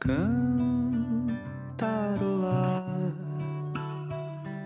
cantarolar 0.00 1.36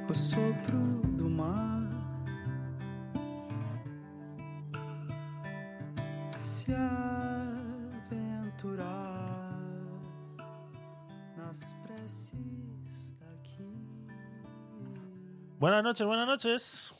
o 0.09 0.15
sopro 0.15 0.79
do 1.17 1.29
mar. 1.29 1.75
Buenas 15.59 15.83
noches, 15.83 16.07
buenas 16.07 16.27
noches. 16.27 16.95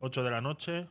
8 0.00 0.22
de 0.22 0.30
la 0.30 0.40
noche, 0.40 0.88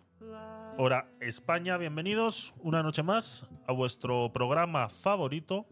hora 0.77 1.09
España. 1.21 1.77
Bienvenidos 1.77 2.53
una 2.59 2.83
noche 2.83 3.01
más 3.01 3.47
a 3.65 3.71
vuestro 3.71 4.33
programa 4.33 4.89
favorito 4.89 5.65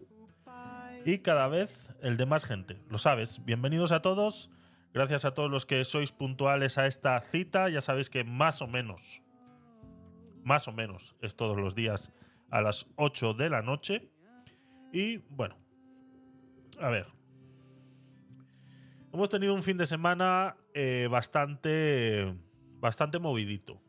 y 1.05 1.20
cada 1.20 1.48
vez 1.48 1.94
el 2.02 2.18
de 2.18 2.26
más 2.26 2.44
gente. 2.44 2.82
Lo 2.90 2.98
sabes. 2.98 3.46
Bienvenidos 3.46 3.94
a 3.94 4.02
todos. 4.02 4.52
Gracias 4.94 5.23
a 5.23 5.34
todos 5.34 5.50
los 5.50 5.66
que 5.66 5.86
sois 5.86 6.12
puntuales 6.12 6.77
a 6.77 6.88
esta 6.88 7.18
cita. 7.22 7.70
Ya 7.70 7.80
sabéis 7.80 8.09
que 8.09 8.26
más 8.26 8.62
o 8.62 8.68
menos, 8.68 9.22
más 10.44 10.68
o 10.68 10.73
menos, 10.73 11.16
es 11.22 11.38
todos 11.38 11.58
los 11.58 11.76
días 11.76 12.12
a 12.49 12.62
las 12.62 12.88
8 12.98 13.36
de 13.36 13.49
la 13.49 13.62
noche. 13.62 14.10
Y 14.91 15.18
bueno, 15.30 15.58
a 16.80 16.90
ver, 16.90 17.16
Hemos 19.16 19.30
tenido 19.30 19.54
un 19.54 19.63
fin 19.63 19.77
de 19.77 19.85
semana 19.85 20.58
eh, 20.74 21.08
bastante, 21.10 22.35
bastante 22.82 23.18
movidito. 23.18 23.82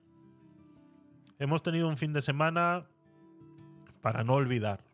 Hemos 1.41 1.65
tenido 1.65 1.89
un 1.89 1.97
fin 1.97 2.13
de 2.13 2.21
semana 2.21 2.87
para 4.03 4.23
no 4.23 4.35
olvidar. 4.35 4.86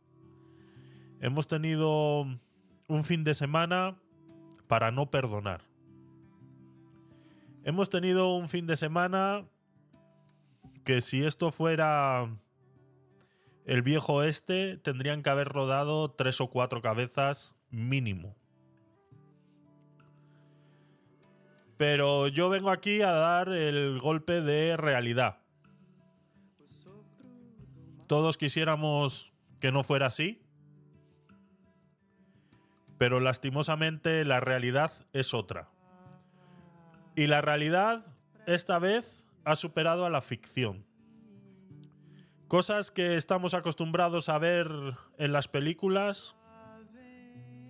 Hemos 1.22 1.46
tenido 1.46 2.26
un 2.88 3.04
fin 3.04 3.22
de 3.22 3.34
semana 3.34 3.96
para 4.66 4.90
no 4.90 5.08
perdonar. 5.08 5.62
Hemos 7.62 7.90
tenido 7.90 8.34
un 8.34 8.48
fin 8.48 8.66
de 8.66 8.74
semana 8.74 9.44
que 10.84 11.00
si 11.00 11.22
esto 11.22 11.52
fuera 11.52 12.28
el 13.64 13.82
viejo 13.82 14.24
este, 14.24 14.78
tendrían 14.78 15.22
que 15.22 15.30
haber 15.30 15.46
rodado 15.46 16.10
tres 16.10 16.40
o 16.40 16.50
cuatro 16.50 16.82
cabezas 16.82 17.54
mínimo. 17.70 18.34
Pero 21.76 22.26
yo 22.26 22.48
vengo 22.48 22.70
aquí 22.70 23.00
a 23.00 23.12
dar 23.12 23.48
el 23.48 24.00
golpe 24.00 24.40
de 24.40 24.76
realidad. 24.76 25.38
Todos 28.08 28.36
quisiéramos 28.36 29.32
que 29.60 29.70
no 29.70 29.84
fuera 29.84 30.06
así, 30.06 30.41
pero 33.02 33.18
lastimosamente 33.18 34.24
la 34.24 34.38
realidad 34.38 34.92
es 35.12 35.34
otra. 35.34 35.68
Y 37.16 37.26
la 37.26 37.40
realidad 37.40 38.06
esta 38.46 38.78
vez 38.78 39.26
ha 39.44 39.56
superado 39.56 40.06
a 40.06 40.08
la 40.08 40.20
ficción. 40.20 40.86
Cosas 42.46 42.92
que 42.92 43.16
estamos 43.16 43.54
acostumbrados 43.54 44.28
a 44.28 44.38
ver 44.38 44.68
en 45.18 45.32
las 45.32 45.48
películas, 45.48 46.36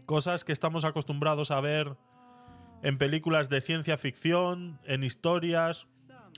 cosas 0.05 0.45
que 0.45 0.53
estamos 0.53 0.85
acostumbrados 0.85 1.51
a 1.51 1.63
ver 1.63 1.97
en 2.83 2.99
películas 2.99 3.49
de 3.49 3.63
ciencia 3.63 3.97
ficción, 3.97 4.81
en 4.85 5.03
historias, 5.03 5.89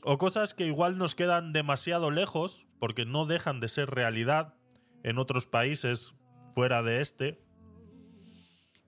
o 0.05 0.19
cosas 0.19 0.55
que 0.55 0.67
igual 0.67 0.99
nos 0.99 1.17
quedan 1.17 1.53
demasiado 1.53 2.13
lejos, 2.13 2.69
porque 2.79 3.05
no 3.05 3.27
dejan 3.27 3.59
de 3.59 3.69
ser 3.69 3.91
realidad 3.91 4.55
en 5.03 5.19
otros 5.19 5.49
países 5.49 6.15
fuera 6.55 6.85
de 6.85 7.01
este. 7.01 7.44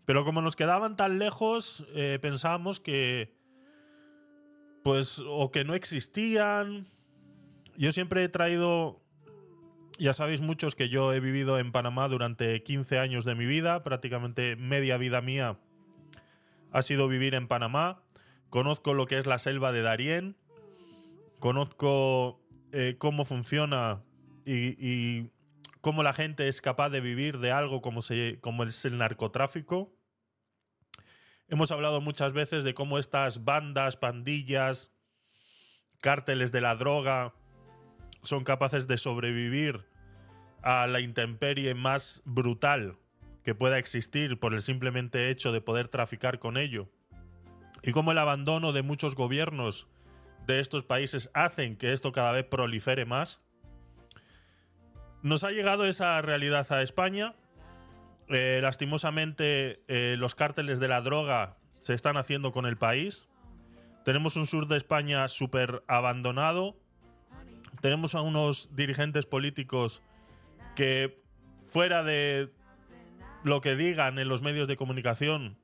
Pero 0.06 0.24
como 0.24 0.40
nos 0.40 0.56
quedaban 0.56 0.96
tan 0.96 1.18
lejos, 1.18 1.86
eh, 1.94 2.18
pensábamos 2.22 2.80
que. 2.80 3.34
Pues. 4.82 5.20
o 5.26 5.50
que 5.50 5.64
no 5.64 5.74
existían. 5.74 6.88
Yo 7.76 7.92
siempre 7.92 8.24
he 8.24 8.28
traído. 8.30 9.02
Ya 9.98 10.12
sabéis 10.12 10.40
muchos 10.40 10.74
que 10.74 10.88
yo 10.88 11.12
he 11.12 11.20
vivido 11.20 11.58
en 11.58 11.72
Panamá 11.72 12.08
durante 12.08 12.62
15 12.62 12.98
años 12.98 13.24
de 13.24 13.34
mi 13.34 13.46
vida, 13.46 13.82
prácticamente 13.82 14.56
media 14.56 14.96
vida 14.96 15.20
mía 15.20 15.58
ha 16.76 16.82
sido 16.82 17.08
vivir 17.08 17.34
en 17.34 17.48
Panamá. 17.48 18.02
Conozco 18.50 18.92
lo 18.92 19.06
que 19.06 19.18
es 19.18 19.26
la 19.26 19.38
selva 19.38 19.72
de 19.72 19.80
Darién. 19.80 20.36
Conozco 21.38 22.40
eh, 22.72 22.96
cómo 22.98 23.24
funciona 23.24 24.02
y, 24.44 24.76
y, 24.78 25.30
cómo 25.80 26.02
la 26.02 26.12
gente 26.12 26.48
es 26.48 26.60
capaz 26.60 26.90
de 26.90 27.00
vivir 27.00 27.38
de 27.38 27.50
algo 27.50 27.80
como, 27.80 28.02
se, 28.02 28.38
como 28.40 28.64
es 28.64 28.84
el 28.84 28.98
narcotráfico. 28.98 29.95
Hemos 31.48 31.70
hablado 31.70 32.00
muchas 32.00 32.32
veces 32.32 32.64
de 32.64 32.74
cómo 32.74 32.98
estas 32.98 33.44
bandas, 33.44 33.96
pandillas, 33.96 34.92
cárteles 36.00 36.50
de 36.50 36.60
la 36.60 36.74
droga 36.74 37.34
son 38.22 38.42
capaces 38.42 38.88
de 38.88 38.96
sobrevivir 38.96 39.84
a 40.62 40.88
la 40.88 41.00
intemperie 41.00 41.74
más 41.74 42.22
brutal 42.24 42.98
que 43.44 43.54
pueda 43.54 43.78
existir 43.78 44.40
por 44.40 44.54
el 44.54 44.62
simplemente 44.62 45.30
hecho 45.30 45.52
de 45.52 45.60
poder 45.60 45.86
traficar 45.86 46.40
con 46.40 46.56
ello. 46.56 46.90
Y 47.84 47.92
cómo 47.92 48.10
el 48.10 48.18
abandono 48.18 48.72
de 48.72 48.82
muchos 48.82 49.14
gobiernos 49.14 49.86
de 50.48 50.58
estos 50.58 50.82
países 50.82 51.30
hacen 51.32 51.76
que 51.76 51.92
esto 51.92 52.10
cada 52.10 52.32
vez 52.32 52.44
prolifere 52.44 53.04
más. 53.04 53.40
Nos 55.22 55.44
ha 55.44 55.52
llegado 55.52 55.84
esa 55.84 56.20
realidad 56.22 56.66
a 56.72 56.82
España. 56.82 57.36
Eh, 58.28 58.60
lastimosamente, 58.62 59.82
eh, 59.88 60.16
los 60.18 60.34
cárteles 60.34 60.80
de 60.80 60.88
la 60.88 61.00
droga 61.00 61.56
se 61.80 61.94
están 61.94 62.16
haciendo 62.16 62.52
con 62.52 62.66
el 62.66 62.76
país. 62.76 63.28
Tenemos 64.04 64.36
un 64.36 64.46
sur 64.46 64.66
de 64.66 64.76
España 64.76 65.28
súper 65.28 65.82
abandonado. 65.86 66.76
Tenemos 67.80 68.14
a 68.14 68.22
unos 68.22 68.74
dirigentes 68.74 69.26
políticos 69.26 70.02
que, 70.74 71.22
fuera 71.66 72.02
de 72.02 72.52
lo 73.44 73.60
que 73.60 73.76
digan 73.76 74.18
en 74.18 74.28
los 74.28 74.42
medios 74.42 74.66
de 74.68 74.76
comunicación 74.76 75.58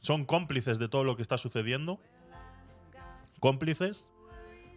son 0.00 0.24
cómplices 0.24 0.78
de 0.78 0.88
todo 0.88 1.04
lo 1.04 1.16
que 1.16 1.22
está 1.22 1.38
sucediendo. 1.38 2.00
Cómplices. 3.40 4.08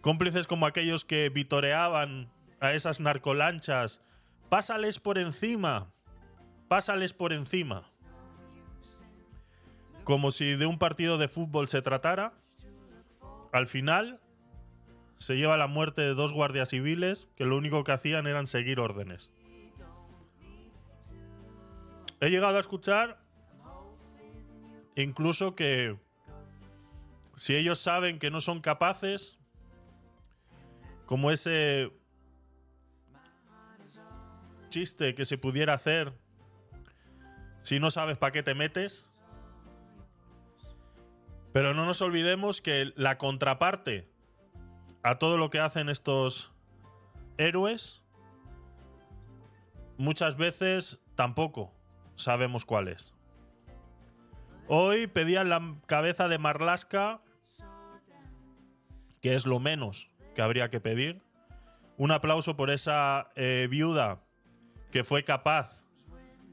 Cómplices 0.00 0.46
como 0.46 0.66
aquellos 0.66 1.04
que 1.04 1.28
vitoreaban 1.28 2.30
a 2.60 2.72
esas 2.72 3.00
narcolanchas. 3.00 4.02
Pásales 4.48 4.98
por 4.98 5.18
encima. 5.18 5.92
Pásales 6.72 7.12
por 7.12 7.34
encima. 7.34 7.92
Como 10.04 10.30
si 10.30 10.56
de 10.56 10.64
un 10.64 10.78
partido 10.78 11.18
de 11.18 11.28
fútbol 11.28 11.68
se 11.68 11.82
tratara. 11.82 12.32
Al 13.52 13.66
final 13.66 14.22
se 15.18 15.36
lleva 15.36 15.58
la 15.58 15.66
muerte 15.66 16.00
de 16.00 16.14
dos 16.14 16.32
guardias 16.32 16.70
civiles 16.70 17.28
que 17.36 17.44
lo 17.44 17.58
único 17.58 17.84
que 17.84 17.92
hacían 17.92 18.26
eran 18.26 18.46
seguir 18.46 18.80
órdenes. 18.80 19.30
He 22.20 22.30
llegado 22.30 22.56
a 22.56 22.60
escuchar 22.60 23.20
incluso 24.96 25.54
que 25.54 25.98
si 27.36 27.54
ellos 27.54 27.80
saben 27.80 28.18
que 28.18 28.30
no 28.30 28.40
son 28.40 28.62
capaces, 28.62 29.38
como 31.04 31.30
ese 31.30 31.92
chiste 34.70 35.14
que 35.14 35.26
se 35.26 35.36
pudiera 35.36 35.74
hacer, 35.74 36.14
si 37.62 37.80
no 37.80 37.90
sabes 37.90 38.18
para 38.18 38.32
qué 38.32 38.42
te 38.42 38.54
metes, 38.54 39.10
pero 41.52 41.74
no 41.74 41.86
nos 41.86 42.02
olvidemos 42.02 42.60
que 42.60 42.92
la 42.96 43.18
contraparte 43.18 44.08
a 45.02 45.18
todo 45.18 45.36
lo 45.36 45.50
que 45.50 45.60
hacen 45.60 45.88
estos 45.88 46.52
héroes, 47.38 48.04
muchas 49.96 50.36
veces 50.36 51.02
tampoco 51.14 51.74
sabemos 52.16 52.64
cuál 52.64 52.88
es. 52.88 53.14
Hoy 54.68 55.06
pedían 55.06 55.48
la 55.48 55.76
cabeza 55.86 56.28
de 56.28 56.38
Marlaska, 56.38 57.20
que 59.20 59.34
es 59.34 59.44
lo 59.44 59.60
menos 59.60 60.10
que 60.34 60.42
habría 60.42 60.70
que 60.70 60.80
pedir. 60.80 61.22
Un 61.98 62.10
aplauso 62.10 62.56
por 62.56 62.70
esa 62.70 63.30
eh, 63.36 63.68
viuda 63.70 64.22
que 64.90 65.04
fue 65.04 65.24
capaz 65.24 65.84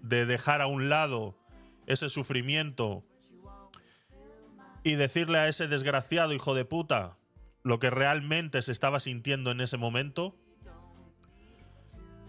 de 0.02 0.26
dejar 0.26 0.62
a 0.62 0.68
un 0.68 0.90
lado 0.90 1.36
ese 1.86 2.10
sufrimiento 2.10 3.04
y 4.84 4.96
decirle 4.96 5.40
a 5.40 5.48
ese 5.48 5.68
desgraciado 5.68 6.34
hijo 6.34 6.54
de 6.54 6.66
puta 6.66 7.18
lo 7.64 7.80
que 7.80 7.90
realmente 7.90 8.62
se 8.62 8.72
estaba 8.72 9.00
sintiendo 9.00 9.52
en 9.52 9.62
ese 9.62 9.78
momento. 9.78 10.36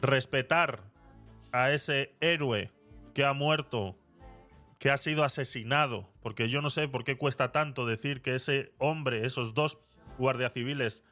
Respetar 0.01 0.83
a 1.53 1.71
ese 1.71 2.15
héroe 2.21 2.71
que 3.15 3.25
ha 3.25 3.33
muerto, 3.33 3.97
que 4.79 4.91
ha 4.91 4.97
sido 4.97 5.25
asesinado, 5.25 6.11
porque 6.23 6.49
yo 6.49 6.63
no 6.63 6.71
sé 6.71 6.89
por 6.89 7.05
qué 7.05 7.17
cuesta 7.17 7.53
tanto 7.53 7.87
decir 7.87 8.23
que 8.23 8.35
ese 8.35 8.73
hombre, 8.79 9.27
esos 9.27 9.55
dos 9.55 9.79
guardias 10.19 10.55
civiles, 10.55 11.05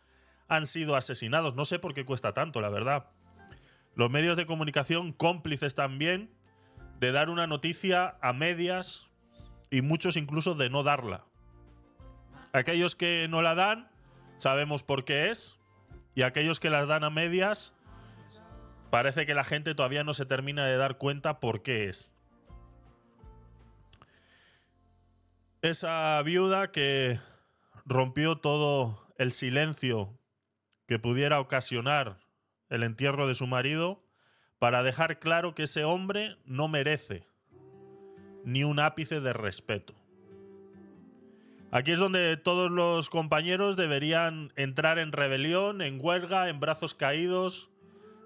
han 0.49 0.67
sido 0.67 0.97
asesinados. 0.97 1.55
No 1.55 1.65
sé 1.65 1.79
por 1.79 1.95
qué 1.95 2.05
cuesta 2.05 2.33
tanto, 2.33 2.61
la 2.61 2.71
verdad. 2.71 3.11
Los 3.95 4.11
medios 4.11 4.37
de 4.37 4.47
comunicación 4.47 5.13
cómplices 5.13 5.75
también 5.75 6.31
de 7.01 7.13
dar 7.13 7.31
una 7.31 7.47
noticia 7.47 8.17
a 8.21 8.33
medias 8.33 9.09
y 9.71 9.83
muchos 9.83 10.17
incluso 10.17 10.55
de 10.55 10.71
no 10.71 10.83
darla. 10.83 11.25
Aquellos 12.53 12.97
que 12.97 13.27
no 13.29 13.43
la 13.43 13.55
dan, 13.55 13.91
sabemos 14.39 14.83
por 14.83 15.05
qué 15.05 15.31
es, 15.31 15.59
y 16.15 16.23
aquellos 16.23 16.59
que 16.61 16.71
las 16.71 16.89
dan 16.89 17.05
a 17.05 17.11
medias, 17.11 17.75
parece 18.91 19.27
que 19.27 19.35
la 19.35 19.45
gente 19.45 19.75
todavía 19.75 20.05
no 20.05 20.15
se 20.15 20.27
termina 20.27 20.67
de 20.67 20.77
dar 20.77 20.99
cuenta 20.99 21.41
por 21.41 21.63
qué 21.63 21.89
es. 21.89 22.13
Esa 25.63 26.21
viuda 26.23 26.71
que 26.71 27.21
rompió 27.85 28.37
todo 28.37 29.07
el 29.19 29.33
silencio 29.33 30.19
que 30.87 30.99
pudiera 30.99 31.41
ocasionar 31.41 32.19
el 32.69 32.83
entierro 32.83 33.27
de 33.27 33.35
su 33.35 33.47
marido 33.47 34.08
para 34.59 34.83
dejar 34.83 35.19
claro 35.19 35.55
que 35.55 35.65
ese 35.65 35.85
hombre 35.85 36.37
no 36.45 36.69
merece 36.69 37.27
ni 38.45 38.65
un 38.65 38.81
ápice 38.81 39.21
de 39.21 39.33
respeto. 39.33 39.95
Aquí 41.71 41.93
es 41.93 41.99
donde 41.99 42.37
todos 42.39 42.71
los 42.71 43.11
compañeros 43.11 43.77
deberían 43.77 44.53
entrar 44.57 44.99
en 44.99 45.13
rebelión, 45.13 45.83
en 45.83 45.99
huelga, 46.01 46.49
en 46.49 46.61
brazos 46.61 46.95
caídos, 46.95 47.71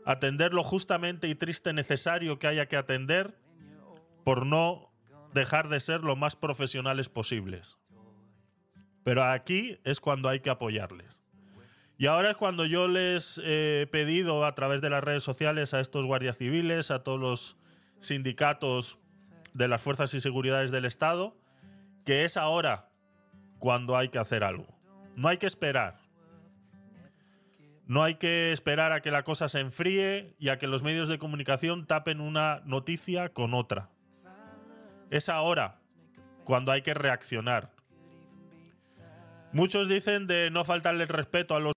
atender 0.04 0.54
lo 0.54 0.62
justamente 0.62 1.26
y 1.28 1.34
triste 1.34 1.72
necesario 1.72 2.38
que 2.38 2.46
haya 2.46 2.66
que 2.66 2.76
atender 2.76 3.36
por 4.24 4.46
no 4.46 4.92
dejar 5.34 5.68
de 5.68 5.80
ser 5.80 6.02
lo 6.02 6.14
más 6.14 6.36
profesionales 6.36 7.08
posibles. 7.08 7.78
Pero 9.02 9.24
aquí 9.24 9.80
es 9.82 10.00
cuando 10.00 10.28
hay 10.28 10.40
que 10.40 10.50
apoyarles. 10.50 11.21
Y 12.02 12.06
ahora 12.06 12.32
es 12.32 12.36
cuando 12.36 12.66
yo 12.66 12.88
les 12.88 13.40
he 13.44 13.86
pedido 13.92 14.44
a 14.44 14.56
través 14.56 14.80
de 14.80 14.90
las 14.90 15.04
redes 15.04 15.22
sociales 15.22 15.72
a 15.72 15.78
estos 15.78 16.04
guardias 16.04 16.36
civiles, 16.36 16.90
a 16.90 17.04
todos 17.04 17.20
los 17.20 17.56
sindicatos 18.00 18.98
de 19.54 19.68
las 19.68 19.80
fuerzas 19.80 20.12
y 20.12 20.20
seguridades 20.20 20.72
del 20.72 20.84
Estado, 20.84 21.36
que 22.04 22.24
es 22.24 22.36
ahora 22.36 22.88
cuando 23.60 23.96
hay 23.96 24.08
que 24.08 24.18
hacer 24.18 24.42
algo. 24.42 24.66
No 25.14 25.28
hay 25.28 25.38
que 25.38 25.46
esperar. 25.46 26.00
No 27.86 28.02
hay 28.02 28.16
que 28.16 28.50
esperar 28.50 28.90
a 28.90 29.00
que 29.00 29.12
la 29.12 29.22
cosa 29.22 29.46
se 29.46 29.60
enfríe 29.60 30.34
y 30.40 30.48
a 30.48 30.58
que 30.58 30.66
los 30.66 30.82
medios 30.82 31.06
de 31.06 31.18
comunicación 31.18 31.86
tapen 31.86 32.20
una 32.20 32.62
noticia 32.64 33.28
con 33.28 33.54
otra. 33.54 33.90
Es 35.12 35.28
ahora 35.28 35.78
cuando 36.42 36.72
hay 36.72 36.82
que 36.82 36.94
reaccionar. 36.94 37.70
Muchos 39.52 39.88
dicen 39.88 40.26
de 40.26 40.50
no 40.50 40.64
faltarle 40.64 41.04
el 41.04 41.08
respeto 41.08 41.54
a 41.54 41.60
los 41.60 41.71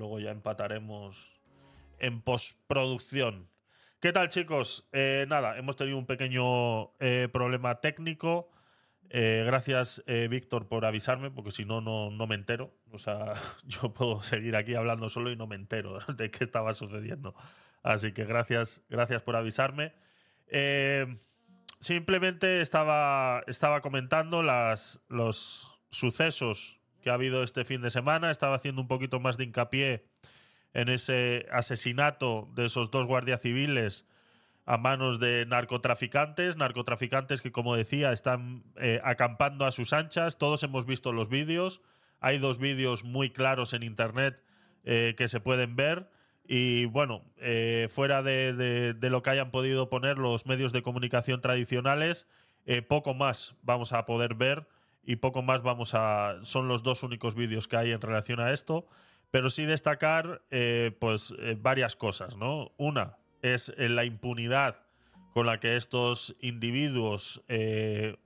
Luego 0.00 0.18
ya 0.18 0.30
empataremos 0.30 1.38
en 1.98 2.22
postproducción. 2.22 3.50
¿Qué 4.00 4.14
tal, 4.14 4.30
chicos? 4.30 4.88
Eh, 4.92 5.26
nada, 5.28 5.58
hemos 5.58 5.76
tenido 5.76 5.98
un 5.98 6.06
pequeño 6.06 6.98
eh, 7.00 7.28
problema 7.30 7.82
técnico. 7.82 8.50
Eh, 9.10 9.42
gracias, 9.44 10.02
Víctor, 10.30 10.68
por 10.68 10.86
avisarme, 10.86 11.30
porque 11.30 11.50
si 11.50 11.66
no, 11.66 11.82
no 11.82 12.26
me 12.26 12.34
entero. 12.34 12.72
O 12.92 12.98
sea, 12.98 13.34
yo 13.66 13.92
puedo 13.92 14.22
seguir 14.22 14.56
aquí 14.56 14.74
hablando 14.74 15.10
solo 15.10 15.30
y 15.30 15.36
no 15.36 15.46
me 15.46 15.56
entero 15.56 15.98
de 16.16 16.30
qué 16.30 16.44
estaba 16.44 16.72
sucediendo. 16.72 17.34
Así 17.82 18.12
que 18.12 18.24
gracias, 18.24 18.80
gracias 18.88 19.22
por 19.22 19.36
avisarme. 19.36 19.92
simplemente 21.80 22.62
estaba, 22.62 23.44
estaba 23.46 23.82
comentando 23.82 24.42
las, 24.42 25.04
los 25.10 25.78
sucesos 25.90 26.79
que 27.00 27.10
ha 27.10 27.14
habido 27.14 27.42
este 27.42 27.64
fin 27.64 27.82
de 27.82 27.90
semana. 27.90 28.30
Estaba 28.30 28.56
haciendo 28.56 28.80
un 28.80 28.88
poquito 28.88 29.20
más 29.20 29.36
de 29.36 29.44
hincapié 29.44 30.04
en 30.72 30.88
ese 30.88 31.46
asesinato 31.50 32.48
de 32.54 32.66
esos 32.66 32.90
dos 32.90 33.06
guardias 33.06 33.42
civiles 33.42 34.06
a 34.66 34.78
manos 34.78 35.18
de 35.18 35.46
narcotraficantes, 35.46 36.56
narcotraficantes 36.56 37.40
que, 37.40 37.50
como 37.50 37.74
decía, 37.74 38.12
están 38.12 38.62
eh, 38.76 39.00
acampando 39.02 39.64
a 39.64 39.72
sus 39.72 39.92
anchas. 39.92 40.38
Todos 40.38 40.62
hemos 40.62 40.86
visto 40.86 41.12
los 41.12 41.28
vídeos. 41.28 41.80
Hay 42.20 42.38
dos 42.38 42.58
vídeos 42.58 43.02
muy 43.04 43.30
claros 43.30 43.72
en 43.72 43.82
Internet 43.82 44.40
eh, 44.84 45.14
que 45.16 45.26
se 45.26 45.40
pueden 45.40 45.74
ver. 45.74 46.08
Y 46.46 46.84
bueno, 46.84 47.24
eh, 47.38 47.88
fuera 47.90 48.22
de, 48.22 48.52
de, 48.94 49.10
lo 49.10 49.22
que 49.22 49.30
hayan 49.30 49.50
podido 49.50 49.88
poner 49.88 50.18
los 50.18 50.46
medios 50.46 50.72
de 50.72 50.82
comunicación 50.82 51.40
tradicionales, 51.40 52.28
poco 52.86 53.14
más 53.14 53.56
vamos 53.62 53.92
a 53.92 54.06
poder 54.06 54.34
ver 54.34 54.68
y 55.02 55.16
poco 55.16 55.42
más 55.42 55.62
vamos 55.62 55.94
a... 55.94 56.38
Son 56.42 56.68
los 56.68 56.82
dos 56.82 57.02
únicos 57.02 57.34
vídeos 57.34 57.68
que 57.68 57.76
hay 57.76 57.92
en 57.92 58.00
relación 58.00 58.40
a 58.40 58.52
esto, 58.52 58.86
pero 59.30 59.50
sí 59.50 59.64
destacar 59.64 60.42
eh, 60.50 60.96
pues 61.00 61.34
eh, 61.38 61.56
varias 61.58 61.96
cosas, 61.96 62.36
¿no? 62.36 62.72
Una 62.76 63.18
es 63.42 63.72
eh, 63.76 63.88
la 63.88 64.04
impunidad 64.04 64.84
con 65.32 65.46
la 65.46 65.60
que 65.60 65.76
estos 65.76 66.36
individuos 66.40 67.44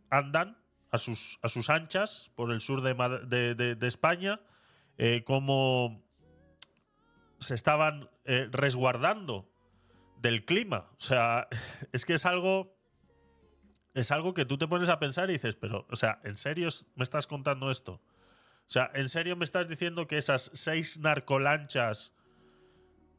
andan 0.09 0.57
a 0.91 0.97
sus, 0.97 1.39
a 1.43 1.49
sus 1.49 1.69
anchas 1.69 2.33
por 2.35 2.51
el 2.51 2.63
sur 2.63 2.81
de, 2.81 3.55
de 3.55 3.87
España, 3.87 4.41
cómo 5.27 6.03
se 7.41 7.55
estaban 7.55 8.09
resguardando 8.25 9.47
del 10.25 10.47
clima. 10.47 10.87
O 10.93 11.01
sea, 11.01 11.49
es 11.93 12.07
que 12.07 12.15
es 12.15 12.25
algo 12.25 12.75
es 13.95 14.11
algo 14.11 14.35
que 14.35 14.45
tú 14.45 14.59
te 14.59 14.67
pones 14.67 14.89
a 14.89 14.99
pensar 14.99 15.31
y 15.31 15.35
dices, 15.35 15.57
pero, 15.57 15.87
o 15.89 15.97
sea, 15.97 16.21
¿en 16.25 16.37
serio 16.37 16.69
me 16.97 17.05
estás 17.05 17.27
contando 17.27 17.71
esto? 17.71 18.01
O 18.67 18.71
sea, 18.71 18.91
¿en 18.95 19.09
serio 19.09 19.37
me 19.37 19.45
estás 19.45 19.69
diciendo 19.69 20.09
que 20.09 20.17
esas 20.17 20.51
seis 20.53 20.99
narcolanchas 20.99 22.13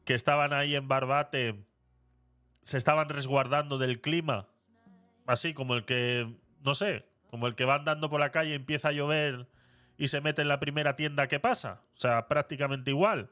que 0.04 0.14
estaban 0.14 0.52
ahí 0.52 0.76
en 0.76 0.86
Barbate 0.86 1.64
se 2.62 2.76
estaban 2.76 3.08
resguardando 3.08 3.78
del 3.78 4.00
clima? 4.00 4.48
Así 5.26 5.54
como 5.54 5.74
el 5.74 5.84
que, 5.84 6.36
no 6.62 6.74
sé, 6.74 7.06
como 7.30 7.46
el 7.46 7.54
que 7.54 7.64
va 7.64 7.76
andando 7.76 8.10
por 8.10 8.20
la 8.20 8.30
calle, 8.30 8.54
empieza 8.54 8.88
a 8.88 8.92
llover 8.92 9.48
y 9.96 10.08
se 10.08 10.20
mete 10.20 10.42
en 10.42 10.48
la 10.48 10.60
primera 10.60 10.94
tienda 10.94 11.26
que 11.26 11.40
pasa. 11.40 11.82
O 11.94 11.98
sea, 11.98 12.28
prácticamente 12.28 12.90
igual. 12.90 13.30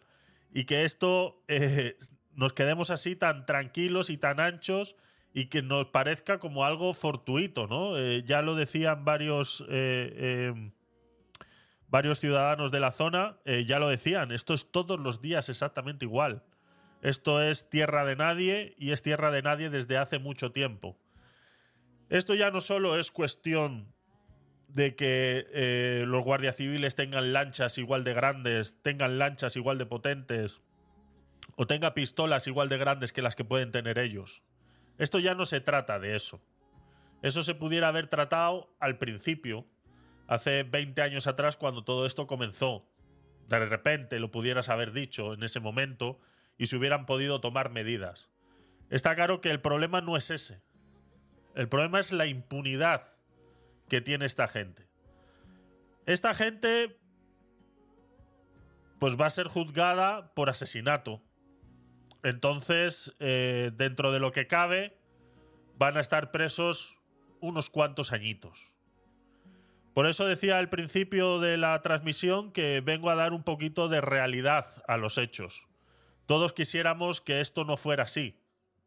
Y 0.53 0.65
que 0.65 0.85
esto 0.85 1.43
eh, 1.49 1.99
nos 2.33 2.55
quedemos 2.55 2.91
así 2.91 3.17
tan 3.17 3.45
tranquilos 3.45 4.09
y 4.09 4.17
tan 4.17 4.41
anchos 4.41 4.97
y 5.37 5.47
que 5.47 5.63
nos 5.63 5.89
parezca 5.89 6.39
como 6.39 6.65
algo 6.65 6.95
fortuito, 6.95 7.67
¿no? 7.67 7.99
Eh, 7.99 8.23
ya 8.25 8.41
lo 8.41 8.55
decían 8.55 9.05
varios, 9.05 9.65
eh, 9.69 10.53
em, 10.55 10.71
varios 11.89 12.21
ciudadanos 12.21 12.71
de 12.71 12.79
la 12.79 12.93
zona 12.93 13.37
eh, 13.45 13.65
ya 13.67 13.81
lo 13.81 13.89
decían, 13.89 14.31
esto 14.31 14.55
es 14.55 14.71
todos 14.71 14.99
los 14.99 15.21
días 15.21 15.49
exactamente 15.49 16.05
igual. 16.05 16.45
Esto 17.03 17.43
es 17.43 17.69
tierra 17.69 18.05
de 18.05 18.15
nadie 18.15 18.77
y 18.79 18.93
es 18.93 19.03
tierra 19.03 19.33
de 19.33 19.43
nadie 19.43 19.71
desde 19.71 19.99
hace 19.99 20.21
mucho 20.21 20.53
tiempo. 20.53 20.97
Esto 22.09 22.37
ya 22.37 22.53
no 22.53 22.61
solo 22.61 22.97
es 22.97 23.11
cuestión 23.11 23.93
de 24.69 24.95
que 24.95 26.05
los 26.07 26.23
guardias 26.25 26.57
civiles 26.57 26.95
tengan 26.95 27.33
lanchas 27.33 27.77
igual 27.77 28.05
de 28.05 28.15
grandes, 28.15 28.81
tengan 28.83 29.19
lanchas 29.19 29.57
igual 29.57 29.79
de 29.79 29.87
potentes 29.87 30.63
o 31.57 31.67
tenga 31.67 31.93
pistolas 31.93 32.47
igual 32.47 32.69
de 32.69 32.79
grandes 32.79 33.13
que 33.13 33.21
las 33.21 33.37
que 33.37 33.45
pueden 33.45 33.71
tener 33.71 33.99
ellos. 33.99 34.43
Esto 34.99 35.19
ya 35.19 35.35
no 35.35 35.47
se 35.47 35.61
trata 35.61 35.99
de 35.99 36.15
eso. 36.15 36.41
Eso 37.23 37.43
se 37.43 37.55
pudiera 37.55 37.89
haber 37.89 38.09
tratado 38.09 38.75
al 38.81 38.99
principio, 38.99 39.67
hace 40.27 40.63
20 40.63 41.01
años 41.03 41.27
atrás 41.27 41.57
cuando 41.57 41.85
todo 41.85 42.07
esto 42.07 42.27
comenzó. 42.27 42.87
De 43.49 43.65
repente 43.65 44.19
lo 44.19 44.31
pudieras 44.31 44.69
haber 44.69 44.93
dicho 44.93 45.35
en 45.35 45.43
ese 45.43 45.61
momento 45.61 46.19
y 46.59 46.67
se 46.67 46.77
hubieran 46.77 47.07
podido 47.07 47.41
tomar 47.41 47.71
medidas. 47.71 48.31
Está 48.91 49.15
claro 49.15 49.41
que 49.41 49.51
el 49.51 49.61
problema 49.61 50.01
no 50.01 50.17
es 50.17 50.31
ese. 50.31 50.63
El 51.55 51.69
problema 51.69 52.01
es 52.01 52.13
la 52.13 52.27
impunidad 52.27 53.03
que 53.89 54.01
tiene 54.01 54.27
esta 54.27 54.49
gente. 54.49 54.89
Esta 56.07 56.35
gente 56.35 56.99
pues 58.99 59.19
va 59.21 59.27
a 59.27 59.31
ser 59.31 59.49
juzgada 59.49 60.33
por 60.35 60.51
asesinato. 60.51 61.23
Entonces, 62.25 63.15
eh, 63.21 63.71
dentro 63.75 64.11
de 64.11 64.19
lo 64.19 64.33
que 64.33 64.47
cabe, 64.47 64.97
van 65.77 65.99
a 65.99 66.01
estar 66.01 66.31
presos 66.31 66.99
unos 67.41 67.69
cuantos 67.69 68.13
añitos. 68.13 68.75
Por 69.93 70.07
eso 70.07 70.25
decía 70.25 70.59
al 70.59 70.71
principio 70.71 71.39
de 71.39 71.59
la 71.59 71.81
transmisión 71.83 72.51
que 72.51 72.81
vengo 72.81 73.11
a 73.11 73.15
dar 73.15 73.35
un 73.35 73.45
poquito 73.45 73.89
de 73.89 74.01
realidad 74.01 74.83
a 74.89 74.97
los 74.97 75.19
hechos. 75.19 75.69
Todos 76.25 76.55
quisiéramos 76.55 77.21
que 77.21 77.41
esto 77.41 77.65
no 77.65 77.77
fuera 77.77 78.05
así, 78.05 78.41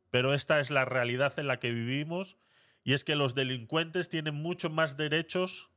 pero 0.10 0.34
esta 0.34 0.60
es 0.60 0.72
la 0.72 0.86
realidad 0.86 1.38
en 1.38 1.48
la 1.48 1.60
que 1.60 1.70
vivimos 1.70 2.38
y 2.84 2.94
es 2.94 3.04
que 3.04 3.16
los 3.16 3.36
delincuentes 3.36 4.10
tienen 4.10 4.34
mucho 4.34 4.72
más 4.72 4.98
derechos 4.98 5.70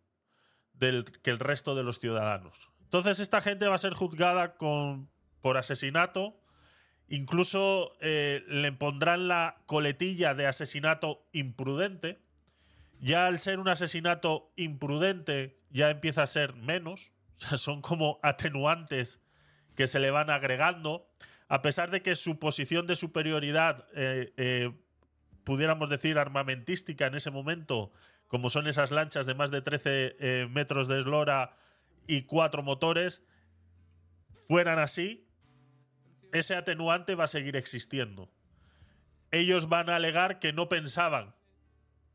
que 0.79 1.31
el 1.31 1.39
resto 1.39 1.75
de 1.75 1.83
los 1.83 1.99
ciudadanos. 1.99 2.71
Entonces 2.85 3.21
esta 3.21 3.43
gente 3.43 3.69
va 3.69 3.75
a 3.75 3.79
ser 3.79 3.93
juzgada 3.93 4.57
con, 4.57 5.11
por 5.43 5.59
asesinato, 5.59 6.40
incluso 7.11 7.93
eh, 8.01 8.43
le 8.49 8.73
pondrán 8.73 9.29
la 9.29 9.59
coletilla 9.67 10.33
de 10.33 10.47
asesinato 10.47 11.27
imprudente. 11.33 12.23
Ya 12.99 13.27
al 13.27 13.39
ser 13.39 13.59
un 13.59 13.69
asesinato 13.69 14.51
imprudente 14.57 15.59
ya 15.71 15.91
empieza 15.91 16.23
a 16.23 16.27
ser 16.27 16.55
menos, 16.55 17.13
son 17.57 17.83
como 17.83 18.19
atenuantes 18.23 19.21
que 19.77 19.87
se 19.87 20.01
le 20.01 20.11
van 20.11 20.31
agregando 20.31 21.11
a 21.51 21.63
pesar 21.63 21.91
de 21.91 22.01
que 22.01 22.15
su 22.15 22.39
posición 22.39 22.87
de 22.87 22.95
superioridad, 22.95 23.85
eh, 23.97 24.33
eh, 24.37 24.73
pudiéramos 25.43 25.91
decir 25.91 26.17
armamentística 26.17 27.09
en 27.09 27.17
ese 27.17 27.33
momento, 27.33 27.91
como 28.29 28.51
son 28.51 28.69
esas 28.69 28.93
lanchas 28.93 29.27
de 29.27 29.35
más 29.35 29.51
de 29.51 29.61
13 29.61 30.17
eh, 30.21 30.49
metros 30.49 30.87
de 30.87 31.01
eslora 31.01 31.57
y 32.07 32.23
cuatro 32.23 32.63
motores, 32.63 33.25
fueran 34.47 34.79
así, 34.79 35.27
ese 36.33 36.55
atenuante 36.55 37.15
va 37.15 37.25
a 37.25 37.29
seguir 37.29 37.57
existiendo. 37.57 38.31
Ellos 39.31 39.69
van 39.69 39.91
a 39.91 39.97
alegar 39.97 40.39
que 40.39 40.53
no 40.53 40.69
pensaban 40.69 41.35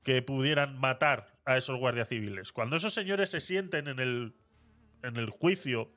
que 0.03 0.21
pudieran 0.21 0.77
matar 0.77 1.39
a 1.45 1.57
esos 1.57 1.79
guardias 1.79 2.09
civiles. 2.09 2.51
Cuando 2.51 2.75
esos 2.75 2.93
señores 2.93 3.31
se 3.31 3.39
sienten 3.39 3.87
en 3.87 3.99
el, 3.99 4.35
en 5.03 5.17
el 5.17 5.29
juicio 5.29 5.91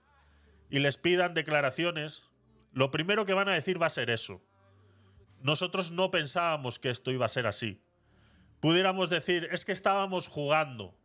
y 0.71 0.79
les 0.79 0.97
pidan 0.97 1.35
declaraciones, 1.35 2.31
lo 2.73 2.91
primero 2.91 3.25
que 3.27 3.35
van 3.35 3.49
a 3.49 3.55
decir 3.55 3.81
va 3.81 3.87
a 3.87 3.91
ser 3.91 4.11
eso. 4.11 4.43
Nosotros 5.43 5.91
no 5.91 6.11
pensábamos 6.11 6.79
que 6.79 6.91
esto 6.91 7.11
iba 7.11 7.27
a 7.27 7.29
ser 7.29 7.47
así. 7.47 7.83
Pudiéramos 8.61 9.11
decir, 9.11 9.49
es 9.53 9.65
que 9.65 9.73
estábamos 9.73 10.27
jugando. 10.27 10.97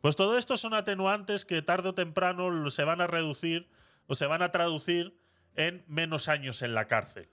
Pues 0.00 0.16
todo 0.16 0.38
esto 0.38 0.56
son 0.56 0.74
atenuantes 0.74 1.44
que 1.44 1.62
tarde 1.62 1.88
o 1.88 1.94
temprano 1.94 2.70
se 2.70 2.84
van 2.84 3.00
a 3.00 3.06
reducir 3.06 3.68
o 4.06 4.14
se 4.14 4.26
van 4.26 4.42
a 4.42 4.52
traducir 4.52 5.18
en 5.56 5.84
menos 5.86 6.28
años 6.28 6.62
en 6.62 6.74
la 6.74 6.86
cárcel. 6.86 7.28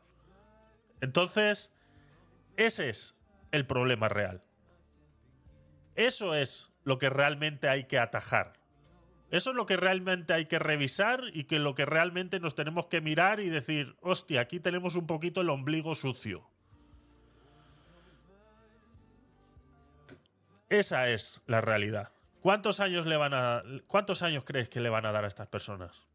Entonces, 1.01 1.74
ese 2.58 2.90
es 2.90 3.18
el 3.51 3.66
problema 3.66 4.10
real. 4.10 4.44
Eso 5.96 6.36
es 6.36 6.72
lo 6.84 6.98
que 6.98 7.10
realmente 7.10 7.70
hay 7.70 7.86
que 7.86 8.00
atajar. 8.00 8.54
Eso 9.30 9.51
es 9.51 9.56
lo 9.56 9.66
que 9.66 9.78
realmente 9.78 10.34
hay 10.34 10.46
que 10.46 10.60
revisar 10.60 11.24
y 11.34 11.46
que 11.46 11.60
lo 11.60 11.74
que 11.74 11.86
realmente 11.86 12.40
nos 12.40 12.54
tenemos 12.54 12.88
que 12.88 13.00
mirar 13.00 13.40
y 13.40 13.50
decir, 13.50 13.96
hostia, 14.01 14.42
aquí 14.42 14.60
tenemos 14.60 14.96
un 14.96 15.08
poquito 15.08 15.42
el 15.42 15.50
ombligo 15.50 15.96
sucio. 15.96 16.50
Esa 20.70 21.10
es 21.10 21.42
la 21.48 21.62
realidad. 21.62 22.12
¿Cuántos 22.42 22.80
años 22.80 23.06
le 23.06 23.18
van 23.18 23.34
a 23.34 23.63
cuántos 23.88 24.22
años 24.22 24.44
crees 24.46 24.68
que 24.68 24.80
le 24.80 24.90
van 24.90 25.06
a 25.06 25.12
dar 25.12 25.25
a 25.25 25.28
estas 25.28 25.48
personas? 25.48 26.08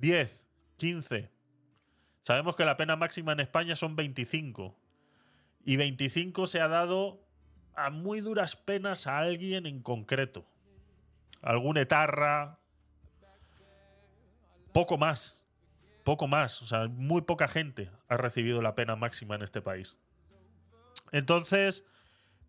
¿10? 0.00 0.44
¿15? 0.78 1.30
Sabemos 2.22 2.56
que 2.56 2.64
la 2.64 2.76
pena 2.76 2.96
máxima 2.96 3.32
en 3.32 3.40
España 3.40 3.76
son 3.76 3.96
25. 3.96 4.76
Y 5.64 5.76
25 5.76 6.46
se 6.46 6.60
ha 6.60 6.68
dado 6.68 7.20
a 7.74 7.90
muy 7.90 8.20
duras 8.20 8.56
penas 8.56 9.06
a 9.06 9.18
alguien 9.18 9.66
en 9.66 9.82
concreto 9.82 10.46
algún 11.42 11.76
etarra. 11.76 12.58
Poco 14.72 14.96
más. 14.96 15.44
Poco 16.04 16.26
más. 16.28 16.62
O 16.62 16.66
sea, 16.66 16.88
muy 16.88 17.22
poca 17.22 17.48
gente 17.48 17.90
ha 18.08 18.16
recibido 18.16 18.62
la 18.62 18.74
pena 18.74 18.96
máxima 18.96 19.34
en 19.34 19.42
este 19.42 19.60
país. 19.60 19.98
Entonces, 21.10 21.84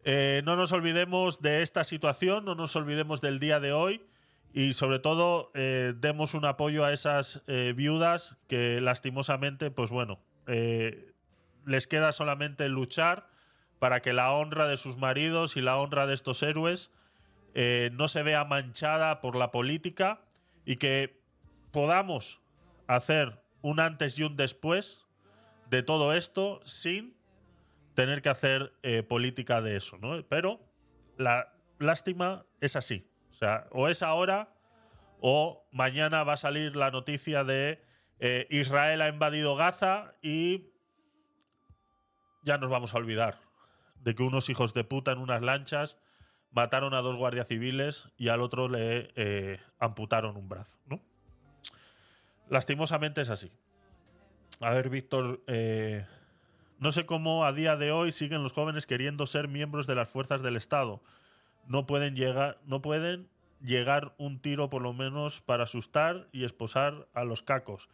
eh, 0.05 0.41
no 0.45 0.55
nos 0.55 0.71
olvidemos 0.71 1.41
de 1.41 1.63
esta 1.63 1.83
situación, 1.83 2.45
no 2.45 2.55
nos 2.55 2.75
olvidemos 2.75 3.19
del 3.19 3.39
día 3.39 3.59
de 3.59 3.73
hoy 3.73 4.05
y 4.53 4.73
sobre 4.73 4.99
todo 4.99 5.51
eh, 5.55 5.93
demos 5.97 6.33
un 6.33 6.45
apoyo 6.45 6.85
a 6.85 6.93
esas 6.93 7.41
eh, 7.47 7.73
viudas 7.75 8.37
que 8.47 8.79
lastimosamente, 8.81 9.71
pues 9.71 9.89
bueno, 9.89 10.19
les 11.65 11.87
queda 11.87 12.11
solamente 12.11 12.67
luchar 12.69 13.29
para 13.79 14.01
que 14.01 14.13
la 14.13 14.31
honra 14.31 14.67
de 14.67 14.77
sus 14.77 14.97
maridos 14.97 15.57
y 15.57 15.61
la 15.61 15.77
honra 15.77 16.07
de 16.07 16.13
estos 16.13 16.41
héroes 16.43 16.91
eh, 17.53 17.89
no 17.93 18.07
se 18.07 18.23
vea 18.23 18.45
manchada 18.45 19.21
por 19.21 19.35
la 19.35 19.51
política 19.51 20.21
y 20.65 20.77
que 20.77 21.21
podamos 21.71 22.41
hacer 22.87 23.43
un 23.61 23.79
antes 23.79 24.17
y 24.17 24.23
un 24.23 24.35
después 24.35 25.05
de 25.69 25.83
todo 25.83 26.13
esto 26.13 26.61
sin 26.65 27.15
tener 27.93 28.21
que 28.21 28.29
hacer 28.29 28.73
eh, 28.81 29.03
política 29.03 29.61
de 29.61 29.75
eso, 29.75 29.97
¿no? 29.97 30.23
Pero 30.29 30.59
la 31.17 31.53
lástima 31.77 32.45
es 32.59 32.75
así. 32.75 33.07
O 33.33 33.35
sea, 33.35 33.67
o 33.71 33.87
es 33.89 34.03
ahora 34.03 34.53
o 35.19 35.67
mañana 35.71 36.23
va 36.23 36.33
a 36.33 36.37
salir 36.37 36.75
la 36.75 36.91
noticia 36.91 37.43
de 37.43 37.83
eh, 38.19 38.45
Israel 38.51 39.01
ha 39.01 39.09
invadido 39.09 39.55
Gaza 39.55 40.13
y 40.21 40.71
ya 42.43 42.59
nos 42.59 42.69
vamos 42.69 42.93
a 42.93 42.97
olvidar 42.97 43.39
de 43.95 44.13
que 44.13 44.21
unos 44.21 44.49
hijos 44.49 44.75
de 44.75 44.83
puta 44.83 45.13
en 45.13 45.17
unas 45.17 45.41
lanchas 45.41 45.99
mataron 46.51 46.93
a 46.93 47.01
dos 47.01 47.15
guardias 47.15 47.47
civiles 47.47 48.09
y 48.17 48.27
al 48.27 48.39
otro 48.39 48.69
le 48.69 49.11
eh, 49.15 49.59
amputaron 49.79 50.37
un 50.37 50.47
brazo. 50.47 50.77
Lastimosamente 52.49 53.21
es 53.21 53.31
así. 53.31 53.51
A 54.59 54.69
ver, 54.69 54.89
Víctor, 54.89 55.41
eh, 55.47 56.05
no 56.77 56.91
sé 56.91 57.07
cómo 57.07 57.45
a 57.45 57.53
día 57.53 57.77
de 57.77 57.91
hoy 57.91 58.11
siguen 58.11 58.43
los 58.43 58.53
jóvenes 58.53 58.85
queriendo 58.85 59.25
ser 59.25 59.47
miembros 59.47 59.87
de 59.87 59.95
las 59.95 60.09
fuerzas 60.11 60.43
del 60.43 60.55
Estado. 60.55 61.01
No 61.67 61.85
pueden 61.85 62.15
llegar, 62.15 62.59
no 62.65 62.81
pueden 62.81 63.29
llegar 63.61 64.13
un 64.17 64.39
tiro 64.39 64.69
por 64.69 64.81
lo 64.81 64.93
menos 64.93 65.41
para 65.41 65.63
asustar 65.63 66.27
y 66.31 66.43
esposar 66.43 67.07
a 67.13 67.23
los 67.23 67.43
cacos. 67.43 67.89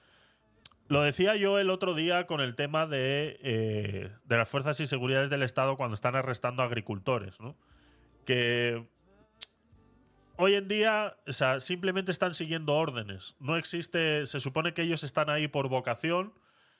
Lo 0.88 1.02
decía 1.02 1.36
yo 1.36 1.60
el 1.60 1.70
otro 1.70 1.94
día 1.94 2.26
con 2.26 2.42
el 2.42 2.56
tema 2.56 2.88
de, 2.88 3.40
eh, 3.44 4.12
de 4.26 4.38
las 4.38 4.50
fuerzas 4.50 4.80
y 4.80 4.88
seguridades 4.88 5.30
del 5.30 5.44
Estado 5.44 5.78
cuando 5.78 5.94
están 5.94 6.16
arrestando 6.16 6.64
agricultores, 6.64 7.40
¿no? 7.40 7.56
que 8.30 8.88
hoy 10.36 10.54
en 10.54 10.68
día, 10.68 11.18
o 11.28 11.34
sea, 11.34 11.60
simplemente 11.60 12.12
están 12.12 12.36
siguiendo 12.36 12.76
órdenes. 12.76 13.36
No 13.40 13.58
existe, 13.58 14.28
se 14.28 14.40
supone 14.40 14.76
que 14.76 14.84
ellos 14.84 15.04
están 15.04 15.32
ahí 15.32 15.48
por 15.48 15.68
vocación. 15.68 16.32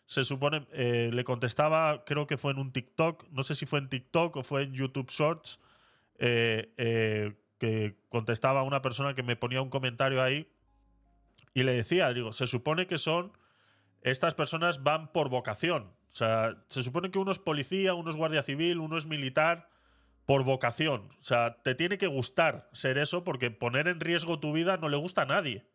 Se 0.06 0.24
supone, 0.24 0.68
eh, 0.74 1.10
le 1.12 1.24
contestaba, 1.24 2.04
creo 2.06 2.28
que 2.28 2.38
fue 2.38 2.52
en 2.52 2.60
un 2.60 2.72
TikTok, 2.72 3.30
no 3.32 3.42
sé 3.42 3.56
si 3.56 3.66
fue 3.66 3.80
en 3.80 3.90
TikTok 3.90 4.36
o 4.36 4.44
fue 4.44 4.62
en 4.62 4.74
YouTube 4.74 5.10
Shorts, 5.10 5.60
eh, 6.20 6.74
eh, 6.78 7.34
que 7.58 7.98
contestaba 8.10 8.62
a 8.62 8.64
una 8.64 8.82
persona 8.82 9.16
que 9.16 9.24
me 9.24 9.36
ponía 9.36 9.62
un 9.62 9.70
comentario 9.70 10.22
ahí 10.22 10.48
y 11.54 11.64
le 11.64 11.74
decía, 11.74 12.14
digo, 12.14 12.32
se 12.32 12.48
supone 12.48 12.88
que 12.88 12.98
son, 12.98 13.34
estas 14.02 14.36
personas 14.36 14.84
van 14.84 15.12
por 15.12 15.30
vocación. 15.30 15.92
O 16.12 16.16
sea, 16.16 16.58
se 16.70 16.84
supone 16.84 17.12
que 17.12 17.20
uno 17.20 17.32
es 17.32 17.40
policía, 17.40 17.94
uno 17.94 18.10
es 18.10 18.16
guardia 18.16 18.44
civil, 18.44 18.80
uno 18.80 18.98
es 18.98 19.06
militar, 19.08 19.70
por 20.26 20.44
vocación. 20.44 21.10
O 21.20 21.24
sea, 21.24 21.62
te 21.64 21.74
tiene 21.74 21.98
que 21.98 22.06
gustar 22.06 22.70
ser 22.72 23.00
eso 23.00 23.24
porque 23.24 23.50
poner 23.50 23.88
en 23.88 24.00
riesgo 24.00 24.40
tu 24.40 24.54
vida 24.54 24.78
no 24.78 24.88
le 24.88 24.96
gusta 24.96 25.24
a 25.24 25.26
nadie. 25.26 25.66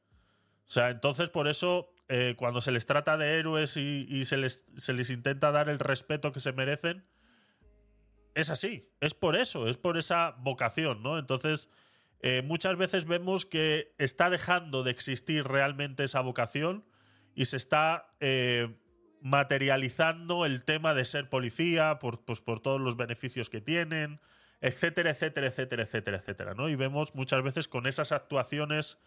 O 0.69 0.71
sea, 0.71 0.91
entonces 0.91 1.29
por 1.29 1.49
eso 1.49 1.93
eh, 2.09 2.35
cuando 2.37 2.61
se 2.61 2.71
les 2.71 2.87
trata 2.87 3.17
de 3.17 3.41
héroes 3.41 3.77
y, 3.77 4.07
y 4.09 4.25
se, 4.27 4.37
les, 4.37 4.65
se 4.77 4.93
les 4.93 5.11
intenta 5.11 5.51
dar 5.51 5.69
el 5.69 5.81
respeto 5.81 6.31
que 6.31 6.39
se 6.39 6.53
merecen, 6.53 7.05
es 8.35 8.51
así. 8.51 8.89
Es 9.01 9.15
por 9.15 9.37
eso, 9.37 9.69
es 9.69 9.77
por 9.79 9.97
esa 9.97 10.33
vocación, 10.39 11.03
¿no? 11.03 11.19
Entonces, 11.19 11.69
eh, 12.21 12.43
muchas 12.43 12.77
veces 12.77 13.07
vemos 13.07 13.47
que 13.47 13.95
está 13.99 14.31
dejando 14.31 14.83
de 14.83 14.91
existir 14.91 15.45
realmente 15.45 16.05
esa 16.05 16.21
vocación 16.21 16.85
y 17.35 17.47
se 17.47 17.57
está 17.57 18.15
eh, 18.21 18.75
materializando 19.21 20.47
el 20.47 20.65
tema 20.65 20.95
de 20.95 21.05
ser 21.05 21.29
policía 21.29 21.99
por, 21.99 22.25
pues, 22.25 22.41
por 22.41 22.61
todos 22.61 22.81
los 22.81 22.97
beneficios 22.97 23.51
que 23.51 23.61
tienen, 23.61 24.21
etcétera, 24.61 25.11
etcétera, 25.11 25.49
etcétera, 25.49 25.83
etcétera, 25.83 26.17
etcétera, 26.17 26.55
¿no? 26.55 26.69
Y 26.69 26.77
vemos 26.77 27.15
muchas 27.15 27.43
veces 27.43 27.69
con 27.69 27.87
esas 27.87 28.13
actuaciones 28.13 28.99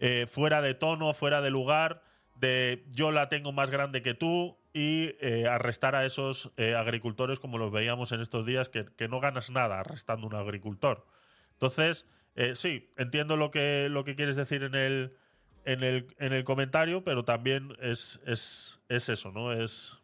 eh, 0.00 0.26
fuera 0.26 0.62
de 0.62 0.74
tono, 0.74 1.12
fuera 1.14 1.40
de 1.40 1.50
lugar, 1.50 2.02
de 2.36 2.84
yo 2.90 3.12
la 3.12 3.28
tengo 3.28 3.52
más 3.52 3.70
grande 3.70 4.02
que 4.02 4.14
tú 4.14 4.58
y 4.74 5.14
eh, 5.20 5.46
arrestar 5.48 5.94
a 5.94 6.04
esos 6.04 6.52
eh, 6.56 6.74
agricultores 6.74 7.38
como 7.38 7.58
los 7.58 7.70
veíamos 7.70 8.10
en 8.10 8.20
estos 8.20 8.44
días, 8.44 8.68
que, 8.68 8.84
que 8.96 9.06
no 9.06 9.20
ganas 9.20 9.50
nada 9.50 9.78
arrestando 9.78 10.26
a 10.26 10.30
un 10.30 10.34
agricultor. 10.34 11.06
Entonces, 11.52 12.08
eh, 12.34 12.56
sí, 12.56 12.92
entiendo 12.96 13.36
lo 13.36 13.52
que, 13.52 13.86
lo 13.88 14.02
que 14.04 14.16
quieres 14.16 14.34
decir 14.34 14.64
en 14.64 14.74
el, 14.74 15.16
en 15.64 15.84
el, 15.84 16.08
en 16.18 16.32
el 16.32 16.42
comentario, 16.42 17.04
pero 17.04 17.24
también 17.24 17.76
es, 17.80 18.20
es, 18.26 18.80
es 18.88 19.08
eso, 19.08 19.30
¿no? 19.30 19.52
Es, 19.52 20.02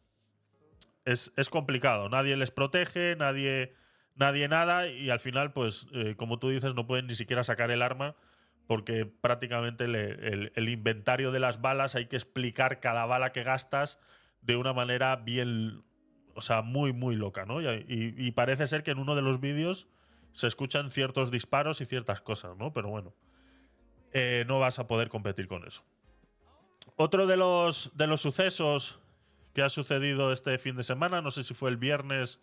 es, 1.04 1.32
es 1.36 1.50
complicado. 1.50 2.08
Nadie 2.08 2.36
les 2.36 2.52
protege, 2.52 3.16
nadie, 3.16 3.74
nadie 4.14 4.46
nada, 4.46 4.86
y 4.86 5.10
al 5.10 5.18
final, 5.18 5.52
pues, 5.52 5.88
como 6.16 6.38
tú 6.38 6.50
dices, 6.50 6.74
no 6.74 6.86
pueden 6.86 7.08
ni 7.08 7.16
siquiera 7.16 7.42
sacar 7.42 7.72
el 7.72 7.82
arma 7.82 8.14
porque 8.68 9.04
prácticamente 9.04 9.84
el 9.86 10.68
inventario 10.68 11.32
de 11.32 11.40
las 11.40 11.60
balas 11.60 11.96
hay 11.96 12.06
que 12.06 12.14
explicar 12.14 12.78
cada 12.78 13.04
bala 13.04 13.32
que 13.32 13.42
gastas 13.42 13.98
de 14.42 14.56
una 14.56 14.72
manera 14.72 15.16
bien, 15.16 15.82
o 16.34 16.40
sea, 16.40 16.62
muy, 16.62 16.92
muy 16.92 17.16
loca, 17.16 17.44
¿no? 17.44 17.60
Y, 17.60 18.30
parece 18.32 18.66
ser 18.66 18.82
que 18.82 18.90
en 18.90 18.98
uno 18.98 19.14
de 19.14 19.22
los 19.22 19.40
vídeos 19.40 19.88
se 20.32 20.46
escuchan 20.46 20.90
ciertos 20.90 21.30
disparos 21.30 21.80
y 21.80 21.86
ciertas 21.86 22.20
cosas, 22.20 22.56
¿no? 22.56 22.72
Pero 22.72 22.88
bueno, 22.88 23.14
eh, 24.12 24.44
no 24.46 24.58
vas 24.58 24.78
a 24.78 24.86
poder 24.86 25.08
competir 25.08 25.46
con 25.46 25.66
eso. 25.66 25.84
Otro 26.96 27.26
de 27.26 27.36
los, 27.36 27.96
de 27.96 28.06
los 28.06 28.20
sucesos 28.20 29.00
que 29.54 29.62
ha 29.62 29.68
sucedido 29.68 30.32
este 30.32 30.58
fin 30.58 30.76
de 30.76 30.82
semana, 30.82 31.20
no 31.22 31.30
sé 31.30 31.44
si 31.44 31.54
fue 31.54 31.70
el 31.70 31.76
viernes 31.76 32.40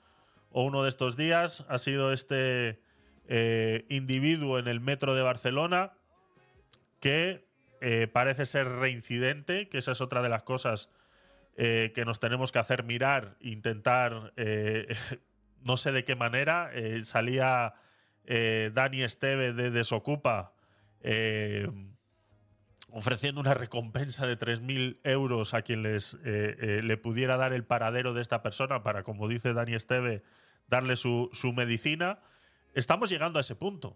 o 0.52 0.64
uno 0.64 0.84
de 0.84 0.90
estos 0.90 1.16
días, 1.16 1.66
ha 1.70 1.78
sido 1.78 2.12
este 2.12 2.82
eh, 3.28 3.86
individuo 3.90 4.60
en 4.60 4.68
el 4.68 4.80
metro 4.80 5.16
de 5.16 5.22
Barcelona 5.22 5.94
que 7.00 7.46
eh, 7.82 8.08
parece 8.08 8.46
ser 8.46 8.68
reincidente, 8.68 9.70
que 9.70 9.78
esa 9.78 9.92
es 9.92 10.02
otra 10.02 10.22
de 10.22 10.30
las 10.30 10.44
cosas 10.44 10.90
eh, 11.60 11.92
que 11.96 12.06
nos 12.06 12.20
tenemos 12.20 12.52
que 12.52 12.60
hacer 12.60 12.84
mirar, 12.84 13.36
intentar, 13.42 14.32
eh, 14.38 14.96
no 15.64 15.76
sé 15.76 15.92
de 15.92 16.06
qué 16.06 16.16
manera, 16.16 16.70
eh, 16.74 17.02
salía 17.04 17.74
Dani 18.26 19.04
Esteve 19.04 19.54
de 19.54 19.72
Desocupa 19.72 20.54
ofreciendo 22.92 23.40
una 23.40 23.54
recompensa 23.54 24.28
de 24.28 24.38
3.000 24.38 25.00
euros 25.06 25.54
a 25.54 25.62
quien 25.62 25.82
les 25.84 26.16
le 26.26 26.98
pudiera 26.98 27.38
dar 27.38 27.54
el 27.54 27.64
paradero 27.64 28.14
de 28.14 28.22
esta 28.22 28.44
persona 28.44 28.84
para, 28.84 29.04
como 29.04 29.30
dice 29.30 29.54
Dani 29.54 29.76
Esteve, 29.76 30.24
darle 30.68 30.98
su, 30.98 31.30
su 31.32 31.54
medicina. 31.54 32.20
Estamos 32.74 33.10
llegando 33.10 33.40
a 33.40 33.42
ese 33.42 33.56
punto. 33.56 33.96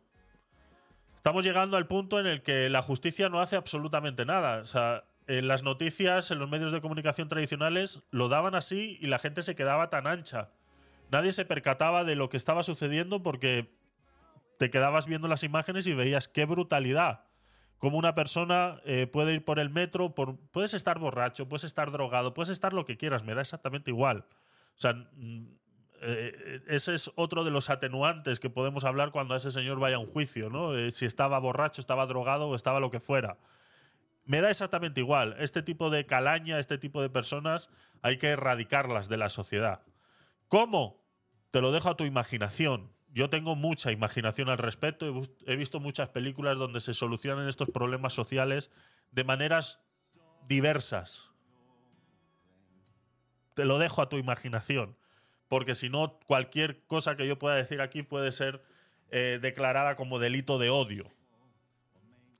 Estamos 1.17 1.43
llegando 1.43 1.75
al 1.75 1.88
punto 1.88 2.19
en 2.19 2.25
el 2.25 2.41
que 2.41 2.69
la 2.69 2.81
justicia 2.81 3.27
no 3.27 3.41
hace 3.41 3.57
absolutamente 3.57 4.25
nada. 4.25 4.62
O 4.62 4.65
sea, 4.65 5.03
en 5.27 5.47
las 5.47 5.63
noticias, 5.63 6.31
en 6.31 6.39
los 6.39 6.49
medios 6.49 6.71
de 6.71 6.81
comunicación 6.81 7.29
tradicionales, 7.29 8.01
lo 8.12 8.29
daban 8.29 8.55
así 8.55 8.97
y 9.01 9.07
la 9.07 9.19
gente 9.19 9.43
se 9.43 9.55
quedaba 9.55 9.89
tan 9.89 10.07
ancha. 10.07 10.49
Nadie 11.12 11.31
se 11.31 11.45
percataba 11.45 12.03
de 12.03 12.15
lo 12.15 12.29
que 12.29 12.38
estaba 12.38 12.63
sucediendo 12.63 13.21
porque 13.21 13.73
te 14.57 14.69
quedabas 14.69 15.07
viendo 15.07 15.27
las 15.27 15.43
imágenes 15.43 15.88
y 15.88 15.93
veías 15.93 16.27
qué 16.27 16.45
brutalidad. 16.45 17.25
Como 17.77 17.97
una 17.97 18.13
persona 18.13 18.79
eh, 18.86 19.07
puede 19.07 19.34
ir 19.34 19.43
por 19.43 19.57
el 19.57 19.69
metro, 19.69 20.13
por, 20.13 20.38
puedes 20.51 20.73
estar 20.73 20.99
borracho, 20.99 21.49
puedes 21.49 21.63
estar 21.63 21.91
drogado, 21.91 22.34
puedes 22.34 22.49
estar 22.49 22.71
lo 22.71 22.86
que 22.86 22.95
quieras, 22.95 23.23
me 23.23 23.34
da 23.34 23.41
exactamente 23.41 23.89
igual. 23.89 24.25
O 24.77 24.79
sea, 24.79 24.93
mm, 24.93 25.47
eh, 26.03 26.62
ese 26.67 26.93
es 26.93 27.12
otro 27.15 27.43
de 27.43 27.51
los 27.51 27.69
atenuantes 27.69 28.39
que 28.39 28.49
podemos 28.49 28.86
hablar 28.86 29.12
cuando 29.12 29.36
ese 29.36 29.51
señor 29.51 29.79
vaya 29.79 29.97
a 29.97 29.99
un 29.99 30.07
juicio, 30.07 30.49
¿no? 30.49 30.77
Eh, 30.77 30.91
si 30.91 31.05
estaba 31.05 31.39
borracho, 31.39 31.81
estaba 31.81 32.05
drogado 32.05 32.47
o 32.49 32.55
estaba 32.55 32.79
lo 32.79 32.89
que 32.89 32.99
fuera. 32.99 33.38
Me 34.25 34.41
da 34.41 34.49
exactamente 34.49 35.01
igual. 35.01 35.36
Este 35.39 35.63
tipo 35.63 35.89
de 35.89 36.05
calaña, 36.05 36.60
este 36.60 36.77
tipo 36.77 37.01
de 37.01 37.10
personas, 37.10 37.69
hay 38.01 38.17
que 38.17 38.27
erradicarlas 38.27 39.10
de 39.10 39.17
la 39.17 39.29
sociedad. 39.29 39.84
¿Cómo? 40.47 41.03
Te 41.51 41.62
lo 41.62 41.71
dejo 41.71 41.89
a 41.89 41.97
tu 41.97 42.05
imaginación. 42.05 42.93
Yo 43.13 43.29
tengo 43.29 43.55
mucha 43.55 43.91
imaginación 43.91 44.49
al 44.49 44.57
respecto. 44.57 45.21
He, 45.45 45.55
visto 45.55 45.79
muchas 45.79 46.10
películas 46.10 46.57
donde 46.57 46.79
se 46.79 46.93
solucionan 46.93 47.47
estos 47.47 47.69
problemas 47.69 48.13
sociales 48.13 48.71
de 49.12 49.23
maneras 49.23 49.84
diversas. 50.47 51.31
Te 53.53 53.65
lo 53.65 53.79
dejo 53.79 54.01
a 54.01 54.10
tu 54.10 54.17
imaginación. 54.17 54.97
Porque 55.49 55.75
si 55.75 55.89
no, 55.89 56.19
cualquier 56.25 56.86
cosa 56.86 57.17
que 57.17 57.27
yo 57.27 57.38
pueda 57.38 57.55
decir 57.55 57.81
aquí 57.81 58.03
puede 58.03 58.31
ser 58.31 58.63
eh, 59.10 59.39
declarada 59.41 59.97
como 59.97 60.19
delito 60.19 60.57
de 60.57 60.69
odio. 60.69 61.12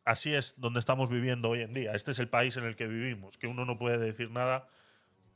Así 0.04 0.34
es 0.34 0.60
donde 0.60 0.80
estamos 0.80 1.10
viviendo 1.10 1.50
hoy 1.50 1.62
en 1.62 1.74
día. 1.74 1.92
Este 1.94 2.12
es 2.12 2.20
el 2.20 2.28
país 2.28 2.58
en 2.58 2.66
el 2.66 2.76
que 2.76 2.88
vivimos, 2.88 3.38
que 3.38 3.48
uno 3.48 3.66
no 3.66 3.78
puede 3.78 3.98
decir 4.00 4.32
nada 4.32 4.68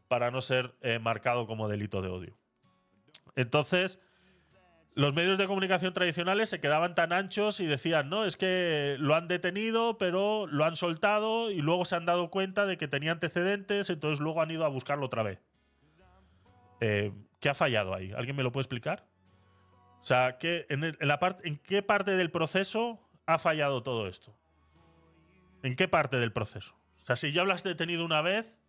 para 0.07 0.31
no 0.31 0.41
ser 0.41 0.75
eh, 0.81 0.99
marcado 0.99 1.45
como 1.47 1.67
delito 1.67 2.01
de 2.01 2.09
odio. 2.09 2.37
Entonces, 3.35 3.99
los 4.95 5.13
medios 5.13 5.37
de 5.37 5.45
comunicación 5.45 5.93
tradicionales 5.93 6.49
se 6.49 6.59
quedaban 6.59 6.95
tan 6.95 7.11
anchos 7.13 7.59
y 7.59 7.65
decían, 7.65 8.09
no, 8.09 8.25
es 8.25 8.37
que 8.37 8.95
lo 8.99 9.13
han 9.15 9.27
detenido, 9.27 9.97
pero 9.97 10.47
lo 10.47 10.63
han 10.65 10.75
soltado 10.75 11.51
y 11.51 11.61
luego 11.61 11.85
se 11.85 11.95
han 11.95 12.05
dado 12.05 12.29
cuenta 12.31 12.65
de 12.65 12.77
que 12.77 12.87
tenía 12.87 13.11
antecedentes, 13.11 13.89
entonces 13.89 14.19
luego 14.19 14.41
han 14.41 14.51
ido 14.51 14.65
a 14.65 14.69
buscarlo 14.69 15.05
otra 15.05 15.21
vez. 15.23 15.39
Eh, 16.81 17.11
¿Qué 17.39 17.49
ha 17.49 17.53
fallado 17.53 17.93
ahí? 17.93 18.11
¿Alguien 18.13 18.35
me 18.35 18.43
lo 18.43 18.51
puede 18.51 18.63
explicar? 18.63 19.05
O 20.01 20.03
sea, 20.05 20.37
¿qué, 20.37 20.65
en, 20.69 20.83
el- 20.83 20.97
en 20.99 21.07
la 21.07 21.19
parte 21.19 21.47
¿en 21.47 21.57
qué 21.57 21.81
parte 21.83 22.11
del 22.11 22.31
proceso 22.31 22.99
ha 23.25 23.37
fallado 23.37 23.83
todo 23.83 24.07
esto? 24.07 24.35
¿En 25.65 25.75
qué 25.75 25.87
parte 25.87 26.17
del 26.17 26.31
proceso? 26.31 26.75
O 27.01 27.05
sea, 27.07 27.15
si 27.15 27.31
ya 27.31 27.43
lo 27.43 27.51
has 27.51 27.63
detenido 27.63 28.05
una 28.05 28.21
vez, 28.21 28.59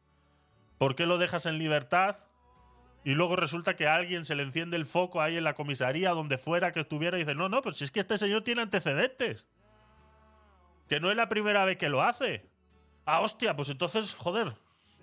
¿por 0.79 0.97
qué 0.97 1.05
lo 1.05 1.19
dejas 1.19 1.45
en 1.45 1.59
libertad? 1.59 2.17
Y 3.05 3.13
luego 3.13 3.37
resulta 3.37 3.77
que 3.77 3.87
a 3.87 3.97
alguien 3.97 4.25
se 4.25 4.35
le 4.35 4.43
enciende 4.43 4.79
el 4.79 4.87
foco 4.87 5.21
ahí 5.21 5.37
en 5.37 5.45
la 5.45 5.53
comisaría, 5.53 6.13
donde 6.13 6.39
fuera 6.39 6.73
que 6.73 6.81
estuviera, 6.81 7.19
y 7.19 7.21
dice, 7.21 7.35
no, 7.35 7.51
no, 7.51 7.61
pero 7.61 7.75
si 7.75 7.85
es 7.85 7.91
que 7.91 8.01
este 8.01 8.17
señor 8.17 8.45
tiene 8.45 8.63
antecedentes. 8.63 9.47
Que 10.89 10.99
no 10.99 11.11
es 11.11 11.19
la 11.19 11.29
primera 11.29 11.67
vez 11.67 11.77
que 11.77 11.91
lo 11.91 12.03
hace. 12.03 12.49
Ah, 13.05 13.21
hostia, 13.21 13.55
pues 13.55 13.69
entonces, 13.69 14.15
joder, 14.15 14.55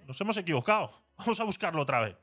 nos 0.08 0.20
hemos 0.20 0.38
equivocado. 0.38 1.00
Vamos 1.20 1.40
a 1.42 1.44
buscarlo 1.44 1.84
otra 1.84 2.02
vez. 2.02 2.18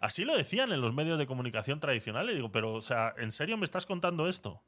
Así 0.00 0.24
lo 0.24 0.34
decían 0.34 0.72
en 0.72 0.80
los 0.80 0.94
medios 0.94 1.18
de 1.18 1.26
comunicación 1.26 1.78
tradicionales. 1.78 2.36
Digo, 2.36 2.50
pero, 2.50 2.72
o 2.72 2.80
sea, 2.80 3.12
¿en 3.18 3.32
serio 3.32 3.58
me 3.58 3.66
estás 3.66 3.84
contando 3.84 4.28
esto? 4.28 4.62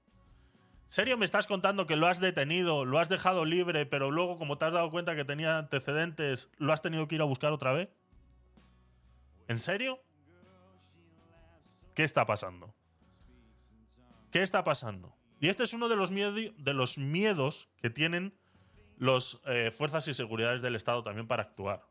¿En 0.87 0.93
serio 0.93 1.19
me 1.19 1.25
estás 1.25 1.49
contando 1.49 1.87
que 1.87 1.97
lo 1.97 2.07
has 2.07 2.21
detenido, 2.21 2.85
lo 2.85 3.01
has 3.01 3.09
dejado 3.09 3.45
libre, 3.45 3.87
pero 3.87 4.13
luego, 4.13 4.39
como 4.39 4.57
te 4.57 4.67
has 4.67 4.73
dado 4.73 4.89
cuenta 4.93 5.17
que 5.17 5.25
tenía 5.25 5.59
antecedentes, 5.59 6.49
lo 6.59 6.73
has 6.73 6.81
tenido 6.81 7.09
que 7.09 7.17
ir 7.17 7.21
a 7.21 7.25
buscar 7.25 7.53
otra 7.53 7.73
vez? 7.73 7.91
¿En 9.49 9.59
serio? 9.59 10.01
¿Qué 11.95 12.05
está 12.05 12.25
pasando? 12.25 12.73
¿Qué 14.31 14.43
está 14.43 14.63
pasando? 14.63 15.13
Y 15.41 15.49
este 15.49 15.65
es 15.65 15.75
uno 15.75 15.89
de 15.89 15.97
los, 15.97 16.11
de 16.11 16.73
los 16.73 16.99
miedos 16.99 17.69
que 17.83 17.91
tienen 17.91 18.39
las 18.97 19.41
fuerzas 19.73 20.07
y 20.07 20.15
seguridades 20.15 20.63
del 20.63 20.77
Estado 20.77 21.03
también 21.03 21.27
para 21.27 21.43
actuar. 21.43 21.85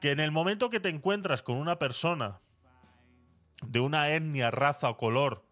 Que 0.00 0.10
en 0.10 0.18
el 0.18 0.32
momento 0.32 0.68
que 0.68 0.80
te 0.80 0.88
encuentras 0.88 1.42
con 1.42 1.58
una 1.58 1.78
persona 1.78 2.40
de 3.64 3.78
una 3.78 4.10
etnia, 4.10 4.50
raza 4.50 4.90
o 4.90 4.96
color 4.96 5.45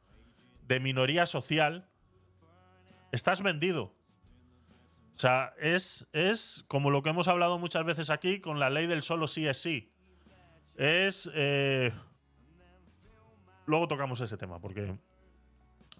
de 0.66 0.80
minoría 0.80 1.26
social, 1.26 1.88
estás 3.12 3.42
vendido. 3.42 3.94
O 5.14 5.16
sea, 5.16 5.54
es, 5.58 6.06
es 6.12 6.64
como 6.68 6.90
lo 6.90 7.02
que 7.02 7.10
hemos 7.10 7.28
hablado 7.28 7.58
muchas 7.58 7.84
veces 7.84 8.10
aquí 8.10 8.40
con 8.40 8.58
la 8.58 8.70
ley 8.70 8.86
del 8.86 9.02
solo 9.02 9.26
sí 9.28 9.46
es 9.46 9.60
sí. 9.60 9.92
Es... 10.76 11.30
eh, 11.34 11.92
Luego 13.66 13.88
tocamos 13.88 14.20
ese 14.20 14.36
tema, 14.36 14.60
porque 14.60 14.94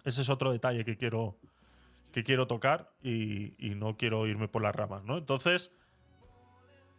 ese 0.05 0.21
es 0.21 0.29
otro 0.29 0.53
detalle 0.53 0.85
que 0.85 0.99
quiero, 0.99 1.39
que 2.13 2.23
quiero 2.23 2.47
tocar 2.47 2.93
y, 3.03 3.55
y 3.59 3.75
no 3.75 3.97
quiero 3.97 4.27
irme 4.27 4.49
por 4.49 4.61
las 4.61 4.75
ramas, 4.75 5.03
¿no? 5.05 5.17
Entonces, 5.17 5.73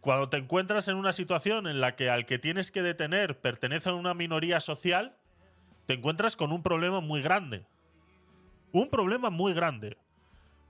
cuando 0.00 0.28
te 0.28 0.38
encuentras 0.38 0.88
en 0.88 0.96
una 0.96 1.12
situación 1.12 1.68
en 1.68 1.80
la 1.80 1.94
que 1.94 2.10
al 2.10 2.26
que 2.26 2.40
tienes 2.40 2.72
que 2.72 2.82
detener 2.82 3.40
pertenece 3.40 3.90
a 3.90 3.94
una 3.94 4.12
minoría 4.12 4.58
social, 4.58 5.16
te 5.86 5.94
encuentras 5.94 6.36
con 6.36 6.52
un 6.52 6.62
problema 6.62 7.00
muy 7.00 7.22
grande. 7.22 7.66
Un 8.72 8.90
problema 8.90 9.30
muy 9.30 9.54
grande. 9.54 9.96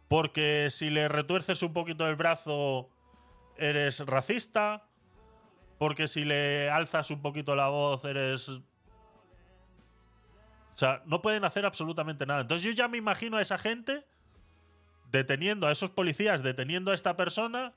porque 0.09 0.69
si 0.71 0.91
le 0.91 1.09
retuerces 1.09 1.63
un 1.63 1.73
poquito 1.73 2.07
el 2.07 2.17
brazo 2.17 2.89
eres 3.57 4.01
racista, 4.01 4.87
porque 5.79 6.07
si 6.07 6.25
le 6.25 6.71
alzas 6.71 7.11
un 7.11 7.23
poquito 7.23 7.55
la 7.57 7.69
voz 7.69 8.05
eres... 8.05 8.49
O 8.49 8.63
sea, 10.79 11.03
no 11.07 11.23
pueden 11.23 11.45
hacer 11.45 11.65
absolutamente 11.65 12.27
nada. 12.27 12.43
Entonces 12.43 12.65
yo 12.65 12.73
ya 12.73 12.87
me 12.87 12.99
imagino 12.99 13.39
a 13.39 13.43
esa 13.43 13.57
gente 13.57 14.07
deteniendo 15.11 15.67
a 15.67 15.73
esos 15.73 15.91
policías, 15.91 16.43
deteniendo 16.43 16.91
a 16.91 16.95
esta 16.95 17.17
persona, 17.17 17.73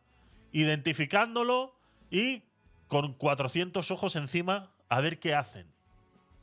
identificándolo 0.51 1.79
y 2.11 2.43
con 2.87 3.13
400 3.13 3.89
ojos 3.91 4.15
encima 4.17 4.71
a 4.89 4.99
ver 4.99 5.19
qué 5.19 5.33
hacen. 5.33 5.67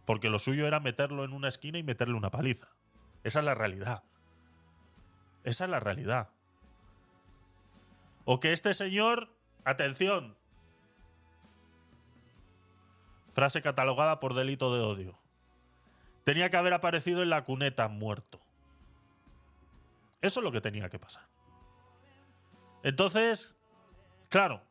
Porque 0.06 0.30
lo 0.30 0.38
suyo 0.38 0.66
era 0.66 0.80
meterlo 0.80 1.24
en 1.24 1.34
una 1.34 1.48
esquina 1.48 1.78
y 1.78 1.82
meterle 1.82 2.14
una 2.14 2.30
paliza. 2.30 2.68
Esa 3.24 3.40
es 3.40 3.44
la 3.44 3.54
realidad. 3.54 4.04
Esa 5.44 5.64
es 5.64 5.70
la 5.70 5.80
realidad. 5.80 6.30
O 8.24 8.40
que 8.40 8.52
este 8.52 8.72
señor, 8.72 9.28
atención, 9.64 10.36
frase 13.34 13.60
catalogada 13.60 14.18
por 14.18 14.34
delito 14.34 14.74
de 14.74 14.80
odio, 14.80 15.18
tenía 16.24 16.50
que 16.50 16.56
haber 16.56 16.72
aparecido 16.72 17.22
en 17.22 17.30
la 17.30 17.44
cuneta 17.44 17.86
muerto. 17.88 18.40
Eso 20.22 20.40
es 20.40 20.44
lo 20.44 20.52
que 20.52 20.60
tenía 20.60 20.88
que 20.88 20.98
pasar. 20.98 21.28
Entonces, 22.82 23.58
claro, 24.28 24.62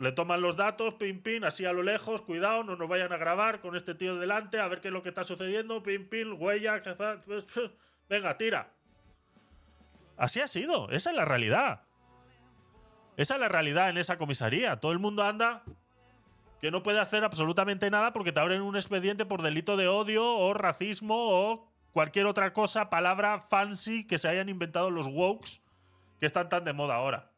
le 0.00 0.12
toman 0.12 0.40
los 0.40 0.56
datos, 0.56 0.94
pim, 0.94 1.20
pim, 1.22 1.44
así 1.44 1.66
a 1.66 1.74
lo 1.74 1.82
lejos, 1.82 2.22
cuidado, 2.22 2.64
no 2.64 2.74
nos 2.74 2.88
vayan 2.88 3.12
a 3.12 3.18
grabar 3.18 3.60
con 3.60 3.76
este 3.76 3.94
tío 3.94 4.16
delante, 4.16 4.58
a 4.58 4.66
ver 4.66 4.80
qué 4.80 4.88
es 4.88 4.94
lo 4.94 5.02
que 5.02 5.10
está 5.10 5.24
sucediendo, 5.24 5.82
pim, 5.82 6.08
pim, 6.08 6.40
huella, 6.40 6.82
venga, 8.08 8.38
tira. 8.38 8.72
Así 10.16 10.40
ha 10.40 10.46
sido, 10.46 10.88
esa 10.90 11.10
es 11.10 11.16
la 11.16 11.26
realidad. 11.26 11.82
Esa 13.18 13.34
es 13.34 13.40
la 13.40 13.48
realidad 13.48 13.90
en 13.90 13.98
esa 13.98 14.16
comisaría. 14.16 14.80
Todo 14.80 14.92
el 14.92 14.98
mundo 14.98 15.22
anda 15.22 15.64
que 16.62 16.70
no 16.70 16.82
puede 16.82 16.98
hacer 16.98 17.22
absolutamente 17.22 17.90
nada 17.90 18.14
porque 18.14 18.32
te 18.32 18.40
abren 18.40 18.62
un 18.62 18.76
expediente 18.76 19.26
por 19.26 19.42
delito 19.42 19.76
de 19.76 19.88
odio 19.88 20.24
o 20.24 20.54
racismo 20.54 21.14
o 21.14 21.68
cualquier 21.92 22.24
otra 22.24 22.54
cosa, 22.54 22.88
palabra 22.88 23.38
fancy 23.38 24.06
que 24.06 24.18
se 24.18 24.28
hayan 24.28 24.48
inventado 24.48 24.90
los 24.90 25.08
wokes 25.08 25.60
que 26.20 26.24
están 26.24 26.48
tan 26.48 26.64
de 26.64 26.72
moda 26.72 26.94
ahora. 26.94 27.32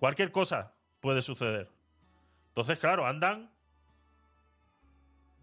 Cualquier 0.00 0.32
cosa 0.32 0.74
puede 1.00 1.22
suceder. 1.22 1.68
Entonces, 2.48 2.78
claro, 2.78 3.06
andan 3.06 3.50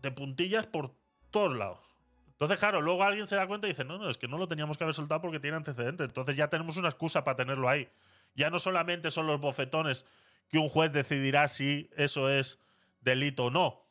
de 0.02 0.12
puntillas 0.12 0.68
por 0.68 0.94
todos 1.32 1.56
lados. 1.56 1.80
Entonces, 2.28 2.60
claro, 2.60 2.82
luego 2.82 3.04
alguien 3.04 3.28
se 3.28 3.36
da 3.36 3.48
cuenta 3.48 3.68
y 3.68 3.72
dice, 3.72 3.84
no, 3.84 3.98
no, 3.98 4.10
es 4.10 4.18
que 4.18 4.28
no 4.28 4.38
lo 4.38 4.48
teníamos 4.48 4.78
que 4.78 4.84
haber 4.84 4.94
soltado 4.94 5.22
porque 5.22 5.40
tiene 5.40 5.58
antecedentes. 5.58 6.08
Entonces 6.08 6.36
ya 6.36 6.50
tenemos 6.50 6.78
una 6.78 6.90
excusa 6.90 7.24
para 7.24 7.38
tenerlo 7.38 7.68
ahí. 7.68 7.90
Ya 8.36 8.52
no 8.52 8.60
solamente 8.60 9.10
son 9.10 9.26
los 9.26 9.42
bofetones 9.42 10.06
que 10.48 10.60
un 10.60 10.70
juez 10.70 10.92
decidirá 10.92 11.48
si 11.48 11.90
eso 11.96 12.30
es 12.30 12.60
delito 13.02 13.46
o 13.46 13.50
no. 13.50 13.82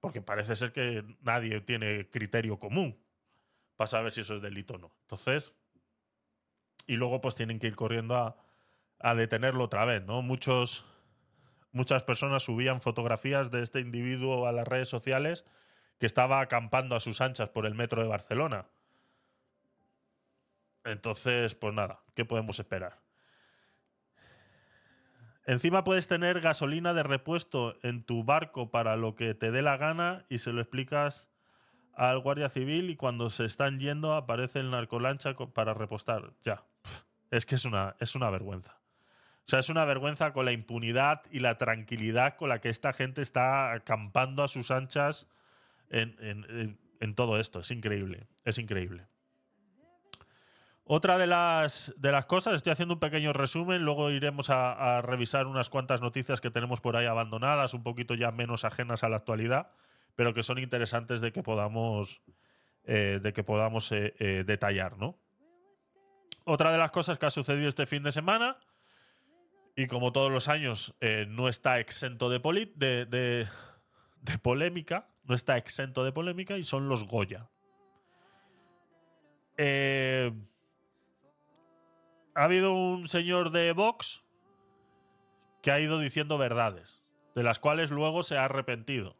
Porque 0.00 0.20
parece 0.20 0.54
ser 0.54 0.72
que 0.72 1.02
nadie 1.22 1.60
tiene 1.62 2.10
criterio 2.10 2.58
común 2.58 2.98
para 3.76 3.88
saber 3.88 4.12
si 4.12 4.20
eso 4.20 4.36
es 4.36 4.42
delito 4.42 4.74
o 4.74 4.78
no. 4.78 4.92
Entonces, 5.02 5.54
y 6.86 6.96
luego 6.96 7.22
pues 7.22 7.34
tienen 7.34 7.58
que 7.58 7.68
ir 7.68 7.76
corriendo 7.76 8.16
a, 8.16 8.36
a 9.00 9.14
detenerlo 9.14 9.64
otra 9.64 9.86
vez, 9.86 10.04
¿no? 10.04 10.20
Muchos 10.20 10.84
muchas 11.72 12.02
personas 12.02 12.42
subían 12.42 12.80
fotografías 12.80 13.50
de 13.50 13.62
este 13.62 13.80
individuo 13.80 14.46
a 14.46 14.52
las 14.52 14.66
redes 14.66 14.88
sociales 14.88 15.44
que 15.98 16.06
estaba 16.06 16.40
acampando 16.40 16.96
a 16.96 17.00
sus 17.00 17.20
anchas 17.20 17.48
por 17.48 17.66
el 17.66 17.74
metro 17.74 18.02
de 18.02 18.08
Barcelona. 18.08 18.66
Entonces, 20.84 21.54
pues 21.54 21.74
nada, 21.74 22.00
¿qué 22.14 22.24
podemos 22.24 22.58
esperar? 22.58 23.00
Encima 25.44 25.82
puedes 25.82 26.08
tener 26.08 26.40
gasolina 26.40 26.92
de 26.92 27.02
repuesto 27.02 27.76
en 27.82 28.04
tu 28.04 28.22
barco 28.22 28.70
para 28.70 28.96
lo 28.96 29.14
que 29.14 29.34
te 29.34 29.50
dé 29.50 29.62
la 29.62 29.78
gana 29.78 30.26
y 30.28 30.38
se 30.38 30.52
lo 30.52 30.60
explicas 30.60 31.28
al 31.94 32.20
guardia 32.20 32.48
civil 32.48 32.90
y 32.90 32.96
cuando 32.96 33.30
se 33.30 33.44
están 33.44 33.80
yendo 33.80 34.14
aparece 34.14 34.60
el 34.60 34.70
narcolancha 34.70 35.34
para 35.34 35.74
repostar. 35.74 36.34
Ya, 36.42 36.64
es 37.30 37.46
que 37.46 37.54
es 37.54 37.64
una, 37.64 37.96
es 37.98 38.14
una 38.14 38.30
vergüenza. 38.30 38.77
O 39.48 39.50
sea, 39.50 39.60
es 39.60 39.70
una 39.70 39.86
vergüenza 39.86 40.34
con 40.34 40.44
la 40.44 40.52
impunidad 40.52 41.22
y 41.30 41.38
la 41.38 41.56
tranquilidad 41.56 42.36
con 42.36 42.50
la 42.50 42.60
que 42.60 42.68
esta 42.68 42.92
gente 42.92 43.22
está 43.22 43.72
acampando 43.72 44.42
a 44.42 44.48
sus 44.48 44.70
anchas 44.70 45.26
en, 45.88 47.14
todo 47.14 47.40
esto. 47.40 47.60
Es 47.60 47.70
increíble, 47.70 48.26
es 48.44 48.58
increíble. 48.58 49.06
Otra 50.84 51.16
de 51.16 51.26
las, 51.26 51.94
de 51.96 52.12
las 52.12 52.26
cosas, 52.26 52.56
estoy 52.56 52.74
haciendo 52.74 52.96
un 52.96 53.00
pequeño 53.00 53.32
resumen, 53.32 53.86
luego 53.86 54.10
iremos 54.10 54.50
a, 54.50 55.00
revisar 55.00 55.46
unas 55.46 55.70
cuantas 55.70 56.02
noticias 56.02 56.42
que 56.42 56.50
tenemos 56.50 56.82
por 56.82 56.98
ahí 56.98 57.06
abandonadas, 57.06 57.72
un 57.72 57.82
poquito 57.82 58.14
ya 58.14 58.30
menos 58.30 58.66
ajenas 58.66 59.02
a 59.02 59.08
la 59.08 59.16
actualidad, 59.16 59.70
pero 60.14 60.34
que 60.34 60.42
son 60.42 60.58
interesantes 60.58 61.22
de 61.22 61.32
que 61.32 61.42
podamos, 61.42 62.20
eh, 62.84 63.18
de 63.22 63.32
que 63.32 63.44
podamos 63.44 63.92
eh, 63.92 64.14
eh, 64.18 64.44
detallar, 64.46 64.98
¿no? 64.98 65.16
Otra 66.44 66.70
de 66.70 66.76
las 66.76 66.90
cosas 66.90 67.18
que 67.18 67.24
ha 67.24 67.30
sucedido 67.30 67.70
este 67.70 67.86
fin 67.86 68.02
de 68.02 68.12
semana 68.12 68.58
y 69.78 69.86
como 69.86 70.10
todos 70.10 70.32
los 70.32 70.48
años 70.48 70.96
eh, 71.00 71.24
no 71.28 71.48
está 71.48 71.78
exento 71.78 72.28
de, 72.28 72.40
de, 72.74 74.38
polémica, 74.42 75.06
no 75.22 75.36
está 75.36 75.56
exento 75.56 76.02
de 76.02 76.10
polémica 76.10 76.58
y 76.58 76.64
son 76.64 76.88
los 76.88 77.04
Goya. 77.04 77.48
Eh, 79.56 80.32
ha 82.34 82.42
habido 82.42 82.72
un 82.72 83.06
señor 83.06 83.52
de 83.52 83.70
Vox 83.70 84.24
que 85.62 85.70
ha 85.70 85.78
ido 85.78 86.00
diciendo 86.00 86.38
verdades, 86.38 87.04
de 87.36 87.44
las 87.44 87.60
cuales 87.60 87.92
luego 87.92 88.24
se 88.24 88.36
ha 88.36 88.46
arrepentido. 88.46 89.16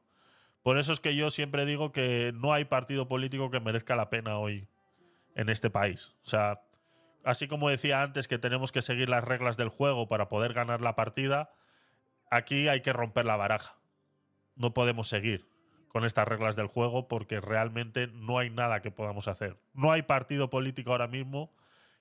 Por 0.65 0.77
eso 0.77 0.93
es 0.93 0.99
que 0.99 1.15
yo 1.15 1.31
siempre 1.31 1.67
digo 1.67 1.93
que 1.93 2.33
no 2.35 2.53
hay 2.53 2.65
partido 2.65 3.07
político 3.07 3.53
que 3.53 3.61
merezca 3.61 3.95
la 3.95 4.11
pena 4.11 4.39
hoy 4.39 4.67
en 5.37 5.51
este 5.51 5.71
país. 5.71 6.17
O 6.25 6.27
sea, 6.27 6.63
así 7.25 7.49
como 7.49 7.69
decía 7.69 8.03
antes 8.03 8.29
que 8.29 8.39
tenemos 8.39 8.73
que 8.73 8.83
seguir 8.83 9.09
las 9.09 9.25
reglas 9.25 9.57
del 9.57 9.69
juego 9.69 10.09
para 10.09 10.29
poder 10.29 10.53
ganar 10.53 10.81
la 10.81 10.95
partida, 10.97 11.51
aquí 12.31 12.69
hay 12.69 12.81
que 12.81 12.93
romper 12.93 13.25
la 13.25 13.37
baraja. 13.37 13.77
No 14.57 14.75
podemos 14.75 15.09
seguir 15.09 15.49
con 15.89 16.05
estas 16.05 16.29
reglas 16.29 16.57
del 16.57 16.67
juego 16.67 17.09
porque 17.09 17.41
realmente 17.41 18.09
no 18.09 18.39
hay 18.39 18.51
nada 18.51 18.83
que 18.83 18.91
podamos 18.91 19.29
hacer. 19.29 19.59
No 19.73 19.93
hay 19.93 20.03
partido 20.03 20.51
político 20.51 20.93
ahora 20.93 21.09
mismo 21.09 21.53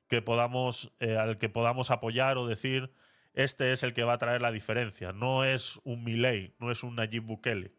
que 0.08 0.22
podamos, 0.22 0.94
eh, 1.00 1.18
al 1.18 1.38
que 1.38 1.50
podamos 1.50 1.92
apoyar 1.92 2.38
o 2.38 2.48
decir 2.48 2.92
este 3.34 3.72
es 3.72 3.84
el 3.84 3.94
que 3.94 4.04
va 4.04 4.14
a 4.14 4.18
traer 4.18 4.42
la 4.42 4.52
diferencia. 4.52 5.12
No 5.12 5.44
es 5.44 5.80
un 5.84 6.04
Milei, 6.04 6.56
no 6.60 6.72
es 6.72 6.84
un 6.84 6.96
Nayib 6.96 7.24
Bukele. 7.24 7.72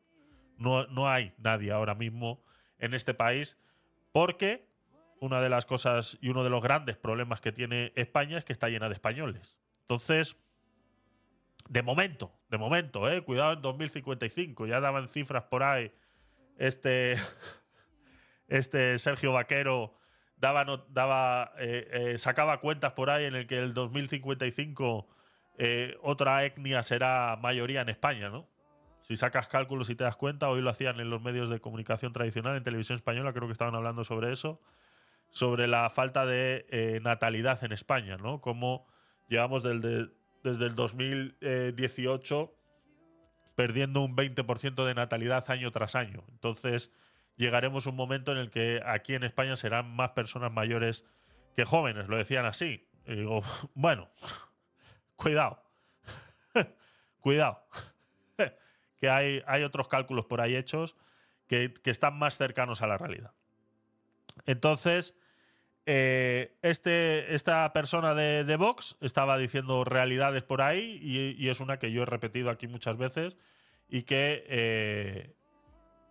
No, 0.56 0.86
no 0.86 1.08
hay 1.08 1.34
nadie 1.38 1.72
ahora 1.72 1.96
mismo 1.96 2.44
en 2.78 2.94
este 2.94 3.12
país 3.12 3.58
porque 4.12 4.68
una 5.20 5.40
de 5.40 5.48
las 5.48 5.66
cosas 5.66 6.18
y 6.20 6.28
uno 6.28 6.44
de 6.44 6.50
los 6.50 6.62
grandes 6.62 6.96
problemas 6.96 7.40
que 7.40 7.52
tiene 7.52 7.92
España 7.96 8.38
es 8.38 8.44
que 8.44 8.52
está 8.52 8.68
llena 8.68 8.88
de 8.88 8.94
españoles. 8.94 9.58
Entonces, 9.82 10.36
de 11.68 11.82
momento, 11.82 12.32
de 12.48 12.58
momento, 12.58 13.10
eh, 13.10 13.22
cuidado 13.22 13.52
en 13.54 13.62
2055, 13.62 14.66
ya 14.66 14.80
daban 14.80 15.08
cifras 15.08 15.44
por 15.44 15.62
ahí. 15.62 15.92
Este, 16.56 17.16
este 18.48 18.98
Sergio 18.98 19.32
Vaquero 19.32 19.94
daba, 20.36 20.64
daba 20.88 21.52
eh, 21.58 21.88
eh, 21.90 22.18
sacaba 22.18 22.60
cuentas 22.60 22.92
por 22.92 23.10
ahí 23.10 23.24
en 23.24 23.34
el 23.34 23.46
que 23.46 23.58
el 23.58 23.74
2055 23.74 25.08
eh, 25.58 25.96
otra 26.02 26.44
etnia 26.44 26.82
será 26.82 27.36
mayoría 27.36 27.80
en 27.80 27.88
España, 27.88 28.28
¿no? 28.30 28.48
Si 29.00 29.16
sacas 29.16 29.48
cálculos 29.48 29.90
y 29.90 29.96
te 29.96 30.04
das 30.04 30.16
cuenta, 30.16 30.48
hoy 30.48 30.60
lo 30.60 30.70
hacían 30.70 31.00
en 31.00 31.10
los 31.10 31.22
medios 31.22 31.48
de 31.48 31.60
comunicación 31.60 32.12
tradicional, 32.12 32.56
en 32.56 32.62
televisión 32.62 32.96
española, 32.96 33.32
creo 33.32 33.46
que 33.46 33.52
estaban 33.52 33.74
hablando 33.74 34.04
sobre 34.04 34.32
eso 34.32 34.60
sobre 35.30 35.68
la 35.68 35.90
falta 35.90 36.26
de 36.26 36.66
eh, 36.70 37.00
natalidad 37.02 37.62
en 37.64 37.72
España, 37.72 38.16
¿no? 38.16 38.40
Como 38.40 38.86
llevamos 39.28 39.62
desde 39.62 40.66
el 40.66 40.74
2018 40.74 42.54
perdiendo 43.54 44.02
un 44.02 44.16
20% 44.16 44.86
de 44.86 44.94
natalidad 44.94 45.50
año 45.50 45.70
tras 45.72 45.94
año. 45.94 46.24
Entonces 46.30 46.92
llegaremos 47.36 47.86
a 47.86 47.90
un 47.90 47.96
momento 47.96 48.32
en 48.32 48.38
el 48.38 48.50
que 48.50 48.80
aquí 48.84 49.14
en 49.14 49.24
España 49.24 49.56
serán 49.56 49.90
más 49.90 50.10
personas 50.10 50.52
mayores 50.52 51.04
que 51.56 51.64
jóvenes, 51.64 52.08
lo 52.08 52.16
decían 52.16 52.44
así. 52.44 52.88
Y 53.04 53.16
digo, 53.16 53.42
bueno, 53.74 54.08
cuidado, 55.16 55.62
cuidado, 57.20 57.64
que 58.96 59.10
hay, 59.10 59.62
otros 59.64 59.88
cálculos 59.88 60.26
por 60.26 60.40
ahí 60.40 60.56
hechos 60.56 60.96
que 61.46 61.72
están 61.84 62.18
más 62.18 62.36
cercanos 62.36 62.82
a 62.82 62.86
la 62.86 62.98
realidad. 62.98 63.32
Entonces, 64.46 65.14
eh, 65.86 66.56
este, 66.62 67.34
esta 67.34 67.72
persona 67.72 68.14
de, 68.14 68.56
Vox 68.56 68.96
estaba 69.00 69.38
diciendo 69.38 69.84
realidades 69.84 70.42
por 70.42 70.60
ahí 70.60 70.98
y, 71.02 71.48
es 71.48 71.60
una 71.60 71.78
que 71.78 71.92
yo 71.92 72.02
he 72.02 72.06
repetido 72.06 72.50
aquí 72.50 72.66
muchas 72.66 72.96
veces 72.96 73.38
y 73.88 74.02
que 74.02 74.44
eh, 74.48 75.34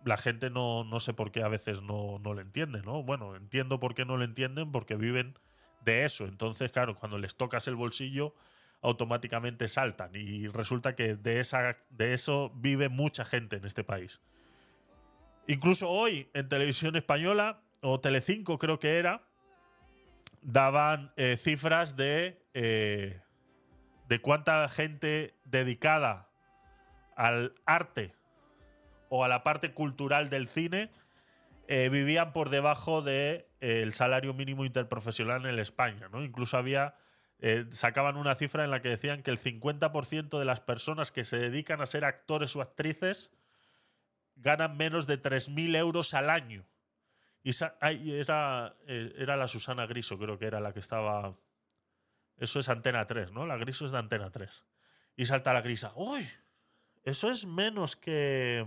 la 0.04 0.16
gente 0.16 0.50
no, 0.50 0.84
no, 0.84 1.00
sé 1.00 1.14
por 1.14 1.30
qué 1.30 1.42
a 1.42 1.48
veces 1.48 1.82
no, 1.82 2.18
no 2.18 2.34
lo 2.34 2.40
entiende, 2.40 2.82
¿no? 2.82 3.02
Bueno, 3.02 3.36
entiendo 3.36 3.78
por 3.78 3.94
qué 3.94 4.04
no 4.04 4.16
lo 4.16 4.24
entienden, 4.24 4.72
porque 4.72 4.96
viven 4.96 5.38
de 5.84 6.04
eso. 6.04 6.24
Entonces, 6.24 6.72
claro, 6.72 6.96
cuando 6.96 7.18
les 7.18 7.36
tocas 7.36 7.68
el 7.68 7.76
bolsillo, 7.76 8.34
automáticamente 8.82 9.68
saltan. 9.68 10.14
Y 10.14 10.48
resulta 10.48 10.94
que 10.94 11.16
de, 11.16 11.40
esa, 11.40 11.76
de 11.90 12.14
eso 12.14 12.52
vive 12.56 12.88
mucha 12.88 13.24
gente 13.24 13.56
en 13.56 13.64
este 13.64 13.84
país. 13.84 14.20
Incluso 15.46 15.88
hoy 15.88 16.28
en 16.34 16.48
televisión 16.48 16.96
española, 16.96 17.62
o 17.80 18.00
Telecinco 18.00 18.58
creo 18.58 18.78
que 18.78 18.98
era, 18.98 19.22
daban 20.42 21.12
eh, 21.16 21.36
cifras 21.36 21.96
de, 21.96 22.42
eh, 22.54 23.20
de 24.08 24.20
cuánta 24.20 24.68
gente 24.68 25.34
dedicada 25.44 26.28
al 27.16 27.54
arte 27.66 28.14
o 29.08 29.24
a 29.24 29.28
la 29.28 29.42
parte 29.42 29.72
cultural 29.72 30.30
del 30.30 30.48
cine 30.48 30.90
eh, 31.66 31.88
vivían 31.90 32.32
por 32.32 32.50
debajo 32.50 33.02
del 33.02 33.46
de, 33.60 33.90
salario 33.92 34.32
mínimo 34.32 34.64
interprofesional 34.64 35.44
en 35.46 35.58
España. 35.58 36.08
¿no? 36.10 36.22
Incluso 36.22 36.56
había 36.56 36.94
sacaban 37.70 38.16
una 38.16 38.34
cifra 38.34 38.64
en 38.64 38.72
la 38.72 38.82
que 38.82 38.88
decían 38.88 39.22
que 39.22 39.30
el 39.30 39.38
50% 39.38 40.40
de 40.40 40.44
las 40.44 40.60
personas 40.60 41.12
que 41.12 41.22
se 41.22 41.38
dedican 41.38 41.80
a 41.80 41.86
ser 41.86 42.04
actores 42.04 42.56
o 42.56 42.62
actrices 42.62 43.30
ganan 44.34 44.76
menos 44.76 45.06
de 45.06 45.22
3.000 45.22 45.76
euros 45.76 46.14
al 46.14 46.30
año. 46.30 46.64
Y 47.42 47.52
era, 48.12 48.76
eh, 48.86 49.14
era 49.16 49.36
la 49.36 49.48
Susana 49.48 49.86
Griso, 49.86 50.18
creo 50.18 50.38
que 50.38 50.46
era 50.46 50.60
la 50.60 50.72
que 50.72 50.80
estaba. 50.80 51.36
Eso 52.36 52.60
es 52.60 52.68
Antena 52.68 53.06
3, 53.06 53.32
¿no? 53.32 53.46
La 53.46 53.56
Griso 53.56 53.86
es 53.86 53.92
de 53.92 53.98
Antena 53.98 54.30
3. 54.30 54.64
Y 55.16 55.26
salta 55.26 55.52
la 55.52 55.62
Grisa. 55.62 55.92
¡Uy! 55.96 56.28
Eso 57.04 57.30
es 57.30 57.46
menos 57.46 57.96
que, 57.96 58.66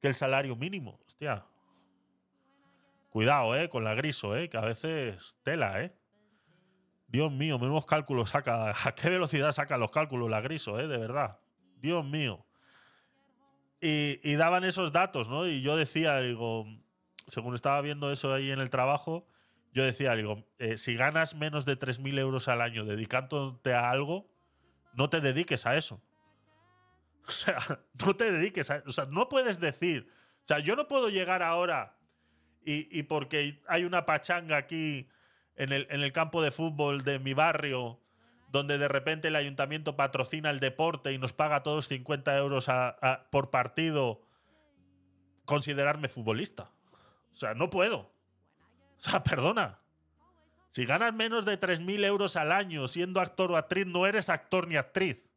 que 0.00 0.08
el 0.08 0.14
salario 0.14 0.56
mínimo. 0.56 1.00
Hostia. 1.06 1.46
Cuidado, 3.10 3.56
¿eh? 3.56 3.68
Con 3.68 3.84
la 3.84 3.94
Griso, 3.94 4.36
¿eh? 4.36 4.48
Que 4.48 4.58
a 4.58 4.62
veces 4.62 5.36
tela, 5.42 5.82
¿eh? 5.82 5.94
Dios 7.06 7.32
mío, 7.32 7.58
menos 7.58 7.86
cálculos 7.86 8.30
saca. 8.30 8.70
¿A 8.84 8.94
qué 8.94 9.10
velocidad 9.10 9.52
saca 9.52 9.78
los 9.78 9.90
cálculos 9.90 10.30
la 10.30 10.40
Griso, 10.40 10.78
eh? 10.78 10.86
De 10.86 10.98
verdad. 10.98 11.38
Dios 11.76 12.04
mío. 12.04 12.46
Y, 13.80 14.20
y 14.22 14.34
daban 14.36 14.64
esos 14.64 14.92
datos, 14.92 15.28
¿no? 15.28 15.46
Y 15.46 15.62
yo 15.62 15.76
decía, 15.76 16.18
digo, 16.18 16.66
según 17.30 17.54
estaba 17.54 17.80
viendo 17.80 18.10
eso 18.10 18.32
ahí 18.34 18.50
en 18.50 18.60
el 18.60 18.70
trabajo, 18.70 19.26
yo 19.72 19.84
decía, 19.84 20.14
digo, 20.14 20.44
eh, 20.58 20.76
si 20.78 20.96
ganas 20.96 21.34
menos 21.34 21.64
de 21.64 21.78
3.000 21.78 22.18
euros 22.18 22.48
al 22.48 22.60
año 22.60 22.84
dedicándote 22.84 23.72
a 23.72 23.90
algo, 23.90 24.28
no 24.94 25.08
te 25.08 25.20
dediques 25.20 25.66
a 25.66 25.76
eso. 25.76 26.02
O 27.28 27.32
sea, 27.32 27.58
no 28.04 28.16
te 28.16 28.32
dediques 28.32 28.70
a 28.70 28.82
O 28.86 28.92
sea, 28.92 29.04
no 29.06 29.28
puedes 29.28 29.60
decir. 29.60 30.10
O 30.42 30.48
sea, 30.48 30.58
yo 30.58 30.74
no 30.74 30.88
puedo 30.88 31.10
llegar 31.10 31.42
ahora 31.42 31.96
y, 32.64 32.98
y 32.98 33.04
porque 33.04 33.62
hay 33.68 33.84
una 33.84 34.04
pachanga 34.04 34.56
aquí 34.56 35.08
en 35.54 35.72
el, 35.72 35.86
en 35.90 36.00
el, 36.00 36.12
campo 36.12 36.42
de 36.42 36.50
fútbol 36.50 37.04
de 37.04 37.18
mi 37.18 37.34
barrio, 37.34 38.00
donde 38.48 38.78
de 38.78 38.88
repente 38.88 39.28
el 39.28 39.36
ayuntamiento 39.36 39.96
patrocina 39.96 40.50
el 40.50 40.58
deporte 40.58 41.12
y 41.12 41.18
nos 41.18 41.32
paga 41.32 41.56
a 41.56 41.62
todos 41.62 41.86
50 41.86 42.36
euros 42.36 42.68
por 43.30 43.50
partido, 43.50 44.22
considerarme 45.44 46.08
futbolista. 46.08 46.72
O 47.32 47.36
sea, 47.36 47.54
no 47.54 47.70
puedo. 47.70 47.98
O 47.98 49.02
sea, 49.02 49.22
perdona. 49.22 49.80
Si 50.70 50.84
ganas 50.84 51.12
menos 51.14 51.44
de 51.44 51.58
3.000 51.58 52.04
euros 52.04 52.36
al 52.36 52.52
año 52.52 52.86
siendo 52.86 53.20
actor 53.20 53.50
o 53.50 53.56
actriz, 53.56 53.86
no 53.86 54.06
eres 54.06 54.28
actor 54.28 54.68
ni 54.68 54.76
actriz. 54.76 55.28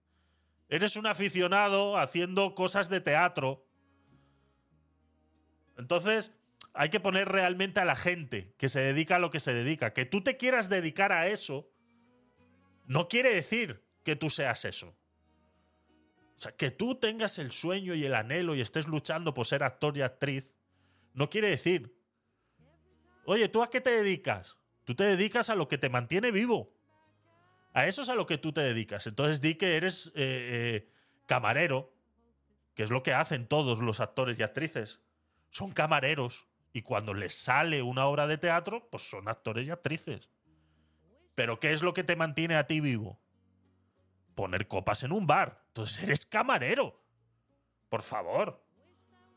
Eres 0.69 0.95
un 0.95 1.07
aficionado 1.07 1.97
haciendo 1.97 2.55
cosas 2.55 2.89
de 2.89 3.01
teatro. 3.01 3.65
Entonces, 5.77 6.31
hay 6.73 6.89
que 6.89 6.99
poner 6.99 7.29
realmente 7.29 7.79
a 7.79 7.85
la 7.85 7.95
gente 7.95 8.53
que 8.57 8.69
se 8.69 8.79
dedica 8.79 9.15
a 9.15 9.19
lo 9.19 9.29
que 9.29 9.39
se 9.39 9.53
dedica. 9.53 9.93
Que 9.93 10.05
tú 10.05 10.21
te 10.21 10.37
quieras 10.37 10.69
dedicar 10.69 11.11
a 11.11 11.27
eso, 11.27 11.69
no 12.85 13.07
quiere 13.07 13.33
decir 13.33 13.83
que 14.03 14.15
tú 14.15 14.29
seas 14.29 14.65
eso. 14.65 14.95
O 16.37 16.41
sea, 16.43 16.51
que 16.51 16.71
tú 16.71 16.95
tengas 16.95 17.39
el 17.39 17.51
sueño 17.51 17.95
y 17.95 18.05
el 18.05 18.15
anhelo 18.15 18.55
y 18.55 18.61
estés 18.61 18.87
luchando 18.87 19.33
por 19.33 19.47
ser 19.47 19.63
actor 19.63 19.97
y 19.97 20.01
actriz, 20.01 20.55
no 21.13 21.29
quiere 21.29 21.49
decir. 21.49 21.97
Oye, 23.25 23.47
¿tú 23.49 23.63
a 23.63 23.69
qué 23.69 23.81
te 23.81 23.91
dedicas? 23.91 24.57
Tú 24.83 24.95
te 24.95 25.05
dedicas 25.05 25.49
a 25.49 25.55
lo 25.55 25.67
que 25.67 25.77
te 25.77 25.89
mantiene 25.89 26.31
vivo. 26.31 26.73
A 27.73 27.87
eso 27.87 28.01
es 28.01 28.09
a 28.09 28.15
lo 28.15 28.25
que 28.25 28.37
tú 28.37 28.51
te 28.51 28.61
dedicas. 28.61 29.07
Entonces 29.07 29.41
di 29.41 29.55
que 29.55 29.77
eres 29.77 30.07
eh, 30.07 30.11
eh, 30.15 30.89
camarero, 31.25 31.93
que 32.75 32.83
es 32.83 32.89
lo 32.89 33.01
que 33.01 33.13
hacen 33.13 33.47
todos 33.47 33.79
los 33.79 33.99
actores 33.99 34.37
y 34.37 34.43
actrices. 34.43 35.01
Son 35.49 35.71
camareros. 35.71 36.47
Y 36.73 36.81
cuando 36.81 37.13
les 37.13 37.35
sale 37.35 37.83
una 37.83 38.07
obra 38.07 38.25
de 38.27 38.37
teatro, 38.37 38.89
pues 38.89 39.07
son 39.07 39.29
actores 39.29 39.67
y 39.67 39.71
actrices. 39.71 40.29
Pero 41.35 41.59
¿qué 41.59 41.71
es 41.71 41.81
lo 41.81 41.93
que 41.93 42.03
te 42.03 42.15
mantiene 42.15 42.55
a 42.55 42.67
ti 42.67 42.79
vivo? 42.79 43.19
Poner 44.35 44.67
copas 44.67 45.03
en 45.03 45.11
un 45.11 45.27
bar. 45.27 45.63
Entonces 45.67 46.03
eres 46.03 46.25
camarero. 46.25 46.99
Por 47.89 48.01
favor. 48.01 48.63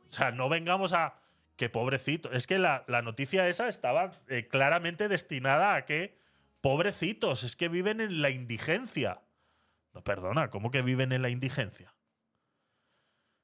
O 0.09 0.13
sea, 0.13 0.31
no 0.31 0.49
vengamos 0.49 0.93
a 0.95 1.21
que 1.57 1.69
pobrecito. 1.69 2.31
Es 2.33 2.47
que 2.47 2.59
la, 2.59 2.85
noticia 3.03 3.49
esa 3.49 3.69
estaba 3.69 4.13
eh, 4.29 4.47
claramente 4.47 5.09
destinada 5.09 5.75
a 5.75 5.85
que 5.85 6.19
pobrecitos, 6.61 7.45
es 7.45 7.57
que 7.57 7.69
viven 7.69 8.01
en 8.01 8.23
la 8.23 8.31
indigencia. 8.31 9.23
No, 9.95 10.05
perdona, 10.05 10.51
¿cómo 10.51 10.71
que 10.71 10.83
viven 10.83 11.13
en 11.13 11.23
la 11.23 11.31
indigencia? 11.31 11.95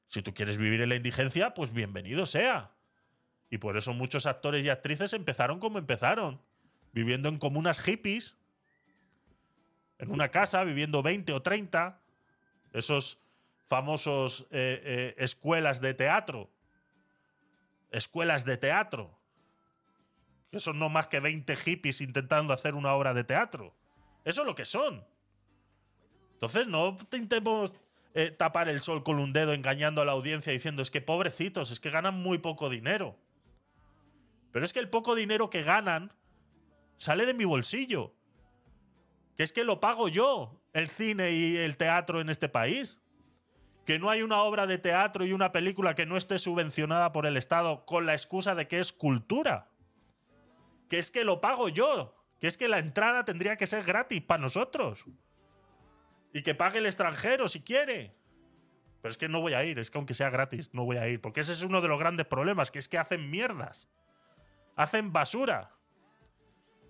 Si 0.08 0.22
tú 0.22 0.34
quieres 0.34 0.58
vivir 0.58 0.82
en 0.82 0.90
la 0.90 0.96
indigencia, 0.96 1.54
pues 1.54 1.72
bienvenido 1.72 2.26
sea. 2.26 2.72
Y 3.48 3.58
por 3.58 3.76
eso 3.76 3.94
muchos 3.94 4.26
actores 4.26 4.64
y 4.64 4.68
actrices 4.68 5.14
empezaron 5.14 5.58
como 5.58 5.78
empezaron, 5.78 6.40
viviendo 6.92 7.28
en 7.28 7.38
comunas 7.38 7.80
hippies, 7.80 8.36
en 9.98 10.10
una 10.10 10.30
casa, 10.30 10.64
viviendo 10.64 11.02
20 11.02 11.32
o 11.32 11.42
30, 11.42 12.00
esos 12.72 13.22
famosos 13.66 14.46
eh, 14.50 14.80
eh, 14.84 15.14
escuelas 15.16 15.80
de 15.80 15.94
teatro 15.94 16.50
escuelas 17.92 18.44
de 18.44 18.56
teatro. 18.56 19.18
Que 20.50 20.60
son 20.60 20.78
no 20.78 20.88
más 20.88 21.06
que 21.06 21.20
20 21.20 21.54
hippies 21.56 22.00
intentando 22.00 22.52
hacer 22.52 22.74
una 22.74 22.92
obra 22.94 23.14
de 23.14 23.24
teatro. 23.24 23.74
Eso 24.24 24.42
es 24.42 24.46
lo 24.46 24.54
que 24.54 24.64
son. 24.64 25.04
Entonces 26.34 26.66
no 26.66 26.96
intentemos 27.00 27.72
eh, 28.14 28.30
tapar 28.30 28.68
el 28.68 28.82
sol 28.82 29.02
con 29.02 29.18
un 29.18 29.32
dedo 29.32 29.52
engañando 29.52 30.02
a 30.02 30.04
la 30.04 30.12
audiencia 30.12 30.52
diciendo 30.52 30.82
es 30.82 30.90
que 30.90 31.00
pobrecitos, 31.00 31.70
es 31.70 31.80
que 31.80 31.90
ganan 31.90 32.14
muy 32.14 32.38
poco 32.38 32.68
dinero. 32.68 33.16
Pero 34.50 34.64
es 34.64 34.72
que 34.72 34.80
el 34.80 34.90
poco 34.90 35.14
dinero 35.14 35.48
que 35.48 35.62
ganan 35.62 36.12
sale 36.98 37.26
de 37.26 37.34
mi 37.34 37.44
bolsillo. 37.44 38.14
Que 39.36 39.42
es 39.42 39.52
que 39.52 39.64
lo 39.64 39.80
pago 39.80 40.08
yo, 40.08 40.60
el 40.72 40.90
cine 40.90 41.32
y 41.32 41.56
el 41.56 41.76
teatro 41.76 42.20
en 42.20 42.28
este 42.28 42.48
país 42.48 43.01
que 43.84 43.98
no 43.98 44.10
hay 44.10 44.22
una 44.22 44.42
obra 44.42 44.66
de 44.66 44.78
teatro 44.78 45.24
y 45.24 45.32
una 45.32 45.50
película 45.50 45.94
que 45.94 46.06
no 46.06 46.16
esté 46.16 46.38
subvencionada 46.38 47.12
por 47.12 47.26
el 47.26 47.36
Estado 47.36 47.84
con 47.84 48.06
la 48.06 48.12
excusa 48.12 48.54
de 48.54 48.68
que 48.68 48.78
es 48.78 48.92
cultura. 48.92 49.70
Que 50.88 50.98
es 50.98 51.10
que 51.10 51.24
lo 51.24 51.40
pago 51.40 51.68
yo. 51.68 52.14
Que 52.38 52.46
es 52.46 52.56
que 52.56 52.68
la 52.68 52.78
entrada 52.78 53.24
tendría 53.24 53.56
que 53.56 53.66
ser 53.66 53.84
gratis 53.84 54.22
para 54.22 54.40
nosotros. 54.40 55.04
Y 56.32 56.42
que 56.42 56.54
pague 56.54 56.78
el 56.78 56.86
extranjero 56.86 57.48
si 57.48 57.60
quiere. 57.60 58.14
Pero 59.00 59.10
es 59.10 59.18
que 59.18 59.28
no 59.28 59.40
voy 59.40 59.54
a 59.54 59.64
ir, 59.64 59.80
es 59.80 59.90
que 59.90 59.98
aunque 59.98 60.14
sea 60.14 60.30
gratis, 60.30 60.70
no 60.72 60.84
voy 60.84 60.96
a 60.96 61.08
ir. 61.08 61.20
Porque 61.20 61.40
ese 61.40 61.52
es 61.52 61.62
uno 61.62 61.80
de 61.80 61.88
los 61.88 61.98
grandes 61.98 62.26
problemas, 62.26 62.70
que 62.70 62.78
es 62.78 62.88
que 62.88 62.98
hacen 62.98 63.30
mierdas. 63.30 63.88
Hacen 64.76 65.12
basura. 65.12 65.72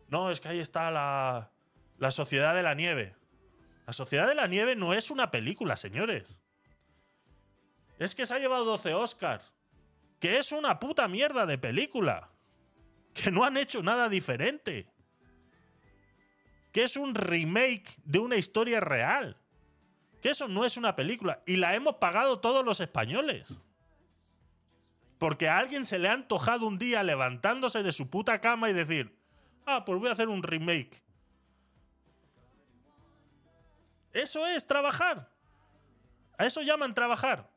No, 0.08 0.30
es 0.30 0.40
que 0.40 0.48
ahí 0.48 0.60
está 0.60 0.90
la, 0.90 1.50
la 1.96 2.10
Sociedad 2.10 2.54
de 2.54 2.62
la 2.62 2.74
Nieve. 2.74 3.16
La 3.86 3.94
Sociedad 3.94 4.28
de 4.28 4.34
la 4.34 4.46
Nieve 4.46 4.76
no 4.76 4.92
es 4.92 5.10
una 5.10 5.30
película, 5.30 5.76
señores. 5.76 6.41
Es 8.02 8.16
que 8.16 8.26
se 8.26 8.34
ha 8.34 8.40
llevado 8.40 8.64
12 8.64 8.94
Oscars. 8.94 9.54
Que 10.18 10.36
es 10.36 10.50
una 10.50 10.80
puta 10.80 11.06
mierda 11.06 11.46
de 11.46 11.56
película. 11.56 12.30
Que 13.14 13.30
no 13.30 13.44
han 13.44 13.56
hecho 13.56 13.80
nada 13.80 14.08
diferente. 14.08 14.88
Que 16.72 16.82
es 16.82 16.96
un 16.96 17.14
remake 17.14 17.94
de 18.02 18.18
una 18.18 18.34
historia 18.34 18.80
real. 18.80 19.36
Que 20.20 20.30
eso 20.30 20.48
no 20.48 20.64
es 20.64 20.76
una 20.76 20.96
película. 20.96 21.44
Y 21.46 21.54
la 21.56 21.76
hemos 21.76 21.96
pagado 21.96 22.40
todos 22.40 22.64
los 22.64 22.80
españoles. 22.80 23.56
Porque 25.18 25.48
a 25.48 25.58
alguien 25.58 25.84
se 25.84 26.00
le 26.00 26.08
ha 26.08 26.12
antojado 26.14 26.66
un 26.66 26.78
día 26.78 27.04
levantándose 27.04 27.84
de 27.84 27.92
su 27.92 28.10
puta 28.10 28.40
cama 28.40 28.68
y 28.68 28.72
decir, 28.72 29.16
ah, 29.64 29.84
pues 29.84 30.00
voy 30.00 30.08
a 30.08 30.12
hacer 30.12 30.28
un 30.28 30.42
remake. 30.42 31.04
Eso 34.12 34.44
es 34.48 34.66
trabajar. 34.66 35.30
A 36.36 36.46
eso 36.46 36.62
llaman 36.62 36.94
trabajar. 36.94 37.51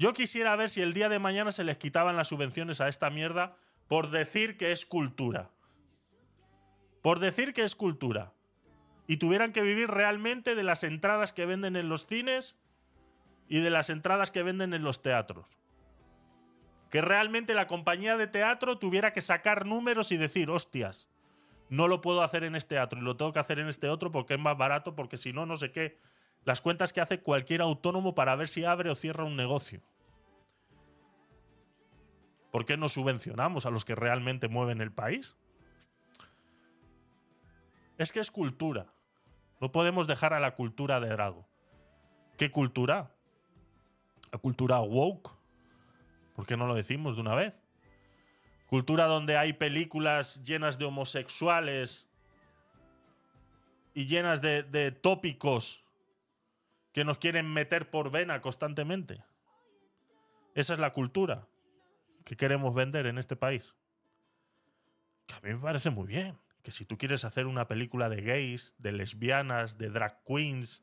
Yo 0.00 0.14
quisiera 0.14 0.56
ver 0.56 0.70
si 0.70 0.80
el 0.80 0.94
día 0.94 1.10
de 1.10 1.18
mañana 1.18 1.52
se 1.52 1.62
les 1.62 1.76
quitaban 1.76 2.16
las 2.16 2.28
subvenciones 2.28 2.80
a 2.80 2.88
esta 2.88 3.10
mierda 3.10 3.54
por 3.86 4.10
decir 4.10 4.56
que 4.56 4.72
es 4.72 4.86
cultura. 4.86 5.50
Por 7.02 7.18
decir 7.18 7.52
que 7.52 7.64
es 7.64 7.76
cultura. 7.76 8.32
Y 9.06 9.18
tuvieran 9.18 9.52
que 9.52 9.60
vivir 9.60 9.90
realmente 9.90 10.54
de 10.54 10.62
las 10.62 10.84
entradas 10.84 11.34
que 11.34 11.44
venden 11.44 11.76
en 11.76 11.90
los 11.90 12.06
cines 12.06 12.56
y 13.46 13.60
de 13.60 13.68
las 13.68 13.90
entradas 13.90 14.30
que 14.30 14.42
venden 14.42 14.72
en 14.72 14.84
los 14.84 15.02
teatros. 15.02 15.44
Que 16.90 17.02
realmente 17.02 17.52
la 17.52 17.66
compañía 17.66 18.16
de 18.16 18.26
teatro 18.26 18.78
tuviera 18.78 19.12
que 19.12 19.20
sacar 19.20 19.66
números 19.66 20.12
y 20.12 20.16
decir, 20.16 20.48
hostias, 20.48 21.10
no 21.68 21.88
lo 21.88 22.00
puedo 22.00 22.22
hacer 22.22 22.44
en 22.44 22.56
este 22.56 22.76
teatro 22.76 23.00
y 23.00 23.04
lo 23.04 23.18
tengo 23.18 23.34
que 23.34 23.40
hacer 23.40 23.58
en 23.58 23.68
este 23.68 23.90
otro 23.90 24.10
porque 24.10 24.32
es 24.32 24.40
más 24.40 24.56
barato, 24.56 24.96
porque 24.96 25.18
si 25.18 25.34
no, 25.34 25.44
no 25.44 25.56
sé 25.56 25.72
qué. 25.72 25.98
Las 26.44 26.60
cuentas 26.60 26.92
que 26.92 27.00
hace 27.00 27.20
cualquier 27.20 27.60
autónomo 27.60 28.14
para 28.14 28.34
ver 28.36 28.48
si 28.48 28.64
abre 28.64 28.90
o 28.90 28.94
cierra 28.94 29.24
un 29.24 29.36
negocio. 29.36 29.82
¿Por 32.50 32.66
qué 32.66 32.76
no 32.76 32.88
subvencionamos 32.88 33.66
a 33.66 33.70
los 33.70 33.84
que 33.84 33.94
realmente 33.94 34.48
mueven 34.48 34.80
el 34.80 34.90
país? 34.90 35.36
Es 37.98 38.12
que 38.12 38.20
es 38.20 38.30
cultura. 38.30 38.86
No 39.60 39.70
podemos 39.70 40.06
dejar 40.06 40.32
a 40.32 40.40
la 40.40 40.54
cultura 40.54 41.00
de 41.00 41.16
lado. 41.16 41.46
¿Qué 42.38 42.50
cultura? 42.50 43.14
La 44.32 44.38
cultura 44.38 44.80
woke. 44.80 45.36
¿Por 46.34 46.46
qué 46.46 46.56
no 46.56 46.66
lo 46.66 46.74
decimos 46.74 47.14
de 47.14 47.20
una 47.20 47.34
vez? 47.34 47.62
Cultura 48.66 49.06
donde 49.06 49.36
hay 49.36 49.52
películas 49.52 50.42
llenas 50.42 50.78
de 50.78 50.86
homosexuales 50.86 52.08
y 53.92 54.06
llenas 54.06 54.40
de, 54.40 54.62
de 54.62 54.92
tópicos 54.92 55.84
que 56.92 57.04
nos 57.04 57.18
quieren 57.18 57.52
meter 57.52 57.90
por 57.90 58.10
vena 58.10 58.40
constantemente. 58.40 59.22
Esa 60.54 60.74
es 60.74 60.78
la 60.78 60.92
cultura 60.92 61.46
que 62.24 62.36
queremos 62.36 62.74
vender 62.74 63.06
en 63.06 63.18
este 63.18 63.36
país. 63.36 63.74
Que 65.26 65.34
a 65.34 65.40
mí 65.40 65.54
me 65.54 65.60
parece 65.60 65.90
muy 65.90 66.06
bien. 66.06 66.38
Que 66.62 66.72
si 66.72 66.84
tú 66.84 66.98
quieres 66.98 67.24
hacer 67.24 67.46
una 67.46 67.68
película 67.68 68.08
de 68.08 68.20
gays, 68.20 68.74
de 68.78 68.92
lesbianas, 68.92 69.78
de 69.78 69.88
drag 69.88 70.22
queens, 70.24 70.82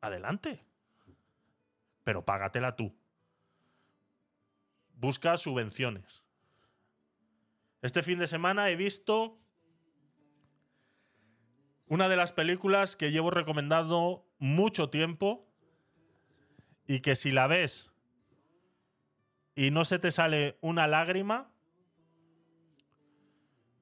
adelante. 0.00 0.64
Pero 2.04 2.24
págatela 2.24 2.76
tú. 2.76 2.94
Busca 4.94 5.36
subvenciones. 5.36 6.24
Este 7.80 8.02
fin 8.02 8.18
de 8.18 8.26
semana 8.26 8.68
he 8.68 8.76
visto 8.76 9.38
una 11.86 12.08
de 12.08 12.16
las 12.16 12.32
películas 12.32 12.94
que 12.94 13.10
llevo 13.10 13.30
recomendando 13.30 14.29
mucho 14.40 14.90
tiempo 14.90 15.46
y 16.88 17.00
que 17.00 17.14
si 17.14 17.30
la 17.30 17.46
ves 17.46 17.92
y 19.54 19.70
no 19.70 19.84
se 19.84 19.98
te 19.98 20.10
sale 20.10 20.58
una 20.60 20.88
lágrima, 20.88 21.52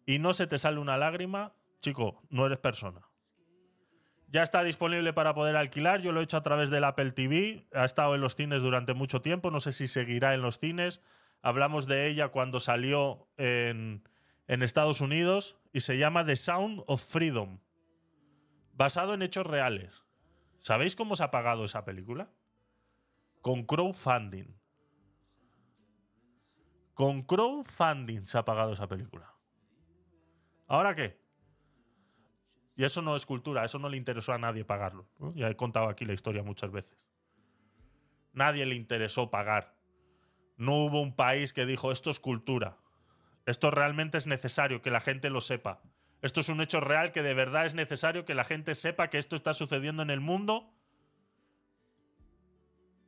y 0.04 0.18
no 0.18 0.32
se 0.32 0.46
te 0.46 0.58
sale 0.58 0.78
una 0.78 0.96
lágrima, 0.96 1.52
chico, 1.80 2.22
no 2.30 2.46
eres 2.46 2.58
persona. 2.58 3.02
Ya 4.26 4.42
está 4.42 4.62
disponible 4.62 5.12
para 5.12 5.34
poder 5.34 5.54
alquilar. 5.54 6.00
Yo 6.00 6.12
lo 6.12 6.20
he 6.20 6.24
hecho 6.24 6.38
a 6.38 6.42
través 6.42 6.70
del 6.70 6.84
Apple 6.84 7.12
TV. 7.12 7.68
Ha 7.74 7.84
estado 7.84 8.14
en 8.14 8.22
los 8.22 8.34
cines 8.34 8.62
durante 8.62 8.92
mucho 8.94 9.22
tiempo. 9.22 9.50
No 9.50 9.60
sé 9.60 9.72
si 9.72 9.86
seguirá 9.86 10.34
en 10.34 10.42
los 10.42 10.58
cines. 10.58 11.00
Hablamos 11.42 11.86
de 11.86 12.08
ella 12.08 12.28
cuando 12.28 12.58
salió 12.58 13.28
en, 13.36 14.02
en 14.46 14.62
Estados 14.62 15.00
Unidos 15.00 15.58
y 15.72 15.80
se 15.80 15.98
llama 15.98 16.24
The 16.26 16.36
Sound 16.36 16.82
of 16.86 17.04
Freedom. 17.04 17.60
Basado 18.72 19.14
en 19.14 19.22
hechos 19.22 19.46
reales. 19.46 20.07
¿Sabéis 20.60 20.96
cómo 20.96 21.16
se 21.16 21.22
ha 21.24 21.30
pagado 21.30 21.64
esa 21.64 21.84
película? 21.84 22.30
Con 23.40 23.64
crowdfunding. 23.64 24.54
Con 26.94 27.22
crowdfunding 27.22 28.26
se 28.26 28.38
ha 28.38 28.44
pagado 28.44 28.72
esa 28.72 28.88
película. 28.88 29.32
¿Ahora 30.66 30.94
qué? 30.94 31.20
Y 32.76 32.84
eso 32.84 33.02
no 33.02 33.16
es 33.16 33.26
cultura, 33.26 33.64
eso 33.64 33.78
no 33.78 33.88
le 33.88 33.96
interesó 33.96 34.32
a 34.32 34.38
nadie 34.38 34.64
pagarlo. 34.64 35.08
Ya 35.34 35.48
he 35.48 35.56
contado 35.56 35.88
aquí 35.88 36.04
la 36.04 36.12
historia 36.12 36.42
muchas 36.42 36.70
veces. 36.70 36.96
Nadie 38.32 38.66
le 38.66 38.76
interesó 38.76 39.30
pagar. 39.30 39.76
No 40.56 40.76
hubo 40.84 41.00
un 41.00 41.14
país 41.14 41.52
que 41.52 41.66
dijo 41.66 41.90
esto 41.90 42.10
es 42.10 42.20
cultura. 42.20 42.78
Esto 43.46 43.70
realmente 43.70 44.18
es 44.18 44.26
necesario 44.26 44.82
que 44.82 44.90
la 44.90 45.00
gente 45.00 45.30
lo 45.30 45.40
sepa. 45.40 45.80
Esto 46.20 46.40
es 46.40 46.48
un 46.48 46.60
hecho 46.60 46.80
real 46.80 47.12
que 47.12 47.22
de 47.22 47.34
verdad 47.34 47.66
es 47.66 47.74
necesario 47.74 48.24
que 48.24 48.34
la 48.34 48.44
gente 48.44 48.74
sepa 48.74 49.08
que 49.08 49.18
esto 49.18 49.36
está 49.36 49.54
sucediendo 49.54 50.02
en 50.02 50.10
el 50.10 50.20
mundo 50.20 50.72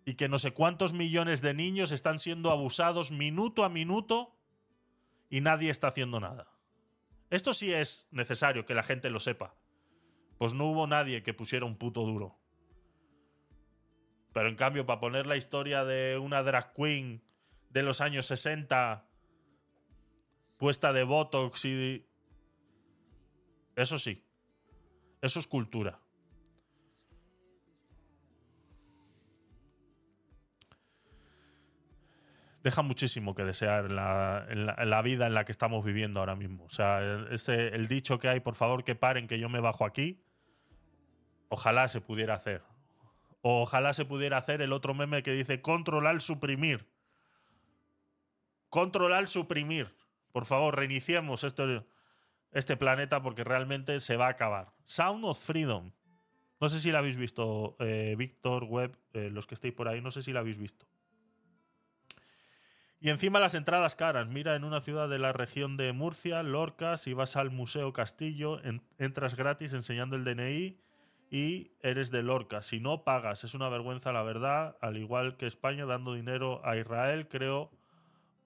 y 0.04 0.14
que 0.14 0.28
no 0.28 0.38
sé 0.38 0.52
cuántos 0.52 0.92
millones 0.92 1.42
de 1.42 1.54
niños 1.54 1.92
están 1.92 2.18
siendo 2.18 2.50
abusados 2.50 3.10
minuto 3.10 3.64
a 3.64 3.68
minuto 3.68 4.36
y 5.28 5.40
nadie 5.40 5.70
está 5.70 5.88
haciendo 5.88 6.20
nada. 6.20 6.48
Esto 7.30 7.52
sí 7.52 7.72
es 7.72 8.08
necesario 8.10 8.66
que 8.66 8.74
la 8.74 8.82
gente 8.82 9.10
lo 9.10 9.20
sepa. 9.20 9.54
Pues 10.38 10.54
no 10.54 10.66
hubo 10.66 10.86
nadie 10.86 11.22
que 11.22 11.34
pusiera 11.34 11.66
un 11.66 11.76
puto 11.76 12.02
duro. 12.02 12.38
Pero 14.32 14.48
en 14.48 14.56
cambio, 14.56 14.86
para 14.86 15.00
poner 15.00 15.26
la 15.26 15.36
historia 15.36 15.84
de 15.84 16.18
una 16.18 16.42
drag 16.42 16.72
queen 16.72 17.22
de 17.68 17.82
los 17.82 18.00
años 18.00 18.26
60 18.26 19.06
puesta 20.56 20.92
de 20.92 21.04
Botox 21.04 21.64
y... 21.64 22.06
Eso 23.80 23.98
sí. 23.98 24.24
Eso 25.22 25.40
es 25.40 25.46
cultura. 25.46 26.00
deja 32.62 32.82
muchísimo 32.82 33.34
que 33.34 33.44
desear 33.44 33.86
en 33.86 33.96
la, 33.96 35.02
vida 35.02 35.26
en 35.26 35.34
la 35.34 35.44
que 35.44 35.52
estamos 35.52 35.84
viviendo 35.84 36.20
ahora 36.20 36.36
mismo. 36.36 36.64
O 36.64 36.70
sea, 36.70 37.00
ese, 37.30 37.68
el 37.68 37.88
dicho 37.88 38.18
que 38.18 38.28
hay, 38.28 38.40
por 38.40 38.54
favor, 38.54 38.84
que 38.84 38.94
paren, 38.94 39.26
que 39.26 39.38
yo 39.38 39.48
me 39.48 39.60
bajo 39.60 39.84
aquí, 39.84 40.22
ojalá 41.48 41.88
se 41.88 42.00
pudiera 42.00 42.34
hacer. 42.34 42.62
Ojalá 43.42 43.94
se 43.94 44.04
pudiera 44.04 44.36
hacer 44.36 44.60
el 44.60 44.72
otro 44.72 44.94
meme 44.94 45.22
que 45.22 45.32
dice 45.32 45.62
controlar, 45.62 46.20
suprimir. 46.20 46.86
Controlar, 48.68 49.28
suprimir. 49.28 49.94
Por 50.32 50.44
favor, 50.44 50.76
reiniciemos 50.76 51.44
este, 51.44 51.82
este 52.52 52.76
planeta 52.76 53.22
porque 53.22 53.44
realmente 53.44 54.00
se 54.00 54.16
va 54.16 54.26
a 54.26 54.30
acabar. 54.30 54.72
Sound 54.84 55.24
of 55.24 55.38
Freedom. 55.38 55.92
No 56.60 56.68
sé 56.68 56.80
si 56.80 56.90
la 56.90 56.98
habéis 56.98 57.16
visto, 57.16 57.76
eh, 57.78 58.14
Víctor, 58.18 58.64
Web, 58.64 58.98
eh, 59.14 59.30
los 59.30 59.46
que 59.46 59.54
estéis 59.54 59.72
por 59.72 59.88
ahí, 59.88 60.00
no 60.00 60.10
sé 60.10 60.22
si 60.22 60.32
la 60.32 60.40
habéis 60.40 60.58
visto. 60.58 60.86
Y 63.02 63.08
encima 63.08 63.40
las 63.40 63.54
entradas 63.54 63.94
caras. 63.96 64.28
Mira, 64.28 64.56
en 64.56 64.64
una 64.64 64.82
ciudad 64.82 65.08
de 65.08 65.18
la 65.18 65.32
región 65.32 65.78
de 65.78 65.94
Murcia, 65.94 66.42
Lorca, 66.42 66.98
si 66.98 67.14
vas 67.14 67.34
al 67.36 67.50
Museo 67.50 67.94
Castillo, 67.94 68.60
entras 68.98 69.36
gratis 69.36 69.72
enseñando 69.72 70.16
el 70.16 70.24
DNI 70.24 70.78
y 71.30 71.72
eres 71.80 72.10
de 72.10 72.22
Lorca. 72.22 72.60
Si 72.60 72.78
no, 72.78 73.02
pagas. 73.02 73.42
Es 73.44 73.54
una 73.54 73.70
vergüenza, 73.70 74.12
la 74.12 74.22
verdad. 74.22 74.76
Al 74.82 74.98
igual 74.98 75.38
que 75.38 75.46
España 75.46 75.86
dando 75.86 76.12
dinero 76.12 76.60
a 76.62 76.76
Israel, 76.76 77.26
creo, 77.28 77.70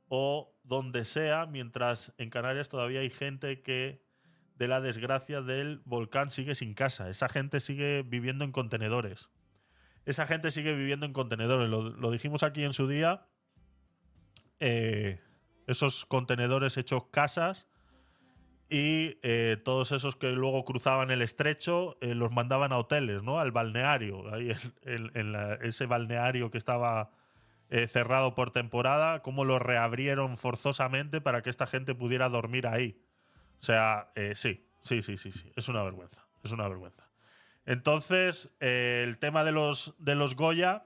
o 0.09 0.55
donde 0.63 1.05
sea, 1.05 1.47
mientras 1.47 2.15
en 2.19 2.31
Canarias 2.31 2.69
todavía 2.69 3.01
hay 3.01 3.11
gente 3.11 3.63
que 3.63 4.03
de 4.57 4.69
la 4.69 4.81
desgracia 4.81 5.43
del 5.43 5.83
volcán 5.85 6.31
sigue 6.31 6.55
sin 6.55 6.75
casa. 6.75 7.11
Esa 7.11 7.29
gente 7.29 7.61
sigue 7.61 8.03
viviendo 8.03 8.45
en 8.45 8.53
contenedores. 8.53 9.31
Esa 10.05 10.27
gente 10.27 10.51
sigue 10.51 10.75
viviendo 10.75 11.07
en 11.07 11.13
contenedores. 11.13 11.69
Lo, 11.69 11.91
lo 11.91 12.11
dijimos 12.11 12.43
aquí 12.43 12.63
en 12.63 12.73
su 12.73 12.87
día 12.87 13.27
eh, 14.61 15.21
esos 15.67 16.05
contenedores 16.07 16.77
hechos 16.77 17.07
casas 17.11 17.67
y 18.69 19.19
eh, 19.23 19.57
todos 19.63 19.93
esos 19.93 20.17
que 20.17 20.31
luego 20.31 20.65
cruzaban 20.65 21.11
el 21.11 21.23
estrecho 21.23 21.97
eh, 22.01 22.15
los 22.15 22.33
mandaban 22.33 22.73
a 22.73 22.79
hoteles, 22.79 23.23
¿no? 23.23 23.41
Al 23.41 23.53
balneario, 23.53 24.33
ahí 24.33 24.53
en, 24.83 25.35
ese 25.63 25.87
balneario 25.87 26.51
que 26.51 26.59
estaba 26.59 27.11
cerrado 27.89 28.35
por 28.35 28.51
temporada, 28.51 29.21
cómo 29.23 29.45
lo 29.45 29.59
reabrieron 29.59 30.37
forzosamente 30.37 31.21
para 31.21 31.43
que 31.43 31.51
esta 31.51 31.67
gente 31.67 31.95
pudiera 31.95 32.29
dormir 32.29 32.67
ahí. 32.67 33.01
O 33.59 33.63
sea, 33.63 34.13
sí, 34.35 34.69
sí, 34.81 35.03
sí, 35.03 35.17
sí, 35.17 35.33
sí, 35.33 35.51
es 35.57 35.69
una 35.69 35.83
vergüenza, 35.83 36.25
es 36.45 36.53
una 36.53 36.69
vergüenza. 36.69 37.09
Entonces, 37.67 38.55
el 38.61 39.19
tema 39.19 39.43
de 39.43 39.53
los, 39.53 39.95
de 39.99 40.15
los 40.15 40.37
Goya 40.37 40.85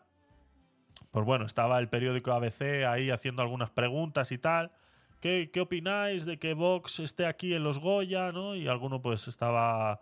pues 1.10 1.24
bueno, 1.24 1.46
estaba 1.46 1.78
el 1.78 1.88
periódico 1.88 2.32
ABC 2.32 2.84
ahí 2.86 3.10
haciendo 3.10 3.42
algunas 3.42 3.70
preguntas 3.70 4.30
y 4.32 4.38
tal. 4.38 4.70
¿Qué, 5.20 5.50
opináis 5.60 6.26
de 6.26 6.38
que 6.38 6.54
Vox 6.54 7.00
esté 7.00 7.26
aquí 7.26 7.54
en 7.54 7.64
los 7.64 7.78
Goya? 7.78 8.30
¿no? 8.30 8.54
Y 8.54 8.68
alguno 8.68 9.02
pues 9.02 9.26
estaba 9.26 10.00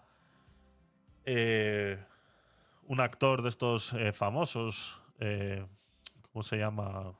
eh, 1.25 1.99
un 2.85 3.01
actor 3.01 3.43
de 3.43 3.49
estos 3.49 3.93
eh, 3.95 4.13
famosos, 4.13 5.01
eh, 5.21 5.65
¿cómo 6.37 6.43
se 6.43 6.59
llama? 6.59 7.15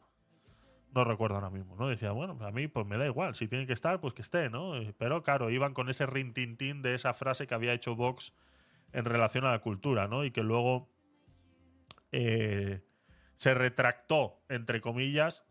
No 0.95 1.03
recuerdo 1.05 1.37
ahora 1.37 1.49
mismo, 1.49 1.75
¿no? 1.75 1.89
Decía, 1.89 2.13
bueno, 2.13 2.37
a 2.39 2.51
mí 2.51 2.69
pues 2.69 2.85
me 2.87 2.99
da 2.99 3.07
igual, 3.07 3.35
si 3.35 3.49
tiene 3.49 3.67
que 3.67 3.73
estar, 3.73 3.99
pues 3.99 4.13
que 4.13 4.21
esté, 4.21 4.51
¿no? 4.51 4.75
Pero 4.99 5.23
claro, 5.23 5.49
iban 5.49 5.73
con 5.73 5.89
ese 5.89 6.05
rintintín 6.05 6.83
de 6.83 6.95
esa 6.95 7.15
frase 7.15 7.47
que 7.47 7.55
había 7.55 7.73
hecho 7.73 7.97
Vox 7.97 8.35
en 8.93 9.07
relación 9.07 9.47
a 9.47 9.53
la 9.53 9.61
cultura, 9.61 10.07
¿no? 10.07 10.23
Y 10.23 10.33
que 10.33 10.43
luego 10.43 10.91
se 12.11 13.55
retractó, 13.55 14.43
entre 14.51 14.83
comillas, 14.83 15.47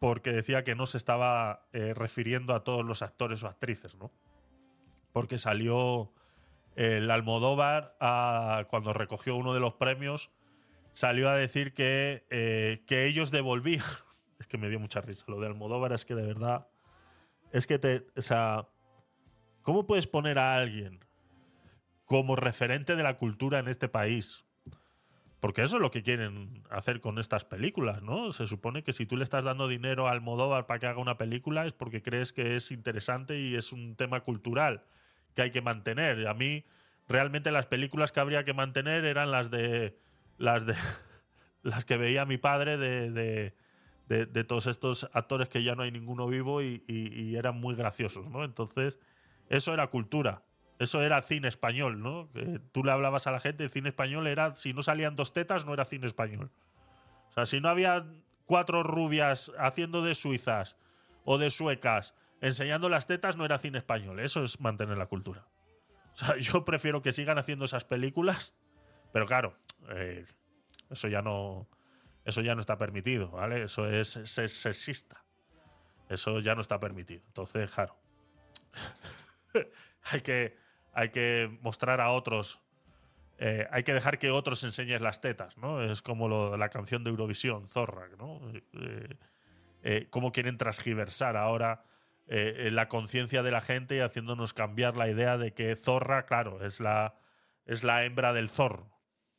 porque 0.00 0.32
decía 0.32 0.64
que 0.64 0.74
no 0.74 0.86
se 0.86 0.96
estaba 0.96 1.68
eh, 1.72 1.94
refiriendo 1.94 2.56
a 2.56 2.64
todos 2.64 2.84
los 2.84 3.02
actores 3.02 3.44
o 3.44 3.46
actrices, 3.46 3.94
¿no? 3.94 4.10
Porque 5.12 5.38
salió 5.38 6.12
el 6.74 7.08
Almodóvar 7.08 7.96
cuando 8.68 8.92
recogió 8.92 9.36
uno 9.36 9.54
de 9.54 9.60
los 9.60 9.74
premios, 9.74 10.32
salió 10.94 11.28
a 11.28 11.36
decir 11.36 11.74
que, 11.74 12.26
eh, 12.30 12.82
que 12.86 13.06
ellos 13.06 13.30
devolvían. 13.30 13.84
Es 14.40 14.48
que 14.48 14.58
me 14.58 14.68
dio 14.68 14.80
mucha 14.80 15.00
risa. 15.00 15.24
Lo 15.28 15.38
de 15.38 15.46
Almodóvar 15.46 15.92
es 15.92 16.04
que 16.04 16.16
de 16.16 16.26
verdad 16.26 16.66
es 17.52 17.66
que 17.66 17.78
te. 17.78 18.06
O 18.16 18.20
sea. 18.20 18.68
¿Cómo 19.62 19.86
puedes 19.86 20.06
poner 20.06 20.38
a 20.38 20.56
alguien 20.56 21.02
como 22.04 22.36
referente 22.36 22.96
de 22.96 23.02
la 23.02 23.16
cultura 23.16 23.60
en 23.60 23.68
este 23.68 23.88
país? 23.88 24.44
Porque 25.44 25.62
eso 25.62 25.76
es 25.76 25.82
lo 25.82 25.90
que 25.90 26.02
quieren 26.02 26.62
hacer 26.68 27.00
con 27.00 27.18
estas 27.18 27.44
películas, 27.44 28.02
¿no? 28.02 28.32
Se 28.32 28.46
supone 28.46 28.82
que 28.82 28.92
si 28.92 29.06
tú 29.06 29.16
le 29.16 29.24
estás 29.24 29.44
dando 29.44 29.68
dinero 29.68 30.08
al 30.08 30.14
Almodóvar 30.14 30.66
para 30.66 30.80
que 30.80 30.86
haga 30.86 31.00
una 31.00 31.16
película 31.16 31.66
es 31.66 31.72
porque 31.72 32.02
crees 32.02 32.32
que 32.32 32.56
es 32.56 32.70
interesante 32.72 33.38
y 33.38 33.54
es 33.54 33.72
un 33.72 33.94
tema 33.94 34.20
cultural 34.20 34.84
que 35.34 35.42
hay 35.42 35.50
que 35.50 35.60
mantener. 35.60 36.26
A 36.26 36.34
mí, 36.34 36.64
realmente 37.08 37.50
las 37.50 37.66
películas 37.66 38.10
que 38.10 38.20
habría 38.20 38.44
que 38.44 38.54
mantener 38.54 39.04
eran 39.04 39.30
las 39.30 39.50
de. 39.50 39.98
Las 40.38 40.66
de. 40.66 40.74
las 41.62 41.84
que 41.84 41.96
veía 41.96 42.24
mi 42.26 42.36
padre 42.38 42.76
de, 42.76 43.10
de, 43.10 43.54
de- 44.26 44.44
todos 44.44 44.66
estos 44.66 45.08
actores 45.14 45.48
que 45.48 45.62
ya 45.62 45.74
no 45.74 45.82
hay 45.82 45.90
ninguno 45.90 46.26
vivo 46.26 46.60
y, 46.62 46.82
y- 46.86 47.22
y 47.22 47.36
eran 47.36 47.58
muy 47.58 47.74
graciosos, 47.74 48.28
¿no? 48.28 48.44
Entonces, 48.44 48.98
eso 49.48 49.72
era 49.72 49.86
cultura. 49.88 50.42
Eso 50.78 51.00
era 51.02 51.22
cine 51.22 51.48
español, 51.48 52.02
¿no? 52.02 52.28
Que 52.34 52.60
tú 52.72 52.82
le 52.84 52.90
hablabas 52.92 53.26
a 53.26 53.30
la 53.30 53.40
gente, 53.40 53.64
el 53.64 53.70
cine 53.70 53.90
español 53.90 54.26
era, 54.26 54.56
si 54.56 54.74
no 54.74 54.82
salían 54.82 55.14
dos 55.16 55.32
tetas, 55.32 55.64
no 55.64 55.72
era 55.72 55.84
cine 55.84 56.06
español. 56.06 56.50
O 57.30 57.32
sea, 57.32 57.46
si 57.46 57.60
no 57.60 57.68
había 57.68 58.04
cuatro 58.44 58.82
rubias 58.82 59.52
haciendo 59.58 60.02
de 60.02 60.14
suizas 60.14 60.76
o 61.24 61.38
de 61.38 61.48
suecas 61.50 62.14
enseñando 62.40 62.88
las 62.90 63.06
tetas, 63.06 63.36
no 63.36 63.44
era 63.44 63.56
cine 63.58 63.78
español. 63.78 64.18
Eso 64.20 64.42
es 64.44 64.60
mantener 64.60 64.98
la 64.98 65.06
cultura. 65.06 65.46
O 66.12 66.16
sea, 66.16 66.36
yo 66.36 66.64
prefiero 66.64 67.00
que 67.02 67.12
sigan 67.12 67.38
haciendo 67.38 67.64
esas 67.64 67.84
películas, 67.84 68.54
pero 69.14 69.26
claro, 69.26 69.56
eh, 69.90 70.26
eso 70.90 71.06
ya 71.06 71.22
no, 71.22 71.68
eso 72.24 72.40
ya 72.40 72.56
no 72.56 72.60
está 72.60 72.78
permitido, 72.78 73.30
¿vale? 73.30 73.62
Eso 73.62 73.88
es, 73.88 74.18
sexista. 74.24 75.24
Eso 76.08 76.40
ya 76.40 76.56
no 76.56 76.62
está 76.62 76.80
permitido. 76.80 77.22
Entonces, 77.28 77.70
claro, 77.70 77.96
hay 80.10 80.20
que, 80.20 80.56
hay 80.92 81.10
que 81.10 81.56
mostrar 81.62 82.00
a 82.00 82.10
otros. 82.10 82.60
eh, 83.38 83.68
hay 83.70 83.84
que 83.84 83.94
dejar 83.94 84.18
que 84.18 84.32
otros 84.32 84.64
enseñen 84.64 85.00
las 85.00 85.20
tetas, 85.20 85.56
¿no? 85.58 85.80
Es 85.80 86.02
como 86.02 86.56
la 86.56 86.68
canción 86.68 87.04
de 87.04 87.10
Eurovisión, 87.10 87.68
Zorra, 87.68 88.08
¿no? 88.18 88.40
Eh, 89.84 90.08
cómo 90.10 90.32
quieren 90.32 90.58
transgiversar 90.58 91.36
ahora 91.36 91.84
la 92.26 92.88
conciencia 92.88 93.44
de 93.44 93.52
la 93.52 93.60
gente 93.60 93.94
y 93.94 94.00
haciéndonos 94.00 94.54
cambiar 94.54 94.96
la 94.96 95.08
idea 95.08 95.38
de 95.38 95.54
que 95.54 95.76
Zorra, 95.76 96.26
claro, 96.26 96.64
es 96.64 96.80
la, 96.80 97.14
es 97.64 97.84
la 97.84 98.04
hembra 98.04 98.32
del 98.32 98.48
zorro, 98.48 98.93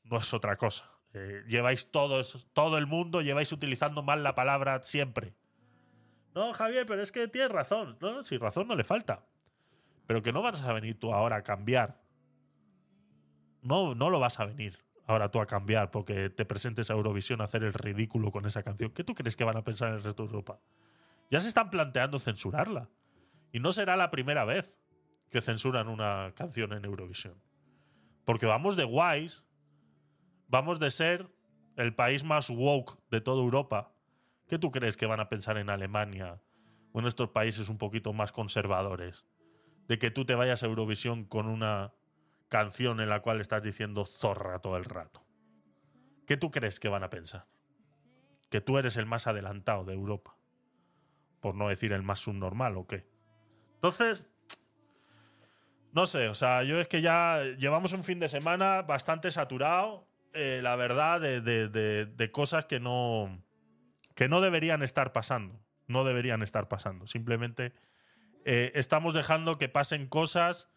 no 0.06 0.18
es 0.18 0.34
otra 0.34 0.56
cosa. 0.56 0.92
Eh, 1.14 1.44
lleváis 1.48 1.92
todos, 1.92 2.48
todo 2.54 2.78
el 2.78 2.88
mundo, 2.88 3.22
lleváis 3.22 3.52
utilizando 3.52 4.04
mal 4.04 4.24
la 4.24 4.36
palabra 4.36 4.82
siempre. 4.84 5.34
No, 6.34 6.54
Javier, 6.54 6.86
pero 6.86 7.02
es 7.02 7.12
que 7.12 7.28
tienes 7.28 7.52
razón. 7.52 7.98
No, 8.02 8.24
si 8.24 8.38
razón 8.38 8.68
no 8.68 8.76
le 8.76 8.84
falta. 8.84 9.26
Pero 10.06 10.22
que 10.22 10.34
no 10.34 10.42
vas 10.42 10.62
a 10.62 10.74
venir 10.74 11.00
tú 11.00 11.14
ahora 11.14 11.38
a 11.38 11.44
cambiar. 11.44 12.02
No, 13.62 13.96
no 13.96 14.10
lo 14.10 14.20
vas 14.20 14.40
a 14.40 14.46
venir 14.46 14.86
ahora 15.08 15.30
tú 15.30 15.40
a 15.40 15.46
cambiar 15.46 15.92
porque 15.92 16.30
te 16.30 16.46
presentes 16.46 16.90
a 16.90 16.94
Eurovisión 16.94 17.42
a 17.42 17.46
hacer 17.46 17.64
el 17.64 17.74
ridículo 17.74 18.32
con 18.32 18.46
esa 18.46 18.64
canción. 18.64 18.92
¿Qué 18.92 19.04
tú 19.04 19.16
crees 19.16 19.36
que 19.36 19.44
van 19.44 19.58
a 19.58 19.64
pensar 19.64 19.90
en 19.90 19.96
el 19.96 20.04
resto 20.04 20.24
de 20.24 20.28
Europa? 20.28 20.60
Ya 21.32 21.40
se 21.40 21.48
están 21.48 21.70
planteando 21.70 22.20
censurarla. 22.20 22.90
Y 23.52 23.60
no 23.60 23.72
será 23.72 23.96
la 23.96 24.12
primera 24.12 24.44
vez 24.44 24.78
que 25.30 25.42
censuran 25.42 25.88
una 25.88 26.34
canción 26.36 26.74
en 26.74 26.84
Eurovisión. 26.84 27.42
Porque 28.26 28.46
vamos 28.46 28.76
de 28.76 28.84
guays, 28.84 29.45
vamos 30.48 30.80
de 30.80 30.92
ser 30.92 31.30
el 31.76 31.94
país 31.94 32.24
más 32.24 32.50
woke 32.50 32.98
de 33.10 33.22
toda 33.22 33.42
Europa. 33.42 33.94
¿Qué 34.48 34.60
tú 34.60 34.72
crees 34.72 34.98
que 34.98 35.06
van 35.06 35.20
a 35.20 35.30
pensar 35.30 35.58
en 35.58 35.70
Alemania 35.70 36.42
o 36.92 37.00
en 37.00 37.08
estos 37.08 37.30
países 37.30 37.70
un 37.70 37.78
poquito 37.78 38.14
más 38.14 38.32
conservadores? 38.32 39.26
De 39.88 40.00
que 40.00 40.12
tú 40.12 40.26
te 40.26 40.36
vayas 40.36 40.64
a 40.64 40.68
Eurovisión 40.68 41.26
con 41.26 41.48
una 41.48 41.94
canción 42.50 43.00
en 43.00 43.10
la 43.10 43.22
cual 43.22 43.42
estás 43.42 43.64
diciendo 43.64 44.06
zorra 44.06 44.60
todo 44.60 44.78
el 44.78 44.86
rato. 44.86 45.26
¿Qué 46.26 46.38
tú 46.38 46.52
crees 46.52 46.80
que 46.80 46.90
van 46.90 47.04
a 47.04 47.10
pensar? 47.10 47.48
Que 48.50 48.62
tú 48.62 48.78
eres 48.78 48.98
el 48.98 49.06
más 49.06 49.28
adelantado 49.28 49.84
de 49.84 49.94
Europa. 49.94 50.38
Por 51.40 51.56
no 51.56 51.70
decir 51.70 51.92
el 51.94 52.04
más 52.04 52.20
subnormal 52.20 52.78
o 52.78 52.88
qué. 52.88 53.08
Entonces, 53.76 54.26
no 55.92 56.06
sé, 56.06 56.28
o 56.28 56.36
sea, 56.36 56.64
yo 56.64 56.80
es 56.80 56.88
que 56.88 57.02
ya 57.02 57.42
llevamos 57.58 57.94
un 57.94 58.04
fin 58.04 58.20
de 58.20 58.28
semana 58.28 58.82
bastante 58.82 59.32
saturado, 59.32 60.08
eh, 60.36 60.60
la 60.62 60.76
verdad, 60.76 61.20
de, 61.22 61.42
de- 61.42 61.68
de- 62.06 62.32
cosas 62.32 62.66
que 62.66 62.80
no, 62.80 63.42
que 64.16 64.28
no 64.30 64.42
deberían 64.42 64.84
estar 64.84 65.12
pasando. 65.14 65.60
No 65.88 66.04
deberían 66.04 66.42
estar 66.44 66.68
pasando. 66.68 67.08
Simplemente 67.08 67.74
eh, 68.46 68.72
estamos 68.76 69.14
dejando 69.14 69.58
que 69.58 69.70
pasen 69.70 70.08
cosas 70.08 70.70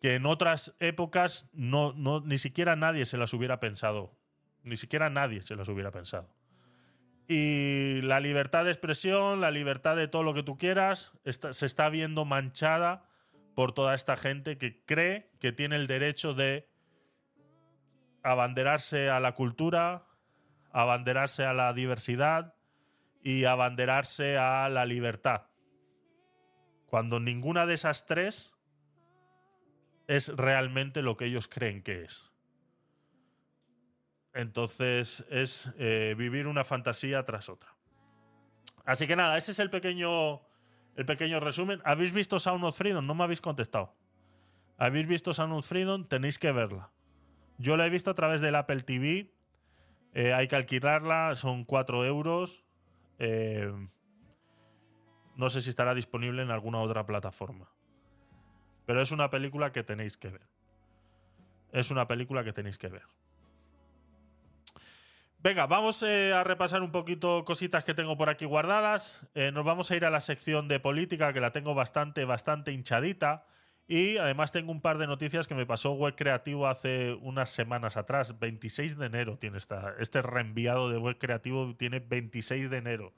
que 0.00 0.14
en 0.14 0.26
otras 0.26 0.74
épocas 0.80 1.48
no, 1.52 1.92
no, 1.94 2.20
ni 2.20 2.38
siquiera 2.38 2.76
nadie 2.76 3.04
se 3.04 3.16
las 3.18 3.32
hubiera 3.32 3.60
pensado. 3.60 4.16
Ni 4.62 4.76
siquiera 4.76 5.10
nadie 5.10 5.42
se 5.42 5.56
las 5.56 5.68
hubiera 5.68 5.90
pensado. 5.90 6.28
Y 7.28 8.02
la 8.02 8.20
libertad 8.20 8.64
de 8.64 8.70
expresión, 8.70 9.40
la 9.40 9.50
libertad 9.50 9.96
de 9.96 10.06
todo 10.06 10.22
lo 10.22 10.32
que 10.34 10.42
tú 10.44 10.56
quieras, 10.58 11.12
está- 11.24 11.52
se 11.52 11.66
está 11.66 11.88
viendo 11.88 12.24
manchada 12.24 13.08
por 13.54 13.72
toda 13.72 13.94
esta 13.94 14.16
gente 14.16 14.58
que 14.58 14.84
cree 14.84 15.30
que 15.40 15.50
tiene 15.52 15.76
el 15.76 15.86
derecho 15.88 16.34
de 16.34 16.68
abanderarse 18.26 19.08
a 19.08 19.20
la 19.20 19.32
cultura, 19.34 20.04
abanderarse 20.72 21.44
a 21.44 21.52
la 21.52 21.72
diversidad 21.72 22.54
y 23.22 23.44
abanderarse 23.44 24.36
a 24.36 24.68
la 24.68 24.84
libertad. 24.84 25.42
Cuando 26.86 27.20
ninguna 27.20 27.66
de 27.66 27.74
esas 27.74 28.04
tres 28.04 28.52
es 30.08 30.28
realmente 30.36 31.02
lo 31.02 31.16
que 31.16 31.26
ellos 31.26 31.46
creen 31.46 31.82
que 31.82 32.02
es. 32.02 32.32
Entonces 34.34 35.24
es 35.30 35.72
eh, 35.78 36.14
vivir 36.18 36.48
una 36.48 36.64
fantasía 36.64 37.24
tras 37.24 37.48
otra. 37.48 37.74
Así 38.84 39.06
que 39.06 39.16
nada, 39.16 39.38
ese 39.38 39.52
es 39.52 39.60
el 39.60 39.70
pequeño, 39.70 40.42
el 40.96 41.06
pequeño 41.06 41.38
resumen. 41.38 41.80
¿Habéis 41.84 42.12
visto 42.12 42.38
Sound 42.40 42.64
of 42.64 42.76
Freedom? 42.76 43.06
No 43.06 43.14
me 43.14 43.24
habéis 43.24 43.40
contestado. 43.40 43.94
¿Habéis 44.78 45.06
visto 45.06 45.32
Sound 45.32 45.54
of 45.54 45.66
Freedom? 45.66 46.06
Tenéis 46.06 46.38
que 46.38 46.52
verla. 46.52 46.90
Yo 47.58 47.76
la 47.76 47.86
he 47.86 47.90
visto 47.90 48.10
a 48.10 48.14
través 48.14 48.40
del 48.40 48.54
Apple 48.54 48.80
TV. 48.80 49.32
Eh, 50.12 50.32
hay 50.32 50.48
que 50.48 50.56
alquilarla, 50.56 51.34
son 51.36 51.64
4 51.64 52.04
euros. 52.04 52.64
Eh, 53.18 53.72
no 55.36 55.50
sé 55.50 55.62
si 55.62 55.70
estará 55.70 55.94
disponible 55.94 56.42
en 56.42 56.50
alguna 56.50 56.80
otra 56.80 57.06
plataforma. 57.06 57.70
Pero 58.84 59.00
es 59.00 59.10
una 59.10 59.30
película 59.30 59.72
que 59.72 59.82
tenéis 59.82 60.16
que 60.16 60.28
ver. 60.28 60.46
Es 61.72 61.90
una 61.90 62.06
película 62.06 62.44
que 62.44 62.52
tenéis 62.52 62.78
que 62.78 62.88
ver. 62.88 63.02
Venga, 65.38 65.66
vamos 65.66 66.02
eh, 66.02 66.32
a 66.32 66.44
repasar 66.44 66.82
un 66.82 66.90
poquito 66.90 67.44
cositas 67.44 67.84
que 67.84 67.94
tengo 67.94 68.16
por 68.16 68.28
aquí 68.28 68.44
guardadas. 68.44 69.26
Nos 69.34 69.64
vamos 69.64 69.90
a 69.90 69.96
ir 69.96 70.04
a 70.04 70.10
la 70.10 70.20
sección 70.20 70.68
de 70.68 70.80
política, 70.80 71.32
que 71.32 71.40
la 71.40 71.52
tengo 71.52 71.74
bastante, 71.74 72.24
bastante 72.24 72.72
hinchadita. 72.72 73.46
Y 73.88 74.16
además 74.16 74.50
tengo 74.50 74.72
un 74.72 74.80
par 74.80 74.98
de 74.98 75.06
noticias 75.06 75.46
que 75.46 75.54
me 75.54 75.64
pasó 75.64 75.92
Web 75.92 76.16
Creativo 76.16 76.66
hace 76.66 77.12
unas 77.14 77.50
semanas 77.50 77.96
atrás. 77.96 78.38
26 78.38 78.98
de 78.98 79.06
enero 79.06 79.38
tiene 79.38 79.58
esta, 79.58 79.94
este 80.00 80.22
reenviado 80.22 80.90
de 80.90 80.98
Web 80.98 81.18
Creativo, 81.18 81.72
tiene 81.76 82.00
26 82.00 82.68
de 82.68 82.76
enero. 82.78 83.12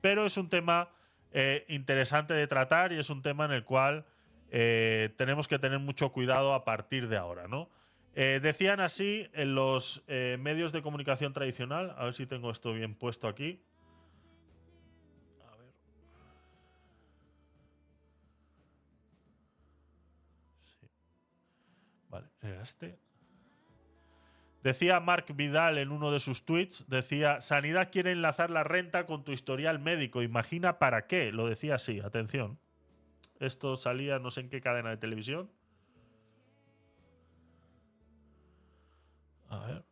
Pero 0.00 0.24
es 0.24 0.36
un 0.36 0.48
tema 0.48 0.90
eh, 1.32 1.64
interesante 1.68 2.32
de 2.32 2.46
tratar 2.46 2.92
y 2.92 2.98
es 2.98 3.10
un 3.10 3.22
tema 3.22 3.44
en 3.44 3.50
el 3.50 3.64
cual 3.64 4.04
eh, 4.50 5.12
tenemos 5.16 5.48
que 5.48 5.58
tener 5.58 5.80
mucho 5.80 6.12
cuidado 6.12 6.54
a 6.54 6.64
partir 6.64 7.08
de 7.08 7.16
ahora, 7.16 7.48
¿no? 7.48 7.68
Eh, 8.14 8.38
decían 8.40 8.78
así 8.78 9.28
en 9.32 9.56
los 9.56 10.04
medios 10.06 10.70
de 10.70 10.82
comunicación 10.82 11.32
tradicional, 11.32 11.92
a 11.98 12.04
ver 12.04 12.14
si 12.14 12.26
tengo 12.26 12.52
esto 12.52 12.72
bien 12.72 12.94
puesto 12.94 13.26
aquí. 13.26 13.60
Era 22.44 22.62
este. 22.62 22.98
Decía 24.64 24.98
Mark 24.98 25.26
Vidal 25.34 25.76
en 25.76 25.92
uno 25.92 26.10
de 26.10 26.20
sus 26.20 26.46
tweets, 26.46 26.86
decía, 26.88 27.42
Sanidad 27.42 27.90
quiere 27.92 28.12
enlazar 28.12 28.48
la 28.48 28.64
renta 28.64 29.04
con 29.04 29.22
tu 29.22 29.32
historial 29.32 29.78
médico, 29.78 30.22
imagina 30.22 30.78
para 30.78 31.06
qué, 31.06 31.32
lo 31.32 31.46
decía 31.46 31.74
así, 31.74 32.00
atención. 32.00 32.58
Esto 33.40 33.76
salía 33.76 34.18
no 34.18 34.30
sé 34.30 34.40
en 34.40 34.48
qué 34.48 34.62
cadena 34.62 34.88
de 34.88 34.96
televisión. 34.96 35.50
A 39.50 39.58
ver. 39.66 39.84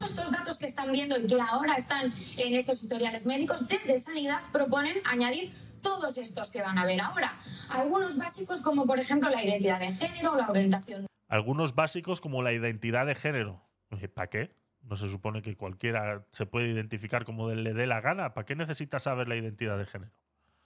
Estos 0.00 0.32
datos 0.32 0.58
que 0.58 0.66
están 0.66 0.90
viendo 0.90 1.16
y 1.16 1.28
que 1.28 1.40
ahora 1.40 1.76
están 1.76 2.12
en 2.38 2.54
estos 2.54 2.82
historiales 2.82 3.26
médicos, 3.26 3.68
desde 3.68 3.96
Sanidad 4.00 4.42
proponen 4.52 4.96
añadir 5.04 5.54
todos 5.82 6.18
estos 6.18 6.50
que 6.50 6.62
van 6.62 6.78
a 6.78 6.84
ver 6.84 7.00
ahora. 7.00 7.40
Algunos 7.68 8.16
básicos 8.16 8.60
como 8.60 8.86
por 8.86 8.98
ejemplo 8.98 9.30
la 9.30 9.44
identidad 9.44 9.78
de 9.78 9.94
género, 9.94 10.34
la 10.34 10.50
orientación 10.50 11.06
Algunos 11.32 11.74
básicos 11.74 12.20
como 12.20 12.42
la 12.42 12.52
identidad 12.52 13.06
de 13.06 13.14
género. 13.14 13.62
¿Para 14.12 14.28
qué? 14.28 14.54
No 14.82 14.98
se 14.98 15.08
supone 15.08 15.40
que 15.40 15.56
cualquiera 15.56 16.26
se 16.30 16.44
puede 16.44 16.68
identificar 16.68 17.24
como 17.24 17.50
le 17.50 17.72
dé 17.72 17.86
la 17.86 18.02
gana. 18.02 18.34
¿Para 18.34 18.44
qué 18.44 18.54
necesitas 18.54 19.04
saber 19.04 19.28
la 19.28 19.36
identidad 19.36 19.78
de 19.78 19.86
género? 19.86 20.12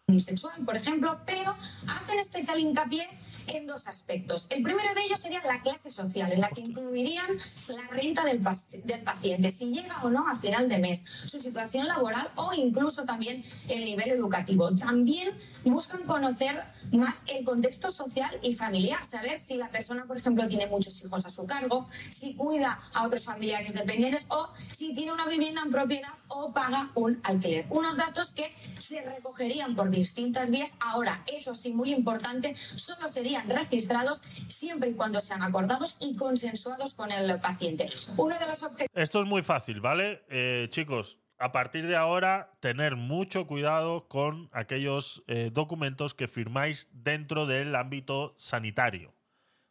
unisexual, 0.08 0.64
por 0.64 0.76
ejemplo, 0.76 1.20
pero 1.24 1.54
hacen 1.88 2.18
especial 2.18 2.58
hincapié 2.58 3.08
en 3.48 3.66
dos 3.66 3.86
aspectos. 3.86 4.46
El 4.50 4.62
primero 4.62 4.94
de 4.94 5.02
ellos 5.02 5.20
sería 5.20 5.42
la 5.44 5.60
clase 5.62 5.90
social, 5.90 6.32
en 6.32 6.40
la 6.40 6.48
que 6.50 6.60
incluirían 6.60 7.26
la 7.68 7.86
renta 7.88 8.24
del, 8.24 8.42
del 8.84 9.02
paciente, 9.02 9.50
si 9.50 9.66
llega 9.72 10.02
o 10.02 10.10
no 10.10 10.28
a 10.28 10.36
final 10.36 10.68
de 10.68 10.78
mes, 10.78 11.04
su 11.26 11.38
situación 11.38 11.86
laboral 11.86 12.30
o 12.36 12.52
incluso 12.54 13.04
también 13.04 13.44
el 13.68 13.84
nivel 13.84 14.10
educativo. 14.10 14.74
También 14.74 15.36
buscan 15.64 16.02
conocer 16.04 16.62
más 16.92 17.24
el 17.26 17.44
contexto 17.44 17.90
social 17.90 18.38
y 18.42 18.54
familiar, 18.54 19.04
saber 19.04 19.38
si 19.38 19.56
la 19.56 19.70
persona, 19.70 20.04
por 20.06 20.16
ejemplo, 20.16 20.46
tiene 20.46 20.66
muchos 20.66 21.02
hijos 21.04 21.26
a 21.26 21.30
su 21.30 21.46
cargo, 21.46 21.88
si 22.10 22.34
cuida 22.34 22.80
a 22.94 23.06
otros 23.06 23.24
familiares 23.24 23.74
dependientes 23.74 24.26
o 24.30 24.48
si 24.70 24.94
tiene 24.94 25.12
una 25.12 25.26
vivienda 25.26 25.62
en 25.64 25.70
propiedad 25.70 26.12
o 26.28 26.52
paga 26.52 26.90
un 26.94 27.20
alquiler. 27.24 27.66
Unos 27.70 27.96
datos 27.96 28.32
que 28.32 28.54
se 28.78 29.02
recogerían 29.02 29.74
por 29.74 29.90
distintas 29.90 30.50
vías. 30.50 30.74
Ahora, 30.80 31.22
eso 31.26 31.54
sí, 31.54 31.72
muy 31.72 31.92
importante, 31.92 32.54
solo 32.76 33.08
registrados 33.44 34.22
siempre 34.48 34.90
y 34.90 34.94
cuando 34.94 35.20
sean 35.20 35.42
acordados 35.42 35.98
y 36.00 36.16
consensuados 36.16 36.94
con 36.94 37.10
el 37.12 37.38
paciente. 37.40 37.88
Uno 38.16 38.38
de 38.38 38.46
los 38.46 38.66
Esto 38.94 39.20
es 39.20 39.26
muy 39.26 39.42
fácil, 39.42 39.80
¿vale? 39.80 40.24
Eh, 40.28 40.66
chicos, 40.70 41.18
a 41.38 41.52
partir 41.52 41.86
de 41.86 41.96
ahora, 41.96 42.56
tener 42.60 42.96
mucho 42.96 43.46
cuidado 43.46 44.08
con 44.08 44.48
aquellos 44.52 45.22
eh, 45.26 45.50
documentos 45.52 46.14
que 46.14 46.28
firmáis 46.28 46.88
dentro 46.92 47.46
del 47.46 47.74
ámbito 47.74 48.34
sanitario, 48.38 49.14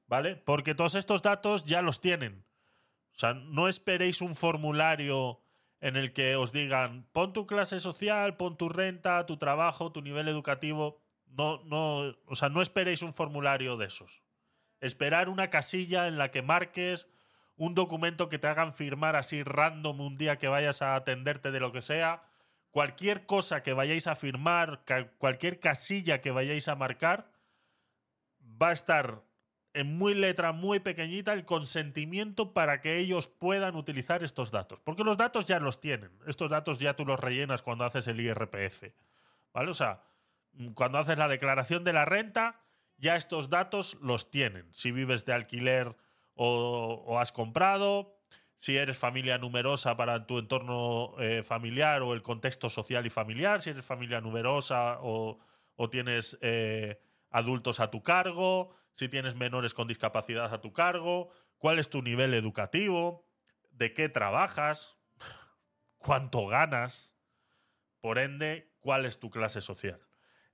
¿vale? 0.08 0.36
Porque 0.36 0.76
todos 0.76 0.96
estos 0.96 1.24
datos 1.24 1.66
ya 1.66 1.82
los 1.82 2.02
tienen. 2.02 2.46
O 3.16 3.18
sea, 3.18 3.34
no 3.34 3.68
esperéis 3.68 4.22
un 4.22 4.36
formulario 4.36 5.42
en 5.80 5.96
el 5.96 6.14
que 6.14 6.36
os 6.36 6.52
digan, 6.52 7.08
pon 7.14 7.34
tu 7.34 7.48
clase 7.48 7.80
social, 7.80 8.38
pon 8.38 8.58
tu 8.58 8.70
renta, 8.70 9.26
tu 9.26 9.38
trabajo, 9.38 9.92
tu 9.92 10.02
nivel 10.02 10.28
educativo. 10.28 11.02
No, 11.36 11.62
no, 11.66 12.16
o 12.26 12.36
sea, 12.36 12.50
no 12.50 12.62
esperéis 12.62 13.02
un 13.02 13.14
formulario 13.14 13.78
de 13.78 13.88
esos. 13.88 14.24
Esperar 14.80 15.30
una 15.30 15.50
casilla 15.50 16.08
en 16.08 16.18
la 16.18 16.32
que 16.32 16.42
marques 16.42 17.10
un 17.58 17.74
documento 17.74 18.30
que 18.30 18.40
te 18.40 18.48
hagan 18.48 18.74
firmar 18.74 19.16
así 19.16 19.44
random 19.44 20.00
un 20.02 20.18
día 20.18 20.38
que 20.38 20.48
vayas 20.48 20.82
a 20.82 20.96
atenderte 20.96 21.52
de 21.52 21.60
lo 21.60 21.72
que 21.72 21.82
sea. 21.82 22.24
Cualquier 22.72 23.26
cosa 23.26 23.64
que 23.64 23.74
vayáis 23.74 24.08
a 24.08 24.16
firmar, 24.16 24.84
cualquier 25.18 25.60
casilla 25.60 26.22
que 26.22 26.32
vayáis 26.32 26.68
a 26.68 26.76
marcar, 26.76 27.32
va 28.42 28.70
a 28.70 28.74
estar 28.74 29.24
en 29.74 29.98
muy 29.98 30.14
letra 30.14 30.54
muy 30.54 30.80
pequeñita 30.80 31.34
el 31.34 31.46
consentimiento 31.46 32.54
para 32.54 32.80
que 32.80 32.98
ellos 32.98 33.28
puedan 33.28 33.76
utilizar 33.76 34.24
estos 34.24 34.52
datos. 34.52 34.80
Porque 34.80 35.04
los 35.04 35.18
datos 35.18 35.46
ya 35.46 35.60
los 35.60 35.82
tienen. 35.82 36.12
Estos 36.28 36.50
datos 36.50 36.80
ya 36.80 36.96
tú 36.96 37.06
los 37.06 37.20
rellenas 37.20 37.62
cuando 37.62 37.84
haces 37.84 38.08
el 38.08 38.22
IRPF. 38.22 38.84
¿Vale? 39.54 39.72
O 39.72 39.74
sea, 39.74 40.02
cuando 40.74 41.00
haces 41.00 41.18
la 41.18 41.28
declaración 41.28 41.84
de 41.84 41.94
la 41.94 42.06
renta, 42.06 42.62
ya 42.98 43.16
estos 43.16 43.50
datos 43.50 43.98
los 44.02 44.32
tienen. 44.32 44.70
Si 44.74 44.92
vives 44.92 45.26
de 45.26 45.34
alquiler 45.34 45.96
o, 46.36 47.18
has 47.20 47.32
comprado, 47.32 48.18
si 48.58 48.78
eres 48.78 48.98
familia 48.98 49.38
numerosa 49.38 49.98
para 49.98 50.26
tu 50.26 50.40
entorno 50.40 51.16
eh, 51.20 51.44
familiar 51.44 52.02
o 52.02 52.14
el 52.14 52.22
contexto 52.22 52.70
social 52.70 53.06
y 53.06 53.10
familiar, 53.10 53.62
si 53.62 53.72
eres 53.72 53.86
familia 53.86 54.22
numerosa 54.22 55.00
o, 55.02 55.40
o 55.76 55.90
tienes 55.90 56.38
eh, 56.42 57.00
adultos 57.30 57.80
a 57.80 57.92
tu 57.92 58.02
cargo, 58.02 58.76
si 58.94 59.10
tienes 59.10 59.36
menores 59.36 59.74
con 59.74 59.88
discapacidad 59.88 60.54
a 60.54 60.62
tu 60.62 60.72
cargo, 60.72 61.30
cuál 61.58 61.80
es 61.80 61.90
tu 61.90 62.02
nivel 62.02 62.34
educativo, 62.34 63.28
de 63.72 63.94
qué 63.94 64.08
trabajas, 64.08 64.98
cuánto 65.98 66.48
ganas, 66.48 67.18
por 68.00 68.20
ende, 68.20 68.74
cuál 68.80 69.06
es 69.06 69.20
tu 69.20 69.30
clase 69.30 69.62
social. 69.62 70.05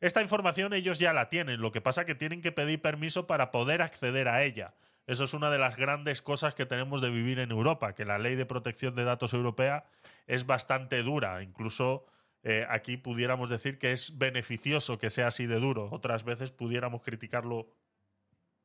Esta 0.02 0.22
información 0.24 0.74
ellos 0.74 0.98
ya 0.98 1.14
la 1.14 1.30
tienen, 1.30 1.62
lo 1.62 1.72
que 1.72 1.80
pasa 1.80 2.06
que 2.06 2.16
tienen 2.16 2.42
que 2.42 2.52
pedir 2.52 2.82
permiso 2.82 3.28
para 3.28 3.52
poder 3.52 3.84
acceder 3.84 4.28
a 4.28 4.44
ella. 4.44 4.74
Eso 5.06 5.24
es 5.24 5.34
una 5.34 5.52
de 5.52 5.60
las 5.60 5.78
grandes 5.78 6.22
cosas 6.24 6.56
que 6.56 6.66
tenemos 6.66 7.02
de 7.02 7.12
vivir 7.12 7.40
en 7.40 7.52
Europa, 7.52 7.94
que 7.94 8.04
la 8.04 8.18
ley 8.18 8.36
de 8.36 8.46
protección 8.48 8.96
de 8.96 9.04
datos 9.04 9.34
europea 9.34 9.86
es 10.26 10.46
bastante 10.48 11.04
dura. 11.04 11.44
Incluso 11.44 12.06
eh, 12.44 12.66
aquí 12.70 12.98
pudiéramos 12.98 13.50
decir 13.50 13.78
que 13.78 13.92
es 13.92 14.18
beneficioso 14.18 14.98
que 14.98 15.12
sea 15.12 15.28
así 15.28 15.46
de 15.46 15.60
duro. 15.60 15.90
Otras 15.92 16.24
veces 16.24 16.52
pudiéramos 16.52 17.04
criticarlo 17.04 17.70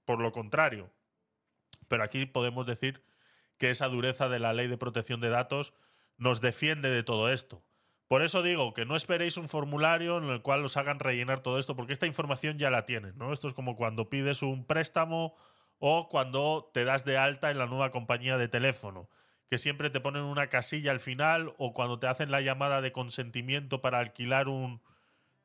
por 0.06 0.20
lo 0.20 0.32
contrario. 0.32 0.90
Pero 1.88 2.02
aquí 2.02 2.24
podemos 2.24 2.66
decir 2.66 3.02
que 3.58 3.70
esa 3.70 3.88
dureza 3.88 4.28
de 4.28 4.38
la 4.38 4.54
ley 4.54 4.68
de 4.68 4.78
protección 4.78 5.20
de 5.20 5.28
datos 5.28 5.74
nos 6.16 6.40
defiende 6.40 6.88
de 6.88 7.02
todo 7.02 7.30
esto. 7.30 7.62
Por 8.08 8.22
eso 8.22 8.42
digo 8.42 8.72
que 8.72 8.86
no 8.86 8.94
esperéis 8.94 9.36
un 9.36 9.48
formulario 9.48 10.18
en 10.18 10.28
el 10.28 10.40
cual 10.40 10.64
os 10.64 10.76
hagan 10.76 11.00
rellenar 11.00 11.40
todo 11.40 11.58
esto, 11.58 11.74
porque 11.74 11.92
esta 11.92 12.06
información 12.06 12.58
ya 12.58 12.70
la 12.70 12.86
tienen, 12.86 13.18
¿no? 13.18 13.32
Esto 13.32 13.48
es 13.48 13.54
como 13.54 13.74
cuando 13.76 14.08
pides 14.08 14.42
un 14.42 14.64
préstamo 14.64 15.34
o 15.78 16.08
cuando 16.08 16.70
te 16.72 16.84
das 16.84 17.04
de 17.04 17.18
alta 17.18 17.50
en 17.50 17.58
la 17.58 17.66
nueva 17.66 17.90
compañía 17.90 18.38
de 18.38 18.48
teléfono, 18.48 19.08
que 19.50 19.58
siempre 19.58 19.90
te 19.90 20.00
ponen 20.00 20.22
una 20.22 20.48
casilla 20.48 20.92
al 20.92 21.00
final 21.00 21.54
o 21.58 21.72
cuando 21.74 21.98
te 21.98 22.06
hacen 22.06 22.30
la 22.30 22.40
llamada 22.40 22.80
de 22.80 22.92
consentimiento 22.92 23.80
para 23.80 23.98
alquilar 23.98 24.48
un 24.48 24.80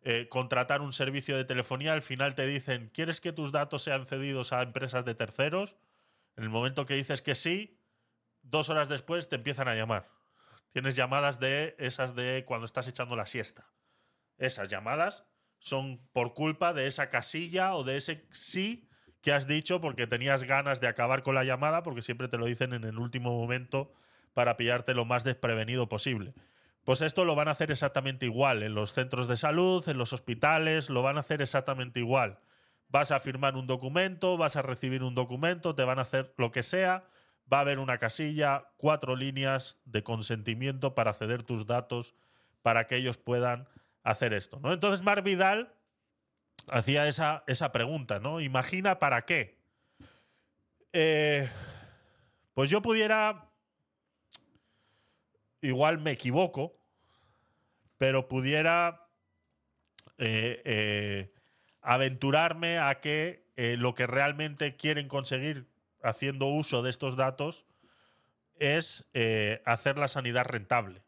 eh, 0.03 0.27
contratar 0.29 0.81
un 0.81 0.93
servicio 0.93 1.37
de 1.37 1.45
telefonía, 1.45 1.93
al 1.93 2.01
final 2.01 2.33
te 2.33 2.47
dicen, 2.47 2.89
¿quieres 2.91 3.21
que 3.21 3.33
tus 3.33 3.51
datos 3.51 3.83
sean 3.83 4.07
cedidos 4.07 4.51
a 4.51 4.63
empresas 4.63 5.05
de 5.05 5.13
terceros? 5.13 5.77
En 6.35 6.43
el 6.43 6.49
momento 6.49 6.87
que 6.87 6.95
dices 6.95 7.21
que 7.21 7.35
sí, 7.35 7.79
dos 8.41 8.69
horas 8.69 8.89
después 8.89 9.29
te 9.29 9.35
empiezan 9.35 9.67
a 9.67 9.75
llamar. 9.75 10.09
Tienes 10.71 10.95
llamadas 10.95 11.39
de 11.39 11.75
esas 11.79 12.15
de 12.15 12.45
cuando 12.45 12.65
estás 12.65 12.87
echando 12.87 13.15
la 13.15 13.25
siesta. 13.25 13.69
Esas 14.37 14.69
llamadas 14.69 15.25
son 15.59 16.07
por 16.13 16.33
culpa 16.33 16.73
de 16.73 16.87
esa 16.87 17.09
casilla 17.09 17.75
o 17.75 17.83
de 17.83 17.97
ese 17.97 18.27
sí 18.31 18.89
que 19.21 19.33
has 19.33 19.47
dicho 19.47 19.79
porque 19.81 20.07
tenías 20.07 20.43
ganas 20.43 20.81
de 20.81 20.87
acabar 20.87 21.23
con 21.23 21.35
la 21.35 21.43
llamada, 21.43 21.83
porque 21.83 22.01
siempre 22.01 22.27
te 22.27 22.37
lo 22.37 22.45
dicen 22.45 22.73
en 22.73 22.83
el 22.83 22.97
último 22.97 23.31
momento 23.37 23.93
para 24.33 24.57
pillarte 24.57 24.93
lo 24.93 25.05
más 25.05 25.23
desprevenido 25.23 25.87
posible. 25.87 26.33
Pues 26.83 27.01
esto 27.01 27.25
lo 27.25 27.35
van 27.35 27.47
a 27.47 27.51
hacer 27.51 27.69
exactamente 27.69 28.25
igual 28.25 28.63
en 28.63 28.73
los 28.73 28.93
centros 28.93 29.27
de 29.27 29.37
salud, 29.37 29.87
en 29.87 29.97
los 29.97 30.13
hospitales, 30.13 30.89
lo 30.89 31.03
van 31.03 31.17
a 31.17 31.19
hacer 31.19 31.41
exactamente 31.41 31.99
igual. 31.99 32.39
Vas 32.87 33.11
a 33.11 33.19
firmar 33.19 33.55
un 33.55 33.67
documento, 33.67 34.37
vas 34.37 34.55
a 34.55 34.63
recibir 34.63 35.03
un 35.03 35.13
documento, 35.13 35.75
te 35.75 35.83
van 35.83 35.99
a 35.99 36.03
hacer 36.03 36.33
lo 36.37 36.51
que 36.51 36.63
sea, 36.63 37.03
va 37.51 37.57
a 37.57 37.61
haber 37.61 37.79
una 37.79 37.97
casilla, 37.97 38.69
cuatro 38.77 39.15
líneas 39.15 39.79
de 39.85 40.03
consentimiento 40.03 40.95
para 40.95 41.13
ceder 41.13 41.43
tus 41.43 41.65
datos 41.65 42.15
para 42.61 42.87
que 42.87 42.95
ellos 42.95 43.17
puedan 43.17 43.67
hacer 44.03 44.33
esto. 44.33 44.59
¿no? 44.59 44.71
Entonces 44.73 45.03
Mar 45.03 45.21
Vidal 45.23 45.73
hacía 46.67 47.07
esa, 47.07 47.43
esa 47.47 47.71
pregunta, 47.71 48.19
¿no? 48.19 48.39
Imagina 48.39 48.99
para 48.99 49.25
qué. 49.25 49.57
Eh, 50.93 51.49
pues 52.53 52.69
yo 52.69 52.81
pudiera, 52.81 53.49
igual 55.61 55.99
me 55.99 56.11
equivoco, 56.11 56.77
pero 57.97 58.27
pudiera 58.27 59.07
eh, 60.17 60.61
eh, 60.65 61.33
aventurarme 61.81 62.79
a 62.79 62.99
que 62.99 63.41
lo 63.77 63.93
que 63.93 64.07
realmente 64.07 64.75
quieren 64.75 65.07
conseguir 65.07 65.67
haciendo 66.03 66.47
uso 66.47 66.81
de 66.81 66.89
estos 66.89 67.15
datos 67.15 67.65
es 68.59 69.09
eh, 69.13 69.61
hacer 69.65 69.97
la 69.97 70.07
sanidad 70.07 70.45
rentable. 70.45 71.03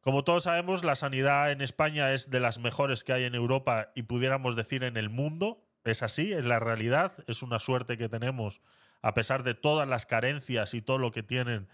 Como 0.00 0.24
todos 0.24 0.44
sabemos, 0.44 0.84
la 0.84 0.96
sanidad 0.96 1.52
en 1.52 1.60
España 1.60 2.12
es 2.12 2.30
de 2.30 2.40
las 2.40 2.58
mejores 2.58 3.04
que 3.04 3.12
hay 3.12 3.24
en 3.24 3.34
Europa 3.34 3.92
y 3.94 4.02
pudiéramos 4.02 4.56
decir 4.56 4.82
en 4.82 4.96
el 4.96 5.10
mundo. 5.10 5.64
Es 5.84 6.02
así, 6.02 6.32
es 6.32 6.44
la 6.44 6.60
realidad, 6.60 7.12
es 7.26 7.42
una 7.42 7.58
suerte 7.58 7.96
que 7.96 8.08
tenemos, 8.08 8.60
a 9.00 9.14
pesar 9.14 9.42
de 9.42 9.54
todas 9.54 9.88
las 9.88 10.06
carencias 10.06 10.74
y 10.74 10.82
todo 10.82 10.98
lo 10.98 11.12
que 11.12 11.22
tienen, 11.22 11.68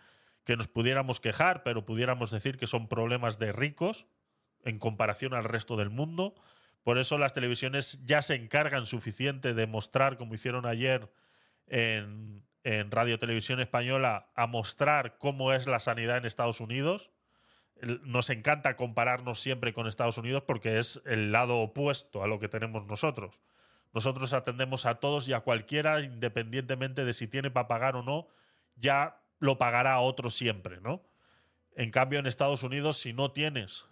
que 0.44 0.56
nos 0.56 0.68
pudiéramos 0.68 1.20
quejar, 1.20 1.62
pero 1.62 1.84
pudiéramos 1.86 2.30
decir 2.30 2.58
que 2.58 2.66
son 2.66 2.88
problemas 2.88 3.38
de 3.38 3.52
ricos 3.52 4.06
en 4.64 4.78
comparación 4.78 5.34
al 5.34 5.44
resto 5.44 5.76
del 5.76 5.90
mundo. 5.90 6.34
Por 6.82 6.98
eso 6.98 7.18
las 7.18 7.32
televisiones 7.32 8.04
ya 8.04 8.20
se 8.20 8.34
encargan 8.34 8.86
suficiente 8.86 9.54
de 9.54 9.66
mostrar, 9.66 10.18
como 10.18 10.34
hicieron 10.34 10.66
ayer 10.66 11.10
en, 11.66 12.44
en 12.64 12.90
Radio 12.90 13.18
Televisión 13.18 13.60
Española, 13.60 14.30
a 14.34 14.46
mostrar 14.46 15.18
cómo 15.18 15.52
es 15.52 15.66
la 15.66 15.80
sanidad 15.80 16.16
en 16.16 16.24
Estados 16.24 16.60
Unidos. 16.60 17.12
Nos 18.02 18.30
encanta 18.30 18.76
compararnos 18.76 19.40
siempre 19.40 19.74
con 19.74 19.86
Estados 19.86 20.16
Unidos 20.16 20.44
porque 20.46 20.78
es 20.78 21.02
el 21.04 21.30
lado 21.30 21.58
opuesto 21.58 22.22
a 22.22 22.26
lo 22.26 22.40
que 22.40 22.48
tenemos 22.48 22.86
nosotros. 22.86 23.38
Nosotros 23.92 24.32
atendemos 24.32 24.86
a 24.86 24.96
todos 24.96 25.28
y 25.28 25.34
a 25.34 25.40
cualquiera, 25.40 26.00
independientemente 26.00 27.04
de 27.04 27.12
si 27.12 27.28
tiene 27.28 27.50
para 27.50 27.68
pagar 27.68 27.96
o 27.96 28.02
no, 28.02 28.26
ya 28.76 29.20
lo 29.38 29.58
pagará 29.58 30.00
otro 30.00 30.30
siempre, 30.30 30.80
¿no? 30.80 31.02
En 31.76 31.90
cambio, 31.90 32.18
en 32.18 32.26
Estados 32.26 32.62
Unidos, 32.62 32.98
si 32.98 33.12
no 33.12 33.32
tienes 33.32 33.86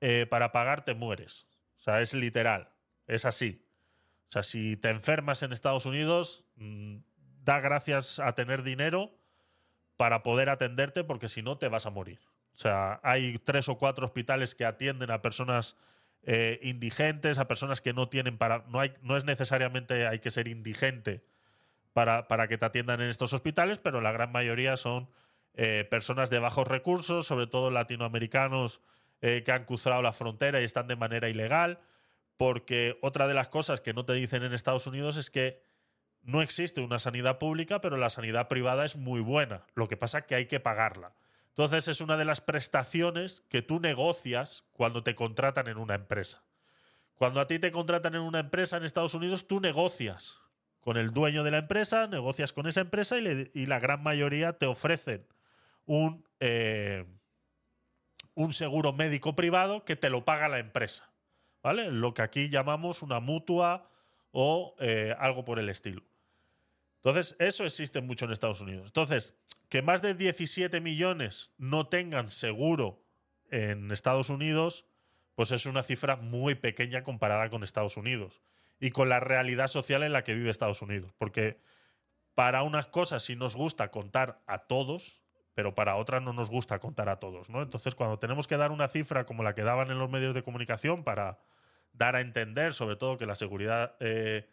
eh, 0.00 0.26
para 0.30 0.52
pagar, 0.52 0.84
te 0.84 0.94
mueres. 0.94 1.48
O 1.78 1.82
sea, 1.82 2.00
es 2.00 2.14
literal. 2.14 2.70
Es 3.06 3.24
así. 3.24 3.66
O 4.28 4.30
sea, 4.30 4.42
si 4.42 4.76
te 4.76 4.90
enfermas 4.90 5.42
en 5.42 5.52
Estados 5.52 5.84
Unidos, 5.86 6.44
mm, 6.56 6.98
da 7.44 7.60
gracias 7.60 8.18
a 8.18 8.34
tener 8.34 8.62
dinero 8.62 9.12
para 9.96 10.22
poder 10.22 10.48
atenderte, 10.48 11.04
porque 11.04 11.28
si 11.28 11.42
no, 11.42 11.58
te 11.58 11.68
vas 11.68 11.86
a 11.86 11.90
morir. 11.90 12.20
O 12.52 12.56
sea, 12.56 13.00
hay 13.02 13.38
tres 13.38 13.68
o 13.68 13.78
cuatro 13.78 14.06
hospitales 14.06 14.54
que 14.54 14.64
atienden 14.64 15.10
a 15.10 15.22
personas 15.22 15.76
eh, 16.22 16.58
indigentes, 16.62 17.38
a 17.38 17.48
personas 17.48 17.80
que 17.80 17.92
no 17.92 18.08
tienen 18.08 18.38
para. 18.38 18.64
No, 18.68 18.80
hay, 18.80 18.94
no 19.02 19.16
es 19.16 19.24
necesariamente 19.24 20.06
hay 20.06 20.20
que 20.20 20.30
ser 20.30 20.48
indigente 20.48 21.24
para, 21.92 22.28
para 22.28 22.48
que 22.48 22.58
te 22.58 22.64
atiendan 22.64 23.00
en 23.00 23.10
estos 23.10 23.32
hospitales, 23.32 23.78
pero 23.78 24.00
la 24.00 24.12
gran 24.12 24.32
mayoría 24.32 24.76
son 24.76 25.10
eh, 25.54 25.86
personas 25.90 26.30
de 26.30 26.38
bajos 26.38 26.66
recursos, 26.66 27.26
sobre 27.26 27.46
todo 27.46 27.70
latinoamericanos 27.70 28.80
eh, 29.20 29.42
que 29.44 29.52
han 29.52 29.64
cruzado 29.64 30.00
la 30.02 30.12
frontera 30.12 30.60
y 30.60 30.64
están 30.64 30.88
de 30.88 30.96
manera 30.96 31.28
ilegal. 31.28 31.80
Porque 32.36 32.98
otra 33.00 33.28
de 33.28 33.34
las 33.34 33.48
cosas 33.48 33.80
que 33.80 33.94
no 33.94 34.04
te 34.04 34.12
dicen 34.14 34.42
en 34.42 34.52
Estados 34.52 34.86
Unidos 34.88 35.16
es 35.16 35.30
que 35.30 35.60
no 36.24 36.42
existe 36.42 36.80
una 36.80 36.98
sanidad 36.98 37.38
pública, 37.38 37.80
pero 37.80 37.96
la 37.96 38.10
sanidad 38.10 38.48
privada 38.48 38.84
es 38.84 38.96
muy 38.96 39.20
buena. 39.20 39.66
Lo 39.74 39.88
que 39.88 39.96
pasa 39.96 40.18
es 40.18 40.24
que 40.24 40.34
hay 40.34 40.46
que 40.46 40.60
pagarla. 40.60 41.14
Entonces 41.48 41.86
es 41.86 42.00
una 42.00 42.16
de 42.16 42.24
las 42.24 42.40
prestaciones 42.40 43.44
que 43.48 43.62
tú 43.62 43.78
negocias 43.78 44.64
cuando 44.72 45.02
te 45.02 45.14
contratan 45.14 45.68
en 45.68 45.76
una 45.76 45.94
empresa. 45.94 46.42
Cuando 47.14 47.40
a 47.40 47.46
ti 47.46 47.58
te 47.58 47.70
contratan 47.70 48.14
en 48.16 48.22
una 48.22 48.40
empresa 48.40 48.76
en 48.76 48.84
Estados 48.84 49.14
Unidos, 49.14 49.46
tú 49.46 49.60
negocias 49.60 50.40
con 50.80 50.96
el 50.96 51.12
dueño 51.12 51.44
de 51.44 51.52
la 51.52 51.58
empresa, 51.58 52.08
negocias 52.08 52.52
con 52.52 52.66
esa 52.66 52.80
empresa 52.80 53.18
y, 53.18 53.66
la 53.66 53.78
gran 53.78 54.02
mayoría 54.02 54.54
te 54.54 54.66
ofrecen 54.66 55.26
un, 55.86 56.26
eh, 56.40 57.06
un 58.34 58.52
seguro 58.52 58.92
médico 58.92 59.36
privado 59.36 59.84
que 59.84 59.94
te 59.94 60.10
lo 60.10 60.24
paga 60.24 60.48
la 60.48 60.58
empresa. 60.58 61.10
¿Vale? 61.62 61.90
Lo 61.90 62.12
que 62.12 62.22
aquí 62.22 62.50
llamamos 62.50 63.00
una 63.02 63.20
mutua 63.20 63.88
o 64.32 64.74
eh, 64.80 65.14
algo 65.18 65.44
por 65.44 65.58
el 65.58 65.68
estilo. 65.68 66.02
Entonces, 67.04 67.36
eso 67.38 67.64
existe 67.64 68.00
mucho 68.00 68.24
en 68.24 68.30
Estados 68.30 68.62
Unidos. 68.62 68.86
Entonces, 68.86 69.36
que 69.68 69.82
más 69.82 70.00
de 70.00 70.14
17 70.14 70.80
millones 70.80 71.52
no 71.58 71.86
tengan 71.86 72.30
seguro 72.30 73.04
en 73.50 73.90
Estados 73.90 74.30
Unidos, 74.30 74.86
pues 75.34 75.52
es 75.52 75.66
una 75.66 75.82
cifra 75.82 76.16
muy 76.16 76.54
pequeña 76.54 77.02
comparada 77.02 77.50
con 77.50 77.62
Estados 77.62 77.98
Unidos 77.98 78.40
y 78.80 78.90
con 78.90 79.10
la 79.10 79.20
realidad 79.20 79.66
social 79.66 80.02
en 80.02 80.14
la 80.14 80.24
que 80.24 80.34
vive 80.34 80.48
Estados 80.48 80.80
Unidos. 80.80 81.12
Porque 81.18 81.60
para 82.34 82.62
unas 82.62 82.86
cosas 82.86 83.22
sí 83.22 83.36
nos 83.36 83.54
gusta 83.54 83.90
contar 83.90 84.40
a 84.46 84.60
todos, 84.60 85.20
pero 85.52 85.74
para 85.74 85.96
otras 85.96 86.22
no 86.22 86.32
nos 86.32 86.48
gusta 86.48 86.78
contar 86.78 87.10
a 87.10 87.20
todos, 87.20 87.50
¿no? 87.50 87.60
Entonces, 87.60 87.94
cuando 87.94 88.18
tenemos 88.18 88.48
que 88.48 88.56
dar 88.56 88.70
una 88.70 88.88
cifra 88.88 89.26
como 89.26 89.42
la 89.42 89.54
que 89.54 89.62
daban 89.62 89.90
en 89.90 89.98
los 89.98 90.08
medios 90.08 90.32
de 90.32 90.42
comunicación 90.42 91.04
para 91.04 91.38
dar 91.92 92.16
a 92.16 92.22
entender, 92.22 92.72
sobre 92.72 92.96
todo, 92.96 93.18
que 93.18 93.26
la 93.26 93.34
seguridad 93.34 93.94
eh, 94.00 94.48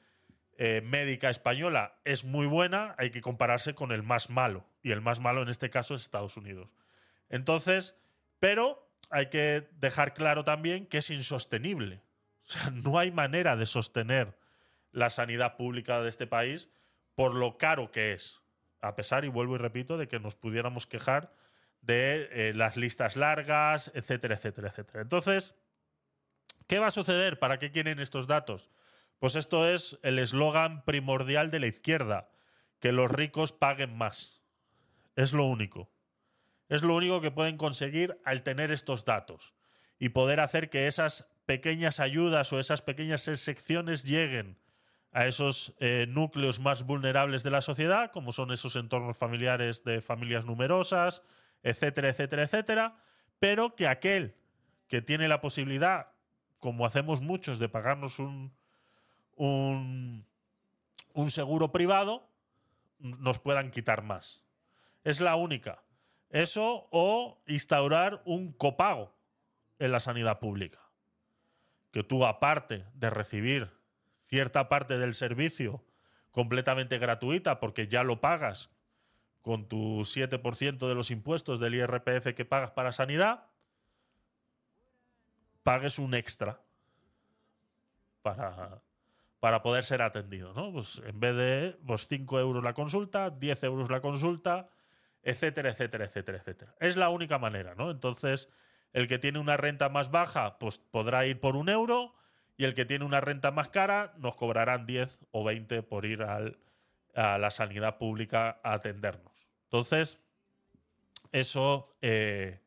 eh, 0.64 0.82
médica 0.82 1.32
española 1.32 1.96
es 2.06 2.24
muy 2.24 2.46
buena, 2.46 2.94
hay 3.00 3.10
que 3.10 3.22
compararse 3.22 3.74
con 3.74 3.92
el 3.92 4.04
más 4.04 4.30
malo. 4.30 4.64
Y 4.84 4.92
el 4.92 5.02
más 5.02 5.20
malo 5.20 5.42
en 5.42 5.50
este 5.50 5.72
caso 5.72 5.96
es 5.96 6.04
Estados 6.04 6.38
Unidos. 6.38 6.70
Entonces, 7.30 7.98
pero 8.38 8.88
hay 9.10 9.32
que 9.32 9.68
dejar 9.80 10.14
claro 10.14 10.44
también 10.44 10.86
que 10.86 11.00
es 11.00 11.10
insostenible. 11.10 12.04
O 12.44 12.48
sea, 12.48 12.70
no 12.74 13.00
hay 13.00 13.10
manera 13.10 13.56
de 13.56 13.66
sostener 13.66 14.38
la 14.92 15.10
sanidad 15.10 15.58
pública 15.58 16.00
de 16.00 16.10
este 16.10 16.28
país 16.28 16.70
por 17.16 17.34
lo 17.34 17.58
caro 17.58 17.90
que 17.90 18.14
es. 18.14 18.44
A 18.82 18.96
pesar, 18.96 19.26
y 19.26 19.30
vuelvo 19.30 19.56
y 19.56 19.58
repito, 19.58 19.98
de 19.98 20.08
que 20.08 20.20
nos 20.20 20.36
pudiéramos 20.36 20.86
quejar 20.86 21.34
de 21.82 22.30
eh, 22.34 22.54
las 22.54 22.78
listas 22.78 23.16
largas, 23.16 23.92
etcétera, 23.96 24.36
etcétera, 24.36 24.68
etcétera. 24.68 25.02
Entonces, 25.02 25.56
¿qué 26.68 26.78
va 26.78 26.86
a 26.86 26.92
suceder? 26.92 27.40
¿Para 27.40 27.58
qué 27.58 27.72
quieren 27.72 28.00
estos 28.00 28.28
datos? 28.28 28.70
Pues 29.22 29.36
esto 29.36 29.70
es 29.70 30.00
el 30.02 30.18
eslogan 30.18 30.84
primordial 30.84 31.52
de 31.52 31.60
la 31.60 31.68
izquierda, 31.68 32.32
que 32.80 32.92
los 32.92 33.12
ricos 33.12 33.54
paguen 33.54 33.96
más. 33.96 34.44
Es 35.16 35.32
lo 35.32 35.46
único. 35.46 35.92
Es 36.70 36.82
lo 36.82 36.96
único 36.96 37.22
que 37.22 37.30
pueden 37.30 37.56
conseguir 37.56 38.20
al 38.26 38.42
tener 38.42 38.72
estos 38.72 39.06
datos 39.06 39.54
y 40.00 40.10
poder 40.10 40.40
hacer 40.40 40.72
que 40.72 40.88
esas 40.88 41.32
pequeñas 41.46 42.00
ayudas 42.00 42.52
o 42.52 42.60
esas 42.60 42.82
pequeñas 42.82 43.22
secciones 43.22 44.06
lleguen 44.06 44.58
a 45.12 45.28
esos 45.28 45.76
eh, 45.78 46.08
núcleos 46.10 46.60
más 46.60 46.88
vulnerables 46.88 47.44
de 47.44 47.52
la 47.52 47.62
sociedad, 47.62 48.10
como 48.10 48.32
son 48.32 48.50
esos 48.52 48.76
entornos 48.76 49.20
familiares 49.20 49.84
de 49.84 50.02
familias 50.02 50.46
numerosas, 50.46 51.22
etcétera, 51.62 52.10
etcétera, 52.10 52.42
etcétera, 52.42 52.98
pero 53.38 53.76
que 53.76 53.88
aquel 53.88 54.36
que 54.88 55.04
tiene 55.04 55.28
la 55.28 55.42
posibilidad, 55.42 56.08
como 56.58 56.88
hacemos 56.88 57.22
muchos, 57.22 57.60
de 57.60 57.70
pagarnos 57.70 58.18
un, 58.18 58.60
un, 59.42 60.28
un 61.14 61.32
seguro 61.32 61.72
privado, 61.72 62.30
nos 63.00 63.40
puedan 63.40 63.72
quitar 63.72 64.04
más. 64.04 64.46
Es 65.04 65.20
la 65.20 65.36
única. 65.36 65.84
Eso 66.30 66.88
o 66.92 67.42
instaurar 67.48 68.22
un 68.26 68.54
copago 68.54 69.16
en 69.80 69.92
la 69.92 70.00
sanidad 70.00 70.40
pública. 70.40 70.80
Que 71.92 72.04
tú, 72.04 72.24
aparte 72.26 72.86
de 72.94 73.10
recibir 73.10 73.72
cierta 74.20 74.70
parte 74.70 75.00
del 75.00 75.16
servicio 75.16 75.84
completamente 76.30 77.00
gratuita, 77.00 77.60
porque 77.60 77.88
ya 77.88 78.04
lo 78.04 78.22
pagas 78.22 78.70
con 79.42 79.68
tu 79.68 80.02
7% 80.02 80.88
de 80.88 80.96
los 80.96 81.10
impuestos 81.10 81.60
del 81.60 81.74
IRPF 81.74 82.36
que 82.36 82.46
pagas 82.46 82.72
para 82.72 82.92
sanidad, 82.92 83.48
pagues 85.64 85.98
un 85.98 86.14
extra 86.14 86.62
para, 88.22 88.84
para 89.42 89.64
poder 89.64 89.84
ser 89.84 90.04
atendido. 90.04 90.54
¿no? 90.54 90.72
Pues 90.72 91.02
en 91.04 91.20
vez 91.20 91.36
de 91.36 91.78
pues, 91.86 92.08
5 92.08 92.40
euros 92.40 92.64
la 92.64 92.74
consulta, 92.74 93.32
10 93.32 93.64
euros 93.64 93.90
la 93.90 94.00
consulta, 94.00 94.70
etcétera, 95.24 95.72
etcétera, 95.72 96.06
etcétera, 96.06 96.38
etcétera. 96.38 96.76
Es 96.80 96.96
la 96.96 97.10
única 97.10 97.40
manera, 97.40 97.74
¿no? 97.76 97.90
Entonces, 97.90 98.50
el 98.94 99.08
que 99.08 99.18
tiene 99.18 99.40
una 99.40 99.58
renta 99.58 99.90
más 99.90 100.12
baja, 100.12 100.60
pues 100.60 100.78
podrá 100.78 101.26
ir 101.26 101.40
por 101.40 101.56
un 101.56 101.70
euro, 101.70 102.14
y 102.56 102.66
el 102.66 102.76
que 102.76 102.86
tiene 102.86 103.04
una 103.04 103.20
renta 103.20 103.50
más 103.50 103.70
cara, 103.70 104.14
nos 104.18 104.36
cobrarán 104.36 104.86
10 104.86 105.20
o 105.32 105.44
20 105.44 105.82
por 105.82 106.06
ir 106.06 106.22
al, 106.22 106.60
a 107.16 107.40
la 107.40 107.50
sanidad 107.50 107.98
pública 107.98 108.60
a 108.64 108.74
atendernos. 108.74 109.48
Entonces, 109.64 110.20
eso 111.32 111.96
eh, 112.04 112.60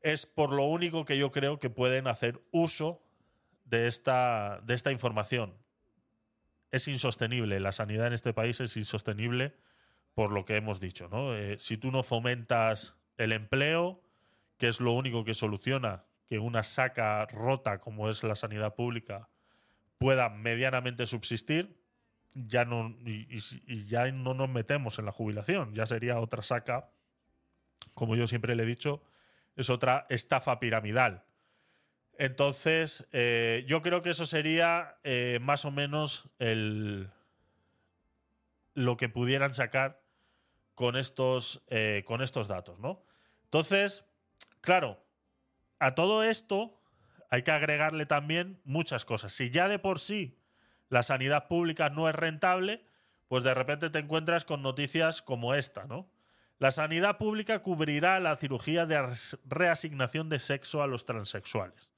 es 0.00 0.24
por 0.24 0.50
lo 0.50 0.64
único 0.64 1.04
que 1.04 1.18
yo 1.18 1.30
creo 1.30 1.58
que 1.58 1.68
pueden 1.68 2.06
hacer 2.06 2.40
uso 2.52 3.02
de 3.68 3.86
esta, 3.86 4.60
de 4.64 4.74
esta 4.74 4.90
información. 4.92 5.54
Es 6.70 6.88
insostenible, 6.88 7.60
la 7.60 7.72
sanidad 7.72 8.06
en 8.08 8.12
este 8.12 8.34
país 8.34 8.60
es 8.60 8.76
insostenible 8.76 9.56
por 10.14 10.32
lo 10.32 10.44
que 10.44 10.56
hemos 10.56 10.80
dicho. 10.80 11.08
¿no? 11.08 11.34
Eh, 11.34 11.56
si 11.58 11.76
tú 11.76 11.90
no 11.90 12.02
fomentas 12.02 12.94
el 13.16 13.32
empleo, 13.32 14.02
que 14.58 14.68
es 14.68 14.80
lo 14.80 14.92
único 14.92 15.24
que 15.24 15.34
soluciona 15.34 16.04
que 16.28 16.38
una 16.38 16.62
saca 16.62 17.24
rota 17.26 17.80
como 17.80 18.10
es 18.10 18.22
la 18.22 18.34
sanidad 18.34 18.74
pública 18.74 19.30
pueda 19.96 20.28
medianamente 20.28 21.06
subsistir, 21.06 21.82
ya 22.34 22.64
no, 22.66 22.90
y, 23.04 23.26
y- 23.66 23.86
ya 23.86 24.10
no 24.12 24.34
nos 24.34 24.48
metemos 24.50 24.98
en 24.98 25.06
la 25.06 25.12
jubilación, 25.12 25.74
ya 25.74 25.86
sería 25.86 26.20
otra 26.20 26.42
saca, 26.42 26.90
como 27.94 28.14
yo 28.14 28.26
siempre 28.26 28.54
le 28.54 28.64
he 28.64 28.66
dicho, 28.66 29.02
es 29.56 29.70
otra 29.70 30.06
estafa 30.10 30.60
piramidal. 30.60 31.24
Entonces, 32.18 33.06
eh, 33.12 33.64
yo 33.68 33.80
creo 33.80 34.02
que 34.02 34.10
eso 34.10 34.26
sería 34.26 34.98
eh, 35.04 35.38
más 35.40 35.64
o 35.64 35.70
menos 35.70 36.28
el, 36.40 37.10
lo 38.74 38.96
que 38.96 39.08
pudieran 39.08 39.54
sacar 39.54 40.02
con 40.74 40.96
estos, 40.96 41.62
eh, 41.68 42.02
con 42.04 42.20
estos 42.20 42.48
datos, 42.48 42.80
¿no? 42.80 43.04
Entonces, 43.44 44.04
claro, 44.60 45.00
a 45.78 45.94
todo 45.94 46.24
esto 46.24 46.80
hay 47.30 47.42
que 47.42 47.52
agregarle 47.52 48.04
también 48.04 48.60
muchas 48.64 49.04
cosas. 49.04 49.32
Si 49.32 49.50
ya 49.50 49.68
de 49.68 49.78
por 49.78 50.00
sí 50.00 50.36
la 50.88 51.04
sanidad 51.04 51.46
pública 51.46 51.88
no 51.88 52.08
es 52.08 52.16
rentable, 52.16 52.84
pues 53.28 53.44
de 53.44 53.54
repente 53.54 53.90
te 53.90 54.00
encuentras 54.00 54.44
con 54.44 54.62
noticias 54.62 55.22
como 55.22 55.54
esta, 55.54 55.84
¿no? 55.84 56.10
La 56.58 56.72
sanidad 56.72 57.16
pública 57.16 57.60
cubrirá 57.60 58.18
la 58.18 58.36
cirugía 58.36 58.86
de 58.86 59.14
reasignación 59.44 60.28
de 60.28 60.40
sexo 60.40 60.82
a 60.82 60.88
los 60.88 61.06
transexuales. 61.06 61.88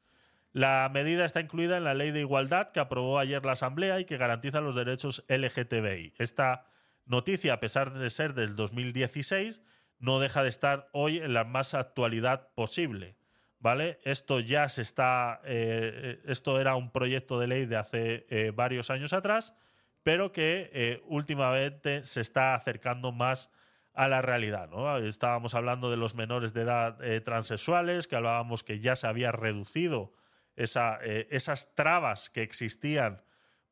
La 0.53 0.91
medida 0.93 1.25
está 1.25 1.41
incluida 1.41 1.77
en 1.77 1.85
la 1.85 1.95
Ley 1.95 2.11
de 2.11 2.21
Igualdad 2.21 2.71
que 2.71 2.81
aprobó 2.81 3.19
ayer 3.21 3.45
la 3.45 3.53
Asamblea 3.53 4.01
y 4.01 4.05
que 4.05 4.17
garantiza 4.17 4.61
los 4.61 4.75
derechos 4.75 5.25
LGTBI. 5.29 6.15
Esta 6.19 6.65
noticia, 7.07 7.55
a 7.55 7.61
pesar 7.61 7.93
de 7.93 8.11
ser 8.11 8.35
del 8.35 8.57
2016, 8.57 9.61
no 10.01 10.19
deja 10.19 10.43
de 10.43 10.49
estar 10.49 10.89
hoy 10.93 11.19
en 11.19 11.35
la 11.35 11.45
más 11.45 11.75
actualidad 11.75 12.49
posible. 12.55 13.17
¿Vale? 13.61 13.99
Esto 14.05 14.41
ya 14.41 14.69
se 14.71 14.81
está. 14.81 15.41
eh, 15.45 16.21
esto 16.25 16.59
era 16.59 16.77
un 16.77 16.91
proyecto 16.91 17.39
de 17.39 17.47
ley 17.47 17.67
de 17.67 17.77
hace 17.77 18.27
eh, 18.31 18.53
varios 18.55 18.89
años 18.89 19.13
atrás, 19.13 19.55
pero 20.03 20.33
que 20.33 20.71
eh, 20.73 21.03
últimamente 21.05 22.05
se 22.07 22.23
está 22.23 22.55
acercando 22.55 23.13
más 23.13 23.51
a 23.93 24.09
la 24.09 24.23
realidad. 24.23 24.71
¿no? 24.71 24.97
Estábamos 24.97 25.55
hablando 25.55 25.91
de 25.91 25.99
los 25.99 26.15
menores 26.15 26.55
de 26.55 26.63
edad 26.63 26.99
transexuales, 27.23 28.09
que 28.09 28.17
hablábamos 28.17 28.65
que 28.65 28.81
ya 28.81 28.97
se 28.97 29.07
había 29.07 29.31
reducido 29.31 30.15
eh, 30.57 31.27
esas 31.31 31.75
trabas 31.75 32.31
que 32.31 32.43
existían 32.43 33.23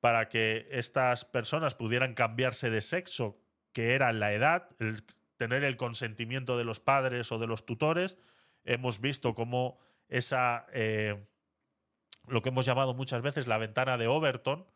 para 0.00 0.28
que 0.28 0.68
estas 0.70 1.24
personas 1.24 1.74
pudieran 1.74 2.14
cambiarse 2.14 2.70
de 2.70 2.80
sexo, 2.80 3.38
que 3.72 3.94
era 3.94 4.12
la 4.12 4.32
edad, 4.32 4.68
el 4.78 5.04
tener 5.36 5.64
el 5.64 5.76
consentimiento 5.76 6.56
de 6.56 6.64
los 6.64 6.80
padres 6.80 7.30
o 7.32 7.38
de 7.38 7.46
los 7.46 7.66
tutores. 7.66 8.16
Hemos 8.64 9.00
visto 9.00 9.34
cómo 9.34 9.78
esa, 10.08 10.66
eh, 10.72 11.26
lo 12.26 12.42
que 12.42 12.48
hemos 12.48 12.66
llamado 12.66 12.94
muchas 12.94 13.22
veces 13.22 13.46
la 13.46 13.58
ventana 13.58 13.98
de 13.98 14.06
Overton, 14.06 14.66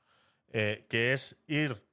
eh, 0.53 0.87
que 0.89 1.13
es 1.13 1.43
ir 1.47 1.85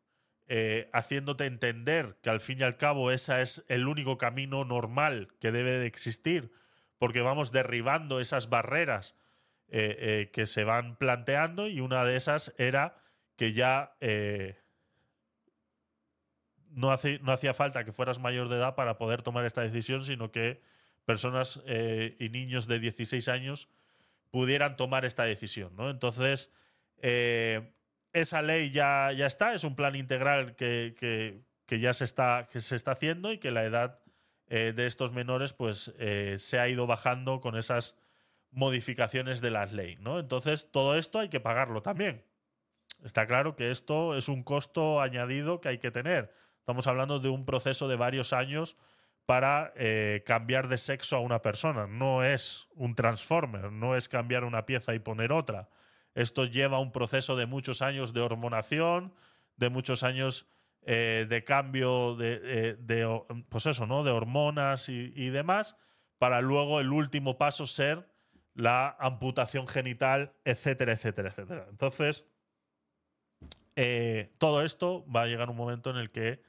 haciéndote 0.94 1.46
entender 1.46 2.18
que 2.24 2.32
al 2.32 2.40
fin 2.40 2.60
y 2.60 2.64
al 2.64 2.76
cabo 2.76 3.12
ese 3.12 3.40
es 3.44 3.64
el 3.68 3.88
único 3.88 4.18
camino 4.18 4.66
normal 4.66 5.28
que 5.40 5.52
debe 5.52 5.78
de 5.78 5.86
existir, 5.86 6.52
porque 6.98 7.22
vamos 7.22 7.52
derribando 7.52 8.20
esas 8.20 8.50
barreras 8.50 9.14
eh, 9.72 10.30
que 10.34 10.46
se 10.48 10.64
van 10.64 10.98
planteando 10.98 11.68
y 11.68 11.80
una 11.80 12.04
de 12.04 12.16
esas 12.16 12.54
era 12.58 12.98
que 13.36 13.54
ya 13.54 13.96
no, 16.72 16.96
no 17.22 17.32
hacía 17.32 17.54
falta 17.54 17.84
que 17.84 17.92
fueras 17.92 18.20
mayor 18.20 18.50
de 18.50 18.58
edad 18.58 18.76
para 18.76 18.98
poder 18.98 19.22
tomar 19.22 19.46
esta 19.46 19.62
decisión, 19.62 20.04
sino 20.04 20.32
que 20.32 20.62
personas 21.06 21.62
y 21.66 22.30
niños 22.30 22.68
de 22.68 22.80
16 22.80 23.28
años 23.30 23.70
pudieran 24.32 24.76
tomar 24.76 25.06
esta 25.06 25.24
decisión. 25.24 25.76
¿no? 25.76 25.90
Entonces, 25.90 26.52
eh, 27.02 27.74
esa 28.14 28.42
ley 28.42 28.72
ya, 28.72 29.12
ya 29.12 29.28
está, 29.28 29.54
es 29.54 29.64
un 29.64 29.76
plan 29.76 29.96
integral 29.96 30.56
que, 30.56 31.44
ya 31.70 31.94
se 31.94 32.04
está, 32.04 32.48
que 32.52 32.62
se 32.62 32.76
está 32.76 32.92
haciendo 32.92 33.32
y 33.32 33.38
que 33.38 33.52
la 33.52 33.64
edad 33.64 34.00
eh, 34.48 34.74
de 34.76 34.88
estos 34.88 35.12
menores 35.12 35.54
pues, 35.54 35.94
eh, 36.00 36.38
se 36.40 36.60
ha 36.60 36.68
ido 36.68 36.88
bajando 36.88 37.40
con 37.40 37.56
esas 37.56 37.96
modificaciones 38.52 39.42
de 39.42 39.52
la 39.52 39.66
ley. 39.66 39.98
¿no? 40.00 40.20
Entonces, 40.20 40.72
todo 40.72 40.98
esto 40.98 41.20
hay 41.20 41.30
que 41.30 41.40
pagarlo 41.40 41.82
también. 41.82 42.24
Está 43.04 43.28
claro 43.28 43.56
que 43.56 43.72
esto 43.72 44.16
es 44.16 44.28
un 44.28 44.44
costo 44.44 45.02
añadido 45.02 45.62
que 45.62 45.70
hay 45.70 45.78
que 45.78 45.92
tener. 45.92 46.34
Estamos 46.60 46.88
hablando 46.88 47.20
de 47.20 47.30
un 47.30 47.46
proceso 47.46 47.88
de 47.88 47.96
varios 47.96 48.34
años 48.34 48.78
para 49.26 49.74
eh, 49.76 50.24
cambiar 50.26 50.68
de 50.68 50.78
sexo 50.78 51.16
a 51.16 51.20
una 51.20 51.42
persona. 51.42 51.88
No 51.88 52.24
es 52.24 52.68
un 52.74 52.96
transformer, 52.96 53.72
no 53.72 53.96
es 53.96 54.10
cambiar 54.10 54.44
una 54.44 54.66
pieza 54.66 54.94
y 54.96 55.00
poner 55.00 55.32
otra. 55.32 55.70
Esto 56.16 56.46
lleva 56.46 56.80
un 56.80 56.92
proceso 56.92 57.36
de 57.36 57.46
muchos 57.46 57.82
años 57.82 58.14
de 58.14 58.22
hormonación, 58.22 59.14
de 59.56 59.70
muchos 59.70 60.04
años 60.04 60.48
eh, 60.82 61.28
de 61.30 61.44
cambio 61.44 62.16
de, 62.16 62.40
eh, 62.44 63.44
pues 63.50 63.66
eso, 63.68 63.86
¿no? 63.86 64.04
de 64.04 64.12
hormonas 64.12 64.90
y, 64.90 65.30
demás, 65.30 65.78
para 66.18 66.42
luego 66.42 66.80
el 66.80 66.92
último 66.92 67.38
paso 67.38 67.66
ser 67.66 68.09
la 68.60 68.96
amputación 69.00 69.68
genital, 69.68 70.34
etcétera, 70.46 70.94
etcétera, 70.94 71.30
etcétera. 71.30 71.68
Entonces, 71.70 72.28
todo 74.38 74.64
esto 74.64 75.06
va 75.10 75.22
a 75.22 75.26
llegar 75.26 75.50
un 75.50 75.56
momento 75.56 75.90
en 75.90 75.96
el 75.96 76.12
que 76.12 76.42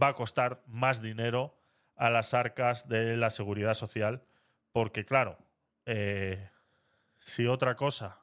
va 0.00 0.08
a 0.08 0.14
costar 0.14 0.62
más 0.66 1.00
dinero 1.00 1.56
a 1.96 2.10
las 2.10 2.34
arcas 2.34 2.88
de 2.88 3.16
la 3.16 3.30
seguridad 3.30 3.74
social, 3.74 4.24
porque 4.72 5.04
claro, 5.04 5.38
eh, 5.86 6.50
si 7.18 7.46
otra 7.46 7.76
cosa, 7.76 8.18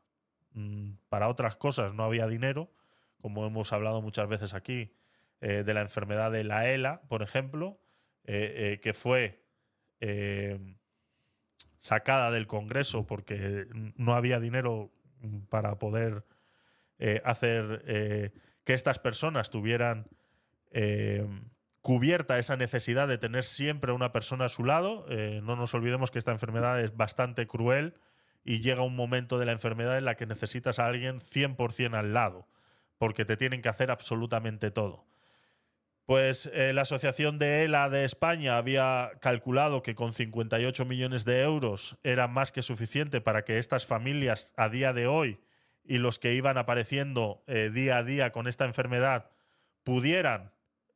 mm, 0.51 0.93
para 1.09 1.29
otras 1.29 1.57
cosas 1.57 1.93
no 1.93 2.03
había 2.03 2.27
dinero, 2.27 2.71
como 3.21 3.45
hemos 3.45 3.71
hablado 3.73 4.01
muchas 4.01 4.27
veces 4.27 4.53
aquí, 4.53 4.93
eh, 5.41 5.63
de 5.63 5.73
la 5.73 5.81
enfermedad 5.81 6.31
de 6.31 6.43
la 6.43 6.69
ELA, 6.69 7.01
por 7.07 7.21
ejemplo, 7.21 7.79
eh, 8.25 8.79
que 8.83 8.93
fue 8.93 9.45
sacada 11.79 12.29
del 12.31 12.47
Congreso 12.47 13.07
porque 13.07 13.65
no 13.95 14.13
había 14.13 14.39
dinero 14.39 14.91
para 15.49 15.79
poder 15.79 16.25
hacer 17.23 18.31
que 18.63 18.73
estas 18.73 18.99
personas 18.99 19.49
tuvieran 19.49 20.07
cubierta 21.81 22.37
esa 22.39 22.57
necesidad 22.57 23.07
de 23.07 23.17
tener 23.17 23.43
siempre 23.43 23.91
una 23.91 24.11
persona 24.11 24.45
a 24.45 24.49
su 24.49 24.63
lado. 24.63 25.05
Eh, 25.09 25.41
no 25.43 25.55
nos 25.55 25.73
olvidemos 25.73 26.11
que 26.11 26.19
esta 26.19 26.31
enfermedad 26.31 26.81
es 26.81 26.95
bastante 26.95 27.47
cruel 27.47 27.95
y 28.43 28.61
llega 28.61 28.81
un 28.81 28.95
momento 28.95 29.37
de 29.37 29.45
la 29.45 29.53
enfermedad 29.53 29.97
en 29.97 30.05
la 30.05 30.15
que 30.15 30.25
necesitas 30.25 30.79
a 30.79 30.87
alguien 30.87 31.19
100% 31.19 31.95
al 31.95 32.13
lado, 32.13 32.47
porque 32.97 33.25
te 33.25 33.37
tienen 33.37 33.61
que 33.61 33.69
hacer 33.69 33.91
absolutamente 33.91 34.71
todo. 34.71 35.05
Pues 36.09 36.49
eh, 36.55 36.73
la 36.73 36.81
Asociación 36.81 37.37
de 37.37 37.65
ELA 37.65 37.87
de 37.87 38.03
España 38.03 38.57
había 38.57 39.11
calculado 39.21 39.83
que 39.83 39.93
con 39.93 40.11
58 40.11 40.83
millones 40.85 41.23
de 41.23 41.43
euros 41.43 41.99
era 42.01 42.27
más 42.27 42.51
que 42.51 42.63
suficiente 42.63 43.21
para 43.21 43.45
que 43.45 43.59
estas 43.59 43.85
familias 43.85 44.51
a 44.57 44.69
día 44.69 44.91
de 44.91 45.05
hoy 45.05 45.39
y 45.83 45.99
los 45.99 46.17
que 46.17 46.33
iban 46.33 46.57
apareciendo 46.57 47.43
eh, 47.45 47.69
día 47.71 47.99
a 47.99 48.03
día 48.03 48.31
con 48.31 48.47
esta 48.47 48.65
enfermedad 48.65 49.29
pudieran 49.83 50.51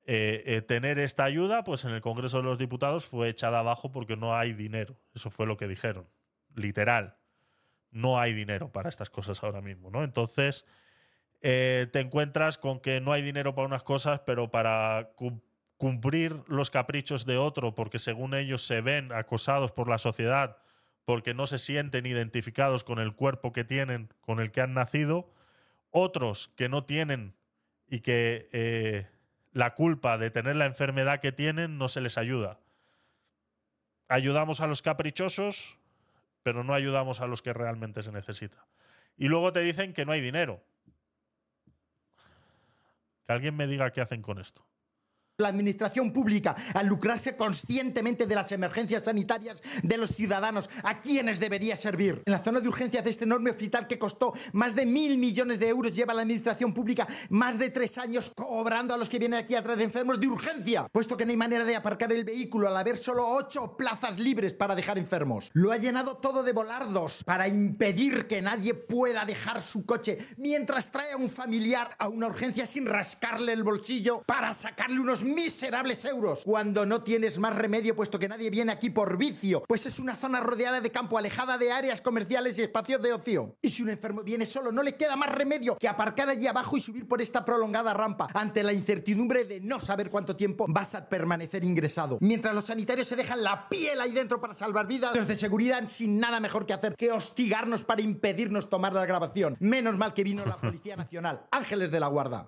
eh, 0.07 0.41
eh, 0.47 0.61
tener 0.63 0.97
esta 0.97 1.25
ayuda, 1.25 1.63
pues 1.63 1.85
en 1.85 1.91
el 1.91 2.01
Congreso 2.01 2.37
de 2.37 2.45
los 2.45 2.57
Diputados 2.57 3.05
fue 3.05 3.29
echada 3.29 3.59
abajo 3.59 3.91
porque 3.91 4.17
no 4.17 4.35
hay 4.35 4.53
dinero. 4.53 4.97
Eso 5.13 5.29
fue 5.29 5.45
lo 5.45 5.57
que 5.57 5.67
dijeron. 5.67 6.09
Literal. 6.55 7.17
No 7.91 8.19
hay 8.19 8.33
dinero 8.33 8.71
para 8.71 8.89
estas 8.89 9.11
cosas 9.11 9.43
ahora 9.43 9.61
mismo, 9.61 9.91
¿no? 9.91 10.03
Entonces, 10.03 10.65
eh, 11.43 11.87
te 11.91 11.99
encuentras 11.99 12.57
con 12.57 12.79
que 12.79 12.99
no 13.01 13.13
hay 13.13 13.21
dinero 13.21 13.53
para 13.53 13.67
unas 13.67 13.83
cosas, 13.83 14.21
pero 14.25 14.49
para 14.49 15.11
cumplir 15.77 16.41
los 16.47 16.71
caprichos 16.71 17.25
de 17.25 17.37
otro, 17.37 17.75
porque 17.75 17.99
según 17.99 18.33
ellos 18.33 18.65
se 18.65 18.81
ven 18.81 19.11
acosados 19.11 19.71
por 19.71 19.87
la 19.87 19.99
sociedad, 19.99 20.57
porque 21.05 21.35
no 21.35 21.45
se 21.45 21.59
sienten 21.59 22.05
identificados 22.05 22.83
con 22.83 22.97
el 22.97 23.13
cuerpo 23.13 23.51
que 23.51 23.63
tienen, 23.63 24.09
con 24.21 24.39
el 24.39 24.51
que 24.51 24.61
han 24.61 24.73
nacido, 24.73 25.29
otros 25.91 26.51
que 26.55 26.69
no 26.69 26.85
tienen 26.85 27.35
y 27.87 27.99
que 27.99 29.05
la 29.53 29.75
culpa 29.75 30.17
de 30.17 30.31
tener 30.31 30.55
la 30.55 30.65
enfermedad 30.65 31.19
que 31.19 31.31
tienen 31.31 31.77
no 31.77 31.87
se 31.87 32.01
les 32.01 32.17
ayuda. 32.17 32.59
Ayudamos 34.07 34.61
a 34.61 34.67
los 34.67 34.81
caprichosos, 34.81 35.77
pero 36.41 36.63
no 36.63 36.73
ayudamos 36.73 37.21
a 37.21 37.27
los 37.27 37.41
que 37.41 37.53
realmente 37.53 38.03
se 38.03 38.11
necesita. 38.11 38.65
Y 39.17 39.27
luego 39.27 39.53
te 39.53 39.61
dicen 39.61 39.93
que 39.93 40.05
no 40.05 40.11
hay 40.11 40.21
dinero. 40.21 40.63
Que 43.25 43.33
alguien 43.33 43.55
me 43.55 43.67
diga 43.67 43.91
qué 43.91 44.01
hacen 44.01 44.21
con 44.21 44.39
esto 44.39 44.65
la 45.37 45.47
administración 45.47 46.13
pública 46.13 46.55
al 46.75 46.85
lucrarse 46.85 47.35
conscientemente 47.35 48.27
de 48.27 48.35
las 48.35 48.51
emergencias 48.51 49.03
sanitarias 49.03 49.61
de 49.81 49.97
los 49.97 50.11
ciudadanos, 50.11 50.69
a 50.83 50.99
quienes 50.99 51.39
debería 51.39 51.75
servir. 51.75 52.21
En 52.25 52.33
la 52.33 52.39
zona 52.39 52.59
de 52.59 52.67
urgencias 52.67 53.03
de 53.03 53.09
este 53.09 53.23
enorme 53.23 53.49
hospital 53.49 53.87
que 53.87 53.97
costó 53.97 54.33
más 54.51 54.75
de 54.75 54.85
mil 54.85 55.17
millones 55.17 55.59
de 55.59 55.69
euros, 55.69 55.95
lleva 55.95 56.13
la 56.13 56.21
administración 56.21 56.73
pública 56.73 57.07
más 57.29 57.57
de 57.57 57.71
tres 57.71 57.97
años 57.97 58.31
cobrando 58.35 58.93
a 58.93 58.97
los 58.97 59.09
que 59.09 59.17
vienen 59.17 59.39
aquí 59.39 59.55
a 59.55 59.63
traer 59.63 59.81
enfermos 59.81 60.19
de 60.19 60.27
urgencia, 60.27 60.87
puesto 60.91 61.17
que 61.17 61.25
no 61.25 61.31
hay 61.31 61.37
manera 61.37 61.65
de 61.65 61.75
aparcar 61.75 62.11
el 62.11 62.23
vehículo 62.23 62.67
al 62.67 62.77
haber 62.77 62.97
solo 62.97 63.27
ocho 63.27 63.75
plazas 63.75 64.19
libres 64.19 64.53
para 64.53 64.75
dejar 64.75 64.99
enfermos. 64.99 65.49
Lo 65.53 65.71
ha 65.71 65.77
llenado 65.77 66.17
todo 66.17 66.43
de 66.43 66.53
volardos 66.53 67.23
para 67.23 67.47
impedir 67.47 68.27
que 68.27 68.41
nadie 68.43 68.75
pueda 68.75 69.25
dejar 69.25 69.63
su 69.63 69.83
coche 69.85 70.19
mientras 70.37 70.91
trae 70.91 71.13
a 71.13 71.17
un 71.17 71.29
familiar 71.29 71.89
a 71.97 72.07
una 72.07 72.27
urgencia 72.27 72.67
sin 72.67 72.85
rascarle 72.85 73.53
el 73.53 73.63
bolsillo 73.63 74.21
para 74.27 74.53
sacarle 74.53 74.99
unos 74.99 75.22
miserables 75.23 76.05
euros 76.05 76.41
cuando 76.45 76.85
no 76.85 77.03
tienes 77.03 77.39
más 77.39 77.55
remedio 77.55 77.95
puesto 77.95 78.19
que 78.19 78.27
nadie 78.27 78.49
viene 78.49 78.71
aquí 78.71 78.89
por 78.89 79.17
vicio, 79.17 79.63
pues 79.67 79.85
es 79.85 79.99
una 79.99 80.15
zona 80.15 80.39
rodeada 80.39 80.81
de 80.81 80.91
campo, 80.91 81.17
alejada 81.17 81.57
de 81.57 81.71
áreas 81.71 82.01
comerciales 82.01 82.57
y 82.57 82.63
espacios 82.63 83.01
de 83.01 83.13
ocio. 83.13 83.55
Y 83.61 83.69
si 83.69 83.83
un 83.83 83.89
enfermo 83.89 84.23
viene 84.23 84.45
solo, 84.45 84.71
no 84.71 84.83
le 84.83 84.95
queda 84.95 85.15
más 85.15 85.33
remedio 85.33 85.77
que 85.77 85.87
aparcar 85.87 86.29
allí 86.29 86.47
abajo 86.47 86.77
y 86.77 86.81
subir 86.81 87.07
por 87.07 87.21
esta 87.21 87.45
prolongada 87.45 87.93
rampa 87.93 88.27
ante 88.33 88.63
la 88.63 88.73
incertidumbre 88.73 89.45
de 89.45 89.61
no 89.61 89.79
saber 89.79 90.09
cuánto 90.09 90.35
tiempo 90.35 90.65
vas 90.67 90.95
a 90.95 91.07
permanecer 91.07 91.63
ingresado. 91.63 92.17
Mientras 92.21 92.53
los 92.53 92.65
sanitarios 92.65 93.07
se 93.07 93.15
dejan 93.15 93.43
la 93.43 93.69
piel 93.69 93.99
ahí 94.01 94.11
dentro 94.11 94.39
para 94.39 94.53
salvar 94.53 94.87
vidas, 94.87 95.15
los 95.15 95.27
de 95.27 95.37
seguridad 95.37 95.87
sin 95.87 96.19
nada 96.19 96.39
mejor 96.39 96.65
que 96.65 96.73
hacer 96.73 96.95
que 96.95 97.11
hostigarnos 97.11 97.83
para 97.83 98.01
impedirnos 98.01 98.69
tomar 98.69 98.93
la 98.93 99.05
grabación. 99.05 99.55
Menos 99.59 99.97
mal 99.97 100.13
que 100.13 100.23
vino 100.23 100.45
la 100.45 100.57
Policía 100.57 100.95
Nacional, 100.95 101.47
ángeles 101.51 101.91
de 101.91 101.99
la 101.99 102.07
guarda. 102.07 102.47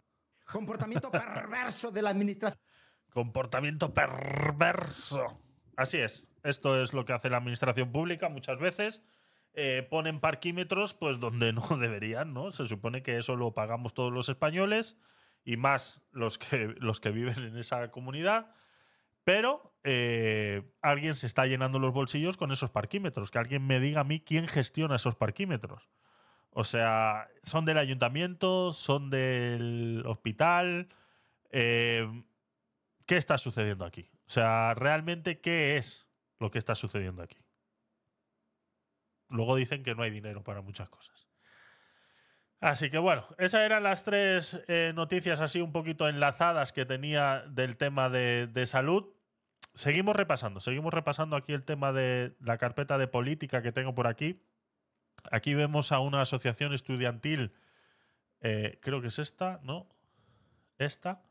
Comportamiento 0.51 1.09
perverso 1.11 1.91
de 1.91 2.01
la 2.01 2.11
administración. 2.11 2.64
Comportamiento 3.15 3.93
perverso. 3.93 5.39
Así 5.77 5.99
es. 5.99 6.27
Esto 6.43 6.83
es 6.83 6.91
lo 6.91 7.05
que 7.05 7.13
hace 7.13 7.29
la 7.29 7.37
administración 7.37 7.93
pública 7.93 8.27
muchas 8.27 8.59
veces. 8.59 9.01
Eh, 9.53 9.87
ponen 9.89 10.19
parquímetros 10.19 10.93
pues 10.93 11.17
donde 11.21 11.53
no 11.53 11.65
deberían, 11.77 12.33
¿no? 12.33 12.51
Se 12.51 12.67
supone 12.67 13.03
que 13.03 13.17
eso 13.17 13.37
lo 13.37 13.53
pagamos 13.53 13.93
todos 13.93 14.11
los 14.11 14.27
españoles 14.27 14.97
y 15.45 15.55
más 15.55 16.01
los 16.11 16.37
que, 16.37 16.75
los 16.79 16.99
que 16.99 17.11
viven 17.11 17.41
en 17.41 17.57
esa 17.57 17.89
comunidad. 17.89 18.53
Pero 19.23 19.73
eh, 19.85 20.69
alguien 20.81 21.15
se 21.15 21.27
está 21.27 21.45
llenando 21.45 21.79
los 21.79 21.93
bolsillos 21.93 22.35
con 22.35 22.51
esos 22.51 22.69
parquímetros. 22.69 23.31
Que 23.31 23.39
alguien 23.39 23.65
me 23.65 23.79
diga 23.79 24.01
a 24.01 24.03
mí 24.03 24.19
quién 24.19 24.49
gestiona 24.49 24.97
esos 24.97 25.15
parquímetros. 25.15 25.87
O 26.49 26.65
sea, 26.65 27.29
son 27.43 27.63
del 27.63 27.77
ayuntamiento, 27.77 28.73
son 28.73 29.09
del 29.09 30.03
hospital. 30.05 30.89
Eh, 31.51 32.09
¿qué 33.05 33.17
está 33.17 33.37
sucediendo 33.37 33.85
aquí? 33.85 34.09
O 34.27 34.29
sea, 34.29 34.73
realmente, 34.73 35.39
¿qué 35.39 35.77
es 35.77 36.07
lo 36.39 36.51
que 36.51 36.59
está 36.59 36.75
sucediendo 36.75 37.21
aquí? 37.21 37.37
Luego 39.29 39.55
dicen 39.55 39.83
que 39.83 39.95
no 39.95 40.03
hay 40.03 40.11
dinero 40.11 40.43
para 40.43 40.61
muchas 40.61 40.89
cosas. 40.89 41.27
Así 42.59 42.89
que 42.89 42.97
bueno, 42.97 43.27
esas 43.37 43.61
eran 43.61 43.83
las 43.83 44.03
tres 44.03 44.59
eh, 44.67 44.91
noticias 44.95 45.41
así 45.41 45.61
un 45.61 45.71
poquito 45.71 46.07
enlazadas 46.07 46.71
que 46.71 46.85
tenía 46.85 47.43
del 47.47 47.77
tema 47.77 48.09
de, 48.09 48.65
salud. 48.65 49.05
Seguimos 49.73 50.15
repasando, 50.15 50.59
seguimos 50.61 50.93
repasando 50.93 51.35
aquí 51.35 51.53
el 51.53 51.63
tema 51.63 51.91
de 51.91 52.35
la 52.39 52.57
carpeta 52.57 52.97
de 52.97 53.07
política 53.07 53.61
que 53.61 53.71
tengo 53.71 53.93
por 53.93 54.07
aquí. 54.07 54.41
Aquí 55.31 55.53
vemos 55.53 55.91
a 55.91 55.99
una 55.99 56.21
asociación 56.21 56.73
estudiantil, 56.73 57.53
eh, 58.41 58.79
creo 58.81 59.01
que 59.01 59.07
es 59.07 59.19
esta, 59.19 59.59
¿no? 59.63 59.87
Esta. 60.77 61.21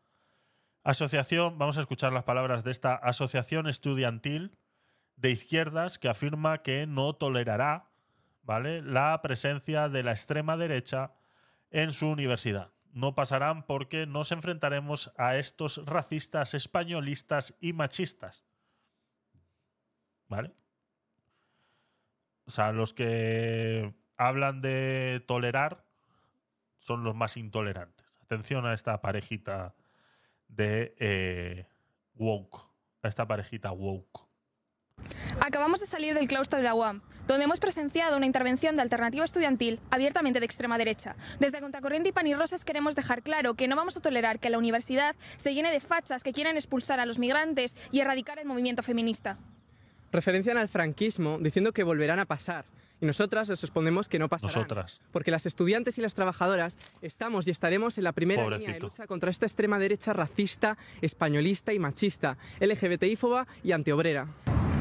Asociación, 0.85 1.57
vamos 1.57 1.79
a 1.79 1.81
escuchar 1.81 2.13
las 2.13 2.25
palabras 2.25 2.63
de 2.63 2.71
esta 2.71 2.95
asociación 2.95 3.69
estudiantil 3.69 4.59
de 5.17 5.31
izquierdas 5.31 5.99
que 5.99 6.11
afirma 6.11 6.61
que 6.61 6.87
no 6.87 7.15
tolerará 7.15 7.89
¿vale? 8.43 8.83
la 8.83 9.19
presencia 9.23 9.89
de 9.89 10.03
la 10.03 10.11
extrema 10.11 10.59
derecha 10.59 11.15
en 11.71 11.91
su 11.91 12.09
universidad. 12.09 12.71
No 12.93 13.15
pasarán 13.15 13.65
porque 13.65 14.05
nos 14.07 14.31
enfrentaremos 14.31 15.11
a 15.17 15.37
estos 15.37 15.81
racistas, 15.87 16.53
españolistas 16.53 17.57
y 17.61 17.73
machistas. 17.73 18.45
¿Vale? 20.29 20.53
O 22.45 22.51
sea, 22.51 22.73
los 22.73 22.93
que 22.93 23.95
hablan 24.19 24.61
de 24.61 25.25
tolerar 25.27 25.87
son 26.79 27.05
los 27.05 27.15
más 27.15 27.39
intolerantes. 27.39 28.07
Atención 28.21 28.67
a 28.67 28.75
esta 28.75 29.01
parejita 29.01 29.75
de 30.49 30.95
eh, 30.99 31.67
woke. 32.15 32.59
A 33.03 33.09
esta 33.09 33.27
parejita 33.27 33.73
woke. 33.73 34.35
Acabamos 35.41 35.81
de 35.81 35.87
salir 35.87 36.15
del 36.15 36.29
claustro 36.29 36.59
de 36.59 36.63
la 36.63 36.75
UAM, 36.75 37.03
donde 37.27 37.45
hemos 37.45 37.61
presenciado 37.61 38.17
una 38.17 38.27
intervención 38.27 38.77
de 38.77 38.83
alternativa 38.83 39.25
estudiantil 39.25 39.81
abiertamente 39.91 40.41
de 40.41 40.47
extrema 40.47 40.79
derecha. 40.79 41.17
Desde 41.41 41.61
Contracorriente 41.61 42.11
y 42.11 42.13
Pan 42.13 42.27
y 42.27 42.35
Rosas 42.35 42.65
queremos 42.65 42.97
dejar 42.97 43.23
claro 43.23 43.55
que 43.55 43.69
no 43.69 43.77
vamos 43.77 43.97
a 43.97 44.01
tolerar 44.01 44.39
que 44.39 44.51
la 44.51 44.59
universidad 44.59 45.17
se 45.37 45.53
llene 45.53 45.71
de 45.71 45.81
fachas 45.81 46.23
que 46.23 46.33
quieran 46.33 46.57
expulsar 46.57 47.01
a 47.01 47.07
los 47.07 47.19
migrantes 47.19 47.77
y 47.91 48.01
erradicar 48.01 48.39
el 48.39 48.47
movimiento 48.47 48.83
feminista. 48.83 49.39
Referencian 50.13 50.57
al 50.57 50.69
franquismo 50.69 51.39
diciendo 51.41 51.73
que 51.73 51.83
volverán 51.83 52.21
a 52.21 52.27
pasar. 52.27 52.65
Y 53.05 53.07
nosotras 53.07 53.51
les 53.51 53.61
respondemos 53.61 54.09
que 54.09 54.19
no 54.19 54.31
pasarán. 54.31 54.55
Nosotras. 54.55 55.03
Porque 55.13 55.31
las 55.31 55.45
estudiantes 55.45 55.99
y 55.99 56.01
las 56.01 56.15
trabajadoras 56.15 56.79
estamos 57.03 57.47
y 57.47 57.51
estaremos 57.51 57.99
en 57.99 58.05
la 58.05 58.13
primera 58.13 58.49
línea 58.49 58.73
de 58.73 58.81
lucha 58.81 59.07
contra 59.07 59.31
esta 59.31 59.45
extrema 59.45 59.79
derecha 59.79 60.15
racista, 60.15 60.79
españolista 61.03 61.75
y 61.75 61.79
machista, 61.79 62.39
LGBTífoba 62.61 63.47
y 63.63 63.73
antiobrera. 63.73 64.29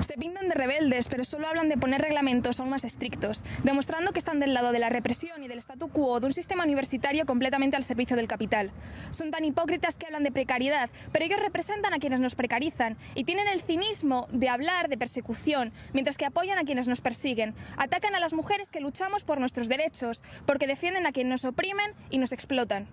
Se 0.03 0.17
pintan 0.17 0.49
de 0.49 0.53
rebeldes, 0.53 1.07
pero 1.07 1.23
solo 1.23 1.47
hablan 1.47 1.69
de 1.69 1.77
poner 1.77 2.01
reglamentos 2.01 2.59
aún 2.59 2.69
más 2.69 2.83
estrictos, 2.83 3.45
demostrando 3.63 4.11
que 4.11 4.19
están 4.19 4.41
del 4.41 4.53
lado 4.53 4.73
de 4.73 4.79
la 4.79 4.89
represión 4.89 5.41
y 5.43 5.47
del 5.47 5.59
statu 5.59 5.87
quo 5.87 6.19
de 6.19 6.25
un 6.25 6.33
sistema 6.33 6.65
universitario 6.65 7.25
completamente 7.25 7.77
al 7.77 7.85
servicio 7.85 8.17
del 8.17 8.27
capital. 8.27 8.71
Son 9.11 9.31
tan 9.31 9.45
hipócritas 9.45 9.97
que 9.97 10.05
hablan 10.05 10.23
de 10.23 10.33
precariedad, 10.33 10.89
pero 11.13 11.23
ellos 11.23 11.39
representan 11.39 11.93
a 11.93 11.99
quienes 11.99 12.19
nos 12.19 12.35
precarizan 12.35 12.97
y 13.15 13.23
tienen 13.23 13.47
el 13.47 13.61
cinismo 13.61 14.27
de 14.29 14.49
hablar 14.49 14.89
de 14.89 14.97
persecución, 14.97 15.71
mientras 15.93 16.17
que 16.17 16.25
apoyan 16.25 16.59
a 16.59 16.65
quienes 16.65 16.89
nos 16.89 16.99
persiguen. 16.99 17.55
Atacan 17.77 18.13
a 18.13 18.19
las 18.19 18.33
mujeres 18.33 18.71
que 18.71 18.81
luchamos 18.81 19.23
por 19.23 19.39
nuestros 19.39 19.69
derechos, 19.69 20.21
porque 20.45 20.67
defienden 20.67 21.07
a 21.07 21.13
quienes 21.13 21.31
nos 21.31 21.45
oprimen 21.45 21.93
y 22.09 22.17
nos 22.17 22.33
explotan. 22.33 22.87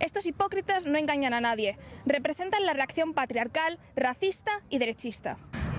Estos 0.00 0.26
hipócritas 0.26 0.86
no 0.86 0.98
engañan 0.98 1.34
a 1.34 1.40
nadie, 1.40 1.78
representan 2.04 2.66
la 2.66 2.72
reacción 2.72 3.14
patriarcal, 3.14 3.78
racista 3.94 4.60
y 4.68 4.78
derechista. 4.78 5.38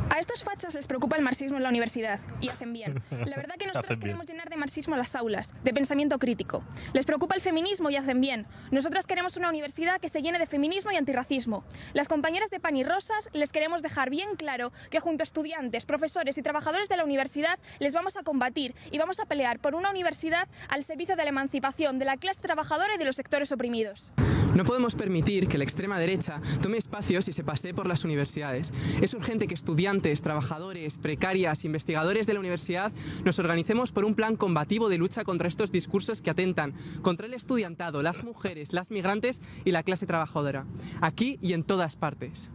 A 0.10 0.20
estos 0.20 0.43
fachas 0.43 0.76
les 0.76 0.88
preocupa 0.88 1.16
el 1.16 1.22
marxismo 1.22 1.58
en 1.58 1.64
la 1.64 1.70
universidad 1.70 2.20
y 2.39 2.49
hacen 2.49 2.74
bien. 2.74 3.01
La 3.12 3.36
verdad 3.36 3.56
que 3.58 3.68
nosotros 3.74 3.97
queremos 3.99 4.28
llenar 4.28 4.49
de 4.49 4.58
marxismo 4.58 4.95
las 4.95 5.16
aulas, 5.16 5.54
de 5.64 5.74
pensamiento 5.74 6.20
crítico. 6.20 6.64
Les 6.93 7.06
preocupa 7.06 7.36
el 7.36 7.41
feminismo 7.41 7.89
y 7.89 7.95
hacen 7.95 8.22
bien. 8.22 8.45
Nosotras 8.72 9.08
queremos 9.08 9.38
una 9.38 9.49
universidad 9.49 9.99
que 9.99 10.10
se 10.10 10.22
llene 10.22 10.39
de 10.39 10.45
feminismo 10.45 10.91
y 10.91 10.95
antirracismo. 10.95 11.64
Las 11.93 12.08
compañeras 12.08 12.49
de 12.49 12.60
Pan 12.60 12.78
y 12.78 12.84
Rosas 12.84 13.30
les 13.34 13.51
queremos 13.51 13.82
dejar 13.82 14.10
bien 14.10 14.36
claro 14.36 14.72
que 14.89 14.99
junto 14.99 15.24
a 15.24 15.26
estudiantes, 15.26 15.86
profesores 15.86 16.38
y 16.38 16.41
trabajadores 16.41 16.89
de 16.89 16.97
la 16.97 17.04
universidad 17.04 17.60
les 17.80 17.93
vamos 17.93 18.18
a 18.18 18.24
combatir 18.24 18.76
y 18.91 18.97
vamos 18.97 19.20
a 19.20 19.26
pelear 19.26 19.60
por 19.60 19.76
una 19.76 19.89
universidad 19.89 20.47
al 20.70 20.84
servicio 20.84 21.16
de 21.16 21.24
la 21.24 21.30
emancipación 21.30 21.99
de 21.99 22.06
la 22.06 22.18
clase 22.18 22.41
trabajadora 22.41 22.95
y 22.95 22.97
de 22.97 23.06
los 23.06 23.16
sectores 23.16 23.51
oprimidos. 23.51 24.14
No 24.54 24.66
podemos 24.66 24.93
permitir 24.93 25.47
que 25.47 25.58
la 25.58 25.64
extrema 25.64 25.97
derecha 25.97 26.39
tome 26.62 26.78
espacios 26.78 27.28
y 27.28 27.34
se 27.34 27.43
pasee 27.43 27.74
por 27.74 27.88
las 27.88 28.04
universidades. 28.04 28.72
Es 29.01 29.16
urgente 29.16 29.47
que 29.47 29.56
estudiantes, 29.56 29.93
trabajadores, 30.02 30.98
precarias, 30.98 31.66
investigadores 31.66 32.26
de 32.26 32.34
la 32.34 32.39
universidad 32.39 32.91
nos 33.24 33.38
organicemos 33.38 33.91
por 33.91 34.06
un 34.06 34.16
plan 34.16 34.36
combativo 34.36 34.89
de 34.89 34.98
lucha 34.98 35.24
contra 35.24 35.48
estos 35.48 35.72
discursos 35.72 36.22
que 36.22 36.32
atentan 36.32 36.74
contra 37.02 37.28
el 37.28 37.34
estudiantado, 37.34 38.02
las 38.02 38.24
mujeres, 38.24 38.74
las 38.74 38.89
migrantes 38.89 39.41
y 39.66 39.72
la 39.72 39.84
clase 39.84 40.08
trabajadora, 40.08 40.66
aquí 41.02 41.38
y 41.41 41.54
en 41.54 41.64
todas 41.64 41.96
partes. 41.96 42.52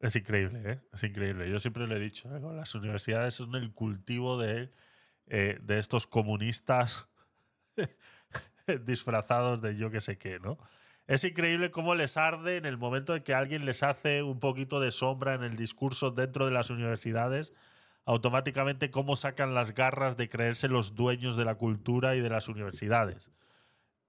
Es 0.00 0.16
increíble, 0.16 0.62
¿eh? 0.64 0.80
Es 0.92 1.04
increíble. 1.04 1.48
Yo 1.50 1.60
siempre 1.60 1.86
lo 1.86 1.96
he 1.96 2.00
dicho, 2.00 2.34
¿eh? 2.34 2.40
las 2.56 2.74
universidades 2.74 3.34
son 3.34 3.54
el 3.54 3.72
cultivo 3.72 4.38
de, 4.38 4.70
eh, 5.28 5.58
de 5.62 5.78
estos 5.78 6.06
comunistas 6.06 7.06
disfrazados 8.84 9.62
de 9.62 9.76
yo 9.76 9.90
que 9.90 10.00
sé 10.00 10.18
qué, 10.18 10.40
¿no? 10.40 10.58
Es 11.06 11.22
increíble 11.22 11.70
cómo 11.70 11.94
les 11.94 12.16
arde 12.16 12.56
en 12.56 12.64
el 12.64 12.78
momento 12.78 13.14
en 13.14 13.22
que 13.22 13.34
alguien 13.34 13.66
les 13.66 13.82
hace 13.82 14.22
un 14.22 14.40
poquito 14.40 14.80
de 14.80 14.90
sombra 14.90 15.34
en 15.34 15.42
el 15.42 15.56
discurso 15.56 16.10
dentro 16.10 16.46
de 16.46 16.52
las 16.52 16.70
universidades, 16.70 17.52
automáticamente 18.06 18.90
cómo 18.90 19.14
sacan 19.16 19.54
las 19.54 19.74
garras 19.74 20.16
de 20.16 20.30
creerse 20.30 20.68
los 20.68 20.94
dueños 20.94 21.36
de 21.36 21.44
la 21.44 21.56
cultura 21.56 22.16
y 22.16 22.20
de 22.20 22.30
las 22.30 22.48
universidades. 22.48 23.30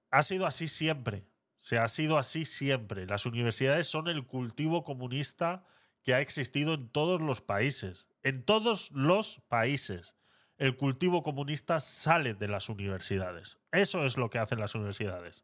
Ha 0.09 0.23
sido 0.23 0.45
así 0.45 0.69
siempre. 0.69 1.25
Se 1.57 1.79
ha 1.79 1.87
sido 1.89 2.17
así 2.17 2.45
siempre. 2.45 3.05
Las 3.05 3.25
universidades 3.25 3.87
son 3.87 4.07
el 4.07 4.25
cultivo 4.25 4.85
comunista 4.85 5.65
que 6.01 6.13
ha 6.13 6.21
existido 6.21 6.75
en 6.75 6.87
todos 6.87 7.19
los 7.19 7.41
países. 7.41 8.07
En 8.23 8.43
todos 8.43 8.89
los 8.91 9.41
países. 9.49 10.15
El 10.57 10.77
cultivo 10.77 11.23
comunista 11.23 11.81
sale 11.81 12.35
de 12.35 12.47
las 12.47 12.69
universidades. 12.69 13.57
Eso 13.73 14.05
es 14.05 14.15
lo 14.15 14.29
que 14.29 14.39
hacen 14.39 14.59
las 14.59 14.75
universidades. 14.75 15.43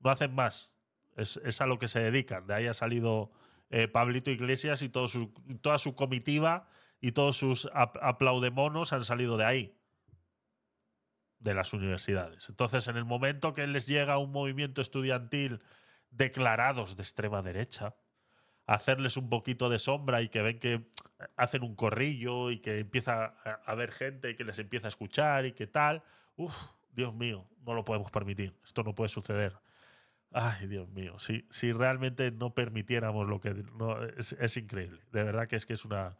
No 0.00 0.10
hacen 0.10 0.34
más. 0.34 0.74
Es, 1.20 1.60
a 1.60 1.66
lo 1.66 1.78
que 1.78 1.88
se 1.88 2.00
dedican. 2.00 2.46
De 2.46 2.54
ahí 2.54 2.66
ha 2.66 2.74
salido 2.74 3.30
eh, 3.70 3.88
Pablito 3.88 4.30
Iglesias 4.30 4.82
y 4.82 4.90
su- 5.08 5.32
toda 5.60 5.78
su 5.78 5.94
comitiva 5.94 6.68
y 7.00 7.12
todos 7.12 7.36
sus 7.36 7.68
ap- 7.74 7.98
aplaudemonos 8.02 8.92
han 8.92 9.04
salido 9.04 9.36
de 9.36 9.44
ahí 9.44 9.76
de 11.38 11.54
las 11.54 11.72
universidades. 11.72 12.48
Entonces, 12.48 12.86
en 12.88 12.96
el 12.96 13.04
momento 13.04 13.52
que 13.52 13.66
les 13.66 13.86
llega 13.86 14.18
un 14.18 14.30
movimiento 14.32 14.80
estudiantil 14.80 15.62
declarados 16.10 16.96
de 16.96 17.02
extrema 17.02 17.40
derecha, 17.42 17.94
hacerles 18.66 19.16
un 19.16 19.28
poquito 19.30 19.68
de 19.68 19.78
sombra 19.78 20.20
y 20.22 20.28
que 20.28 20.42
ven 20.42 20.58
que 20.58 20.90
hacen 21.36 21.62
un 21.62 21.74
corrillo 21.74 22.50
y 22.50 22.60
que 22.60 22.78
empieza 22.80 23.24
a 23.24 23.60
a 23.66 23.72
haber 23.72 23.90
gente 23.92 24.30
y 24.30 24.36
que 24.36 24.44
les 24.44 24.58
empieza 24.58 24.86
a 24.88 24.90
escuchar 24.90 25.46
y 25.46 25.52
que 25.52 25.66
tal, 25.66 26.02
uff, 26.36 26.54
Dios 26.92 27.14
mío, 27.14 27.48
no 27.64 27.74
lo 27.74 27.84
podemos 27.84 28.10
permitir. 28.10 28.54
Esto 28.64 28.82
no 28.82 28.94
puede 28.94 29.08
suceder. 29.08 29.56
Ay, 30.32 30.68
Dios 30.68 30.88
mío, 30.90 31.18
si, 31.18 31.46
si 31.50 31.72
realmente 31.72 32.30
no 32.30 32.54
permitiéramos 32.54 33.26
lo 33.28 33.40
que 33.40 33.52
no, 33.52 34.00
es, 34.04 34.56
increíble. 34.56 35.02
De 35.10 35.24
verdad 35.24 35.48
que 35.48 35.56
es 35.56 35.66
que 35.66 35.72
es 35.72 35.84
una 35.84 36.16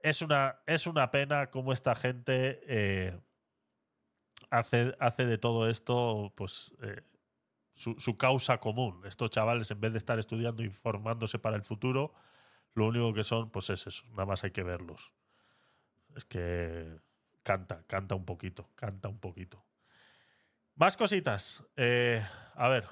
es 0.00 0.22
una 0.22 0.60
es 0.66 0.86
una 0.86 1.10
pena 1.10 1.50
cómo 1.50 1.72
esta 1.72 1.94
gente 1.94 2.60
eh, 2.66 3.18
hace, 4.50 4.96
hace 4.98 5.26
de 5.26 5.38
todo 5.38 5.68
esto 5.68 6.32
pues 6.36 6.74
eh, 6.82 7.02
su, 7.74 7.94
su 7.98 8.16
causa 8.16 8.58
común. 8.58 9.02
Estos 9.06 9.30
chavales, 9.30 9.70
en 9.70 9.80
vez 9.80 9.92
de 9.92 9.98
estar 9.98 10.18
estudiando 10.18 10.64
y 10.64 10.70
formándose 10.70 11.38
para 11.38 11.56
el 11.56 11.62
futuro, 11.62 12.12
lo 12.74 12.86
único 12.88 13.14
que 13.14 13.24
son, 13.24 13.50
pues 13.50 13.70
es 13.70 13.86
eso. 13.86 14.04
Nada 14.10 14.26
más 14.26 14.44
hay 14.44 14.50
que 14.50 14.62
verlos. 14.64 15.12
Es 16.16 16.24
que 16.24 16.98
canta, 17.42 17.84
canta 17.86 18.14
un 18.14 18.24
poquito, 18.24 18.68
canta 18.74 19.08
un 19.08 19.18
poquito. 19.18 19.64
Más 20.74 20.96
cositas. 20.96 21.64
Eh, 21.76 22.24
a 22.54 22.68
ver, 22.68 22.88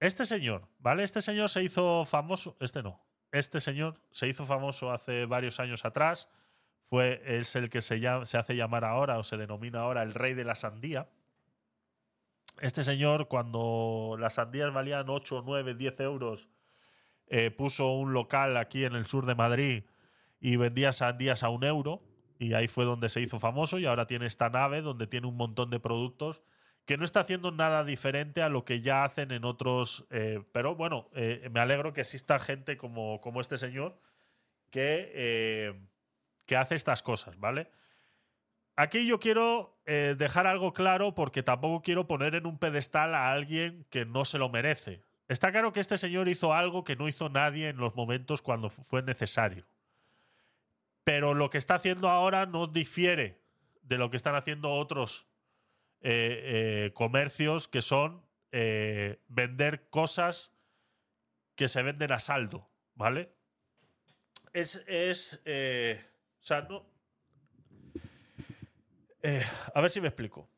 este 0.00 0.26
señor, 0.26 0.68
¿vale? 0.78 1.02
Este 1.04 1.22
señor 1.22 1.48
se 1.48 1.62
hizo 1.62 2.04
famoso. 2.04 2.56
Este 2.60 2.82
no. 2.82 3.00
Este 3.32 3.60
señor 3.60 4.00
se 4.10 4.28
hizo 4.28 4.44
famoso 4.44 4.92
hace 4.92 5.26
varios 5.26 5.58
años 5.60 5.84
atrás. 5.84 6.28
Fue, 6.78 7.22
es 7.24 7.56
el 7.56 7.70
que 7.70 7.80
se, 7.80 7.98
llama, 7.98 8.26
se 8.26 8.38
hace 8.38 8.54
llamar 8.56 8.84
ahora 8.84 9.18
o 9.18 9.24
se 9.24 9.36
denomina 9.36 9.80
ahora 9.80 10.02
el 10.02 10.14
rey 10.14 10.34
de 10.34 10.44
la 10.44 10.54
sandía. 10.54 11.08
Este 12.60 12.84
señor, 12.84 13.28
cuando 13.28 14.16
las 14.18 14.34
sandías 14.34 14.72
valían 14.72 15.08
8, 15.08 15.42
9, 15.44 15.74
10 15.74 16.00
euros, 16.00 16.48
eh, 17.26 17.50
puso 17.50 17.90
un 17.92 18.12
local 18.12 18.56
aquí 18.56 18.84
en 18.84 18.94
el 18.94 19.06
sur 19.06 19.26
de 19.26 19.34
Madrid 19.34 19.84
y 20.40 20.56
vendía 20.56 20.92
sandías 20.92 21.42
a 21.42 21.48
un 21.48 21.64
euro. 21.64 22.02
Y 22.38 22.52
ahí 22.52 22.68
fue 22.68 22.84
donde 22.84 23.08
se 23.08 23.20
hizo 23.20 23.38
famoso. 23.38 23.78
Y 23.78 23.86
ahora 23.86 24.06
tiene 24.06 24.26
esta 24.26 24.50
nave 24.50 24.82
donde 24.82 25.06
tiene 25.06 25.26
un 25.26 25.36
montón 25.36 25.70
de 25.70 25.80
productos 25.80 26.42
que 26.86 26.96
no 26.96 27.04
está 27.04 27.20
haciendo 27.20 27.50
nada 27.50 27.84
diferente 27.84 28.42
a 28.42 28.48
lo 28.48 28.64
que 28.64 28.80
ya 28.80 29.04
hacen 29.04 29.32
en 29.32 29.44
otros. 29.44 30.06
eh, 30.10 30.42
pero 30.52 30.74
bueno, 30.76 31.10
eh, 31.14 31.48
me 31.52 31.60
alegro 31.60 31.92
que 31.92 32.00
exista 32.02 32.38
gente 32.38 32.76
como, 32.78 33.20
como 33.20 33.40
este 33.40 33.58
señor 33.58 34.00
que, 34.70 35.10
eh, 35.14 35.74
que 36.46 36.56
hace 36.56 36.74
estas 36.76 37.02
cosas, 37.02 37.38
¿vale? 37.38 37.70
Aquí 38.76 39.06
yo 39.06 39.18
quiero 39.20 39.74
dejar 39.86 40.46
algo 40.46 40.72
claro 40.74 41.14
porque 41.14 41.42
tampoco 41.42 41.80
quiero 41.80 42.06
poner 42.06 42.34
en 42.34 42.44
un 42.46 42.58
pedestal 42.58 43.14
a 43.14 43.30
alguien 43.30 43.86
que 43.88 44.04
no 44.04 44.24
se 44.24 44.36
lo 44.36 44.48
merece. 44.50 45.00
Está 45.28 45.50
claro 45.50 45.72
que 45.72 45.80
este 45.80 45.96
señor 45.96 46.28
hizo 46.28 46.52
algo 46.52 46.84
que 46.84 46.94
no 46.96 47.08
hizo 47.08 47.28
nadie 47.30 47.68
en 47.70 47.78
los 47.78 47.94
momentos 47.96 48.42
cuando 48.42 48.68
fu- 48.68 48.82
fue 48.82 49.02
necesario. 49.02 49.64
Pero 51.04 51.34
lo 51.34 51.50
que 51.50 51.58
está 51.58 51.76
haciendo 51.76 52.10
ahora 52.10 52.46
no 52.46 52.66
difiere 52.66 53.40
de 53.82 53.96
lo 53.96 54.10
que 54.10 54.16
están 54.18 54.34
haciendo 54.34 54.72
otros 54.72 55.26
eh, 56.02 56.84
eh, 56.86 56.92
comercios 56.94 57.68
que 57.68 57.80
son 57.82 58.22
eh, 58.52 59.18
vender 59.28 59.88
cosas 59.88 60.54
que 61.54 61.68
se 61.68 61.82
venden 61.82 62.12
a 62.12 62.20
saldo, 62.20 62.70
¿vale? 62.94 63.32
Es, 64.52 64.82
es 64.86 65.34
o 65.34 66.44
sea, 66.44 66.62
no... 66.62 66.86
A 69.74 69.80
ver 69.80 69.90
si 69.90 70.00
me 70.00 70.08
explico. 70.08 70.48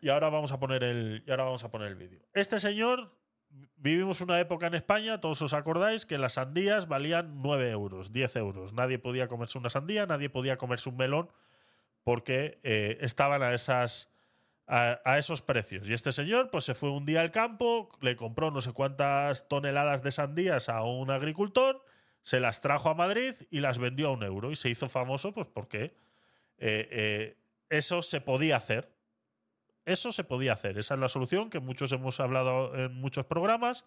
Y 0.00 0.10
ahora 0.10 0.28
vamos 0.28 0.52
a 0.52 0.60
poner 0.60 0.84
el, 0.84 1.24
y 1.26 1.30
ahora 1.30 1.44
vamos 1.44 1.64
a 1.64 1.70
poner 1.70 1.88
el 1.88 1.94
vídeo. 1.94 2.20
Este 2.34 2.60
señor, 2.60 3.16
vivimos 3.76 4.20
una 4.20 4.38
época 4.38 4.66
en 4.66 4.74
España, 4.74 5.20
todos 5.20 5.40
os 5.40 5.54
acordáis, 5.54 6.04
que 6.04 6.18
las 6.18 6.34
sandías 6.34 6.88
valían 6.88 7.40
9 7.40 7.70
euros, 7.70 8.12
10 8.12 8.36
euros. 8.36 8.72
Nadie 8.74 8.98
podía 8.98 9.28
comerse 9.28 9.56
una 9.56 9.70
sandía, 9.70 10.04
nadie 10.04 10.28
podía 10.28 10.58
comerse 10.58 10.90
un 10.90 10.98
melón, 10.98 11.32
porque 12.04 12.58
estaban 13.00 13.42
a 13.42 13.54
esas 13.54 14.10
a, 14.68 15.18
esos 15.18 15.40
precios. 15.40 15.88
Y 15.88 15.94
este 15.94 16.12
señor, 16.12 16.50
pues 16.50 16.64
se 16.64 16.74
fue 16.74 16.90
un 16.90 17.06
día 17.06 17.22
al 17.22 17.30
campo, 17.30 17.90
le 18.02 18.16
compró 18.16 18.50
no 18.50 18.60
sé 18.60 18.72
cuántas 18.72 19.48
toneladas 19.48 20.02
de 20.02 20.12
sandías 20.12 20.68
a 20.68 20.82
un 20.82 21.10
agricultor, 21.10 21.84
se 22.22 22.38
las 22.38 22.60
trajo 22.60 22.90
a 22.90 22.94
Madrid 22.94 23.34
y 23.50 23.60
las 23.60 23.78
vendió 23.78 24.08
a 24.08 24.12
un 24.12 24.22
euro. 24.22 24.50
Y 24.50 24.56
se 24.56 24.68
hizo 24.68 24.90
famoso, 24.90 25.32
pues 25.32 25.46
porque 25.46 25.96
eh, 26.58 26.88
eh, 26.90 27.36
eso 27.70 28.02
se 28.02 28.20
podía 28.20 28.56
hacer. 28.56 28.92
Eso 29.86 30.12
se 30.12 30.24
podía 30.24 30.52
hacer. 30.52 30.76
Esa 30.76 30.94
es 30.94 31.00
la 31.00 31.08
solución 31.08 31.48
que 31.48 31.60
muchos 31.60 31.90
hemos 31.92 32.20
hablado 32.20 32.74
en 32.74 32.92
muchos 32.92 33.24
programas, 33.24 33.86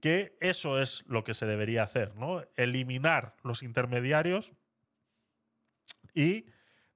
que 0.00 0.36
eso 0.40 0.80
es 0.80 1.04
lo 1.08 1.24
que 1.24 1.34
se 1.34 1.46
debería 1.46 1.82
hacer, 1.82 2.14
¿no? 2.14 2.44
Eliminar 2.54 3.34
los 3.42 3.64
intermediarios 3.64 4.52
y 6.14 6.46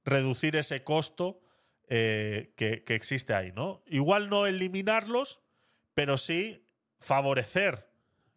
reducir 0.04 0.54
ese 0.54 0.84
costo 0.84 1.40
eh, 1.88 2.52
que, 2.56 2.82
existe 2.88 3.34
ahí, 3.34 3.52
¿no? 3.52 3.82
Igual 3.86 4.28
no 4.28 4.46
eliminarlos, 4.46 5.40
pero 5.94 6.18
sí 6.18 6.64
favorecer 7.00 7.88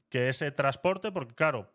que 0.10 0.30
ese 0.30 0.52
transporte, 0.52 1.12
porque 1.12 1.36
claro, 1.36 1.72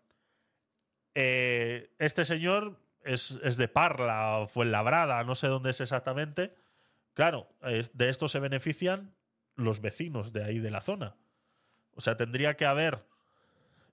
eh, 1.14 1.94
este 1.98 2.24
señor 2.24 2.80
es, 3.02 3.38
es 3.42 3.56
de 3.56 3.68
Parla 3.68 4.38
o 4.38 4.46
Fuenlabrada, 4.46 5.22
no 5.24 5.34
sé 5.34 5.48
dónde 5.48 5.70
es 5.70 5.80
exactamente. 5.80 6.54
Claro, 7.14 7.48
de 7.60 8.08
esto 8.08 8.26
se 8.26 8.40
benefician 8.40 9.14
los 9.54 9.80
vecinos 9.80 10.32
de 10.32 10.42
ahí 10.44 10.58
de 10.58 10.70
la 10.70 10.80
zona. 10.80 11.16
O 11.94 12.00
sea, 12.00 12.16
tendría 12.16 12.56
que 12.56 12.66
haber 12.66 13.06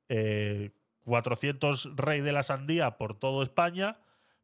eh, 0.10 0.72
400 1.06 1.96
rey 1.96 2.22
de 2.22 2.32
la 2.32 2.44
sandía 2.44 2.98
por 2.98 3.18
todo 3.18 3.44
España 3.44 4.00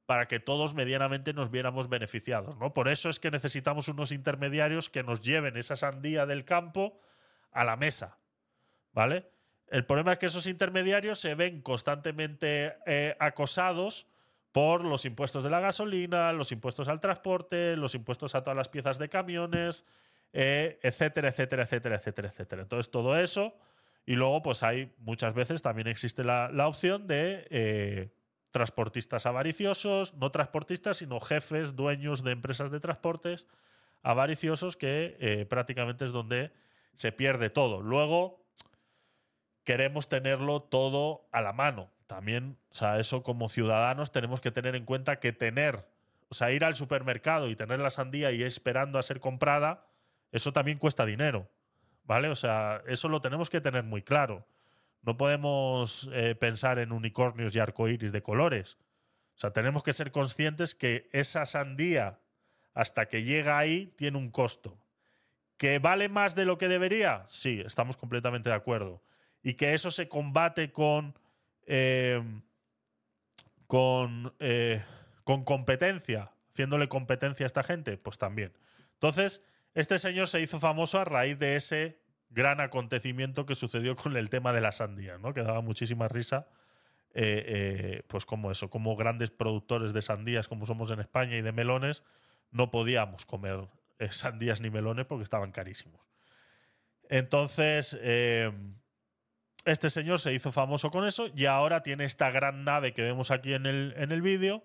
para 0.08 0.28
que 0.28 0.40
todos 0.40 0.74
medianamente 0.74 1.34
nos 1.34 1.52
viéramos 1.52 1.90
beneficiados, 1.90 2.58
¿no? 2.58 2.74
Por 2.74 2.88
eso 2.88 3.10
es 3.10 3.20
que 3.20 3.30
necesitamos 3.30 3.90
unos 3.90 4.14
intermediarios 4.14 4.90
que 4.90 5.04
nos 5.04 5.22
lleven 5.22 5.58
esa 5.58 5.76
sandía 5.76 6.26
del 6.26 6.46
campo 6.46 7.02
a 7.52 7.66
la 7.66 7.76
mesa, 7.76 8.18
¿vale? 8.94 9.30
El 9.68 9.86
problema 9.86 10.14
es 10.14 10.20
que 10.20 10.28
esos 10.28 10.48
intermediarios 10.48 11.20
se 11.20 11.36
ven 11.36 11.62
constantemente 11.62 12.78
eh, 12.86 13.18
acosados 13.20 14.08
por 14.54 14.86
los 14.86 15.04
impuestos 15.04 15.44
de 15.44 15.50
la 15.50 15.60
gasolina, 15.60 16.32
los 16.32 16.54
impuestos 16.54 16.88
al 16.88 17.02
transporte, 17.02 17.76
los 17.76 17.94
impuestos 17.94 18.34
a 18.34 18.44
todas 18.44 18.56
las 18.56 18.70
piezas 18.70 18.98
de 19.00 19.10
camiones, 19.10 19.86
eh, 20.32 20.80
etcétera, 20.84 21.28
etcétera, 21.28 21.64
etcétera, 21.64 21.98
etcétera, 21.98 22.30
etcétera. 22.30 22.62
Entonces, 22.62 22.90
todo 22.90 23.20
eso. 23.20 23.58
Y 24.06 24.16
luego, 24.16 24.42
pues 24.42 24.64
hay 24.64 24.94
muchas 25.00 25.34
veces 25.34 25.62
también 25.62 25.88
existe 25.88 26.24
la, 26.24 26.50
opción 26.66 27.08
de 27.08 27.46
eh, 27.50 28.10
transportistas 28.58 29.28
avariciosos, 29.28 30.16
no 30.16 30.32
transportistas, 30.32 30.98
sino 30.98 31.20
jefes, 31.20 31.76
dueños 31.76 32.24
de 32.24 32.32
empresas 32.32 32.72
de 32.72 32.80
transportes 32.80 33.46
avariciosos, 34.02 34.76
que 34.76 35.16
eh, 35.20 35.46
prácticamente 35.46 36.06
es 36.06 36.12
donde 36.12 36.52
se 36.96 37.12
pierde 37.12 37.52
todo. 37.52 37.84
Luego, 37.84 38.44
queremos 39.64 40.10
tenerlo 40.10 40.64
todo 40.64 41.28
a 41.32 41.42
la 41.42 41.54
mano. 41.54 41.92
También, 42.08 42.58
o 42.72 42.74
sea, 42.74 42.98
eso 43.00 43.22
como 43.22 43.48
ciudadanos 43.48 44.12
tenemos 44.12 44.42
que 44.42 44.50
tener 44.50 44.76
en 44.76 44.86
cuenta 44.86 45.20
que 45.20 45.34
tener, 45.34 45.88
o 46.30 46.34
sea, 46.34 46.52
ir 46.52 46.66
al 46.66 46.76
supermercado 46.76 47.50
y 47.50 47.56
tener 47.56 47.80
la 47.80 47.92
sandía 47.92 48.32
y 48.32 48.42
esperando 48.42 48.98
a 48.98 49.04
ser 49.04 49.20
comprada, 49.20 49.86
eso 50.32 50.52
también 50.52 50.80
cuesta 50.80 51.06
dinero, 51.06 51.48
¿vale? 52.06 52.30
O 52.30 52.36
sea, 52.36 52.82
eso 52.88 53.08
lo 53.08 53.22
tenemos 53.22 53.52
que 53.52 53.62
tener 53.62 53.84
muy 53.84 54.02
claro. 54.02 54.48
No 55.02 55.18
podemos 55.18 56.10
eh, 56.14 56.36
pensar 56.36 56.80
en 56.80 56.92
unicornios 56.92 57.56
y 57.56 57.60
arcoíris 57.60 58.12
de 58.12 58.22
colores. 58.22 58.78
O 59.36 59.40
sea, 59.40 59.52
tenemos 59.52 59.84
que 59.84 59.94
ser 59.94 60.12
conscientes 60.12 60.76
que 60.76 61.10
esa 61.12 61.46
sandía, 61.46 62.20
hasta 62.74 63.08
que 63.08 63.24
llega 63.24 63.58
ahí, 63.58 63.94
tiene 63.98 64.18
un 64.18 64.32
costo. 64.32 64.78
¿Que 65.58 65.80
vale 65.80 66.10
más 66.10 66.36
de 66.36 66.46
lo 66.46 66.58
que 66.58 66.68
debería? 66.68 67.26
Sí, 67.30 67.62
estamos 67.66 67.98
completamente 67.98 68.50
de 68.50 68.56
acuerdo. 68.56 69.02
Y 69.42 69.54
que 69.54 69.74
eso 69.74 69.92
se 69.92 70.08
combate 70.08 70.72
con. 70.72 71.18
eh, 71.66 72.24
con. 73.68 74.34
eh, 74.40 74.84
con 75.28 75.44
competencia, 75.44 76.32
haciéndole 76.50 76.88
competencia 76.88 77.46
a 77.46 77.48
esta 77.48 77.62
gente, 77.62 77.98
pues 77.98 78.18
también. 78.18 78.54
Entonces, 78.94 79.44
este 79.74 80.00
señor 80.00 80.30
se 80.30 80.40
hizo 80.40 80.58
famoso 80.58 81.00
a 81.00 81.04
raíz 81.04 81.38
de 81.38 81.58
ese 81.58 82.00
gran 82.30 82.60
acontecimiento 82.62 83.46
que 83.46 83.56
sucedió 83.56 83.96
con 83.96 84.16
el 84.18 84.30
tema 84.30 84.54
de 84.54 84.62
la 84.62 84.72
sandía, 84.72 85.18
¿no? 85.18 85.34
Que 85.34 85.44
daba 85.44 85.62
muchísima 85.62 86.08
risa. 86.08 86.48
eh, 87.14 87.44
eh, 87.48 88.04
pues 88.08 88.26
como 88.26 88.52
eso, 88.52 88.70
como 88.70 88.96
grandes 88.96 89.32
productores 89.32 89.92
de 89.92 90.04
sandías 90.04 90.48
como 90.48 90.66
somos 90.68 90.92
en 90.92 91.00
España 91.00 91.36
y 91.36 91.42
de 91.42 91.52
melones, 91.52 92.04
no 92.52 92.70
podíamos 92.70 93.26
comer 93.26 93.68
eh, 93.98 94.12
sandías 94.12 94.62
ni 94.62 94.70
melones 94.70 95.06
porque 95.08 95.24
estaban 95.24 95.52
carísimos. 95.52 96.00
Entonces, 97.10 97.98
este 99.66 99.90
señor 99.90 100.20
se 100.20 100.34
hizo 100.34 100.52
famoso 100.52 100.92
con 100.92 101.06
eso 101.08 101.28
y 101.36 101.46
ahora 101.46 101.82
tiene 101.82 102.06
esta 102.06 102.30
gran 102.32 102.64
nave 102.66 102.94
que 102.94 103.02
vemos 103.02 103.32
aquí 103.32 103.54
en 103.54 103.66
el, 103.66 103.94
en 103.98 104.12
el 104.12 104.22
vídeo 104.22 104.64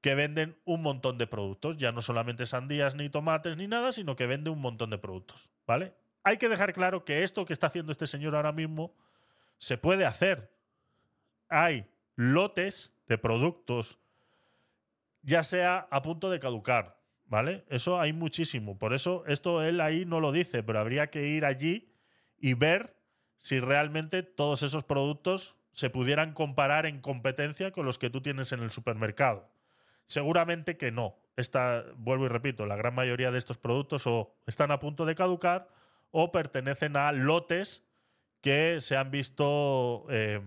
que 0.00 0.14
venden 0.14 0.56
un 0.64 0.82
montón 0.82 1.18
de 1.18 1.26
productos. 1.26 1.76
Ya 1.76 1.92
no 1.92 2.02
solamente 2.02 2.46
sandías 2.46 2.96
ni 2.96 3.10
tomates 3.10 3.56
ni 3.56 3.68
nada, 3.68 3.92
sino 3.92 4.16
que 4.16 4.26
vende 4.26 4.50
un 4.50 4.60
montón 4.60 4.90
de 4.90 4.98
productos. 4.98 5.50
¿Vale? 5.66 5.94
Hay 6.24 6.36
que 6.36 6.48
dejar 6.48 6.72
claro 6.72 7.04
que 7.04 7.22
esto 7.22 7.44
que 7.44 7.52
está 7.52 7.66
haciendo 7.66 7.92
este 7.92 8.06
señor 8.06 8.34
ahora 8.36 8.52
mismo 8.52 8.94
se 9.58 9.78
puede 9.78 10.06
hacer. 10.06 10.52
Hay 11.48 11.86
lotes 12.16 12.94
de 13.06 13.18
productos, 13.18 13.98
ya 15.22 15.44
sea 15.44 15.88
a 15.90 16.02
punto 16.02 16.30
de 16.30 16.40
caducar. 16.40 17.00
¿Vale? 17.26 17.64
Eso 17.68 17.98
hay 17.98 18.12
muchísimo. 18.12 18.78
Por 18.78 18.92
eso 18.92 19.24
esto 19.26 19.62
él 19.62 19.80
ahí 19.80 20.04
no 20.04 20.20
lo 20.20 20.32
dice, 20.32 20.62
pero 20.62 20.80
habría 20.80 21.08
que 21.08 21.28
ir 21.28 21.46
allí 21.46 21.90
y 22.38 22.52
ver 22.52 22.94
si 23.38 23.58
realmente 23.58 24.22
todos 24.22 24.62
esos 24.62 24.84
productos 24.84 25.56
se 25.72 25.88
pudieran 25.88 26.34
comparar 26.34 26.84
en 26.84 27.00
competencia 27.00 27.70
con 27.72 27.86
los 27.86 27.98
que 27.98 28.10
tú 28.10 28.20
tienes 28.20 28.52
en 28.52 28.60
el 28.60 28.70
supermercado. 28.70 29.48
Seguramente 30.06 30.76
que 30.76 30.92
no. 30.92 31.16
Esta, 31.36 31.84
vuelvo 31.96 32.26
y 32.26 32.28
repito, 32.28 32.66
la 32.66 32.76
gran 32.76 32.94
mayoría 32.94 33.30
de 33.30 33.38
estos 33.38 33.56
productos 33.56 34.06
o 34.06 34.34
están 34.46 34.70
a 34.70 34.78
punto 34.78 35.06
de 35.06 35.14
caducar 35.14 35.68
o 36.12 36.30
pertenecen 36.30 36.96
a 36.96 37.10
lotes 37.10 37.84
que 38.40 38.80
se 38.80 38.96
han 38.96 39.10
visto. 39.10 40.06
eh, 40.10 40.40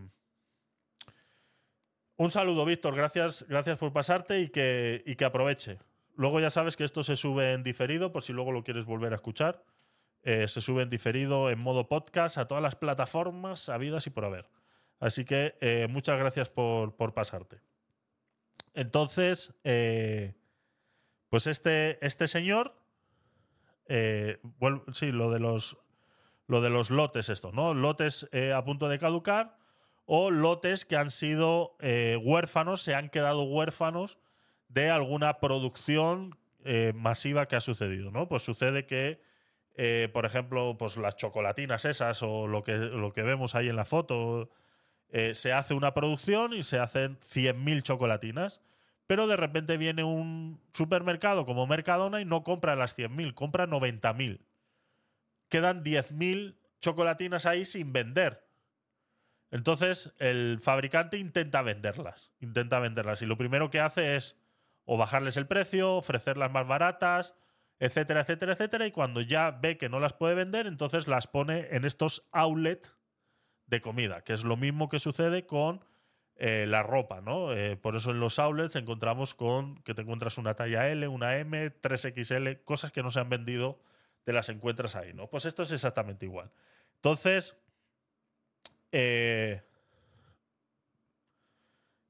Un 2.18 2.32
saludo, 2.32 2.63
Víctor. 2.63 2.95
Gracias, 2.95 3.45
gracias 3.49 3.78
por 3.78 3.91
pasarte 3.91 4.39
y 4.39 4.49
que, 4.49 5.03
y 5.05 5.16
que 5.18 5.26
aproveche. 5.26 5.80
Luego 6.16 6.39
ya 6.39 6.49
sabes 6.49 6.78
que 6.78 6.86
esto 6.86 7.03
se 7.03 7.18
sube 7.18 7.51
en 7.51 7.63
diferido, 7.63 8.13
por 8.13 8.24
si 8.24 8.32
luego 8.32 8.53
lo 8.53 8.63
quieres 8.63 8.86
volver 8.86 9.11
a 9.11 9.18
escuchar. 9.18 9.66
Eh, 10.24 10.47
se 10.47 10.61
sube 10.61 10.82
en 10.84 10.89
diferido 10.89 11.49
en 11.49 11.59
modo 11.59 11.89
podcast 11.89 12.38
a 12.38 12.47
todas 12.47 12.63
las 12.63 12.76
plataformas 12.78 13.68
habidas 13.68 14.07
y 14.07 14.11
por 14.11 14.24
haber. 14.24 14.47
Así 14.99 15.26
que 15.26 15.55
eh, 15.59 15.88
muchas 15.89 16.18
gracias 16.18 16.49
por, 16.49 16.95
por 16.95 17.13
pasarte. 17.13 17.59
Entonces, 18.74 19.53
pues 21.30 21.47
este, 21.47 22.03
este 22.05 22.28
señor, 22.28 22.76
eh, 23.88 24.40
sí, 24.94 25.12
lo 25.12 25.32
de 25.32 25.40
los, 25.40 25.78
lo 26.48 26.62
de 26.62 26.70
los 26.70 26.90
lotes, 26.90 27.30
esto, 27.30 27.52
¿no? 27.52 27.74
Lotes 27.74 28.28
eh, 28.32 28.54
a 28.54 28.64
punto 28.64 28.90
de 28.90 29.00
caducar 29.00 29.58
o 30.06 30.32
lotes 30.32 30.86
que 30.86 30.98
han 30.98 31.12
sido 31.12 31.76
eh, 31.80 32.18
huérfanos, 32.22 32.82
se 32.82 32.96
han 32.96 33.10
quedado 33.10 33.44
huérfanos 33.44 34.18
de 34.70 34.90
alguna 34.90 35.40
producción 35.40 36.38
masiva 36.96 37.48
que 37.48 37.56
ha 37.56 37.62
sucedido, 37.62 38.10
¿no? 38.10 38.28
Pues 38.28 38.42
sucede 38.42 38.88
que, 38.88 39.22
por 40.12 40.26
ejemplo, 40.26 40.76
pues 40.80 40.98
las 40.98 41.16
chocolatinas 41.16 41.86
esas 41.86 42.24
o 42.24 42.48
lo 42.48 42.64
que, 42.64 42.76
lo 42.76 43.14
que 43.14 43.22
vemos 43.22 43.54
ahí 43.54 43.70
en 43.70 43.76
la 43.76 43.86
foto, 43.86 44.50
se 45.34 45.54
hace 45.54 45.76
una 45.76 45.94
producción 45.94 46.54
y 46.54 46.64
se 46.64 46.80
hacen 46.80 47.20
100.000 47.20 47.84
chocolatinas, 47.84 48.62
pero 49.08 49.28
de 49.28 49.38
repente 49.38 49.78
viene 49.78 50.03
un 50.03 50.62
supermercado 50.74 51.45
como 51.45 51.68
Mercadona 51.68 52.22
y 52.22 52.26
no 52.26 52.43
compra 52.43 52.76
las 52.76 52.97
100.000, 52.97 53.34
compra 53.34 53.68
90.000. 53.68 54.39
Quedan 55.49 55.84
10.000 55.84 56.56
chocolatinas 56.82 57.45
ahí 57.45 57.66
sin 57.66 57.93
vender. 57.93 58.47
Entonces 59.51 60.14
el 60.20 60.60
fabricante 60.60 61.18
intenta 61.18 61.62
venderlas, 61.62 62.34
intenta 62.39 62.80
venderlas 62.80 63.22
y 63.22 63.26
lo 63.26 63.38
primero 63.38 63.70
que 63.70 63.80
hace 63.80 64.16
es 64.16 64.38
o 64.86 64.97
bajarles 64.97 65.38
el 65.38 65.47
precio, 65.47 65.95
ofrecerlas 65.95 66.51
más 66.51 66.68
baratas, 66.68 67.36
etcétera, 67.80 68.22
etcétera, 68.22 68.53
etcétera. 68.53 68.88
Y 68.88 68.91
cuando 68.91 69.22
ya 69.22 69.51
ve 69.51 69.78
que 69.78 69.89
no 69.89 69.99
las 69.99 70.14
puede 70.14 70.36
vender, 70.36 70.68
entonces 70.68 71.08
las 71.08 71.28
pone 71.28 71.68
en 71.72 71.86
estos 71.86 72.28
outlets 72.32 72.95
de 73.68 73.82
comida, 73.82 74.24
que 74.24 74.34
es 74.34 74.43
lo 74.43 74.58
mismo 74.58 74.89
que 74.89 74.99
sucede 74.99 75.45
con 75.45 75.84
eh, 76.38 76.66
la 76.68 76.84
ropa, 76.84 77.22
¿no? 77.22 77.54
Eh, 77.54 77.78
por 77.78 77.96
eso 77.96 78.12
en 78.12 78.20
los 78.20 78.40
outlets 78.40 78.76
encontramos 78.76 79.34
con 79.34 79.78
que 79.84 79.94
te 79.94 80.02
encuentras 80.02 80.38
una 80.38 80.54
talla 80.54 80.90
L, 80.90 81.08
una 81.08 81.38
M, 81.38 81.72
3XL, 81.82 82.64
cosas 82.66 82.92
que 82.92 83.02
no 83.02 83.10
se 83.10 83.22
han 83.22 83.30
vendido, 83.30 83.80
te 84.26 84.34
las 84.34 84.50
encuentras 84.50 84.96
ahí, 84.96 85.14
¿no? 85.14 85.28
Pues 85.28 85.46
esto 85.46 85.64
es 85.64 85.72
exactamente 85.72 86.26
igual. 86.26 86.52
Entonces, 86.96 87.56
eh, 88.92 89.64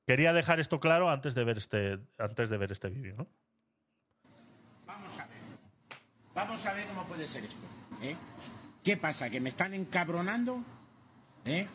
quería 0.08 0.34
dejar 0.34 0.60
esto 0.60 0.80
claro 0.80 1.12
antes 1.12 1.36
de 1.36 1.44
ver 1.44 1.58
este, 1.58 2.00
antes 2.18 2.50
de 2.50 2.58
ver 2.58 2.72
este 2.72 2.90
vídeo, 2.90 3.16
¿no? 3.16 3.28
Vamos 4.88 5.20
a 5.20 5.28
ver. 5.28 5.38
Vamos 6.34 6.66
a 6.66 6.74
ver 6.74 6.88
cómo 6.88 7.06
puede 7.06 7.28
ser 7.28 7.46
esto. 7.46 7.62
¿Qué 8.84 8.98
pasa? 8.98 9.30
¿Que 9.30 9.40
me 9.40 9.50
están 9.50 9.74
encabronando? 9.74 10.64
¿Eh? 11.44 11.68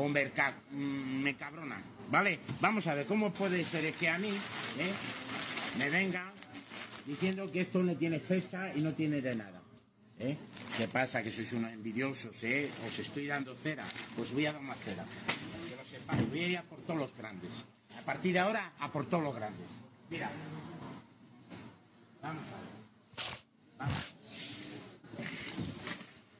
O 0.00 0.08
me, 0.08 0.30
ca- 0.32 0.56
mm, 0.70 1.22
me 1.22 1.36
cabronan. 1.36 1.82
¿Vale? 2.10 2.40
Vamos 2.60 2.86
a 2.86 2.94
ver 2.94 3.06
cómo 3.06 3.32
puede 3.32 3.62
ser 3.64 3.92
que 3.94 4.08
a 4.08 4.16
mí 4.18 4.28
¿eh? 4.30 4.92
me 5.78 5.90
vengan 5.90 6.32
diciendo 7.06 7.50
que 7.52 7.60
esto 7.62 7.82
no 7.82 7.94
tiene 7.96 8.18
fecha 8.18 8.72
y 8.74 8.80
no 8.80 8.92
tiene 8.94 9.20
de 9.20 9.34
nada. 9.36 9.60
¿eh? 10.18 10.36
¿Qué 10.76 10.88
pasa? 10.88 11.22
Que 11.22 11.30
sois 11.30 11.52
unos 11.52 11.72
envidiosos, 11.72 12.32
¿eh? 12.44 12.70
Os 12.86 12.98
estoy 12.98 13.26
dando 13.26 13.54
cera. 13.54 13.84
Os 14.18 14.32
voy 14.32 14.46
a 14.46 14.52
dar 14.52 14.62
más 14.62 14.78
cera. 14.80 15.04
Que 15.68 15.76
lo 15.76 15.84
sepáis. 15.84 16.28
Voy 16.30 16.40
a 16.40 16.46
ir 16.48 16.58
a 16.58 16.62
por 16.62 16.78
todos 16.80 16.98
los 17.00 17.16
grandes. 17.16 17.52
A 17.98 18.02
partir 18.02 18.32
de 18.32 18.38
ahora, 18.40 18.72
a 18.80 18.90
por 18.90 19.04
todos 19.06 19.22
los 19.22 19.34
grandes. 19.34 19.66
Mira. 20.08 20.30
Vamos 22.22 22.42
a 22.48 22.56
ver. 22.60 22.70
Vamos. 23.78 24.09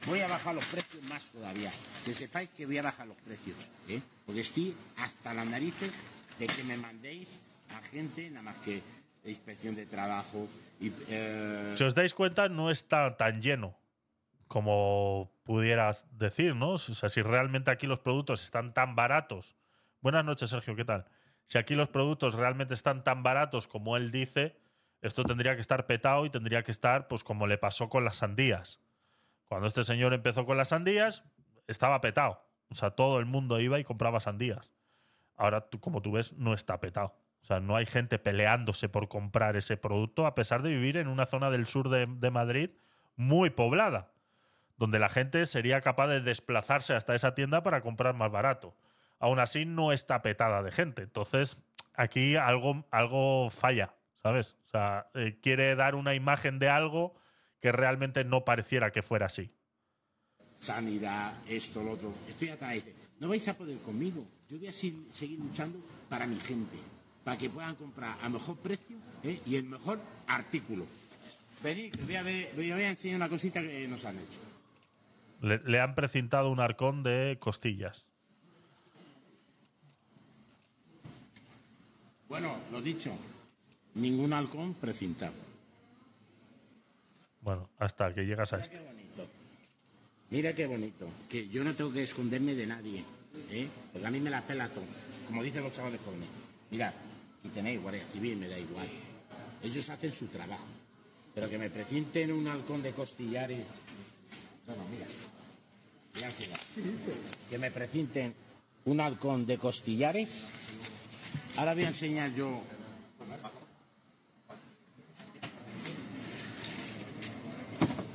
Voy 0.06 0.20
a 0.20 0.28
bajar 0.28 0.54
los 0.54 0.64
precios 0.66 1.02
más 1.04 1.30
todavía. 1.30 1.70
Que 2.04 2.12
sepáis 2.12 2.48
que 2.50 2.66
voy 2.66 2.78
a 2.78 2.82
bajar 2.82 3.06
los 3.06 3.16
precios. 3.18 3.56
¿eh? 3.88 4.00
Porque 4.24 4.40
estoy 4.40 4.74
hasta 4.96 5.34
las 5.34 5.46
narices 5.46 5.92
de 6.38 6.46
que 6.46 6.64
me 6.64 6.76
mandéis 6.76 7.40
a 7.68 7.82
gente, 7.88 8.30
nada 8.30 8.42
más 8.42 8.56
que 8.58 8.82
inspección 9.24 9.74
de 9.74 9.86
trabajo. 9.86 10.48
Eh, 10.80 11.72
Si 11.74 11.84
os 11.84 11.94
dais 11.94 12.14
cuenta, 12.14 12.48
no 12.48 12.70
está 12.70 13.16
tan 13.16 13.42
lleno 13.42 13.76
como 14.48 15.30
pudieras 15.44 16.06
decir, 16.18 16.56
¿no? 16.56 16.70
O 16.70 16.78
sea, 16.78 17.08
si 17.08 17.22
realmente 17.22 17.70
aquí 17.70 17.86
los 17.86 18.00
productos 18.00 18.42
están 18.42 18.74
tan 18.74 18.96
baratos. 18.96 19.54
Buenas 20.00 20.24
noches, 20.24 20.50
Sergio, 20.50 20.74
¿qué 20.74 20.84
tal? 20.84 21.06
Si 21.44 21.58
aquí 21.58 21.74
los 21.74 21.88
productos 21.88 22.34
realmente 22.34 22.74
están 22.74 23.04
tan 23.04 23.22
baratos 23.22 23.68
como 23.68 23.96
él 23.96 24.10
dice, 24.10 24.56
esto 25.02 25.22
tendría 25.24 25.54
que 25.54 25.60
estar 25.60 25.86
petado 25.86 26.26
y 26.26 26.30
tendría 26.30 26.64
que 26.64 26.72
estar, 26.72 27.06
pues, 27.06 27.22
como 27.22 27.46
le 27.46 27.58
pasó 27.58 27.88
con 27.88 28.04
las 28.04 28.16
sandías. 28.16 28.80
Cuando 29.50 29.66
este 29.66 29.82
señor 29.82 30.14
empezó 30.14 30.46
con 30.46 30.56
las 30.56 30.68
sandías, 30.68 31.24
estaba 31.66 32.00
petado. 32.00 32.40
O 32.68 32.74
sea, 32.76 32.92
todo 32.92 33.18
el 33.18 33.26
mundo 33.26 33.58
iba 33.58 33.80
y 33.80 33.84
compraba 33.84 34.20
sandías. 34.20 34.70
Ahora, 35.34 35.66
como 35.80 36.02
tú 36.02 36.12
ves, 36.12 36.34
no 36.34 36.54
está 36.54 36.78
petado. 36.78 37.16
O 37.42 37.44
sea, 37.44 37.58
no 37.58 37.74
hay 37.74 37.84
gente 37.84 38.20
peleándose 38.20 38.88
por 38.88 39.08
comprar 39.08 39.56
ese 39.56 39.76
producto, 39.76 40.24
a 40.26 40.36
pesar 40.36 40.62
de 40.62 40.70
vivir 40.70 40.96
en 40.96 41.08
una 41.08 41.26
zona 41.26 41.50
del 41.50 41.66
sur 41.66 41.88
de, 41.88 42.06
de 42.06 42.30
Madrid 42.30 42.70
muy 43.16 43.50
poblada, 43.50 44.12
donde 44.76 45.00
la 45.00 45.08
gente 45.08 45.44
sería 45.46 45.80
capaz 45.80 46.06
de 46.06 46.20
desplazarse 46.20 46.94
hasta 46.94 47.16
esa 47.16 47.34
tienda 47.34 47.64
para 47.64 47.80
comprar 47.80 48.14
más 48.14 48.30
barato. 48.30 48.76
Aún 49.18 49.40
así, 49.40 49.66
no 49.66 49.90
está 49.90 50.22
petada 50.22 50.62
de 50.62 50.70
gente. 50.70 51.02
Entonces, 51.02 51.58
aquí 51.94 52.36
algo, 52.36 52.86
algo 52.92 53.50
falla, 53.50 53.96
¿sabes? 54.22 54.56
O 54.66 54.68
sea, 54.68 55.08
eh, 55.14 55.40
quiere 55.42 55.74
dar 55.74 55.96
una 55.96 56.14
imagen 56.14 56.60
de 56.60 56.68
algo 56.68 57.16
que 57.60 57.72
realmente 57.72 58.24
no 58.24 58.44
pareciera 58.44 58.90
que 58.90 59.02
fuera 59.02 59.26
así. 59.26 59.50
sanidad, 60.58 61.34
esto, 61.48 61.82
lo 61.82 61.92
otro. 61.92 62.12
Estoy 62.28 62.48
hasta 62.48 62.68
ahí. 62.68 62.82
No 63.18 63.28
vais 63.28 63.46
a 63.48 63.54
poder 63.54 63.78
conmigo. 63.78 64.26
Yo 64.48 64.58
voy 64.58 64.68
a 64.68 64.72
seguir 64.72 65.38
luchando 65.38 65.78
para 66.08 66.26
mi 66.26 66.38
gente, 66.40 66.76
para 67.24 67.38
que 67.38 67.48
puedan 67.48 67.76
comprar 67.76 68.18
a 68.20 68.28
mejor 68.28 68.56
precio 68.56 68.96
¿eh? 69.22 69.40
y 69.46 69.56
el 69.56 69.64
mejor 69.64 70.00
artículo. 70.26 70.86
Venid, 71.62 71.94
voy 72.04 72.16
a, 72.16 72.22
ver, 72.22 72.52
voy 72.56 72.70
a 72.70 72.74
voy 72.74 72.84
a 72.84 72.90
enseñar 72.90 73.16
una 73.16 73.28
cosita 73.28 73.60
que 73.60 73.86
nos 73.88 74.04
han 74.04 74.16
hecho. 74.16 74.40
Le, 75.42 75.58
le 75.64 75.80
han 75.80 75.94
precintado 75.94 76.50
un 76.50 76.60
arcón 76.60 77.02
de 77.02 77.36
costillas. 77.38 78.10
Bueno, 82.28 82.56
lo 82.70 82.80
dicho, 82.80 83.12
ningún 83.94 84.32
halcón 84.32 84.74
precintado. 84.74 85.49
Bueno, 87.42 87.68
hasta 87.78 88.12
que 88.14 88.24
llegas 88.26 88.52
a 88.52 88.56
Mira 88.56 88.64
esto. 88.66 88.76
qué 88.78 88.84
bonito. 88.84 89.28
Mira 90.30 90.54
qué 90.54 90.66
bonito. 90.66 91.08
Que 91.28 91.48
yo 91.48 91.64
no 91.64 91.74
tengo 91.74 91.92
que 91.92 92.02
esconderme 92.02 92.54
de 92.54 92.66
nadie. 92.66 93.04
¿eh? 93.50 93.68
Porque 93.92 94.06
a 94.06 94.10
mí 94.10 94.20
me 94.20 94.30
la 94.30 94.42
pela 94.46 94.68
todo. 94.68 94.84
Como 95.26 95.42
dicen 95.42 95.62
los 95.62 95.72
chavales 95.72 96.00
jóvenes. 96.04 96.28
Mirad, 96.70 96.92
si 97.42 97.48
tenéis 97.48 97.80
guardia 97.80 98.04
civil, 98.06 98.36
me 98.36 98.48
da 98.48 98.58
igual. 98.58 98.88
Ellos 99.62 99.88
hacen 99.88 100.12
su 100.12 100.26
trabajo. 100.26 100.66
Pero 101.34 101.48
que 101.48 101.58
me 101.58 101.70
precinten 101.70 102.32
un 102.32 102.46
halcón 102.48 102.82
de 102.82 102.92
costillares. 102.92 103.64
No, 104.66 104.76
no, 104.76 104.84
mira. 104.88 105.06
Mira, 106.14 106.28
mira. 106.38 106.56
Que 107.48 107.58
me 107.58 107.70
precinten 107.70 108.34
un 108.84 109.00
halcón 109.00 109.46
de 109.46 109.58
costillares. 109.58 110.28
Ahora 111.56 111.74
voy 111.74 111.84
a 111.84 111.88
enseñar 111.88 112.34
yo. 112.34 112.60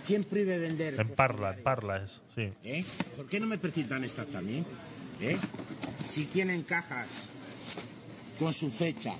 ¿Quién 0.05 0.23
prohíbe 0.23 0.59
vender? 0.59 0.99
En 0.99 1.09
Parla, 1.09 1.51
en? 1.51 1.63
Parla 1.63 2.03
es, 2.03 2.21
sí. 2.33 2.49
¿Eh? 2.63 2.85
¿Por 3.15 3.27
qué 3.27 3.39
no 3.39 3.47
me 3.47 3.57
precintan 3.57 4.03
estas 4.03 4.27
también? 4.27 4.65
¿Eh? 5.19 5.37
Si 6.03 6.25
tienen 6.25 6.63
cajas 6.63 7.07
con 8.37 8.53
su 8.53 8.69
fecha, 8.69 9.15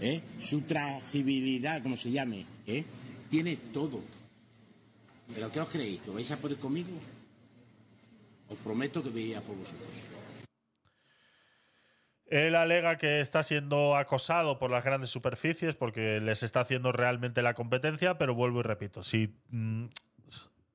¿eh? 0.00 0.20
su 0.40 0.62
tracibilidad, 0.62 1.82
como 1.82 1.96
se 1.96 2.10
llame, 2.10 2.46
¿eh? 2.66 2.84
tiene 3.30 3.56
todo. 3.72 4.00
¿Pero 5.34 5.50
qué 5.52 5.60
os 5.60 5.68
creéis? 5.68 6.00
¿Que 6.00 6.10
vais 6.10 6.30
a 6.30 6.36
poder 6.36 6.58
conmigo? 6.58 6.90
Os 8.48 8.58
prometo 8.58 9.02
que 9.02 9.10
voy 9.10 9.34
a 9.34 9.40
por 9.40 9.56
vosotros. 9.56 10.19
Él 12.30 12.54
alega 12.54 12.96
que 12.96 13.20
está 13.20 13.42
siendo 13.42 13.96
acosado 13.96 14.58
por 14.58 14.70
las 14.70 14.84
grandes 14.84 15.10
superficies 15.10 15.74
porque 15.74 16.20
les 16.20 16.44
está 16.44 16.60
haciendo 16.60 16.92
realmente 16.92 17.42
la 17.42 17.54
competencia, 17.54 18.18
pero 18.18 18.36
vuelvo 18.36 18.60
y 18.60 18.62
repito, 18.62 19.02
si, 19.02 19.34
mm, 19.50 19.86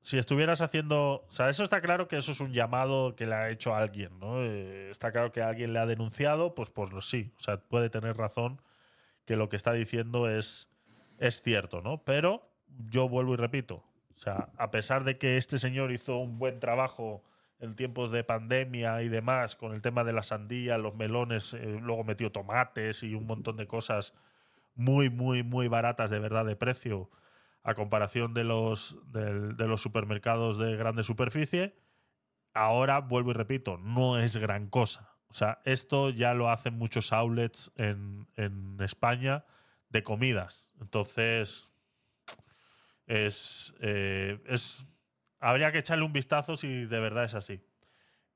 si 0.02 0.18
estuvieras 0.18 0.60
haciendo... 0.60 1.24
O 1.26 1.30
sea, 1.30 1.48
eso 1.48 1.64
está 1.64 1.80
claro 1.80 2.08
que 2.08 2.18
eso 2.18 2.32
es 2.32 2.40
un 2.40 2.52
llamado 2.52 3.16
que 3.16 3.26
le 3.26 3.34
ha 3.34 3.48
hecho 3.48 3.74
a 3.74 3.78
alguien, 3.78 4.20
¿no? 4.20 4.44
Eh, 4.44 4.90
está 4.90 5.12
claro 5.12 5.32
que 5.32 5.40
alguien 5.40 5.72
le 5.72 5.78
ha 5.78 5.86
denunciado, 5.86 6.54
pues 6.54 6.70
lo 6.92 7.00
sí. 7.00 7.32
O 7.38 7.40
sea, 7.40 7.56
puede 7.56 7.88
tener 7.88 8.18
razón 8.18 8.60
que 9.24 9.36
lo 9.36 9.48
que 9.48 9.56
está 9.56 9.72
diciendo 9.72 10.28
es, 10.28 10.68
es 11.18 11.40
cierto, 11.40 11.80
¿no? 11.80 12.04
Pero 12.04 12.50
yo 12.90 13.08
vuelvo 13.08 13.32
y 13.32 13.36
repito, 13.36 13.82
o 14.10 14.14
sea, 14.14 14.50
a 14.58 14.70
pesar 14.70 15.04
de 15.04 15.16
que 15.16 15.38
este 15.38 15.58
señor 15.58 15.90
hizo 15.90 16.18
un 16.18 16.38
buen 16.38 16.60
trabajo 16.60 17.24
en 17.58 17.74
tiempos 17.74 18.10
de 18.12 18.24
pandemia 18.24 19.02
y 19.02 19.08
demás, 19.08 19.56
con 19.56 19.74
el 19.74 19.82
tema 19.82 20.04
de 20.04 20.12
la 20.12 20.22
sandía, 20.22 20.78
los 20.78 20.94
melones, 20.94 21.54
eh, 21.54 21.78
luego 21.80 22.04
metió 22.04 22.30
tomates 22.30 23.02
y 23.02 23.14
un 23.14 23.26
montón 23.26 23.56
de 23.56 23.66
cosas 23.66 24.14
muy, 24.74 25.10
muy, 25.10 25.42
muy 25.42 25.68
baratas 25.68 26.10
de 26.10 26.18
verdad 26.18 26.44
de 26.44 26.56
precio 26.56 27.10
a 27.62 27.74
comparación 27.74 28.34
de 28.34 28.44
los, 28.44 28.96
de 29.10 29.66
los 29.66 29.80
supermercados 29.80 30.56
de 30.58 30.76
grande 30.76 31.02
superficie. 31.02 31.74
Ahora, 32.54 33.00
vuelvo 33.00 33.32
y 33.32 33.34
repito, 33.34 33.76
no 33.78 34.18
es 34.18 34.36
gran 34.36 34.68
cosa. 34.68 35.16
O 35.28 35.34
sea, 35.34 35.60
esto 35.64 36.10
ya 36.10 36.32
lo 36.34 36.48
hacen 36.48 36.78
muchos 36.78 37.12
outlets 37.12 37.72
en, 37.76 38.28
en 38.36 38.76
España 38.80 39.44
de 39.88 40.02
comidas. 40.02 40.68
Entonces, 40.80 41.72
es, 43.06 43.74
eh, 43.80 44.40
es. 44.46 44.86
Habría 45.46 45.70
que 45.70 45.78
echarle 45.78 46.04
un 46.04 46.12
vistazo 46.12 46.56
si 46.56 46.86
de 46.86 46.98
verdad 46.98 47.22
es 47.22 47.34
así. 47.34 47.64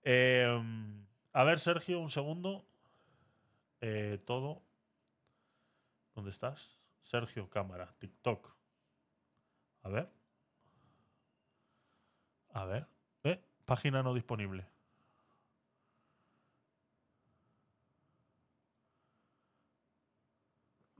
Eh, 0.04 0.46
a 1.32 1.42
ver, 1.42 1.58
Sergio, 1.58 1.98
un 1.98 2.08
segundo. 2.08 2.64
Eh, 3.80 4.22
todo. 4.24 4.62
¿Dónde 6.14 6.30
estás? 6.30 6.78
Sergio 7.02 7.50
Cámara, 7.50 7.92
TikTok. 7.98 8.54
A 9.82 9.88
ver. 9.88 10.08
A 12.50 12.64
ver. 12.66 12.86
Eh, 13.24 13.42
página 13.64 14.04
no 14.04 14.14
disponible. 14.14 14.68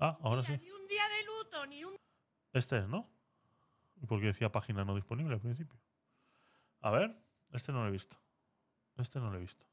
Ah, 0.01 0.19
ahora 0.23 0.43
sí. 0.43 0.59
Ni 0.59 0.71
un 0.73 0.89
día 0.89 1.05
de 1.09 1.25
luto, 1.25 1.67
ni 1.69 1.85
un 1.85 1.95
Este 2.53 2.79
es, 2.79 2.89
¿no? 2.89 3.09
¿Y 4.03 4.07
por 4.07 4.19
qué 4.19 4.27
decía 4.27 4.51
página 4.51 4.85
no 4.85 4.97
disponible 4.97 5.35
al 5.35 5.41
principio? 5.41 5.79
A 6.81 6.91
ver, 6.91 7.15
este 7.53 7.73
no 7.73 7.83
lo 7.83 7.89
he 7.89 7.93
visto. 7.93 8.17
Este 8.97 9.19
no 9.19 9.31
lo 9.31 9.37
he 9.37 9.41
visto. 9.41 9.65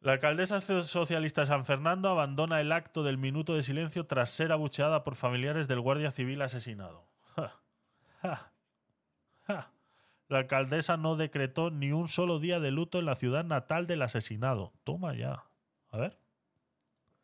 La 0.00 0.12
alcaldesa 0.12 0.60
socialista 0.60 1.46
San 1.46 1.64
Fernando 1.64 2.08
abandona 2.08 2.60
el 2.60 2.72
acto 2.72 3.04
del 3.04 3.18
minuto 3.18 3.54
de 3.54 3.62
silencio 3.62 4.04
tras 4.04 4.30
ser 4.30 4.50
abucheada 4.50 5.04
por 5.04 5.14
familiares 5.14 5.68
del 5.68 5.80
guardia 5.80 6.10
civil 6.10 6.42
asesinado. 6.42 7.06
La 10.28 10.38
alcaldesa 10.38 10.96
no 10.96 11.14
decretó 11.14 11.70
ni 11.70 11.92
un 11.92 12.08
solo 12.08 12.40
día 12.40 12.58
de 12.58 12.72
luto 12.72 12.98
en 12.98 13.04
la 13.04 13.14
ciudad 13.14 13.44
natal 13.44 13.86
del 13.86 14.02
asesinado. 14.02 14.72
Toma 14.82 15.14
ya. 15.14 15.44
A 15.90 15.98
ver. 15.98 16.18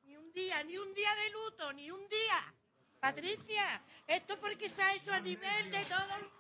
Ni 0.05 0.17
un 0.17 0.31
día, 0.33 0.63
ni 0.63 0.77
un 0.77 0.95
día 0.95 1.11
de 1.15 1.31
luto, 1.31 1.73
ni 1.73 1.91
un 1.91 2.07
día. 2.09 2.55
Patricia, 3.01 3.83
esto 4.07 4.39
porque 4.41 4.69
se 4.69 4.83
ha 4.83 4.95
hecho 4.95 5.13
a 5.13 5.21
nivel 5.21 5.71
de 5.71 5.85
todo. 5.85 6.38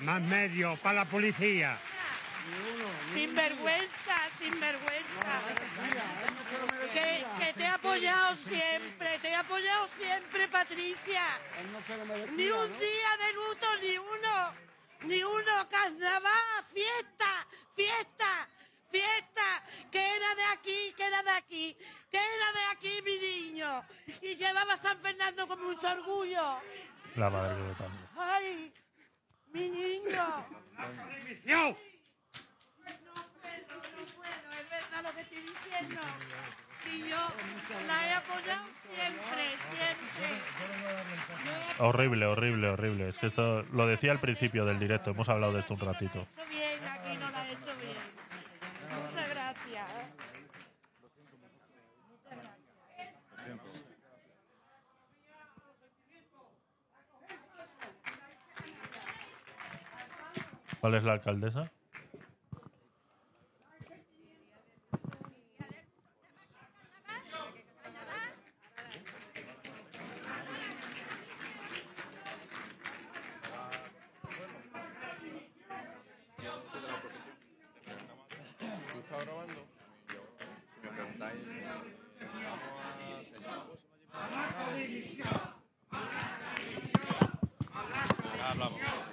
Más 0.00 0.20
medios 0.22 0.78
para 0.80 0.96
la 0.96 1.04
policía. 1.04 1.78
Sin 3.14 3.34
vergüenza, 3.34 4.16
sin 4.38 4.58
vergüenza. 4.58 5.40
Que, 6.92 7.24
que 7.38 7.52
te 7.52 7.62
he 7.62 7.68
apoyado 7.68 8.34
siempre, 8.34 9.18
te 9.20 9.28
he 9.28 9.34
apoyado 9.34 9.88
siempre, 9.98 10.48
Patricia. 10.48 11.22
Ni 12.36 12.50
un 12.50 12.78
día 12.78 13.10
de 13.22 13.32
luto, 13.34 13.66
ni 13.80 13.96
uno, 13.98 14.52
ni 15.02 15.22
uno, 15.22 15.68
carnaval, 15.70 16.64
fiesta, 16.74 17.46
fiesta, 17.76 18.48
fiesta, 18.90 19.64
que 19.90 20.16
era 20.16 20.34
de 20.34 20.44
aquí, 20.52 20.94
que 20.96 21.06
era 21.06 21.22
de 21.22 21.30
aquí, 21.30 21.76
que 22.10 22.18
era 22.18 22.52
de 22.52 22.64
aquí, 22.72 23.02
mi 23.02 23.18
niño. 23.18 23.84
Y 24.20 24.34
llevaba 24.36 24.74
a 24.74 24.78
San 24.78 24.98
Fernando 25.00 25.46
con 25.46 25.62
mucho 25.62 25.88
orgullo. 25.88 26.60
La 27.16 27.30
madre 27.30 27.54
que 27.54 27.62
me 27.62 27.74
parió. 27.74 27.98
¡Ay! 28.18 28.72
¡Mi 29.52 29.68
niño! 29.68 30.46
¡Yo! 31.44 31.76
No 33.04 33.14
puedo, 33.40 33.76
no 33.96 34.04
puedo, 34.16 34.52
es 34.52 34.70
verdad 34.70 35.02
lo 35.02 35.12
que 35.14 35.20
estoy 35.20 35.40
diciendo. 35.40 36.00
Y 36.90 37.08
yo 37.08 37.16
la 37.86 38.06
he 38.06 38.12
apoyado 38.14 38.66
siempre, 38.94 39.44
siempre. 39.72 40.26
Horrible, 41.78 42.26
horrible, 42.26 42.68
horrible. 42.68 43.08
Es 43.08 43.18
que 43.18 43.26
esto 43.26 43.62
lo 43.72 43.86
decía 43.86 44.12
al 44.12 44.20
principio 44.20 44.64
del 44.64 44.78
directo. 44.78 45.10
Hemos 45.10 45.28
hablado 45.28 45.52
de 45.52 45.60
esto 45.60 45.74
un 45.74 45.80
ratito. 45.80 46.26
Hecho 46.36 46.48
bien, 46.48 46.88
aquí 46.88 47.16
no 47.18 47.30
la 47.30 47.48
he 47.48 47.52
hecho 47.52 47.76
bien. 47.78 47.96
Muchas 49.06 49.28
gracias. 49.28 49.86
¿Cuál 60.82 60.96
es 60.96 61.04
la 61.04 61.12
alcaldesa? 61.12 61.70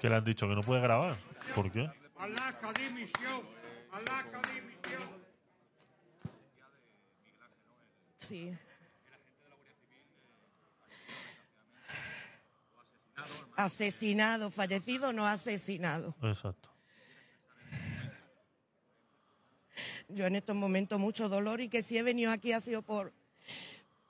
Que 0.02 0.10
le 0.10 0.16
han 0.16 0.24
dicho 0.24 0.48
que 0.48 0.56
no 0.56 0.62
puede 0.62 0.82
grabar. 0.82 1.30
¿Por 1.56 1.72
qué? 1.72 1.90
Alaska 2.16 2.74
dimisión. 2.74 3.48
Alaska 3.92 4.42
dimisión. 4.54 5.30
Sí. 8.20 8.58
Asesinado, 13.56 14.52
fallecido, 14.52 15.12
no 15.12 15.26
asesinado. 15.26 16.16
Exacto. 16.22 16.70
Yo 20.08 20.26
en 20.26 20.36
estos 20.36 20.56
momentos 20.56 21.00
mucho 21.00 21.30
dolor 21.30 21.62
y 21.62 21.70
que 21.70 21.84
si 21.84 21.98
he 21.98 22.04
venido 22.04 22.32
aquí 22.32 22.52
ha 22.52 22.62
sido 22.62 22.82
por, 22.82 23.14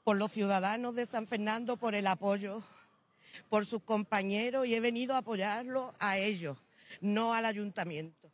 por 0.04 0.18
los 0.18 0.32
ciudadanos 0.32 0.96
de 0.96 1.06
San 1.06 1.28
Fernando, 1.28 1.78
por 1.78 1.94
el 1.94 2.08
apoyo, 2.08 2.64
por 3.50 3.66
sus 3.66 3.82
compañeros 3.84 4.66
y 4.68 4.76
he 4.76 4.80
venido 4.80 5.16
a 5.16 5.20
apoyarlos 5.20 5.94
a 6.00 6.18
ellos, 6.18 6.58
no 7.02 7.34
al 7.34 7.46
ayuntamiento. 7.46 8.32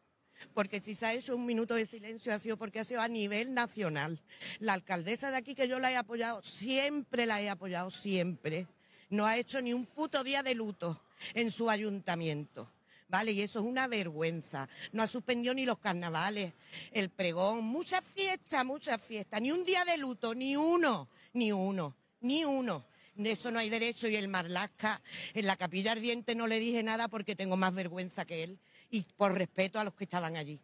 Porque 0.54 0.80
si 0.80 0.96
se 0.96 1.06
ha 1.06 1.14
hecho 1.14 1.36
un 1.36 1.46
minuto 1.46 1.76
de 1.76 1.86
silencio 1.86 2.34
ha 2.34 2.40
sido 2.40 2.58
porque 2.58 2.80
ha 2.80 2.86
sido 2.86 3.02
a 3.02 3.08
nivel 3.08 3.54
nacional. 3.54 4.22
La 4.60 4.74
alcaldesa 4.74 5.32
de 5.32 5.38
aquí 5.38 5.56
que 5.56 5.68
yo 5.68 5.80
la 5.80 5.92
he 5.92 5.96
apoyado, 5.96 6.44
siempre 6.44 7.26
la 7.26 7.42
he 7.42 7.50
apoyado, 7.50 7.90
siempre. 7.90 8.68
No 9.10 9.26
ha 9.26 9.38
hecho 9.38 9.62
ni 9.62 9.74
un 9.74 9.86
puto 9.86 10.24
día 10.24 10.44
de 10.44 10.56
luto 10.56 11.02
en 11.34 11.52
su 11.52 11.70
ayuntamiento. 11.70 12.70
¿vale? 13.08 13.32
Y 13.32 13.42
eso 13.42 13.60
es 13.60 13.66
una 13.66 13.88
vergüenza. 13.88 14.68
No 14.92 15.04
ha 15.04 15.08
suspendido 15.08 15.54
ni 15.54 15.66
los 15.66 15.80
carnavales, 15.80 16.54
el 16.92 17.10
pregón, 17.10 17.64
muchas 17.64 18.04
fiestas, 18.04 18.66
muchas 18.66 19.02
fiestas. 19.02 19.42
Ni 19.42 19.52
un 19.52 19.64
día 19.64 19.86
de 19.86 19.98
luto, 19.98 20.34
ni 20.36 20.56
uno, 20.56 21.10
ni 21.34 21.52
uno, 21.52 21.96
ni 22.22 22.46
uno. 22.46 22.86
De 23.16 23.32
eso 23.32 23.50
no 23.52 23.60
hay 23.60 23.70
derecho. 23.70 24.08
Y 24.08 24.16
el 24.16 24.28
Marlasca, 24.28 25.02
en 25.34 25.46
la 25.48 25.56
capilla 25.56 25.94
ardiente 25.94 26.36
no 26.36 26.48
le 26.48 26.60
dije 26.60 26.84
nada 26.84 27.08
porque 27.08 27.36
tengo 27.36 27.58
más 27.58 27.74
vergüenza 27.74 28.26
que 28.26 28.44
él 28.44 28.60
y 28.92 29.02
por 29.18 29.34
respeto 29.34 29.80
a 29.80 29.84
los 29.84 29.94
que 29.94 30.04
estaban 30.04 30.36
allí. 30.36 30.60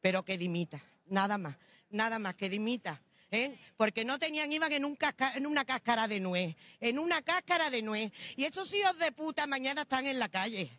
Pero 0.00 0.22
que 0.24 0.38
dimita, 0.38 0.80
nada 1.06 1.36
más, 1.36 1.56
nada 1.90 2.18
más, 2.18 2.34
que 2.36 2.48
dimita. 2.48 3.00
¿eh? 3.32 3.58
Porque 3.76 4.04
no 4.04 4.18
tenían, 4.20 4.52
iban 4.52 4.70
en, 4.72 4.84
un 4.84 4.94
casca- 4.96 5.32
en 5.34 5.46
una 5.46 5.64
cáscara 5.64 6.06
de 6.06 6.20
nuez, 6.20 6.54
en 6.80 6.98
una 6.98 7.22
cáscara 7.22 7.70
de 7.70 7.82
nuez. 7.82 8.12
Y 8.36 8.44
esos 8.44 8.72
hijos 8.72 8.96
de 8.98 9.10
puta 9.12 9.46
mañana 9.48 9.82
están 9.82 10.06
en 10.06 10.18
la 10.20 10.28
calle. 10.28 10.70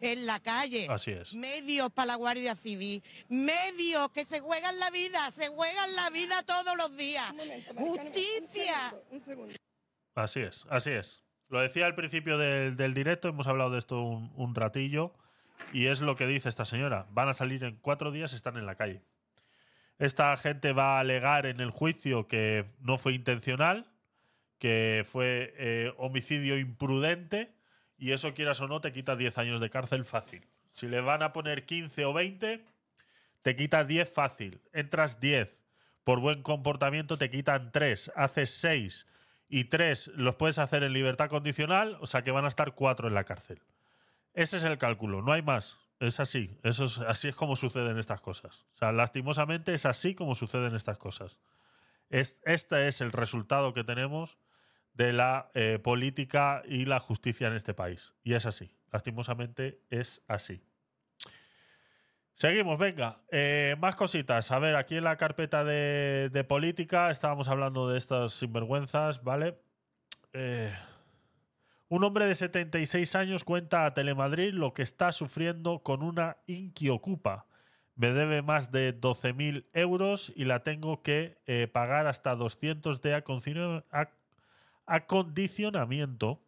En 0.00 0.24
la 0.26 0.40
calle. 0.40 0.86
Así 0.90 1.10
es. 1.10 1.34
Medios 1.34 1.90
para 1.92 2.06
la 2.06 2.14
Guardia 2.16 2.54
Civil. 2.56 3.02
Medios 3.28 4.10
que 4.12 4.24
se 4.24 4.40
juegan 4.40 4.78
la 4.78 4.90
vida, 4.90 5.30
se 5.30 5.48
juegan 5.48 5.94
la 5.96 6.08
vida 6.10 6.42
todos 6.42 6.76
los 6.76 6.96
días. 6.96 7.32
Justicia. 7.76 8.94
Así 10.14 10.40
es, 10.40 10.66
así 10.70 10.90
es. 10.90 11.24
Lo 11.48 11.60
decía 11.60 11.86
al 11.86 11.94
principio 11.94 12.38
del, 12.38 12.76
del 12.76 12.94
directo, 12.94 13.28
hemos 13.28 13.46
hablado 13.46 13.70
de 13.70 13.78
esto 13.78 14.02
un, 14.02 14.32
un 14.36 14.54
ratillo, 14.54 15.14
y 15.72 15.86
es 15.86 16.00
lo 16.00 16.16
que 16.16 16.26
dice 16.26 16.48
esta 16.48 16.64
señora. 16.64 17.06
Van 17.10 17.28
a 17.28 17.34
salir 17.34 17.64
en 17.64 17.76
cuatro 17.76 18.10
días, 18.10 18.32
están 18.32 18.56
en 18.56 18.66
la 18.66 18.76
calle. 18.76 19.02
Esta 19.98 20.36
gente 20.36 20.72
va 20.72 20.96
a 20.96 21.00
alegar 21.00 21.46
en 21.46 21.60
el 21.60 21.70
juicio 21.70 22.26
que 22.26 22.66
no 22.80 22.98
fue 22.98 23.14
intencional, 23.14 23.90
que 24.58 25.04
fue 25.10 25.54
eh, 25.56 25.92
homicidio 25.98 26.58
imprudente, 26.58 27.54
y 27.96 28.12
eso 28.12 28.34
quieras 28.34 28.60
o 28.60 28.68
no 28.68 28.80
te 28.80 28.92
quita 28.92 29.16
10 29.16 29.38
años 29.38 29.60
de 29.60 29.70
cárcel 29.70 30.04
fácil. 30.04 30.46
Si 30.72 30.88
le 30.88 31.00
van 31.00 31.22
a 31.22 31.32
poner 31.32 31.64
15 31.64 32.04
o 32.04 32.12
20, 32.12 32.64
te 33.42 33.56
quita 33.56 33.84
10 33.84 34.12
fácil. 34.12 34.60
Entras 34.72 35.20
10. 35.20 35.62
Por 36.02 36.18
buen 36.20 36.42
comportamiento 36.42 37.16
te 37.16 37.30
quitan 37.30 37.70
3. 37.70 38.12
Haces 38.16 38.50
6. 38.50 39.06
Y 39.56 39.66
3 39.66 40.14
los 40.16 40.34
puedes 40.34 40.58
hacer 40.58 40.82
en 40.82 40.92
libertad 40.92 41.28
condicional, 41.28 41.96
o 42.00 42.08
sea 42.08 42.24
que 42.24 42.32
van 42.32 42.44
a 42.44 42.48
estar 42.48 42.74
4 42.74 43.06
en 43.06 43.14
la 43.14 43.22
cárcel. 43.22 43.62
Ese 44.32 44.56
es 44.56 44.64
el 44.64 44.78
cálculo, 44.78 45.22
no 45.22 45.30
hay 45.30 45.42
más. 45.42 45.78
Es 46.00 46.18
así. 46.18 46.58
Eso 46.64 46.86
es, 46.86 46.98
así 46.98 47.28
es 47.28 47.36
como 47.36 47.54
suceden 47.54 47.96
estas 47.96 48.20
cosas. 48.20 48.66
O 48.74 48.76
sea, 48.78 48.90
lastimosamente 48.90 49.72
es 49.72 49.86
así 49.86 50.16
como 50.16 50.34
suceden 50.34 50.74
estas 50.74 50.98
cosas. 50.98 51.38
Es, 52.10 52.40
este 52.44 52.88
es 52.88 53.00
el 53.00 53.12
resultado 53.12 53.72
que 53.74 53.84
tenemos 53.84 54.38
de 54.92 55.12
la 55.12 55.52
eh, 55.54 55.78
política 55.78 56.64
y 56.66 56.86
la 56.86 56.98
justicia 56.98 57.46
en 57.46 57.54
este 57.54 57.74
país. 57.74 58.12
Y 58.24 58.34
es 58.34 58.46
así. 58.46 58.72
Lastimosamente 58.90 59.84
es 59.88 60.24
así. 60.26 60.64
Seguimos, 62.34 62.78
venga. 62.78 63.20
Eh, 63.30 63.76
más 63.78 63.94
cositas. 63.96 64.50
A 64.50 64.58
ver, 64.58 64.74
aquí 64.76 64.96
en 64.96 65.04
la 65.04 65.16
carpeta 65.16 65.64
de, 65.64 66.44
política 66.48 67.10
estábamos 67.10 67.48
hablando 67.48 67.88
de 67.88 67.98
estas 67.98 68.32
sinvergüenzas, 68.34 69.22
¿vale? 69.22 69.56
Eh, 70.32 70.72
un 71.88 72.02
hombre 72.02 72.26
de 72.26 72.34
76 72.34 73.14
años 73.14 73.44
cuenta 73.44 73.86
a 73.86 73.94
Telemadrid 73.94 74.52
lo 74.52 74.74
que 74.74 74.82
está 74.82 75.12
sufriendo 75.12 75.80
con 75.84 76.02
una 76.02 76.38
Inquiocupa. 76.46 77.46
Me 77.94 78.10
debe 78.10 78.42
más 78.42 78.72
de 78.72 78.92
12.000 79.00 79.66
euros 79.72 80.32
y 80.34 80.44
la 80.46 80.64
tengo 80.64 81.02
que 81.02 81.38
eh, 81.46 81.68
pagar 81.68 82.08
hasta 82.08 82.34
200 82.34 83.00
de 83.00 83.14
acondicion- 83.14 83.84
ac- 83.92 84.10
acondicionamiento 84.86 86.42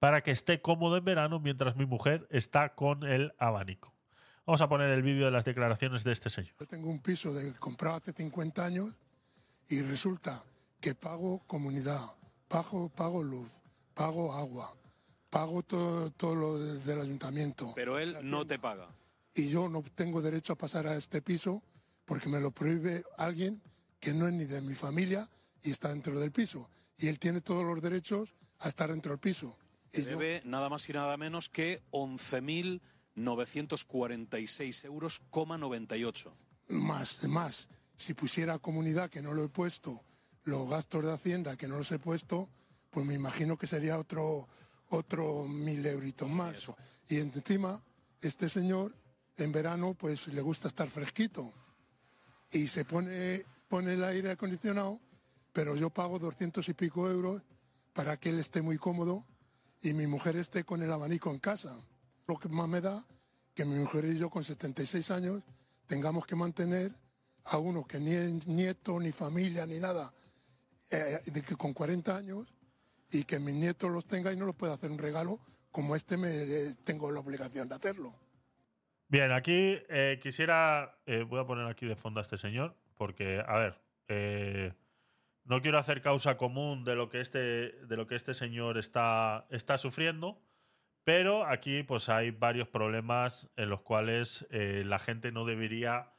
para 0.00 0.22
que 0.24 0.32
esté 0.32 0.60
cómodo 0.60 0.96
en 0.96 1.04
verano 1.04 1.38
mientras 1.38 1.76
mi 1.76 1.86
mujer 1.86 2.26
está 2.30 2.74
con 2.74 3.04
el 3.04 3.32
abanico. 3.38 3.94
Vamos 4.46 4.60
a 4.60 4.68
poner 4.68 4.90
el 4.90 5.02
vídeo 5.02 5.24
de 5.24 5.32
las 5.32 5.44
declaraciones 5.44 6.04
de 6.04 6.12
este 6.12 6.30
señor. 6.30 6.54
Yo 6.60 6.66
tengo 6.66 6.88
un 6.88 7.00
piso 7.00 7.34
de, 7.34 7.52
comprado 7.54 7.96
hace 7.96 8.12
50 8.12 8.64
años 8.64 8.94
y 9.68 9.80
resulta 9.82 10.44
que 10.80 10.94
pago 10.94 11.40
comunidad, 11.48 12.12
pago, 12.46 12.88
pago 12.88 13.22
luz, 13.24 13.50
pago 13.94 14.32
agua, 14.32 14.72
pago 15.30 15.62
todo, 15.64 16.10
todo 16.12 16.34
lo 16.36 16.58
de- 16.58 16.78
del 16.80 17.00
ayuntamiento. 17.00 17.72
Pero 17.74 17.98
él 17.98 18.16
no 18.22 18.46
te 18.46 18.58
paga. 18.58 18.88
Y 19.34 19.48
yo 19.48 19.68
no 19.68 19.82
tengo 19.94 20.22
derecho 20.22 20.52
a 20.52 20.56
pasar 20.56 20.86
a 20.86 20.96
este 20.96 21.20
piso 21.22 21.60
porque 22.04 22.28
me 22.28 22.38
lo 22.40 22.52
prohíbe 22.52 23.04
alguien 23.18 23.60
que 23.98 24.12
no 24.14 24.28
es 24.28 24.34
ni 24.34 24.44
de 24.44 24.60
mi 24.62 24.74
familia 24.74 25.28
y 25.64 25.72
está 25.72 25.88
dentro 25.88 26.20
del 26.20 26.30
piso. 26.30 26.70
Y 26.98 27.08
él 27.08 27.18
tiene 27.18 27.40
todos 27.40 27.64
los 27.64 27.82
derechos 27.82 28.32
a 28.60 28.68
estar 28.68 28.90
dentro 28.90 29.10
del 29.10 29.18
piso. 29.18 29.58
Que 29.90 30.02
debe 30.02 30.40
nada 30.44 30.68
más 30.68 30.88
y 30.88 30.92
nada 30.92 31.16
menos 31.16 31.48
que 31.48 31.82
11.946 33.16 34.84
euros, 34.84 35.22
98. 35.32 36.32
Más, 36.68 37.24
más. 37.24 37.68
Si 37.96 38.14
pusiera 38.14 38.58
comunidad, 38.58 39.10
que 39.10 39.22
no 39.22 39.32
lo 39.32 39.44
he 39.44 39.48
puesto, 39.48 40.02
los 40.44 40.68
gastos 40.68 41.04
de 41.04 41.12
Hacienda, 41.12 41.56
que 41.56 41.68
no 41.68 41.78
los 41.78 41.90
he 41.92 41.98
puesto, 41.98 42.48
pues 42.90 43.06
me 43.06 43.14
imagino 43.14 43.56
que 43.56 43.66
sería 43.66 43.98
otro, 43.98 44.48
otro 44.90 45.46
mil 45.48 45.84
euritos 45.86 46.28
más. 46.28 46.70
Y 47.08 47.18
encima, 47.18 47.82
este 48.20 48.48
señor, 48.48 48.94
en 49.36 49.52
verano, 49.52 49.94
pues 49.94 50.28
le 50.28 50.40
gusta 50.40 50.68
estar 50.68 50.88
fresquito. 50.88 51.52
Y 52.52 52.68
se 52.68 52.84
pone, 52.84 53.44
pone 53.68 53.94
el 53.94 54.04
aire 54.04 54.30
acondicionado, 54.30 55.00
pero 55.52 55.74
yo 55.74 55.90
pago 55.90 56.18
200 56.18 56.68
y 56.68 56.74
pico 56.74 57.10
euros 57.10 57.42
para 57.92 58.18
que 58.18 58.28
él 58.28 58.38
esté 58.38 58.60
muy 58.60 58.76
cómodo 58.76 59.24
y 59.80 59.94
mi 59.94 60.06
mujer 60.06 60.36
esté 60.36 60.64
con 60.64 60.82
el 60.82 60.92
abanico 60.92 61.30
en 61.30 61.38
casa. 61.38 61.76
Lo 62.26 62.36
que 62.36 62.48
más 62.48 62.68
me 62.68 62.80
da 62.80 63.04
que 63.54 63.64
mi 63.64 63.76
mujer 63.76 64.04
y 64.04 64.18
yo 64.18 64.28
con 64.28 64.44
76 64.44 65.10
años 65.10 65.42
tengamos 65.86 66.26
que 66.26 66.36
mantener 66.36 66.92
a 67.44 67.58
uno 67.58 67.84
que 67.86 67.98
ni 67.98 68.12
es 68.12 68.46
nieto, 68.46 68.98
ni 68.98 69.12
familia, 69.12 69.64
ni 69.66 69.78
nada, 69.78 70.12
eh, 70.90 71.20
de 71.24 71.42
que 71.42 71.56
con 71.56 71.72
40 71.72 72.16
años 72.16 72.52
y 73.10 73.24
que 73.24 73.38
mis 73.38 73.54
nietos 73.54 73.90
los 73.90 74.04
tenga 74.06 74.32
y 74.32 74.36
no 74.36 74.44
los 74.44 74.56
pueda 74.56 74.74
hacer 74.74 74.90
un 74.90 74.98
regalo 74.98 75.38
como 75.70 75.94
este 75.94 76.16
me 76.16 76.42
eh, 76.42 76.74
tengo 76.84 77.10
la 77.10 77.20
obligación 77.20 77.68
de 77.68 77.74
hacerlo. 77.74 78.14
Bien, 79.08 79.30
aquí 79.30 79.78
eh, 79.88 80.18
quisiera. 80.20 80.98
voy 81.28 81.40
a 81.40 81.46
poner 81.46 81.66
aquí 81.66 81.86
de 81.86 81.96
fondo 81.96 82.18
a 82.18 82.22
este 82.22 82.36
señor, 82.36 82.74
porque, 82.96 83.42
a 83.46 83.58
ver, 83.58 84.74
no 85.44 85.60
quiero 85.60 85.78
hacer 85.78 86.02
causa 86.02 86.36
común 86.36 86.82
de 86.82 86.96
lo 86.96 87.08
que 87.08 87.20
este, 87.20 87.38
de 87.38 87.96
lo 87.96 88.06
que 88.06 88.16
este 88.16 88.34
señor 88.34 88.78
está, 88.78 89.46
está 89.50 89.78
sufriendo, 89.78 90.40
pero 91.06 91.46
aquí 91.46 91.84
pues 91.84 92.08
hay 92.08 92.32
varios 92.32 92.66
problemas 92.66 93.48
en 93.56 93.70
los 93.70 93.80
cuales 93.82 94.44
eh, 94.50 94.82
la 94.84 94.98
gente 94.98 95.30
no 95.30 95.44
debería 95.44 96.10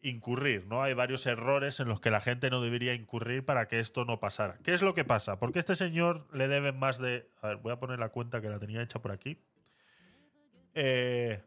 incurrir, 0.00 0.64
¿no? 0.68 0.80
Hay 0.84 0.94
varios 0.94 1.26
errores 1.26 1.80
en 1.80 1.88
los 1.88 2.00
que 2.00 2.12
la 2.12 2.20
gente 2.20 2.48
no 2.48 2.60
debería 2.60 2.94
incurrir 2.94 3.44
para 3.44 3.66
que 3.66 3.80
esto 3.80 4.04
no 4.04 4.20
pasara. 4.20 4.56
¿Qué 4.62 4.74
es 4.74 4.82
lo 4.82 4.94
que 4.94 5.04
pasa? 5.04 5.40
Porque 5.40 5.58
este 5.58 5.74
señor 5.74 6.28
le 6.32 6.46
deben 6.46 6.78
más 6.78 6.98
de... 6.98 7.28
A 7.42 7.48
ver, 7.48 7.56
voy 7.56 7.72
a 7.72 7.80
poner 7.80 7.98
la 7.98 8.10
cuenta 8.10 8.40
que 8.40 8.48
la 8.48 8.60
tenía 8.60 8.80
hecha 8.80 9.02
por 9.02 9.10
aquí. 9.10 9.42
Eh, 10.74 11.42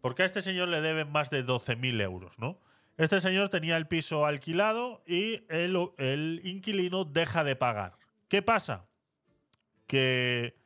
porque 0.00 0.22
a 0.22 0.26
este 0.26 0.40
señor 0.40 0.68
le 0.68 0.80
deben 0.82 1.10
más 1.10 1.30
de 1.30 1.44
12.000 1.44 2.00
euros, 2.00 2.38
¿no? 2.38 2.60
Este 2.96 3.18
señor 3.18 3.48
tenía 3.48 3.76
el 3.76 3.88
piso 3.88 4.24
alquilado 4.24 5.02
y 5.04 5.46
el, 5.48 5.76
el 5.98 6.42
inquilino 6.44 7.04
deja 7.04 7.42
de 7.42 7.56
pagar. 7.56 7.98
¿Qué 8.28 8.40
pasa? 8.40 8.86
Que 9.88 10.59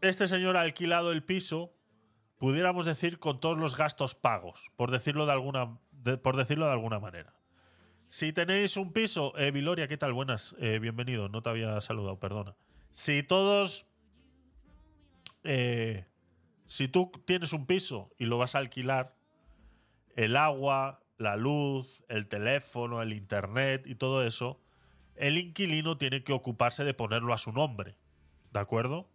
este 0.00 0.28
señor 0.28 0.56
ha 0.56 0.62
alquilado 0.62 1.12
el 1.12 1.22
piso, 1.22 1.72
pudiéramos 2.38 2.86
decir, 2.86 3.18
con 3.18 3.40
todos 3.40 3.58
los 3.58 3.76
gastos 3.76 4.14
pagos, 4.14 4.72
por 4.76 4.90
decirlo 4.90 5.26
de 5.26 5.32
alguna, 5.32 5.78
por 6.22 6.36
decirlo 6.36 6.66
de 6.66 6.72
alguna 6.72 6.98
manera. 6.98 7.34
Si 8.08 8.32
tenéis 8.32 8.76
un 8.76 8.92
piso, 8.92 9.36
eh, 9.38 9.50
Viloria, 9.50 9.86
¿qué 9.86 9.96
tal? 9.96 10.12
Buenas, 10.12 10.56
eh, 10.58 10.78
bienvenido, 10.80 11.28
no 11.28 11.42
te 11.42 11.50
había 11.50 11.80
saludado, 11.80 12.18
perdona. 12.18 12.56
Si 12.90 13.22
todos 13.22 13.86
eh, 15.44 16.06
si 16.66 16.88
tú 16.88 17.10
tienes 17.24 17.52
un 17.52 17.66
piso 17.66 18.10
y 18.18 18.26
lo 18.26 18.38
vas 18.38 18.54
a 18.54 18.58
alquilar, 18.58 19.16
el 20.14 20.36
agua, 20.36 21.02
la 21.18 21.36
luz, 21.36 22.04
el 22.08 22.28
teléfono, 22.28 23.02
el 23.02 23.12
internet 23.12 23.86
y 23.86 23.94
todo 23.94 24.24
eso, 24.24 24.60
el 25.16 25.36
inquilino 25.36 25.98
tiene 25.98 26.22
que 26.22 26.32
ocuparse 26.32 26.84
de 26.84 26.94
ponerlo 26.94 27.34
a 27.34 27.38
su 27.38 27.52
nombre. 27.52 27.96
¿De 28.52 28.60
acuerdo? 28.60 29.08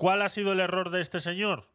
¿Cuál 0.00 0.22
ha 0.22 0.30
sido 0.30 0.52
el 0.52 0.60
error 0.60 0.88
de 0.88 1.02
este 1.02 1.20
señor? 1.20 1.68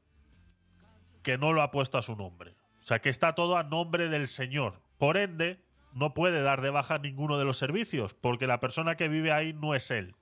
Que 1.22 1.38
no 1.38 1.54
lo 1.54 1.62
ha 1.62 1.70
puesto 1.70 2.00
a 2.00 2.02
su 2.02 2.16
nombre. 2.16 2.56
O 2.80 2.82
sea, 2.82 2.98
que 2.98 3.10
está 3.10 3.36
todo 3.36 3.56
a 3.56 3.62
nombre 3.62 4.10
del 4.10 4.28
señor. 4.28 4.82
Por 4.98 5.18
ende, 5.18 5.64
no 5.94 6.16
puede 6.16 6.42
dar 6.42 6.62
de 6.62 6.72
baja 6.72 6.98
ninguno 6.98 7.38
de 7.38 7.46
los 7.46 7.60
servicios, 7.60 8.16
porque 8.16 8.48
la 8.48 8.60
persona 8.60 8.96
que 8.96 9.10
vive 9.10 9.32
ahí 9.32 9.54
no 9.54 9.76
es 9.76 9.92
él. 9.92 10.16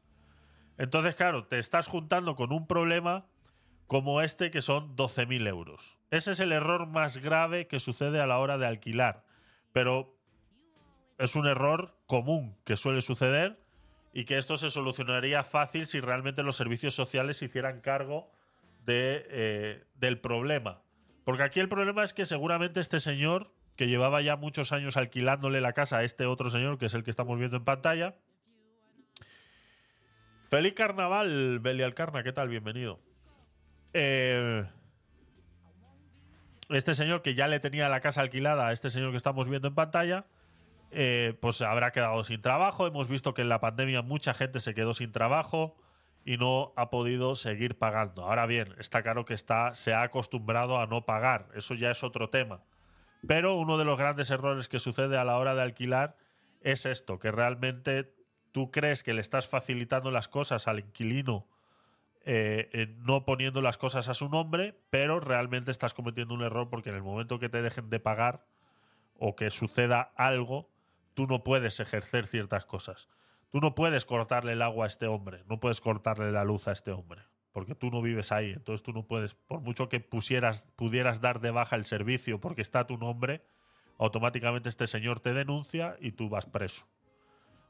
Entonces, 0.78 1.16
claro, 1.16 1.46
te 1.48 1.60
estás 1.60 1.88
juntando 1.88 2.36
con 2.36 2.52
un 2.52 2.68
problema 2.68 3.26
como 3.88 4.20
este 4.20 4.52
que 4.52 4.62
son 4.62 4.98
12.000 4.98 5.48
euros. 5.48 5.98
Ese 6.12 6.32
es 6.32 6.42
el 6.42 6.52
error 6.52 6.88
más 6.88 7.20
grave 7.20 7.68
que 7.68 7.80
sucede 7.80 8.20
a 8.20 8.28
la 8.28 8.38
hora 8.38 8.58
de 8.58 8.68
alquilar. 8.68 9.24
Pero 9.72 10.14
es 11.20 11.38
un 11.38 11.48
error 11.48 11.98
común 12.06 12.58
que 12.66 12.76
suele 12.76 13.00
suceder 13.00 13.63
y 14.14 14.26
que 14.26 14.38
esto 14.38 14.58
se 14.58 14.70
solucionaría 14.70 15.44
fácil 15.44 15.86
si 15.86 16.00
realmente 16.00 16.44
los 16.44 16.56
servicios 16.56 16.94
sociales 16.94 17.38
se 17.38 17.46
hicieran 17.46 17.82
cargo 17.82 18.32
de, 18.86 19.26
eh, 19.30 19.84
del 19.96 20.20
problema. 20.20 20.82
Porque 21.26 21.44
aquí 21.44 21.60
el 21.60 21.68
problema 21.68 22.04
es 22.04 22.14
que 22.14 22.26
seguramente 22.26 22.80
este 22.80 23.00
señor, 23.00 23.52
que 23.76 23.88
llevaba 23.88 24.22
ya 24.22 24.36
muchos 24.36 24.72
años 24.72 24.98
alquilándole 24.98 25.60
la 25.60 25.74
casa 25.74 25.98
a 25.98 26.04
este 26.04 26.26
otro 26.26 26.50
señor, 26.50 26.78
que 26.78 26.86
es 26.86 26.94
el 26.94 27.04
que 27.04 27.10
estamos 27.10 27.40
viendo 27.40 27.58
en 27.58 27.66
pantalla, 27.66 28.16
Feliz 30.54 30.76
carnaval, 30.76 31.58
Belialcarna, 31.62 32.22
¿qué 32.22 32.32
tal? 32.32 32.48
Bienvenido. 32.48 33.00
Eh, 33.94 34.64
este 36.70 36.94
señor 36.94 37.24
que 37.24 37.34
ya 37.34 37.48
le 37.48 37.60
tenía 37.60 37.90
la 37.90 38.02
casa 38.02 38.22
alquilada 38.22 38.68
a 38.68 38.72
este 38.72 38.92
señor 38.92 39.10
que 39.10 39.18
estamos 39.18 39.50
viendo 39.50 39.70
en 39.70 39.74
pantalla, 39.74 40.28
eh, 40.94 41.38
pues 41.42 41.62
habrá 41.62 41.92
quedado 41.92 42.24
sin 42.24 42.42
trabajo. 42.42 42.88
Hemos 42.88 43.08
visto 43.08 43.34
que 43.34 43.42
en 43.42 43.50
la 43.50 43.60
pandemia 43.60 44.02
mucha 44.02 44.34
gente 44.34 44.60
se 44.60 44.74
quedó 44.74 44.94
sin 44.94 45.12
trabajo 45.12 45.76
y 46.26 46.38
no 46.38 46.74
ha 46.76 46.90
podido 46.90 47.36
seguir 47.36 47.78
pagando. 47.78 48.24
Ahora 48.24 48.46
bien, 48.46 48.76
está 48.80 49.04
claro 49.04 49.26
que 49.26 49.34
está, 49.34 49.74
se 49.74 49.94
ha 49.94 50.04
acostumbrado 50.04 50.80
a 50.80 50.88
no 50.88 51.06
pagar. 51.06 51.50
Eso 51.56 51.74
ya 51.74 51.92
es 51.92 52.04
otro 52.04 52.30
tema. 52.30 52.62
Pero 53.28 53.56
uno 53.56 53.78
de 53.78 53.86
los 53.86 53.98
grandes 53.98 54.30
errores 54.30 54.68
que 54.68 54.80
sucede 54.80 55.18
a 55.18 55.24
la 55.24 55.38
hora 55.38 55.56
de 55.56 55.62
alquilar 55.62 56.18
es 56.62 56.86
esto, 56.86 57.20
que 57.20 57.32
realmente 57.32 58.14
tú 58.52 58.72
crees 58.72 59.04
que 59.04 59.14
le 59.14 59.22
estás 59.22 59.48
facilitando 59.48 60.12
las 60.12 60.28
cosas 60.28 60.68
al 60.68 60.80
inquilino 60.80 61.48
eh, 62.26 62.70
eh, 62.72 62.88
no 63.00 63.26
poniendo 63.26 63.62
las 63.62 63.78
cosas 63.78 64.08
a 64.08 64.14
su 64.14 64.30
nombre, 64.30 64.80
pero 64.90 65.20
realmente 65.20 65.72
estás 65.72 65.94
cometiendo 65.94 66.34
un 66.34 66.42
error 66.42 66.70
porque 66.70 66.90
en 66.90 66.96
el 66.96 67.04
momento 67.04 67.38
que 67.38 67.50
te 67.50 67.62
dejen 67.62 67.90
de 67.90 68.00
pagar 68.00 68.46
o 69.20 69.36
que 69.36 69.50
suceda 69.50 70.14
algo, 70.16 70.70
tú 71.14 71.26
no 71.26 71.44
puedes 71.44 71.80
ejercer 71.80 72.28
ciertas 72.28 72.66
cosas. 72.66 73.08
Tú 73.52 73.60
no 73.60 73.76
puedes 73.76 74.06
cortarle 74.06 74.54
el 74.54 74.62
agua 74.62 74.86
a 74.86 74.88
este 74.88 75.06
hombre, 75.06 75.44
no 75.48 75.60
puedes 75.60 75.80
cortarle 75.80 76.32
la 76.32 76.44
luz 76.44 76.68
a 76.68 76.72
este 76.72 76.92
hombre, 76.92 77.22
porque 77.52 77.76
tú 77.76 77.92
no 77.92 78.02
vives 78.02 78.32
ahí, 78.32 78.52
entonces 78.52 78.82
tú 78.82 78.94
no 78.94 79.06
puedes, 79.06 79.36
por 79.36 79.62
mucho 79.62 79.90
que 79.90 80.00
pusieras, 80.00 80.68
pudieras 80.76 81.22
dar 81.22 81.40
de 81.40 81.52
baja 81.52 81.76
el 81.76 81.86
servicio 81.86 82.40
porque 82.40 82.64
está 82.64 82.88
tu 82.88 82.98
nombre, 82.98 83.44
automáticamente 84.00 84.70
este 84.70 84.88
señor 84.88 85.20
te 85.20 85.34
denuncia 85.34 85.98
y 86.00 86.14
tú 86.14 86.30
vas 86.30 86.48
preso. 86.48 86.88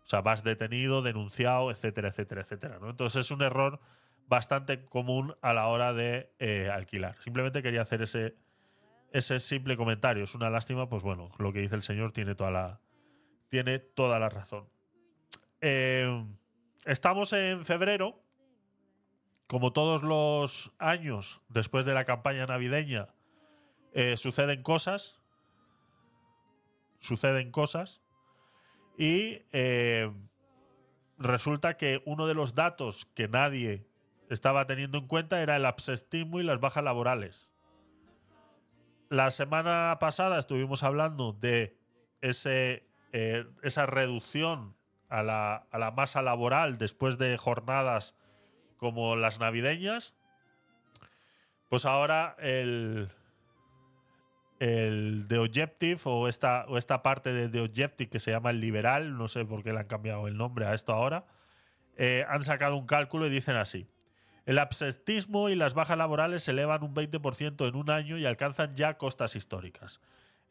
O 0.03 0.07
sea, 0.07 0.21
vas 0.21 0.43
detenido, 0.43 1.01
denunciado, 1.01 1.69
etcétera, 1.69 2.09
etcétera, 2.09 2.41
etcétera. 2.41 2.79
¿no? 2.79 2.89
Entonces 2.89 3.25
es 3.25 3.31
un 3.31 3.41
error 3.41 3.81
bastante 4.27 4.85
común 4.85 5.35
a 5.41 5.53
la 5.53 5.67
hora 5.67 5.93
de 5.93 6.33
eh, 6.39 6.69
alquilar. 6.71 7.17
Simplemente 7.19 7.61
quería 7.61 7.81
hacer 7.81 8.01
ese, 8.01 8.35
ese 9.11 9.39
simple 9.39 9.75
comentario. 9.75 10.23
Es 10.23 10.33
una 10.33 10.49
lástima, 10.49 10.87
pues 10.87 11.03
bueno, 11.03 11.29
lo 11.39 11.51
que 11.51 11.59
dice 11.59 11.75
el 11.75 11.83
señor 11.83 12.13
tiene 12.13 12.35
toda 12.35 12.51
la, 12.51 12.79
tiene 13.53 13.77
toda 13.77 14.17
la 14.17 14.29
razón. 14.29 14.67
Eh, 15.61 16.25
estamos 16.85 17.33
en 17.33 17.63
febrero. 17.65 18.19
Como 19.45 19.71
todos 19.71 20.01
los 20.01 20.73
años, 20.79 21.39
después 21.49 21.85
de 21.85 21.93
la 21.93 22.03
campaña 22.03 22.47
navideña, 22.47 23.09
eh, 23.91 24.17
suceden 24.17 24.63
cosas. 24.63 25.21
Suceden 26.97 27.51
cosas. 27.51 28.01
Y 28.97 29.43
eh, 29.51 30.11
resulta 31.19 31.77
que 31.77 32.01
uno 32.07 32.25
de 32.25 32.33
los 32.33 32.55
datos 32.55 33.05
que 33.13 33.27
nadie 33.27 33.85
estaba 34.31 34.65
teniendo 34.65 34.97
en 34.97 35.05
cuenta 35.05 35.43
era 35.43 35.57
el 35.57 35.65
absentismo 35.67 36.39
y 36.39 36.43
las 36.43 36.59
bajas 36.59 36.83
laborales. 36.83 37.51
La 39.09 39.29
semana 39.29 39.95
pasada 39.99 40.39
estuvimos 40.39 40.81
hablando 40.81 41.33
de 41.33 41.77
ese, 42.21 42.91
eh, 43.13 43.45
esa 43.61 43.85
reducción 43.85 44.75
a 45.07 45.23
la, 45.23 45.67
a 45.71 45.77
la 45.77 45.91
masa 45.91 46.21
laboral 46.21 46.77
después 46.77 47.17
de 47.17 47.37
jornadas 47.37 48.17
como 48.77 49.15
las 49.15 49.39
navideñas. 49.39 50.15
Pues 51.69 51.85
ahora 51.85 52.35
el, 52.39 53.09
el 54.59 55.25
The 55.27 55.37
Objective 55.37 56.01
o 56.05 56.27
esta, 56.27 56.65
o 56.67 56.77
esta 56.77 57.03
parte 57.03 57.31
de 57.31 57.49
The 57.49 57.61
Objective 57.61 58.09
que 58.09 58.19
se 58.19 58.31
llama 58.31 58.49
el 58.49 58.59
liberal, 58.59 59.17
no 59.17 59.27
sé 59.27 59.45
por 59.45 59.63
qué 59.63 59.73
le 59.73 59.79
han 59.79 59.87
cambiado 59.87 60.27
el 60.27 60.35
nombre 60.35 60.65
a 60.65 60.73
esto 60.73 60.93
ahora, 60.93 61.25
eh, 61.95 62.25
han 62.27 62.43
sacado 62.43 62.75
un 62.75 62.85
cálculo 62.85 63.27
y 63.27 63.29
dicen 63.29 63.55
así. 63.55 63.87
El 64.45 64.59
absentismo 64.59 65.49
y 65.49 65.55
las 65.55 65.73
bajas 65.73 65.97
laborales 65.97 66.43
se 66.43 66.51
elevan 66.51 66.83
un 66.83 66.93
20% 66.93 67.67
en 67.67 67.75
un 67.75 67.89
año 67.89 68.17
y 68.17 68.25
alcanzan 68.25 68.75
ya 68.75 68.97
costas 68.97 69.35
históricas. 69.35 70.01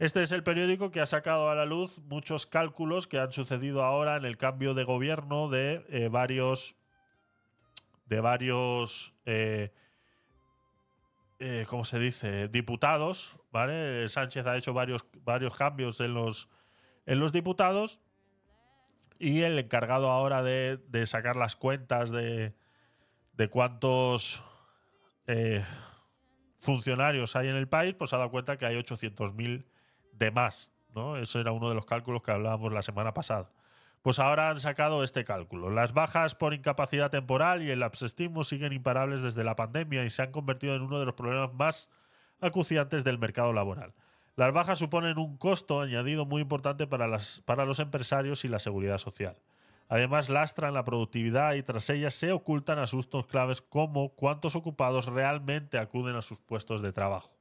Este 0.03 0.21
es 0.21 0.33
el 0.33 0.43
periódico 0.43 0.91
que 0.91 1.01
ha 1.01 1.07
sacado 1.07 1.49
a 1.49 1.55
la 1.55 1.65
luz 1.65 1.99
muchos 2.09 2.45
cálculos 2.45 3.07
que 3.07 3.21
han 3.21 3.31
sucedido 3.31 3.85
ahora 3.85 4.17
en 4.17 4.25
el 4.25 4.37
cambio 4.37 4.75
de 4.75 4.83
gobierno 4.83 5.49
de 5.49 5.87
eh, 5.91 6.09
varios. 6.09 6.75
de 8.07 8.19
varios. 8.19 9.15
eh, 9.27 9.73
eh, 11.39 11.67
¿Cómo 11.69 11.85
se 11.85 12.01
dice? 12.01 12.49
Diputados. 12.49 13.39
¿Vale? 13.53 14.09
Sánchez 14.09 14.45
ha 14.45 14.57
hecho 14.57 14.75
varios, 14.75 15.07
varios 15.23 15.57
cambios 15.57 16.01
en 16.01 16.15
los, 16.15 16.49
en 17.07 17.21
los 17.21 17.31
diputados. 17.31 18.01
Y 19.21 19.43
el 19.43 19.57
encargado 19.57 20.11
ahora 20.11 20.43
de, 20.43 20.79
de 20.89 21.07
sacar 21.07 21.37
las 21.37 21.55
cuentas 21.55 22.11
de, 22.11 22.57
de 23.35 23.49
cuántos 23.49 24.43
funcionarios 26.59 27.37
hay 27.37 27.47
en 27.47 27.57
el 27.57 27.69
país, 27.69 27.95
pues 27.95 28.13
ha 28.13 28.17
dado 28.17 28.33
cuenta 28.33 28.59
que 28.59 28.67
hay 28.67 28.75
800.000 28.75 29.65
de 30.13 30.31
más. 30.31 30.73
¿no? 30.95 31.17
Ese 31.17 31.41
era 31.41 31.53
uno 31.53 31.69
de 31.69 31.75
los 31.75 31.87
cálculos 31.87 32.23
que 32.23 32.31
hablábamos 32.31 32.73
la 32.73 32.83
semana 32.83 33.15
pasada. 33.15 33.51
Pues 34.03 34.19
ahora 34.19 34.51
han 34.51 34.59
sacado 34.59 35.05
este 35.05 35.25
cálculo. 35.25 35.71
Las 35.71 35.93
bajas 35.93 36.35
por 36.35 36.55
incapacidad 36.55 37.11
temporal 37.11 37.63
y 37.63 37.71
el 37.71 37.83
absentismo 37.83 38.43
siguen 38.43 38.73
imparables 38.73 39.23
desde 39.23 39.45
la 39.45 39.55
pandemia 39.55 40.05
y 40.05 40.11
se 40.11 40.23
han 40.23 40.33
convertido 40.33 40.75
en 40.75 40.83
uno 40.83 40.99
de 40.99 41.07
los 41.07 41.15
problemas 41.15 41.53
más 41.55 41.89
acuciantes 42.41 43.05
del 43.05 43.19
mercado 43.19 43.53
laboral. 43.53 43.95
Las 44.35 44.53
bajas 44.53 44.79
suponen 44.79 45.19
un 45.19 45.37
costo 45.37 45.83
añadido 45.83 46.25
muy 46.25 46.43
importante 46.43 46.87
para, 46.87 47.07
las, 47.07 47.43
para 47.45 47.65
los 47.65 47.79
empresarios 47.79 48.45
y 48.45 48.49
la 48.49 48.59
seguridad 48.59 48.99
social. 48.99 49.37
Además, 49.89 50.31
lastran 50.31 50.73
la 50.73 50.85
productividad 50.85 51.53
y 51.53 51.63
tras 51.63 51.91
ellas 51.91 52.15
se 52.15 52.33
ocultan 52.33 52.79
asuntos 52.79 53.27
claves 53.27 53.61
como 53.61 54.15
cuántos 54.15 54.57
ocupados 54.57 55.07
realmente 55.07 55.79
acuden 55.79 56.17
a 56.17 56.23
sus 56.23 56.41
puestos 56.41 56.81
de 56.81 56.93
trabajo. 56.93 57.37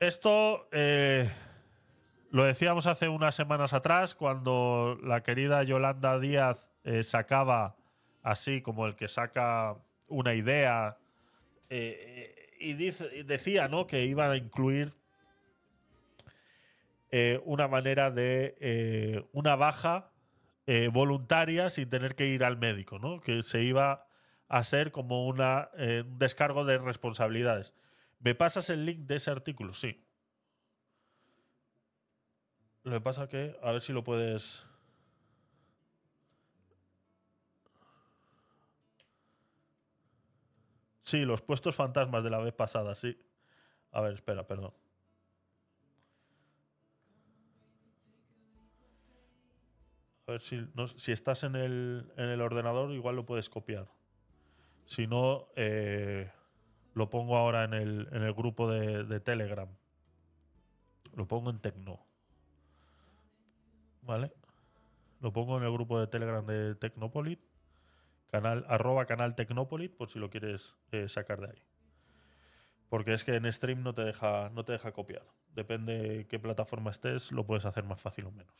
Esto 0.00 0.68
eh, 0.72 1.30
lo 2.30 2.44
decíamos 2.44 2.86
hace 2.86 3.08
unas 3.08 3.34
semanas 3.34 3.72
atrás 3.72 4.14
cuando 4.14 4.98
la 5.02 5.22
querida 5.22 5.62
Yolanda 5.62 6.18
Díaz 6.18 6.70
eh, 6.84 7.02
sacaba 7.02 7.76
así 8.22 8.60
como 8.60 8.86
el 8.86 8.96
que 8.96 9.08
saca 9.08 9.76
una 10.08 10.34
idea 10.34 10.98
eh, 11.70 12.34
y, 12.58 12.74
dice- 12.74 13.24
decía 13.24 13.68
¿no? 13.68 13.86
que 13.86 14.04
iba 14.04 14.30
a 14.30 14.36
incluir 14.36 14.94
una 17.44 17.68
manera 17.68 18.10
de 18.10 19.24
una 19.32 19.54
baja 19.54 20.10
voluntaria 20.92 21.70
sin 21.70 21.88
tener 21.88 22.16
que 22.16 22.26
ir 22.26 22.42
al 22.42 22.56
médico, 22.56 22.98
¿no? 22.98 23.20
que 23.20 23.44
se 23.44 23.62
iba 23.62 24.08
a 24.48 24.58
hacer 24.58 24.90
como 24.90 25.28
una, 25.28 25.70
un 25.78 26.18
descargo 26.18 26.64
de 26.64 26.76
responsabilidades. 26.78 27.72
¿Me 28.24 28.34
pasas 28.34 28.70
el 28.70 28.84
link 28.84 29.00
de 29.06 29.16
ese 29.16 29.30
artículo? 29.30 29.72
Sí. 29.72 30.04
Lo 32.84 32.92
que 32.92 33.00
pasa 33.00 33.28
que, 33.28 33.56
a 33.62 33.72
ver 33.72 33.82
si 33.82 33.92
lo 33.92 34.04
puedes... 34.04 34.64
Sí, 41.02 41.24
los 41.24 41.42
puestos 41.42 41.76
fantasmas 41.76 42.24
de 42.24 42.30
la 42.30 42.38
vez 42.38 42.52
pasada, 42.54 42.94
sí. 42.94 43.16
A 43.92 44.00
ver, 44.02 44.14
espera, 44.14 44.46
perdón. 44.46 44.74
A 50.26 50.32
ver 50.32 50.40
si, 50.40 50.56
no- 50.74 50.88
si 50.88 51.12
estás 51.12 51.44
en 51.44 51.54
el, 51.56 52.10
en 52.16 52.30
el 52.30 52.40
ordenador, 52.40 52.90
igual 52.92 53.16
lo 53.16 53.26
puedes 53.26 53.48
copiar. 53.50 53.86
Si 54.86 55.06
no, 55.06 55.48
eh, 55.56 56.30
lo 56.94 57.10
pongo 57.10 57.36
ahora 57.36 57.64
en 57.64 57.74
el, 57.74 58.08
en 58.12 58.22
el 58.22 58.32
grupo 58.32 58.70
de, 58.70 59.04
de 59.04 59.20
Telegram. 59.20 59.68
Lo 61.14 61.26
pongo 61.26 61.50
en 61.50 61.58
Tecno. 61.60 62.00
¿Vale? 64.02 64.32
Lo 65.20 65.32
pongo 65.32 65.56
en 65.58 65.64
el 65.64 65.72
grupo 65.72 66.00
de 66.00 66.06
Telegram 66.06 66.44
de 66.44 66.74
Tecnopolit. 66.74 67.40
Canal, 68.30 68.64
arroba 68.68 69.06
canal 69.06 69.34
Tecnopolit, 69.34 69.96
por 69.96 70.10
si 70.10 70.18
lo 70.18 70.28
quieres 70.28 70.74
eh, 70.92 71.08
sacar 71.08 71.40
de 71.40 71.46
ahí. 71.46 71.62
Porque 72.88 73.14
es 73.14 73.24
que 73.24 73.36
en 73.36 73.50
stream 73.52 73.82
no 73.82 73.94
te 73.94 74.02
deja, 74.02 74.50
no 74.50 74.64
te 74.64 74.72
deja 74.72 74.92
copiar. 74.92 75.24
Depende 75.54 76.26
qué 76.28 76.38
plataforma 76.38 76.90
estés, 76.90 77.32
lo 77.32 77.46
puedes 77.46 77.64
hacer 77.64 77.84
más 77.84 78.00
fácil 78.00 78.26
o 78.26 78.32
menos. 78.32 78.54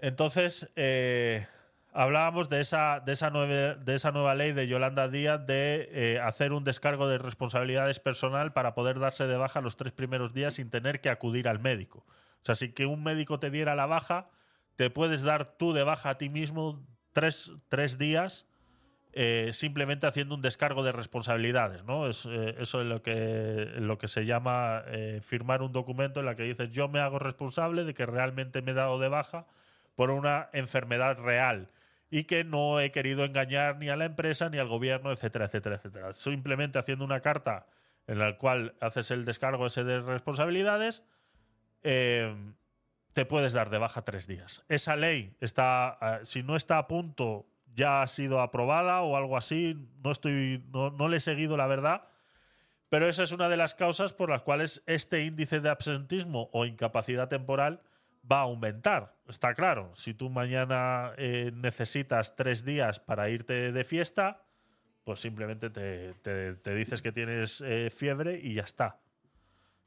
Entonces, 0.00 0.70
eh, 0.76 1.46
hablábamos 1.94 2.48
de 2.48 2.60
esa, 2.60 3.00
de, 3.00 3.12
esa 3.12 3.30
nueve- 3.30 3.76
de 3.76 3.94
esa 3.94 4.10
nueva 4.10 4.34
ley 4.34 4.52
de 4.52 4.66
Yolanda 4.66 5.08
Díaz 5.08 5.46
de 5.46 5.88
eh, 5.92 6.20
hacer 6.20 6.52
un 6.52 6.64
descargo 6.64 7.08
de 7.08 7.18
responsabilidades 7.18 8.00
personal 8.00 8.52
para 8.52 8.74
poder 8.74 8.98
darse 8.98 9.26
de 9.26 9.36
baja 9.36 9.60
los 9.60 9.76
tres 9.76 9.92
primeros 9.92 10.34
días 10.34 10.54
sin 10.54 10.70
tener 10.70 11.00
que 11.00 11.08
acudir 11.08 11.48
al 11.48 11.60
médico. 11.60 12.04
O 12.08 12.44
sea, 12.44 12.56
si 12.56 12.72
que 12.72 12.84
un 12.86 13.02
médico 13.02 13.38
te 13.38 13.50
diera 13.50 13.74
la 13.76 13.86
baja, 13.86 14.28
te 14.76 14.90
puedes 14.90 15.22
dar 15.22 15.48
tú 15.48 15.72
de 15.72 15.84
baja 15.84 16.10
a 16.10 16.18
ti 16.18 16.28
mismo 16.28 16.84
tres, 17.12 17.52
tres 17.68 17.96
días 17.96 18.46
eh, 19.12 19.50
simplemente 19.52 20.08
haciendo 20.08 20.34
un 20.34 20.42
descargo 20.42 20.82
de 20.82 20.90
responsabilidades, 20.90 21.84
¿no? 21.84 22.08
Es, 22.08 22.26
eh, 22.26 22.56
eso 22.58 22.80
es 22.80 22.86
lo 22.88 23.00
que, 23.02 23.70
lo 23.76 23.96
que 23.96 24.08
se 24.08 24.26
llama 24.26 24.82
firmar 25.22 25.62
un 25.62 25.70
documento 25.70 26.18
en 26.18 26.26
la 26.26 26.34
que 26.34 26.42
dices 26.42 26.72
yo 26.72 26.88
me 26.88 26.98
hago 26.98 27.20
responsable 27.20 27.84
de 27.84 27.94
que 27.94 28.04
realmente 28.04 28.60
me 28.62 28.72
he 28.72 28.74
dado 28.74 28.98
de 28.98 29.06
baja 29.08 29.46
por 29.94 30.10
una 30.10 30.48
enfermedad 30.52 31.16
real 31.18 31.70
y 32.14 32.26
que 32.26 32.44
no 32.44 32.78
he 32.78 32.92
querido 32.92 33.24
engañar 33.24 33.78
ni 33.78 33.88
a 33.88 33.96
la 33.96 34.04
empresa 34.04 34.48
ni 34.48 34.58
al 34.58 34.68
gobierno, 34.68 35.10
etcétera, 35.10 35.46
etcétera, 35.46 35.74
etcétera. 35.74 36.12
Simplemente 36.12 36.78
haciendo 36.78 37.04
una 37.04 37.18
carta 37.18 37.66
en 38.06 38.20
la 38.20 38.38
cual 38.38 38.76
haces 38.80 39.10
el 39.10 39.24
descargo 39.24 39.66
ese 39.66 39.82
de 39.82 40.00
responsabilidades, 40.00 41.02
eh, 41.82 42.32
te 43.14 43.26
puedes 43.26 43.52
dar 43.52 43.68
de 43.68 43.78
baja 43.78 44.02
tres 44.02 44.28
días. 44.28 44.64
Esa 44.68 44.94
ley 44.94 45.36
está, 45.40 45.98
eh, 46.00 46.20
si 46.22 46.44
no 46.44 46.54
está 46.54 46.78
a 46.78 46.86
punto, 46.86 47.48
ya 47.74 48.02
ha 48.02 48.06
sido 48.06 48.40
aprobada 48.40 49.02
o 49.02 49.16
algo 49.16 49.36
así. 49.36 49.76
No 50.04 50.12
estoy, 50.12 50.64
no, 50.72 50.90
no 50.90 51.08
le 51.08 51.16
he 51.16 51.20
seguido 51.20 51.56
la 51.56 51.66
verdad. 51.66 52.06
Pero 52.90 53.08
esa 53.08 53.24
es 53.24 53.32
una 53.32 53.48
de 53.48 53.56
las 53.56 53.74
causas 53.74 54.12
por 54.12 54.30
las 54.30 54.42
cuales 54.42 54.84
este 54.86 55.24
índice 55.24 55.58
de 55.58 55.68
absentismo 55.68 56.48
o 56.52 56.64
incapacidad 56.64 57.26
temporal 57.26 57.82
va 58.30 58.38
a 58.38 58.42
aumentar. 58.42 59.13
Está 59.28 59.54
claro. 59.54 59.92
Si 59.94 60.14
tú 60.14 60.30
mañana 60.30 61.12
eh, 61.16 61.50
necesitas 61.54 62.34
tres 62.36 62.64
días 62.64 63.00
para 63.00 63.28
irte 63.30 63.72
de 63.72 63.84
fiesta, 63.84 64.42
pues 65.04 65.20
simplemente 65.20 65.70
te, 65.70 66.14
te- 66.14 66.74
dices 66.74 67.00
que 67.02 67.12
tienes 67.12 67.60
eh, 67.62 67.90
fiebre 67.90 68.38
y 68.42 68.54
ya 68.54 68.62
está. 68.62 69.00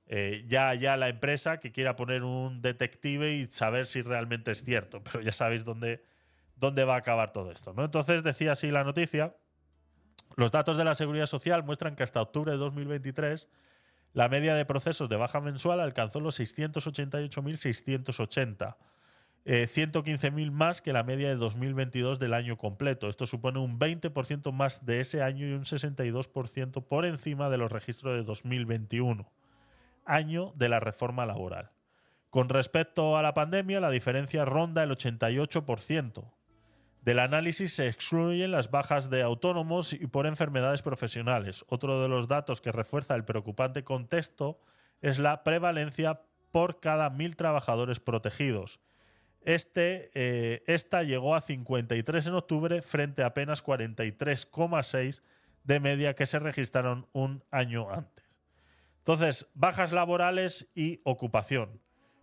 Eh, 0.07 0.45
ya, 0.47 0.73
ya 0.73 0.95
la 0.97 1.09
empresa 1.09 1.59
que 1.59 1.71
quiera 1.71 1.95
poner 1.95 2.23
un 2.23 2.61
detective 2.61 3.31
y 3.33 3.47
saber 3.47 3.85
si 3.87 4.01
realmente 4.01 4.51
es 4.51 4.63
cierto, 4.63 5.03
pero 5.11 5.21
ya 5.21 5.31
sabéis 5.31 5.65
dónde, 5.65 6.03
dónde 6.55 6.83
va 6.85 6.95
a 6.95 6.99
acabar 6.99 7.31
todo 7.33 7.51
esto. 7.51 7.73
¿no? 7.73 7.83
Entonces 7.85 8.23
decía 8.23 8.53
así 8.53 8.71
la 8.71 8.83
noticia, 8.83 9.35
los 10.35 10.51
datos 10.51 10.77
de 10.77 10.83
la 10.83 10.93
Seguridad 10.95 11.25
Social 11.25 11.63
muestran 11.63 11.95
que 11.95 12.03
hasta 12.03 12.21
octubre 12.21 12.51
de 12.51 12.57
2023 12.57 13.47
la 14.13 14.29
media 14.29 14.55
de 14.55 14.65
procesos 14.65 15.09
de 15.09 15.15
baja 15.15 15.41
mensual 15.41 15.79
alcanzó 15.79 16.19
los 16.21 16.39
688.680. 16.39 18.75
Eh, 19.49 19.65
115.000 19.65 20.51
más 20.51 20.81
que 20.81 20.91
la 20.91 21.03
media 21.03 21.29
de 21.29 21.37
2022 21.37 22.19
del 22.19 22.33
año 22.33 22.57
completo. 22.57 23.07
Esto 23.07 23.25
supone 23.25 23.59
un 23.59 23.79
20% 23.79 24.51
más 24.51 24.85
de 24.85 24.99
ese 24.99 25.23
año 25.23 25.47
y 25.47 25.53
un 25.53 25.63
62% 25.63 26.83
por 26.83 27.05
encima 27.05 27.49
de 27.49 27.57
los 27.57 27.71
registros 27.71 28.17
de 28.17 28.23
2021 28.23 29.31
año 30.03 30.51
de 30.55 30.67
la 30.67 30.81
reforma 30.81 31.25
laboral. 31.25 31.71
Con 32.29 32.49
respecto 32.49 33.17
a 33.17 33.21
la 33.21 33.33
pandemia, 33.33 33.79
la 33.79 33.89
diferencia 33.89 34.43
ronda 34.45 34.83
el 34.83 34.91
88%. 34.91 36.33
Del 37.01 37.19
análisis 37.19 37.73
se 37.73 37.87
excluyen 37.87 38.51
las 38.51 38.69
bajas 38.69 39.09
de 39.09 39.21
autónomos 39.21 39.93
y 39.93 40.07
por 40.07 40.27
enfermedades 40.27 40.81
profesionales. 40.81 41.63
Otro 41.69 42.01
de 42.01 42.09
los 42.09 42.27
datos 42.27 42.59
que 42.59 42.73
refuerza 42.73 43.15
el 43.15 43.23
preocupante 43.23 43.85
contexto 43.85 44.59
es 45.01 45.19
la 45.19 45.43
prevalencia 45.43 46.21
por 46.51 46.81
cada 46.81 47.09
mil 47.09 47.37
trabajadores 47.37 48.01
protegidos. 48.01 48.81
Este, 49.47 50.11
eh, 50.13 50.61
esta 50.67 51.03
llegó 51.03 51.33
a 51.33 51.39
53 51.39 52.27
en 52.27 52.33
octubre 52.33 52.81
frente 52.81 53.23
a 53.23 53.27
apenas 53.27 53.63
43,6 53.63 55.21
de 55.63 55.79
media 55.79 56.15
que 56.15 56.25
se 56.25 56.39
registraron 56.39 57.07
un 57.13 57.45
año 57.49 57.89
antes. 57.89 58.25
Entonces, 58.97 59.49
bajas 59.53 59.93
laborales 59.93 60.67
y 60.75 60.99
ocupación. 61.05 61.79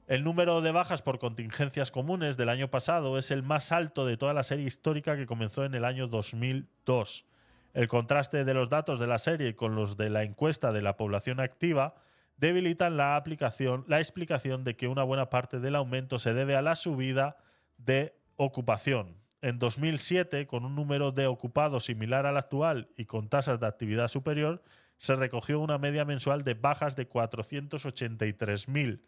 El 0.07 0.23
número 0.23 0.61
de 0.61 0.71
bajas 0.71 1.01
por 1.01 1.19
contingencias 1.19 1.91
comunes 1.91 2.37
del 2.37 2.51
año 2.51 2.71
pasado 2.71 3.17
es 3.17 3.31
el 3.31 3.43
más 3.43 3.73
alto 3.73 4.05
de 4.05 4.19
toda 4.19 4.35
la 4.35 4.43
serie 4.43 4.67
histórica 4.67 5.17
que 5.17 5.25
comenzó 5.25 5.65
en 5.65 5.75
el 5.75 5.87
año 5.87 6.09
2002. 6.09 7.25
El 7.73 7.89
contraste 7.89 8.45
de 8.45 8.53
los 8.53 8.69
datos 8.69 9.01
de 9.01 9.07
la 9.07 9.17
serie 9.17 9.57
con 9.57 9.77
los 9.77 9.97
de 9.97 10.11
la 10.11 10.25
encuesta 10.25 10.73
de 10.73 10.83
la 10.83 10.99
población 10.99 11.41
activa 11.41 11.95
debilitan 12.37 12.97
la, 12.97 13.17
aplicación, 13.17 13.85
la 13.89 13.99
explicación 13.99 14.65
de 14.65 14.77
que 14.77 14.89
una 14.89 15.03
buena 15.03 15.31
parte 15.31 15.61
del 15.61 15.77
aumento 15.77 16.19
se 16.19 16.35
debe 16.35 16.57
a 16.57 16.63
la 16.63 16.75
subida 16.75 17.37
de 17.79 18.17
ocupación. 18.37 19.17
En 19.43 19.59
2007, 19.59 20.47
con 20.47 20.65
un 20.65 20.75
número 20.75 21.13
de 21.13 21.27
ocupados 21.27 21.85
similar 21.85 22.25
al 22.27 22.39
actual 22.39 22.89
y 22.97 23.05
con 23.05 23.29
tasas 23.29 23.61
de 23.61 23.67
actividad 23.67 24.09
superior, 24.09 24.63
se 24.99 25.17
recogió 25.17 25.61
una 25.61 25.77
media 25.77 26.05
mensual 26.05 26.45
de 26.45 26.55
bajas 26.55 26.97
de 26.97 27.09
483.000. 27.09 29.03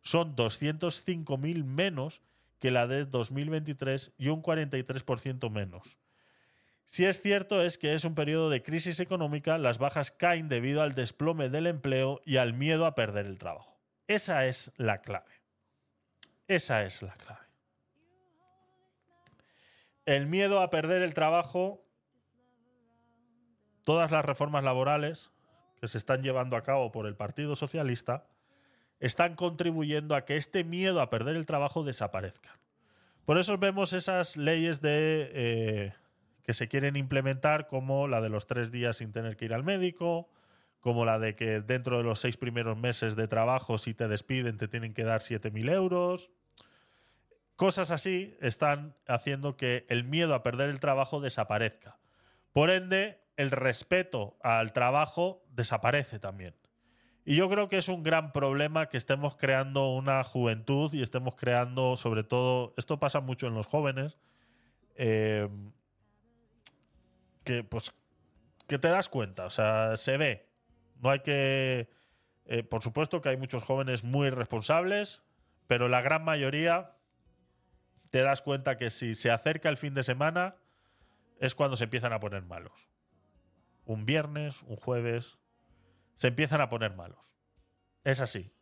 Son 0.00 0.34
205.000 0.34 1.64
menos 1.64 2.22
que 2.58 2.70
la 2.70 2.86
de 2.86 3.04
2023 3.04 4.12
y 4.16 4.28
un 4.28 4.42
43% 4.42 5.50
menos. 5.50 5.98
Si 6.92 7.06
es 7.06 7.22
cierto 7.22 7.62
es 7.62 7.78
que 7.78 7.94
es 7.94 8.04
un 8.04 8.14
periodo 8.14 8.50
de 8.50 8.62
crisis 8.62 9.00
económica, 9.00 9.56
las 9.56 9.78
bajas 9.78 10.10
caen 10.10 10.50
debido 10.50 10.82
al 10.82 10.94
desplome 10.94 11.48
del 11.48 11.66
empleo 11.66 12.20
y 12.26 12.36
al 12.36 12.52
miedo 12.52 12.84
a 12.84 12.94
perder 12.94 13.24
el 13.24 13.38
trabajo. 13.38 13.80
Esa 14.08 14.44
es 14.44 14.72
la 14.76 15.00
clave. 15.00 15.40
Esa 16.48 16.84
es 16.84 17.00
la 17.00 17.14
clave. 17.14 17.46
El 20.04 20.26
miedo 20.26 20.60
a 20.60 20.68
perder 20.68 21.00
el 21.00 21.14
trabajo, 21.14 21.82
todas 23.84 24.10
las 24.10 24.22
reformas 24.22 24.62
laborales 24.62 25.30
que 25.80 25.88
se 25.88 25.96
están 25.96 26.22
llevando 26.22 26.56
a 26.56 26.62
cabo 26.62 26.92
por 26.92 27.06
el 27.06 27.16
Partido 27.16 27.56
Socialista, 27.56 28.26
están 29.00 29.34
contribuyendo 29.34 30.14
a 30.14 30.26
que 30.26 30.36
este 30.36 30.62
miedo 30.62 31.00
a 31.00 31.08
perder 31.08 31.36
el 31.36 31.46
trabajo 31.46 31.84
desaparezca. 31.84 32.58
Por 33.24 33.38
eso 33.38 33.56
vemos 33.56 33.94
esas 33.94 34.36
leyes 34.36 34.82
de, 34.82 35.30
eh, 35.32 35.94
que 36.42 36.54
se 36.54 36.68
quieren 36.68 36.96
implementar, 36.96 37.66
como 37.66 38.08
la 38.08 38.20
de 38.20 38.28
los 38.28 38.46
tres 38.46 38.70
días 38.70 38.96
sin 38.96 39.12
tener 39.12 39.36
que 39.36 39.44
ir 39.44 39.54
al 39.54 39.64
médico, 39.64 40.28
como 40.80 41.04
la 41.04 41.18
de 41.18 41.36
que 41.36 41.60
dentro 41.60 41.98
de 41.98 42.02
los 42.02 42.18
seis 42.18 42.36
primeros 42.36 42.76
meses 42.76 43.14
de 43.14 43.28
trabajo, 43.28 43.78
si 43.78 43.94
te 43.94 44.08
despiden, 44.08 44.58
te 44.58 44.66
tienen 44.66 44.94
que 44.94 45.04
dar 45.04 45.20
7.000 45.20 45.72
euros. 45.72 46.30
Cosas 47.54 47.92
así 47.92 48.36
están 48.40 48.96
haciendo 49.06 49.56
que 49.56 49.86
el 49.88 50.02
miedo 50.02 50.34
a 50.34 50.42
perder 50.42 50.70
el 50.70 50.80
trabajo 50.80 51.20
desaparezca. 51.20 51.98
Por 52.52 52.70
ende, 52.70 53.20
el 53.36 53.52
respeto 53.52 54.36
al 54.42 54.72
trabajo 54.72 55.44
desaparece 55.50 56.18
también. 56.18 56.54
Y 57.24 57.36
yo 57.36 57.48
creo 57.48 57.68
que 57.68 57.78
es 57.78 57.88
un 57.88 58.02
gran 58.02 58.32
problema 58.32 58.88
que 58.88 58.96
estemos 58.96 59.36
creando 59.36 59.94
una 59.94 60.24
juventud 60.24 60.92
y 60.92 61.02
estemos 61.02 61.36
creando, 61.36 61.96
sobre 61.96 62.24
todo, 62.24 62.74
esto 62.76 62.98
pasa 62.98 63.20
mucho 63.20 63.46
en 63.46 63.54
los 63.54 63.68
jóvenes, 63.68 64.18
eh, 64.96 65.48
que 67.44 67.64
pues 67.64 67.92
que 68.66 68.78
te 68.78 68.88
das 68.88 69.08
cuenta, 69.08 69.44
o 69.44 69.50
sea, 69.50 69.96
se 69.96 70.16
ve. 70.16 70.48
No 71.00 71.10
hay 71.10 71.20
que, 71.20 71.90
eh, 72.46 72.62
por 72.62 72.82
supuesto 72.82 73.20
que 73.20 73.28
hay 73.28 73.36
muchos 73.36 73.62
jóvenes 73.62 74.04
muy 74.04 74.30
responsables, 74.30 75.22
pero 75.66 75.88
la 75.88 76.00
gran 76.00 76.24
mayoría 76.24 76.96
te 78.10 78.22
das 78.22 78.42
cuenta 78.42 78.76
que 78.76 78.90
si 78.90 79.14
se 79.14 79.30
acerca 79.30 79.68
el 79.68 79.76
fin 79.76 79.94
de 79.94 80.04
semana 80.04 80.56
es 81.38 81.54
cuando 81.54 81.76
se 81.76 81.84
empiezan 81.84 82.12
a 82.12 82.20
poner 82.20 82.44
malos. 82.44 82.88
Un 83.84 84.06
viernes, 84.06 84.62
un 84.62 84.76
jueves, 84.76 85.38
se 86.14 86.28
empiezan 86.28 86.60
a 86.60 86.68
poner 86.68 86.94
malos. 86.94 87.34
Es 88.04 88.20
así. 88.20 88.52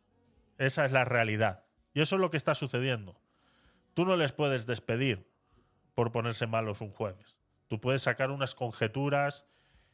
Esa 0.57 0.85
es 0.85 0.91
la 0.91 1.05
realidad. 1.05 1.65
Y 1.93 2.01
eso 2.01 2.15
es 2.15 2.21
lo 2.21 2.31
que 2.31 2.37
está 2.37 2.55
sucediendo. 2.55 3.19
Tú 3.93 4.05
no 4.05 4.15
les 4.15 4.31
puedes 4.31 4.65
despedir 4.65 5.29
por 5.93 6.11
ponerse 6.11 6.47
malos 6.47 6.81
un 6.81 6.91
jueves. 6.91 7.40
Tú 7.71 7.79
puedes 7.79 8.01
sacar 8.01 8.31
unas 8.31 8.53
conjeturas 8.53 9.45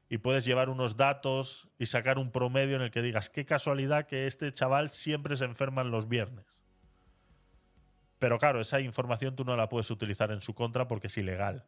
y 0.09 0.17
puedes 0.17 0.45
llevar 0.45 0.71
unos 0.71 0.97
datos 0.97 1.69
y 1.77 1.85
sacar 1.85 2.17
un 2.17 2.31
promedio 2.31 2.75
en 2.75 2.81
el 2.81 2.89
que 2.89 3.03
digas, 3.03 3.29
qué 3.29 3.45
casualidad 3.45 4.07
que 4.07 4.25
este 4.25 4.51
chaval 4.51 4.89
siempre 4.89 5.37
se 5.37 5.45
enferma 5.45 5.83
en 5.83 5.91
los 5.91 6.09
viernes. 6.09 6.47
Pero 8.17 8.39
claro, 8.39 8.59
esa 8.61 8.79
información 8.79 9.35
tú 9.35 9.45
no 9.45 9.55
la 9.55 9.69
puedes 9.69 9.91
utilizar 9.91 10.31
en 10.31 10.41
su 10.41 10.55
contra 10.55 10.87
porque 10.87 11.05
es 11.05 11.15
ilegal. 11.19 11.67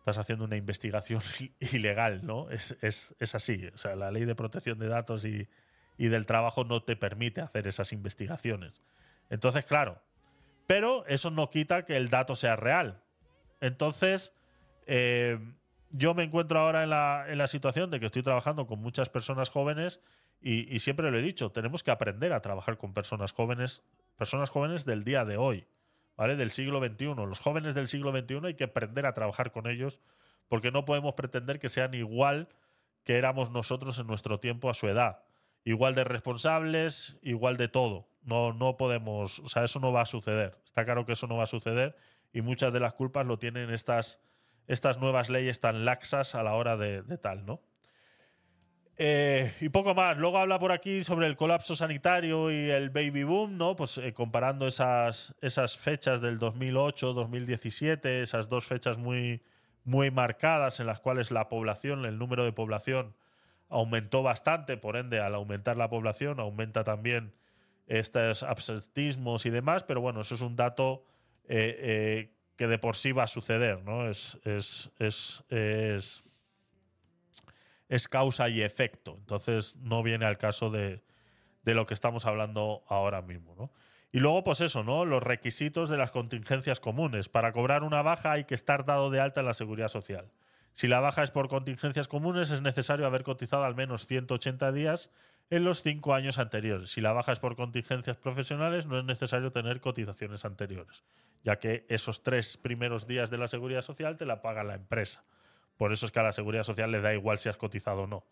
Estás 0.00 0.18
haciendo 0.18 0.44
una 0.44 0.56
investigación 0.56 1.22
ilegal, 1.72 2.26
¿no? 2.26 2.50
Es, 2.50 2.76
es, 2.82 3.16
es 3.18 3.34
así. 3.34 3.66
O 3.72 3.78
sea, 3.78 3.96
la 3.96 4.10
ley 4.10 4.26
de 4.26 4.34
protección 4.34 4.78
de 4.78 4.88
datos 4.88 5.24
y, 5.24 5.48
y 5.96 6.08
del 6.08 6.26
trabajo 6.26 6.64
no 6.64 6.82
te 6.82 6.96
permite 6.96 7.40
hacer 7.40 7.66
esas 7.66 7.94
investigaciones. 7.94 8.82
Entonces, 9.30 9.64
claro. 9.64 10.02
Pero 10.66 11.06
eso 11.06 11.30
no 11.30 11.48
quita 11.48 11.86
que 11.86 11.96
el 11.96 12.10
dato 12.10 12.36
sea 12.36 12.56
real. 12.56 13.02
Entonces, 13.62 14.34
eh, 14.92 15.38
yo 15.90 16.14
me 16.14 16.24
encuentro 16.24 16.58
ahora 16.58 16.82
en 16.82 16.90
la, 16.90 17.26
en 17.28 17.38
la, 17.38 17.46
situación 17.46 17.92
de 17.92 18.00
que 18.00 18.06
estoy 18.06 18.24
trabajando 18.24 18.66
con 18.66 18.80
muchas 18.80 19.08
personas 19.08 19.48
jóvenes 19.48 20.00
y, 20.40 20.74
y, 20.74 20.80
siempre 20.80 21.12
lo 21.12 21.18
he 21.18 21.22
dicho, 21.22 21.52
tenemos 21.52 21.84
que 21.84 21.92
aprender 21.92 22.32
a 22.32 22.40
trabajar 22.40 22.76
con 22.76 22.92
personas 22.92 23.32
jóvenes, 23.32 23.84
personas 24.16 24.50
jóvenes 24.50 24.84
del 24.84 25.04
día 25.04 25.24
de 25.24 25.36
hoy, 25.36 25.68
¿vale? 26.16 26.34
Del 26.34 26.50
siglo 26.50 26.84
XXI. 26.84 27.14
Los 27.26 27.38
jóvenes 27.38 27.76
del 27.76 27.86
siglo 27.86 28.10
XXI 28.10 28.46
hay 28.46 28.54
que 28.54 28.64
aprender 28.64 29.06
a 29.06 29.14
trabajar 29.14 29.52
con 29.52 29.68
ellos 29.68 30.00
porque 30.48 30.72
no 30.72 30.84
podemos 30.84 31.14
pretender 31.14 31.60
que 31.60 31.68
sean 31.68 31.94
igual 31.94 32.48
que 33.04 33.16
éramos 33.16 33.50
nosotros 33.50 33.96
en 34.00 34.08
nuestro 34.08 34.40
tiempo 34.40 34.70
a 34.70 34.74
su 34.74 34.88
edad. 34.88 35.22
Igual 35.62 35.94
de 35.94 36.02
responsables, 36.02 37.16
igual 37.22 37.56
de 37.56 37.68
todo. 37.68 38.08
No, 38.22 38.52
no 38.52 38.76
podemos, 38.76 39.38
o 39.38 39.48
sea, 39.48 39.62
eso 39.62 39.78
no 39.78 39.92
va 39.92 40.02
a 40.02 40.06
suceder. 40.06 40.58
Está 40.64 40.84
claro 40.84 41.06
que 41.06 41.12
eso 41.12 41.28
no 41.28 41.36
va 41.36 41.44
a 41.44 41.46
suceder 41.46 41.94
y 42.32 42.40
muchas 42.40 42.72
de 42.72 42.80
las 42.80 42.94
culpas 42.94 43.24
lo 43.24 43.38
tienen 43.38 43.70
estas 43.70 44.20
estas 44.70 44.98
nuevas 44.98 45.30
leyes 45.30 45.58
tan 45.58 45.84
laxas 45.84 46.36
a 46.36 46.44
la 46.44 46.54
hora 46.54 46.76
de, 46.76 47.02
tal, 47.18 47.44
¿no? 47.44 47.60
Eh, 48.96 49.52
y 49.60 49.68
poco 49.70 49.96
más. 49.96 50.16
Luego 50.16 50.38
habla 50.38 50.60
por 50.60 50.70
aquí 50.70 51.02
sobre 51.02 51.26
el 51.26 51.34
colapso 51.34 51.74
sanitario 51.74 52.52
y 52.52 52.70
el 52.70 52.90
baby 52.90 53.24
boom, 53.24 53.58
¿no? 53.58 53.74
Pues 53.74 53.98
eh, 53.98 54.12
comparando 54.12 54.68
esas, 54.68 55.34
esas 55.40 55.76
fechas 55.76 56.20
del 56.20 56.38
2008, 56.38 57.14
2017, 57.14 58.22
esas 58.22 58.48
dos 58.48 58.64
fechas 58.64 58.96
muy, 58.96 59.42
muy 59.82 60.12
marcadas 60.12 60.78
en 60.78 60.86
las 60.86 61.00
cuales 61.00 61.32
la 61.32 61.48
población, 61.48 62.04
el 62.04 62.16
número 62.16 62.44
de 62.44 62.52
población 62.52 63.16
aumentó 63.68 64.22
bastante, 64.22 64.76
por 64.76 64.96
ende, 64.96 65.18
al 65.18 65.34
aumentar 65.34 65.76
la 65.76 65.90
población 65.90 66.38
aumenta 66.38 66.84
también 66.84 67.34
estos 67.88 68.44
absentismos 68.44 69.46
y 69.46 69.50
demás, 69.50 69.82
pero 69.82 70.00
bueno, 70.00 70.20
eso 70.20 70.36
es 70.36 70.42
un 70.42 70.54
dato 70.54 71.02
eh, 71.48 72.30
que 72.60 72.66
de 72.66 72.78
por 72.78 72.94
sí 72.94 73.12
va 73.12 73.22
a 73.22 73.26
suceder, 73.26 73.82
¿no? 73.84 74.06
Es, 74.06 74.38
es, 74.44 74.90
es, 74.98 75.42
es, 75.48 76.22
es 77.88 78.06
causa 78.06 78.50
y 78.50 78.60
efecto. 78.60 79.16
Entonces 79.18 79.76
no 79.76 80.02
viene 80.02 80.26
al 80.26 80.36
caso 80.36 80.68
de, 80.68 81.02
de, 81.62 81.74
lo 81.74 81.86
que 81.86 81.94
estamos 81.94 82.26
hablando 82.26 82.84
ahora 82.86 83.22
mismo, 83.22 83.54
¿no? 83.54 83.72
Y 84.12 84.18
luego, 84.18 84.44
pues 84.44 84.60
eso, 84.60 84.84
¿no? 84.84 85.06
Los 85.06 85.22
requisitos 85.22 85.88
de 85.88 85.96
las 85.96 86.10
contingencias 86.10 86.80
comunes. 86.80 87.30
Para 87.30 87.52
cobrar 87.52 87.82
una 87.82 88.02
baja 88.02 88.32
hay 88.32 88.44
que 88.44 88.56
estar 88.56 88.84
dado 88.84 89.08
de 89.08 89.20
alta 89.20 89.40
en 89.40 89.46
la 89.46 89.54
seguridad 89.54 89.88
social. 89.88 90.30
Si 90.74 90.86
la 90.86 91.00
baja 91.00 91.22
es 91.22 91.30
por 91.30 91.48
contingencias 91.48 92.08
comunes, 92.08 92.50
es 92.50 92.60
necesario 92.60 93.06
haber 93.06 93.22
cotizado 93.22 93.64
al 93.64 93.74
menos 93.74 94.04
180 94.04 94.70
días 94.72 95.08
en 95.48 95.64
los 95.64 95.82
cinco 95.82 96.12
años 96.12 96.38
anteriores. 96.38 96.90
Si 96.90 97.00
la 97.00 97.14
baja 97.14 97.32
es 97.32 97.40
por 97.40 97.56
contingencias 97.56 98.18
profesionales, 98.18 98.84
no 98.84 98.98
es 98.98 99.04
necesario 99.06 99.50
tener 99.50 99.80
cotizaciones 99.80 100.44
anteriores, 100.44 101.04
ya 101.42 101.58
que 101.58 101.86
esos 101.88 102.22
tres 102.22 102.56
primeros 102.56 103.06
días 103.06 103.30
de 103.30 103.38
la 103.38 103.48
seguridad 103.48 103.82
social 103.82 104.16
te 104.16 104.26
la 104.26 104.42
paga 104.42 104.64
la 104.64 104.74
empresa. 104.74 105.24
Por 105.76 105.92
eso 105.92 106.06
es 106.06 106.12
que 106.12 106.20
a 106.20 106.24
la 106.24 106.32
seguridad 106.32 106.64
social 106.64 106.90
le 106.90 107.00
da 107.00 107.14
igual 107.14 107.38
si 107.38 107.48
has 107.48 107.56
cotizado 107.56 108.02
o 108.02 108.06
no. 108.06 108.24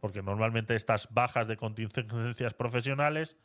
Porque 0.00 0.22
normalmente 0.22 0.74
estas 0.74 1.12
bajas 1.12 1.48
de 1.48 1.56
contingencias 1.56 2.54
profesionales 2.54 3.36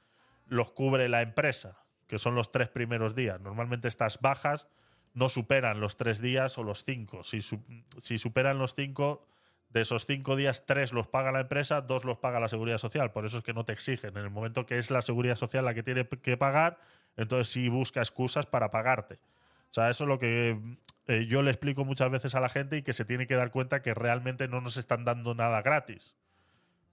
los 0.46 0.72
cubre 0.72 1.10
la 1.10 1.22
empresa, 1.22 1.84
que 2.08 2.20
son 2.20 2.36
los 2.36 2.52
tres 2.52 2.70
primeros 2.70 3.16
días. 3.16 3.42
Normalmente 3.42 3.88
estas 3.88 4.20
bajas 4.22 4.68
no 5.14 5.30
superan 5.30 5.80
los 5.80 5.98
tres 5.98 6.22
días 6.22 6.58
o 6.58 6.64
los 6.64 6.84
cinco. 6.84 7.24
Si, 7.24 7.42
si 7.42 8.18
superan 8.18 8.60
los 8.60 8.76
cinco, 8.76 9.26
de 9.74 9.82
esos 9.82 10.06
cinco 10.06 10.36
días, 10.36 10.66
tres 10.66 10.92
los 10.92 11.08
paga 11.08 11.32
la 11.32 11.42
empresa, 11.42 11.82
dos 11.82 12.04
los 12.04 12.18
paga 12.18 12.40
la 12.40 12.48
seguridad 12.48 12.78
social. 12.78 13.12
Por 13.12 13.26
eso 13.26 13.38
es 13.38 13.44
que 13.44 13.54
no 13.54 13.64
te 13.64 13.74
exigen. 13.74 14.18
En 14.18 14.24
el 14.24 14.30
momento 14.30 14.66
que 14.66 14.78
es 14.78 14.92
la 14.92 15.02
seguridad 15.02 15.36
social 15.36 15.64
la 15.64 15.74
que 15.74 15.84
tiene 15.84 16.08
que 16.08 16.38
pagar, 16.38 16.78
entonces 17.16 17.52
sí 17.52 17.70
busca 17.70 18.02
excusas 18.02 18.46
para 18.46 18.70
pagarte. 18.72 19.16
O 19.16 19.74
sea, 19.74 19.90
eso 19.90 20.04
es 20.04 20.08
lo 20.10 20.20
que 20.20 20.60
eh, 21.08 21.26
yo 21.28 21.42
le 21.42 21.52
explico 21.52 21.86
muchas 21.86 22.12
veces 22.12 22.36
a 22.36 22.42
la 22.42 22.50
gente 22.50 22.78
y 22.78 22.82
que 22.82 22.92
se 22.92 23.06
tiene 23.06 23.28
que 23.28 23.36
dar 23.36 23.52
cuenta 23.52 23.82
que 23.82 23.94
realmente 23.94 24.50
no 24.50 24.60
nos 24.60 24.76
están 24.76 25.06
dando 25.06 25.34
nada 25.36 25.62
gratis, 25.62 26.18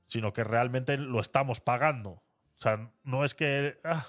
sino 0.07 0.33
que 0.33 0.45
realmente 0.45 0.97
lo 0.97 1.21
estamos 1.21 1.61
pagando. 1.61 2.11
O 2.11 2.61
sea, 2.61 2.91
no 3.03 3.25
es 3.25 3.35
que, 3.35 3.81
ah, 3.83 4.07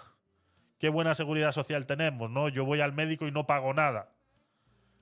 qué 0.77 0.89
buena 0.89 1.15
seguridad 1.15 1.51
social 1.51 1.87
tenemos, 1.87 2.29
¿no? 2.29 2.49
Yo 2.49 2.65
voy 2.65 2.81
al 2.81 2.93
médico 2.93 3.27
y 3.27 3.31
no 3.31 3.47
pago 3.47 3.73
nada 3.73 4.11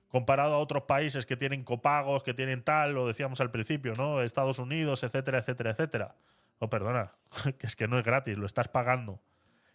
comparado 0.08 0.54
a 0.54 0.58
otros 0.58 0.84
países 0.84 1.26
que 1.26 1.36
tienen 1.36 1.64
copagos, 1.64 2.22
que 2.22 2.34
tienen 2.34 2.62
tal, 2.62 2.94
lo 2.94 3.06
decíamos 3.06 3.40
al 3.40 3.50
principio, 3.50 3.94
¿no? 3.94 4.22
Estados 4.22 4.58
Unidos, 4.58 5.02
etcétera, 5.02 5.38
etcétera, 5.38 5.70
etcétera. 5.70 6.14
No, 6.60 6.70
perdona, 6.70 7.12
que 7.58 7.66
es 7.66 7.76
que 7.76 7.88
no 7.88 7.98
es 7.98 8.04
gratis, 8.04 8.38
lo 8.38 8.46
estás 8.46 8.68
pagando. 8.68 9.20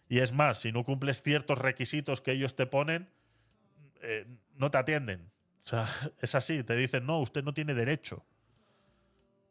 Y 0.08 0.18
es 0.18 0.32
más, 0.32 0.58
si 0.58 0.72
no 0.72 0.84
cumples 0.84 1.22
ciertos 1.22 1.58
requisitos 1.58 2.20
que 2.20 2.32
ellos 2.32 2.56
te 2.56 2.66
ponen, 2.66 3.08
eh, 4.02 4.26
no 4.56 4.70
te 4.70 4.78
atienden. 4.78 5.30
O 5.64 5.66
sea, 5.66 5.88
es 6.20 6.34
así, 6.34 6.62
te 6.62 6.76
dicen, 6.76 7.06
no, 7.06 7.20
usted 7.20 7.44
no 7.44 7.54
tiene 7.54 7.74
derecho. 7.74 8.24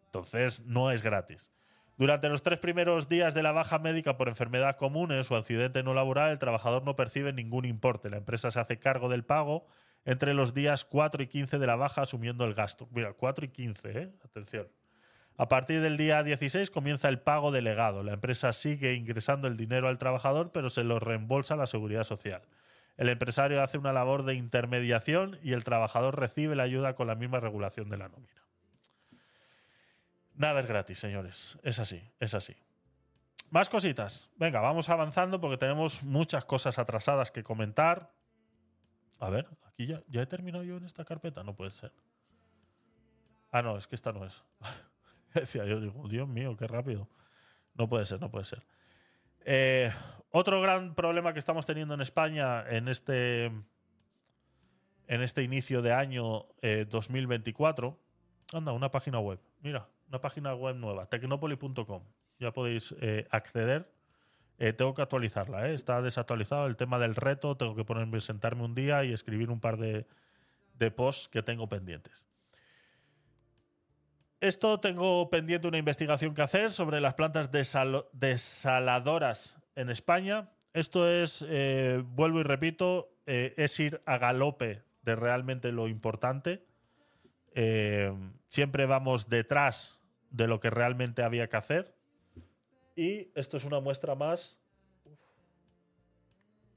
Entonces, 0.05 0.61
no 0.65 0.91
es 0.91 1.01
gratis. 1.01 1.49
Durante 1.97 2.27
los 2.27 2.43
tres 2.43 2.59
primeros 2.59 3.07
días 3.07 3.33
de 3.33 3.43
la 3.43 3.51
baja 3.51 3.79
médica 3.79 4.17
por 4.17 4.27
enfermedad 4.27 4.77
comunes 4.77 5.29
o 5.31 5.35
accidente 5.35 5.83
no 5.83 5.93
laboral, 5.93 6.31
el 6.31 6.39
trabajador 6.39 6.83
no 6.83 6.95
percibe 6.95 7.33
ningún 7.33 7.65
importe. 7.65 8.09
La 8.09 8.17
empresa 8.17 8.51
se 8.51 8.59
hace 8.59 8.79
cargo 8.79 9.09
del 9.09 9.23
pago 9.23 9.67
entre 10.05 10.33
los 10.33 10.53
días 10.53 10.85
4 10.85 11.23
y 11.23 11.27
15 11.27 11.59
de 11.59 11.67
la 11.67 11.75
baja 11.75 12.01
asumiendo 12.01 12.45
el 12.45 12.53
gasto. 12.53 12.87
Mira, 12.91 13.13
4 13.13 13.45
y 13.45 13.47
15, 13.49 13.99
¿eh? 13.99 14.13
Atención. 14.23 14.67
A 15.37 15.49
partir 15.49 15.81
del 15.81 15.97
día 15.97 16.21
16 16.21 16.69
comienza 16.69 17.09
el 17.09 17.19
pago 17.19 17.51
delegado. 17.51 18.03
La 18.03 18.13
empresa 18.13 18.53
sigue 18.53 18.93
ingresando 18.93 19.47
el 19.47 19.57
dinero 19.57 19.87
al 19.87 19.97
trabajador, 19.97 20.51
pero 20.51 20.69
se 20.69 20.83
lo 20.83 20.99
reembolsa 20.99 21.55
la 21.55 21.65
seguridad 21.65 22.03
social. 22.03 22.43
El 22.97 23.09
empresario 23.09 23.63
hace 23.63 23.79
una 23.79 23.93
labor 23.93 24.23
de 24.23 24.35
intermediación 24.35 25.39
y 25.41 25.53
el 25.53 25.63
trabajador 25.63 26.19
recibe 26.19 26.55
la 26.55 26.63
ayuda 26.63 26.93
con 26.95 27.07
la 27.07 27.15
misma 27.15 27.39
regulación 27.39 27.89
de 27.89 27.97
la 27.97 28.09
nómina. 28.09 28.43
Nada 30.35 30.59
es 30.59 30.67
gratis, 30.67 30.99
señores. 30.99 31.57
Es 31.63 31.79
así, 31.79 32.01
es 32.19 32.35
así. 32.35 32.55
Más 33.49 33.69
cositas. 33.69 34.29
Venga, 34.35 34.61
vamos 34.61 34.89
avanzando 34.89 35.39
porque 35.41 35.57
tenemos 35.57 36.03
muchas 36.03 36.45
cosas 36.45 36.77
atrasadas 36.77 37.31
que 37.31 37.43
comentar. 37.43 38.11
A 39.19 39.29
ver, 39.29 39.47
ya 39.77 40.21
he 40.21 40.25
terminado 40.25 40.63
yo 40.63 40.77
en 40.77 40.85
esta 40.85 41.05
carpeta. 41.05 41.43
No 41.43 41.55
puede 41.55 41.71
ser. 41.71 41.91
Ah, 43.51 43.61
no, 43.61 43.77
es 43.77 43.87
que 43.87 43.95
esta 43.95 44.11
no 44.11 44.25
es. 44.25 44.43
Decía 45.33 45.65
yo, 45.65 45.79
digo, 45.79 46.07
Dios 46.07 46.27
mío, 46.27 46.57
qué 46.57 46.67
rápido. 46.67 47.07
No 47.75 47.87
puede 47.87 48.05
ser, 48.05 48.19
no 48.19 48.31
puede 48.31 48.45
ser. 48.45 48.63
Eh, 49.45 49.91
otro 50.31 50.61
gran 50.61 50.95
problema 50.95 51.33
que 51.33 51.39
estamos 51.39 51.65
teniendo 51.65 51.93
en 51.93 52.01
España 52.01 52.63
en 52.67 52.87
este, 52.87 53.45
en 53.45 55.21
este 55.21 55.43
inicio 55.43 55.81
de 55.81 55.93
año 55.93 56.47
eh, 56.61 56.87
2024. 56.89 57.99
Anda, 58.53 58.71
una 58.71 58.89
página 58.89 59.19
web. 59.19 59.39
Mira, 59.61 59.87
una 60.09 60.19
página 60.19 60.55
web 60.55 60.75
nueva, 60.75 61.05
tecnopoli.com. 61.07 62.03
Ya 62.39 62.51
podéis 62.51 62.95
eh, 63.01 63.27
acceder. 63.29 63.91
Eh, 64.59 64.71
tengo 64.73 64.93
que 64.93 65.01
actualizarla, 65.01 65.69
¿eh? 65.69 65.73
está 65.73 66.01
desactualizado. 66.01 66.67
El 66.67 66.75
tema 66.75 66.99
del 66.99 67.15
reto, 67.15 67.57
tengo 67.57 67.75
que 67.75 67.83
ponerme, 67.83 68.21
sentarme 68.21 68.63
un 68.63 68.75
día 68.75 69.03
y 69.03 69.11
escribir 69.11 69.49
un 69.49 69.59
par 69.59 69.77
de, 69.77 70.05
posts 70.91 71.29
que 71.29 71.41
tengo 71.41 71.67
pendientes. 71.67 72.27
Esto 74.41 74.79
tengo 74.79 75.29
pendiente 75.29 75.67
una 75.67 75.77
investigación 75.77 76.33
que 76.33 76.41
hacer 76.41 76.73
sobre 76.73 76.99
las 76.99 77.13
plantas 77.13 77.49
desaladoras 78.11 79.57
en 79.75 79.89
España. 79.89 80.49
Esto 80.73 81.09
es, 81.09 81.45
eh, 81.47 82.03
vuelvo 82.05 82.41
y 82.41 82.43
repito, 82.43 83.09
es 83.25 83.79
ir 83.79 84.01
a 84.05 84.17
galope 84.17 84.83
de 85.01 85.15
realmente 85.15 85.71
lo 85.71 85.87
importante. 85.87 86.65
Siempre 88.49 88.85
vamos 88.85 89.29
detrás 89.29 90.01
de 90.29 90.47
lo 90.47 90.59
que 90.59 90.69
realmente 90.69 91.23
había 91.23 91.47
que 91.47 91.55
hacer. 91.55 91.95
Y 92.95 93.31
esto 93.35 93.57
es 93.57 93.65
una 93.65 93.79
muestra 93.79 94.15
más. 94.15 94.57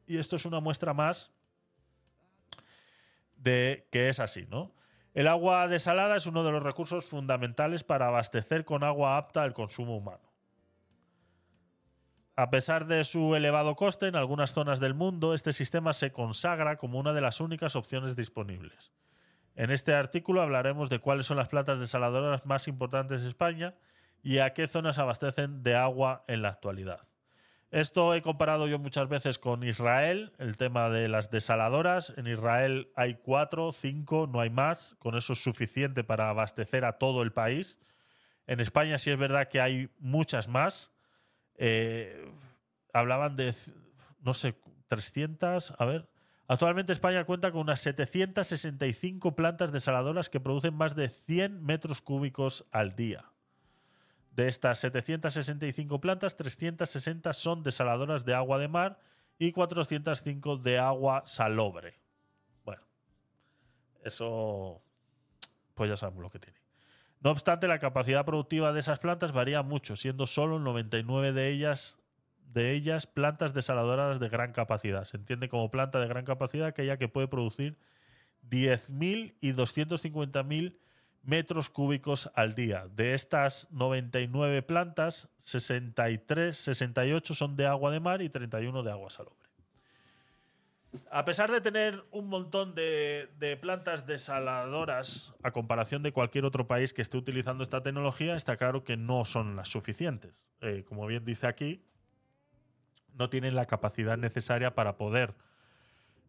Y 0.07 0.19
esto 0.19 0.37
es 0.37 0.45
una 0.45 0.61
muestra 0.61 0.95
más 0.95 1.33
de 3.37 3.89
que 3.91 4.09
es 4.09 4.21
así, 4.21 4.47
¿no? 4.49 4.73
El 5.15 5.29
agua 5.29 5.67
desalada 5.67 6.17
es 6.17 6.27
uno 6.27 6.45
de 6.45 6.53
los 6.53 6.63
recursos 6.63 7.07
fundamentales 7.07 7.85
para 7.85 8.09
abastecer 8.09 8.65
con 8.65 8.85
agua 8.85 9.17
apta 9.17 9.43
al 9.43 9.55
consumo 9.55 9.97
humano. 9.97 10.33
A 12.37 12.51
pesar 12.51 12.87
de 12.87 13.03
su 13.03 13.35
elevado 13.35 13.77
coste, 13.77 14.09
en 14.09 14.17
algunas 14.17 14.53
zonas 14.53 14.79
del 14.79 14.93
mundo 14.93 15.33
este 15.33 15.55
sistema 15.55 15.95
se 15.95 16.13
consagra 16.13 16.77
como 16.77 16.99
una 16.99 17.15
de 17.15 17.23
las 17.23 17.41
únicas 17.41 17.77
opciones 17.77 18.15
disponibles. 18.15 18.93
En 19.55 19.71
este 19.71 19.95
artículo 19.95 20.43
hablaremos 20.43 20.91
de 20.91 20.99
cuáles 20.99 21.27
son 21.27 21.39
las 21.39 21.49
plantas 21.49 21.81
desaladoras 21.81 22.45
más 22.45 22.69
importantes 22.69 23.23
de 23.23 23.29
España 23.29 23.75
y 24.27 24.41
a 24.41 24.55
qué 24.55 24.67
zonas 24.67 24.99
abastecen 24.99 25.63
de 25.63 25.77
agua 25.77 26.25
en 26.27 26.43
la 26.43 26.49
actualidad. 26.49 27.01
Esto 27.71 28.13
he 28.13 28.23
comparado 28.23 28.67
yo 28.67 28.81
muchas 28.81 29.09
veces 29.09 29.39
con 29.39 29.63
Israel, 29.63 30.33
el 30.39 30.57
tema 30.57 30.91
de 30.91 31.07
las 31.07 31.31
desaladoras. 31.31 32.13
En 32.17 32.27
Israel 32.27 32.91
hay 32.97 33.15
cuatro, 33.23 33.71
cinco, 33.71 34.27
no 34.27 34.41
hay 34.41 34.51
más. 34.51 34.97
Con 34.99 35.17
eso 35.17 35.35
es 35.35 35.41
suficiente 35.41 36.03
para 36.03 36.29
abastecer 36.29 36.85
a 36.85 36.99
todo 36.99 37.23
el 37.23 37.33
país. 37.33 37.79
En 38.49 38.59
España 38.59 38.99
sí 38.99 39.13
es 39.13 39.19
verdad 39.19 39.47
que 39.47 39.61
hay 39.61 39.91
muchas 40.01 40.49
más. 40.49 40.91
Eh, 41.55 42.29
hablaban 42.93 43.37
de, 43.37 43.55
no 44.23 44.35
sé, 44.35 44.57
300. 44.89 45.73
A 45.79 45.85
ver. 45.85 46.09
Actualmente 46.49 46.93
España 46.93 47.23
cuenta 47.23 47.53
con 47.53 47.61
unas 47.61 47.79
765 47.79 49.37
plantas 49.37 49.71
desaladoras 49.71 50.29
que 50.29 50.41
producen 50.41 50.75
más 50.75 50.97
de 50.97 51.11
100 51.11 51.65
metros 51.65 52.03
cúbicos 52.03 52.67
al 52.73 52.97
día. 52.97 53.31
De 54.37 54.49
estas 54.49 54.79
765 54.81 55.99
plantas, 55.99 56.37
360 56.37 57.33
son 57.33 57.63
desaladoras 57.63 58.27
de 58.27 58.35
agua 58.35 58.59
de 58.59 58.69
mar 58.69 58.99
y 59.39 59.51
405 59.51 60.59
de 60.59 60.79
agua 60.79 61.23
salobre. 61.25 61.99
Bueno, 62.63 62.83
eso 64.05 64.83
pues 65.75 65.89
ya 65.89 65.97
sabemos 65.97 66.23
lo 66.23 66.29
que 66.29 66.39
tiene. 66.39 66.59
No 67.21 67.31
obstante, 67.31 67.67
la 67.67 67.79
capacidad 67.79 68.27
productiva 68.27 68.75
de 68.75 68.81
esas 68.81 68.99
plantas 68.99 69.33
varía 69.33 69.63
mucho, 69.63 69.97
siendo 69.97 70.27
solo 70.27 70.59
el 70.59 70.65
99 70.65 71.33
de 71.33 71.49
ellas 71.49 71.97
de 72.53 72.73
ellas 72.73 73.07
plantas 73.07 73.55
desaladoras 73.55 74.21
de 74.21 74.29
gran 74.29 74.53
capacidad. 74.53 75.05
Se 75.05 75.17
entiende 75.17 75.49
como 75.49 75.71
planta 75.71 75.99
de 75.99 76.09
gran 76.09 76.27
capacidad 76.27 76.67
aquella 76.67 76.99
que 76.99 77.09
puede 77.09 77.27
producir 77.27 77.79
10.000 78.51 79.35
y 79.41 79.53
250.000 79.55 80.77
metros 81.27 81.69
cúbicos 81.69 82.31
al 82.35 82.55
día. 82.55 82.87
De 82.95 83.15
estas 83.15 83.69
99 83.73 84.63
plantas, 84.63 85.29
63, 85.41 86.57
68 86.57 87.35
son 87.35 87.57
de 87.57 87.67
agua 87.67 87.91
de 87.91 88.01
mar 88.01 88.23
y 88.23 88.31
31 88.31 88.83
de 88.83 88.91
agua 88.91 89.11
salobre. 89.11 89.47
A 91.11 91.25
pesar 91.25 91.51
de 91.51 91.61
tener 91.61 92.05
un 92.11 92.29
montón 92.29 92.75
de, 92.75 93.59
plantas 93.61 94.07
desaladoras 94.07 95.35
a 95.43 95.51
comparación 95.51 96.03
de 96.03 96.13
cualquier 96.13 96.45
otro 96.45 96.67
país 96.67 96.93
que 96.93 97.03
esté 97.03 97.19
utilizando 97.19 97.63
esta 97.63 97.83
tecnología, 97.83 98.37
está 98.37 98.57
claro 98.57 98.85
que 98.85 98.97
no 98.97 99.25
son 99.25 99.57
las 99.57 99.69
suficientes. 99.69 100.47
Eh, 100.61 100.85
como 100.87 101.07
bien 101.07 101.25
dice 101.25 101.49
aquí, 101.49 101.85
no 103.15 103.29
tienen 103.29 103.57
la 103.57 103.67
capacidad 103.67 104.17
necesaria 104.17 104.75
para 104.75 104.97
poder 104.97 105.35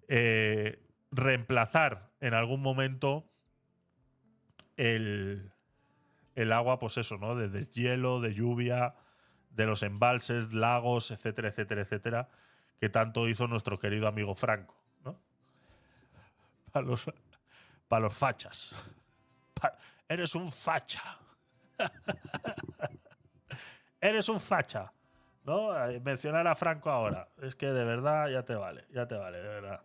eh, 0.07 0.81
reemplazar 1.11 2.09
en 2.19 2.33
algún 2.33 2.61
momento 2.61 3.25
el, 4.77 5.51
el, 6.35 6.53
agua, 6.53 6.79
pues 6.79 6.97
eso, 6.97 7.17
¿no? 7.17 7.35
De 7.35 7.49
deshielo, 7.49 8.21
de 8.21 8.33
lluvia, 8.33 8.95
de 9.51 9.65
los 9.65 9.83
embalses, 9.83 10.53
lagos, 10.53 11.11
etcétera, 11.11 11.49
etcétera, 11.49 11.81
etcétera, 11.81 12.29
que 12.79 12.89
tanto 12.89 13.27
hizo 13.27 13.47
nuestro 13.47 13.79
querido 13.79 14.07
amigo 14.07 14.35
Franco, 14.35 14.75
¿no? 15.03 15.19
Para 16.71 16.85
los, 16.85 17.05
los 17.89 18.13
fachas. 18.13 18.75
Eres 20.07 20.35
un 20.35 20.51
facha. 20.51 21.01
eres 24.01 24.29
un 24.29 24.39
facha. 24.39 24.91
¿No? 25.43 25.69
Mencionar 26.03 26.45
a 26.47 26.55
Franco 26.55 26.89
ahora. 26.89 27.29
Es 27.41 27.55
que 27.55 27.67
de 27.67 27.85
verdad 27.85 28.29
ya 28.29 28.43
te 28.43 28.55
vale, 28.55 28.85
ya 28.91 29.07
te 29.07 29.15
vale, 29.15 29.37
de 29.37 29.47
verdad. 29.47 29.81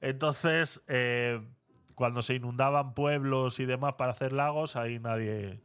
Entonces, 0.00 0.80
eh, 0.88 1.40
cuando 2.02 2.20
se 2.20 2.34
inundaban 2.34 2.94
pueblos 2.94 3.60
y 3.60 3.64
demás 3.64 3.94
para 3.94 4.10
hacer 4.10 4.32
lagos, 4.32 4.74
ahí 4.74 4.98
nadie, 4.98 5.60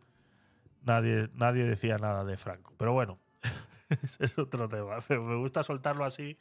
nadie, 0.84 1.30
nadie 1.34 1.64
decía 1.64 1.97
nada 1.97 2.23
de 2.26 2.38
Franco. 2.38 2.76
Pero 2.77 2.93
bueno, 2.93 3.18
ese 4.03 4.26
es 4.26 4.38
otro 4.38 4.69
tema. 4.69 4.99
Pero 5.07 5.23
me 5.23 5.35
gusta 5.38 5.64
soltarlo 5.64 6.05
así 6.05 6.38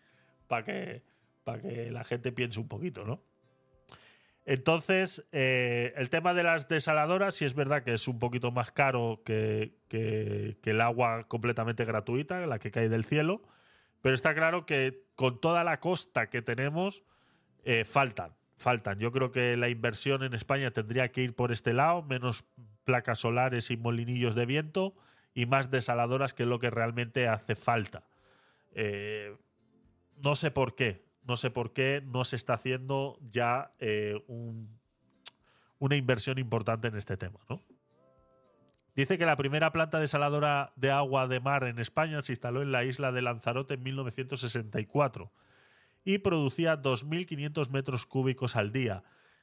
para 0.48 0.64
que, 0.66 1.02
para 1.44 1.62
que 1.62 1.90
la 1.90 2.04
gente 2.04 2.30
piense 2.30 2.60
un 2.60 2.68
poquito, 2.68 3.06
¿no? 3.06 3.22
Entonces, 4.44 5.26
eh, 5.32 5.94
el 5.96 6.10
tema 6.10 6.34
de 6.34 6.42
las 6.42 6.68
desaladoras, 6.68 7.34
sí 7.34 7.46
es 7.46 7.54
verdad 7.54 7.82
que 7.82 7.94
es 7.94 8.06
un 8.06 8.18
poquito 8.18 8.50
más 8.50 8.72
caro 8.72 9.22
que, 9.24 9.78
que, 9.88 10.58
el 10.62 10.80
agua 10.82 11.24
completamente 11.26 11.86
gratuita, 11.86 12.46
la 12.46 12.58
que 12.58 12.70
cae 12.70 12.90
del 12.90 13.06
cielo, 13.06 13.44
pero 14.02 14.14
está 14.14 14.34
claro 14.34 14.66
que 14.66 15.06
con 15.14 15.40
toda 15.40 15.64
la 15.64 15.80
costa 15.80 16.28
que 16.28 16.42
tenemos, 16.42 17.02
eh, 17.64 17.86
faltan, 17.86 18.36
faltan. 18.56 18.98
Yo 18.98 19.12
creo 19.12 19.30
que 19.30 19.56
la 19.56 19.68
inversión 19.68 20.22
en 20.22 20.34
España 20.34 20.70
tendría 20.70 21.12
que 21.12 21.22
ir 21.22 21.34
por 21.34 21.52
este 21.52 21.72
lado, 21.72 22.02
menos 22.02 22.44
placas 22.84 23.20
solares 23.20 23.70
y 23.70 23.76
molinillos 23.76 24.34
de 24.34 24.46
viento 24.46 24.94
y 25.34 25.46
más 25.46 25.70
desaladoras, 25.70 26.32
que 26.32 26.44
es 26.44 26.48
lo 26.48 26.58
que 26.58 26.70
realmente 26.70 27.28
hace 27.28 27.54
falta. 27.54 28.04
Eh, 28.72 29.36
no 30.16 30.34
sé 30.34 30.50
por 30.50 30.74
qué, 30.74 31.04
no 31.24 31.36
sé 31.36 31.50
por 31.50 31.72
qué 31.72 32.02
no 32.04 32.24
se 32.24 32.36
está 32.36 32.54
haciendo 32.54 33.18
ya 33.20 33.72
eh, 33.78 34.22
un, 34.26 34.78
una 35.78 35.96
inversión 35.96 36.38
importante 36.38 36.88
en 36.88 36.96
este 36.96 37.16
tema. 37.16 37.38
Dice 38.94 39.18
que 39.18 39.26
la 39.26 39.36
primera 39.36 39.72
planta 39.72 40.00
desaladora 40.00 40.72
de 40.76 40.90
agua 40.90 41.28
de 41.28 41.40
mar 41.40 41.64
en 41.64 41.78
España 41.78 42.22
se 42.22 42.32
instaló 42.32 42.62
en 42.62 42.72
la 42.72 42.84
isla 42.84 43.12
de 43.12 43.20
Lanzarote 43.20 43.74
en 43.74 43.82
1964 43.82 45.30
y 46.06 46.18
producía 46.18 46.80
2.500 46.80 47.68
metros 47.68 48.06
cúbicos 48.06 48.56
al 48.56 48.72
día 48.72 49.02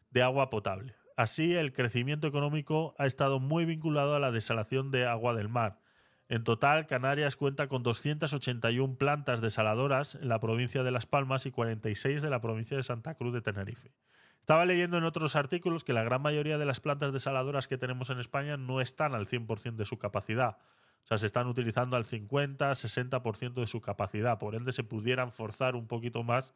de 0.09 0.23
agua 0.23 0.49
potable. 0.49 0.95
Así, 1.17 1.53
el 1.53 1.73
crecimiento 1.73 2.25
económico 2.25 2.95
ha 2.97 3.05
estado 3.05 3.39
muy 3.39 3.65
vinculado 3.65 4.15
a 4.15 4.19
la 4.19 4.31
desalación 4.31 4.89
de 4.89 5.05
agua 5.05 5.35
del 5.35 5.49
mar. 5.49 5.81
En 6.29 6.45
total, 6.45 6.87
Canarias 6.87 7.35
cuenta 7.35 7.67
con 7.67 7.83
281 7.83 8.95
plantas 8.95 9.41
desaladoras 9.41 10.15
en 10.15 10.29
la 10.29 10.39
provincia 10.39 10.83
de 10.83 10.91
Las 10.91 11.05
Palmas 11.05 11.45
y 11.45 11.51
46 11.51 12.21
de 12.21 12.29
la 12.29 12.39
provincia 12.39 12.77
de 12.77 12.83
Santa 12.83 13.15
Cruz 13.15 13.33
de 13.33 13.41
Tenerife. 13.41 13.91
Estaba 14.39 14.65
leyendo 14.65 14.97
en 14.97 15.03
otros 15.03 15.35
artículos 15.35 15.83
que 15.83 15.93
la 15.93 16.03
gran 16.03 16.21
mayoría 16.21 16.57
de 16.57 16.65
las 16.65 16.79
plantas 16.79 17.11
desaladoras 17.11 17.67
que 17.67 17.77
tenemos 17.77 18.09
en 18.09 18.19
España 18.19 18.55
no 18.55 18.79
están 18.79 19.15
al 19.15 19.27
100% 19.27 19.75
de 19.75 19.85
su 19.85 19.99
capacidad. 19.99 20.57
O 21.03 21.07
sea, 21.07 21.17
se 21.17 21.25
están 21.25 21.47
utilizando 21.47 21.97
al 21.97 22.05
50, 22.05 22.71
60% 22.71 23.53
de 23.53 23.67
su 23.67 23.81
capacidad. 23.81 24.39
Por 24.39 24.55
ende, 24.55 24.71
se 24.71 24.83
pudieran 24.83 25.31
forzar 25.31 25.75
un 25.75 25.87
poquito 25.87 26.23
más 26.23 26.53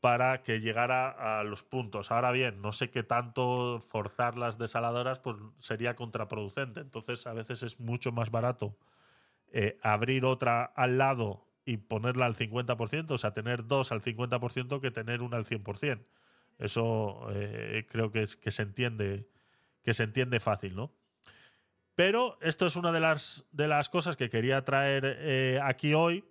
para 0.00 0.42
que 0.42 0.60
llegara 0.60 1.40
a 1.40 1.44
los 1.44 1.62
puntos. 1.62 2.12
Ahora 2.12 2.30
bien, 2.30 2.60
no 2.62 2.72
sé 2.72 2.90
qué 2.90 3.02
tanto 3.02 3.80
forzar 3.80 4.36
las 4.36 4.58
desaladoras 4.58 5.18
pues 5.18 5.36
sería 5.58 5.96
contraproducente. 5.96 6.80
Entonces, 6.80 7.26
a 7.26 7.32
veces 7.32 7.62
es 7.62 7.80
mucho 7.80 8.12
más 8.12 8.30
barato 8.30 8.76
eh, 9.50 9.78
abrir 9.82 10.24
otra 10.24 10.64
al 10.64 10.98
lado 10.98 11.46
y 11.64 11.78
ponerla 11.78 12.26
al 12.26 12.34
50%, 12.34 13.10
o 13.10 13.18
sea, 13.18 13.32
tener 13.32 13.66
dos 13.66 13.92
al 13.92 14.02
50% 14.02 14.80
que 14.80 14.90
tener 14.90 15.22
una 15.22 15.36
al 15.36 15.44
100%. 15.44 16.04
Eso 16.58 17.28
eh, 17.30 17.86
creo 17.88 18.10
que, 18.10 18.22
es, 18.22 18.36
que, 18.36 18.50
se 18.50 18.62
entiende, 18.62 19.28
que 19.82 19.94
se 19.94 20.04
entiende 20.04 20.40
fácil, 20.40 20.76
¿no? 20.76 20.92
Pero 21.98 22.38
esto 22.42 22.64
es 22.64 22.76
una 22.76 22.92
de 22.92 23.00
las, 23.00 23.44
de 23.50 23.66
las 23.66 23.88
cosas 23.88 24.16
que 24.16 24.30
quería 24.30 24.62
traer 24.62 25.16
eh, 25.18 25.58
aquí 25.60 25.94
hoy, 25.94 26.24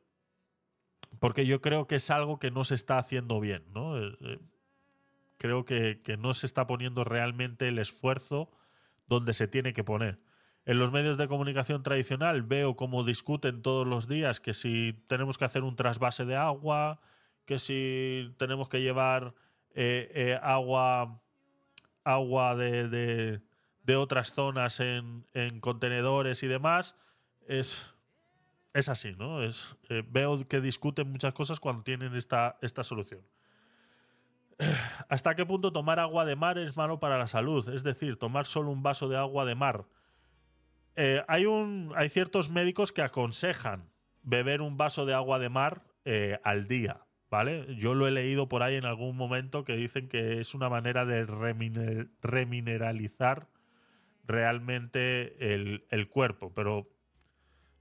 porque 1.20 1.46
yo 1.46 1.60
creo 1.60 1.88
que 1.88 1.96
es 1.96 2.10
algo 2.10 2.40
que 2.40 2.52
no 2.52 2.64
se 2.64 2.74
está 2.74 2.98
haciendo 2.98 3.42
bien, 3.42 3.66
¿no? 3.74 4.02
Eh, 4.02 4.16
eh, 4.22 4.40
creo 5.38 5.66
que, 5.66 6.02
que, 6.02 6.16
no 6.16 6.34
se 6.34 6.46
está 6.46 6.68
poniendo 6.68 7.04
realmente 7.04 7.68
el 7.68 7.80
esfuerzo 7.80 8.50
donde 9.08 9.34
se 9.34 9.50
tiene 9.50 9.74
que 9.74 9.84
poner. 9.84 10.22
En 10.64 10.80
los 10.80 10.94
medios 10.94 11.18
de 11.18 11.28
comunicación 11.28 11.84
tradicional 11.84 12.44
veo 12.44 12.78
cómo 12.78 13.04
discuten 13.04 13.62
todos 13.62 13.86
los 13.86 14.08
días 14.08 14.40
que 14.40 14.54
si 14.54 14.94
tenemos 15.10 15.38
que 15.38 15.44
hacer 15.44 15.64
un 15.64 15.76
trasvase 15.76 16.24
de 16.24 16.38
agua, 16.38 17.02
que 17.44 17.60
si 17.60 18.34
tenemos 18.38 18.70
que 18.70 18.80
llevar 18.80 19.34
agua, 20.42 21.22
agua 22.06 22.56
de, 22.56 23.42
de 23.88 23.96
otras 23.96 24.34
zonas 24.34 24.82
en, 24.82 25.26
en, 25.34 25.62
contenedores 25.62 26.44
y 26.44 26.48
demás, 26.48 26.98
es, 27.48 27.96
es 28.74 28.90
así, 28.90 29.16
¿no? 29.18 29.42
Es, 29.42 29.78
eh, 29.88 30.04
veo 30.06 30.46
que 30.46 30.60
discuten 30.60 31.10
muchas 31.10 31.34
cosas 31.34 31.62
cuando 31.62 31.84
tienen 31.84 32.14
esta, 32.14 32.58
esta 32.62 32.84
solución. 32.84 33.22
¿Hasta 35.10 35.36
qué 35.36 35.46
punto 35.46 35.72
tomar 35.72 36.00
agua 36.00 36.26
de 36.26 36.36
mar 36.36 36.58
es 36.58 36.76
malo 36.76 37.00
para 37.00 37.18
la 37.18 37.28
salud? 37.28 37.70
Es 37.70 37.82
decir, 37.82 38.20
tomar 38.20 38.46
solo 38.46 38.72
un 38.72 38.84
vaso 38.84 39.08
de 39.08 39.16
agua 39.16 39.46
de 39.46 39.56
mar. 39.56 39.86
Eh, 40.98 41.24
hay, 41.30 41.46
un, 41.46 41.94
hay 41.96 42.10
ciertos 42.10 42.50
médicos 42.50 42.92
que 42.92 43.04
aconsejan 43.04 43.90
beber 44.22 44.62
un 44.62 44.76
vaso 44.76 45.06
de 45.06 45.14
agua 45.14 45.40
de 45.40 45.48
mar 45.48 45.84
eh, 46.04 46.40
al 46.44 46.68
día, 46.68 47.06
¿vale? 47.30 47.74
Yo 47.78 47.94
lo 47.94 48.06
he 48.06 48.12
leído 48.12 48.50
por 48.50 48.64
ahí 48.64 48.76
en 48.76 48.86
algún 48.86 49.16
momento 49.16 49.64
que 49.64 49.78
dicen 49.78 50.10
que 50.10 50.42
es 50.42 50.54
una 50.54 50.68
manera 50.68 51.06
de 51.06 51.26
reminer, 51.26 52.10
remineralizar 52.22 53.48
realmente 54.28 55.54
el, 55.54 55.86
el, 55.90 56.10
cuerpo, 56.10 56.54
pero 56.54 56.90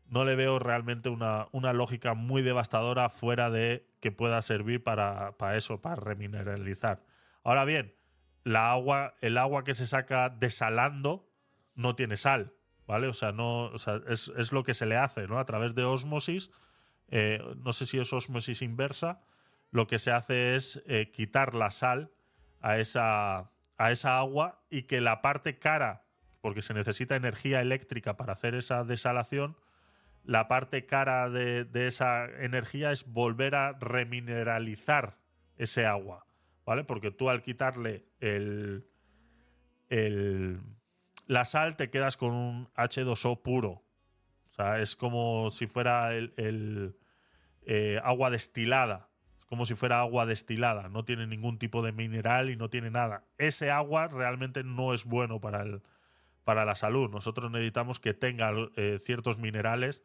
no 0.07 0.25
le 0.25 0.37
veo 0.37 0.59
realmente 0.59 1.09
una, 1.09 1.49
una, 1.53 1.73
lógica 1.73 2.15
muy 2.15 2.43
devastadora 2.43 3.11
fuera 3.11 3.51
de 3.51 3.87
que 4.01 4.13
pueda 4.13 4.41
servir 4.43 4.83
para, 4.83 5.37
para 5.37 5.57
eso, 5.57 5.83
para 5.83 5.97
remineralizar. 5.97 7.03
Ahora 7.43 7.65
bien, 7.65 7.95
la 8.45 8.71
agua, 8.71 9.15
el 9.21 9.39
agua 9.39 9.65
que 9.65 9.75
se 9.75 9.87
saca 9.87 10.29
desalando 10.31 11.29
no 11.75 11.97
tiene 11.97 12.17
sal, 12.17 12.55
¿vale? 12.87 13.09
O 13.09 13.13
sea, 13.13 13.33
no, 13.33 13.73
es, 14.09 14.33
es, 14.37 14.53
lo 14.53 14.63
que 14.63 14.73
se 14.73 14.87
le 14.87 14.97
hace, 14.97 15.27
¿no? 15.27 15.39
A 15.39 15.45
través 15.45 15.75
de 15.75 15.83
osmosis, 15.83 16.53
eh, 17.09 17.41
no 17.59 17.73
sé 17.73 17.87
si 17.87 17.99
es 17.99 18.13
osmosis 18.13 18.63
inversa, 18.63 19.21
lo 19.73 19.87
que 19.87 19.99
se 19.99 20.13
hace 20.13 20.55
es 20.55 20.83
eh, 20.87 21.11
quitar 21.11 21.55
la 21.55 21.71
sal 21.71 22.13
a 22.61 22.79
esa, 22.79 23.51
a 23.77 23.91
esa 23.91 24.17
agua 24.17 24.63
y 24.71 24.83
que 24.83 25.01
la 25.01 25.23
parte 25.23 25.59
cara, 25.59 26.06
porque 26.47 26.63
se 26.63 26.75
necesita 26.75 27.17
energía 27.17 27.61
eléctrica 27.61 28.17
para 28.17 28.35
hacer 28.35 28.55
esa 28.55 28.85
desalación, 28.85 29.57
la 30.23 30.47
parte 30.47 30.87
cara 30.87 31.29
de, 31.29 31.67
esa 31.89 32.27
energía 32.27 32.93
es 32.93 33.05
volver 33.05 33.57
a 33.57 33.73
remineralizar 33.73 35.19
ese 35.57 35.87
agua, 35.87 36.25
¿vale? 36.65 36.85
Porque 36.85 37.11
tú 37.11 37.31
al 37.31 37.43
quitarle 37.43 38.05
el, 38.21 38.87
el 39.89 40.61
la 41.27 41.45
sal 41.45 41.75
te 41.75 41.91
quedas 41.91 42.17
con 42.17 42.33
un 42.33 42.69
H2O 42.77 43.43
puro. 43.43 43.83
O 44.49 44.53
sea, 44.53 44.81
es 44.81 44.95
como 44.95 45.51
si 45.51 45.67
fuera 45.67 46.15
el, 46.15 46.33
el 46.37 46.97
eh, 47.65 48.01
agua 48.05 48.31
destilada. 48.31 49.09
Es 49.41 49.47
como 49.47 49.67
si 49.67 49.75
fuera 49.75 49.99
agua 49.99 50.27
destilada. 50.27 50.89
No 50.91 51.05
tiene 51.05 51.27
ningún 51.27 51.59
tipo 51.59 51.83
de 51.83 51.91
mineral 51.91 52.51
y 52.51 52.57
no 52.57 52.71
tiene 52.71 52.93
nada. 52.93 53.25
Ese 53.37 53.73
agua 53.73 54.07
realmente 54.07 54.63
no 54.63 54.95
es 54.95 55.05
bueno 55.05 55.41
para, 55.41 55.63
el, 55.63 55.83
para 56.47 56.65
la 56.65 56.77
salud. 56.77 57.11
Nosotros 57.11 57.51
necesitamos 57.51 57.99
que 57.99 58.15
tenga 58.15 58.53
eh, 58.77 58.99
ciertos 59.01 59.37
minerales 59.37 60.05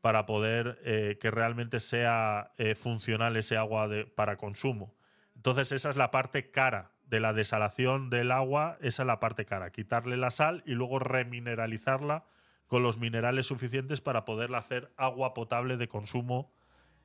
para 0.00 0.26
poder 0.26 0.80
eh, 0.82 1.16
que 1.20 1.30
realmente 1.30 1.78
sea 1.78 2.50
eh, 2.58 2.74
funcional 2.74 3.36
ese 3.36 3.56
agua 3.56 3.88
para 4.16 4.36
consumo. 4.36 4.96
Entonces 5.36 5.70
esa 5.70 5.88
es 5.88 5.94
la 5.94 6.10
parte 6.10 6.50
cara 6.50 6.90
de 7.04 7.20
la 7.20 7.32
desalación 7.32 8.10
del 8.10 8.32
agua, 8.32 8.78
esa 8.80 9.04
es 9.04 9.06
la 9.06 9.20
parte 9.20 9.44
cara, 9.44 9.70
quitarle 9.70 10.16
la 10.16 10.32
sal 10.32 10.64
y 10.66 10.72
luego 10.72 10.98
remineralizarla 10.98 12.24
con 12.66 12.82
los 12.82 12.98
minerales 12.98 13.46
suficientes 13.46 14.00
para 14.00 14.24
poderla 14.24 14.58
hacer 14.58 14.90
agua 14.96 15.34
potable 15.34 15.76
de 15.76 15.86
consumo 15.86 16.52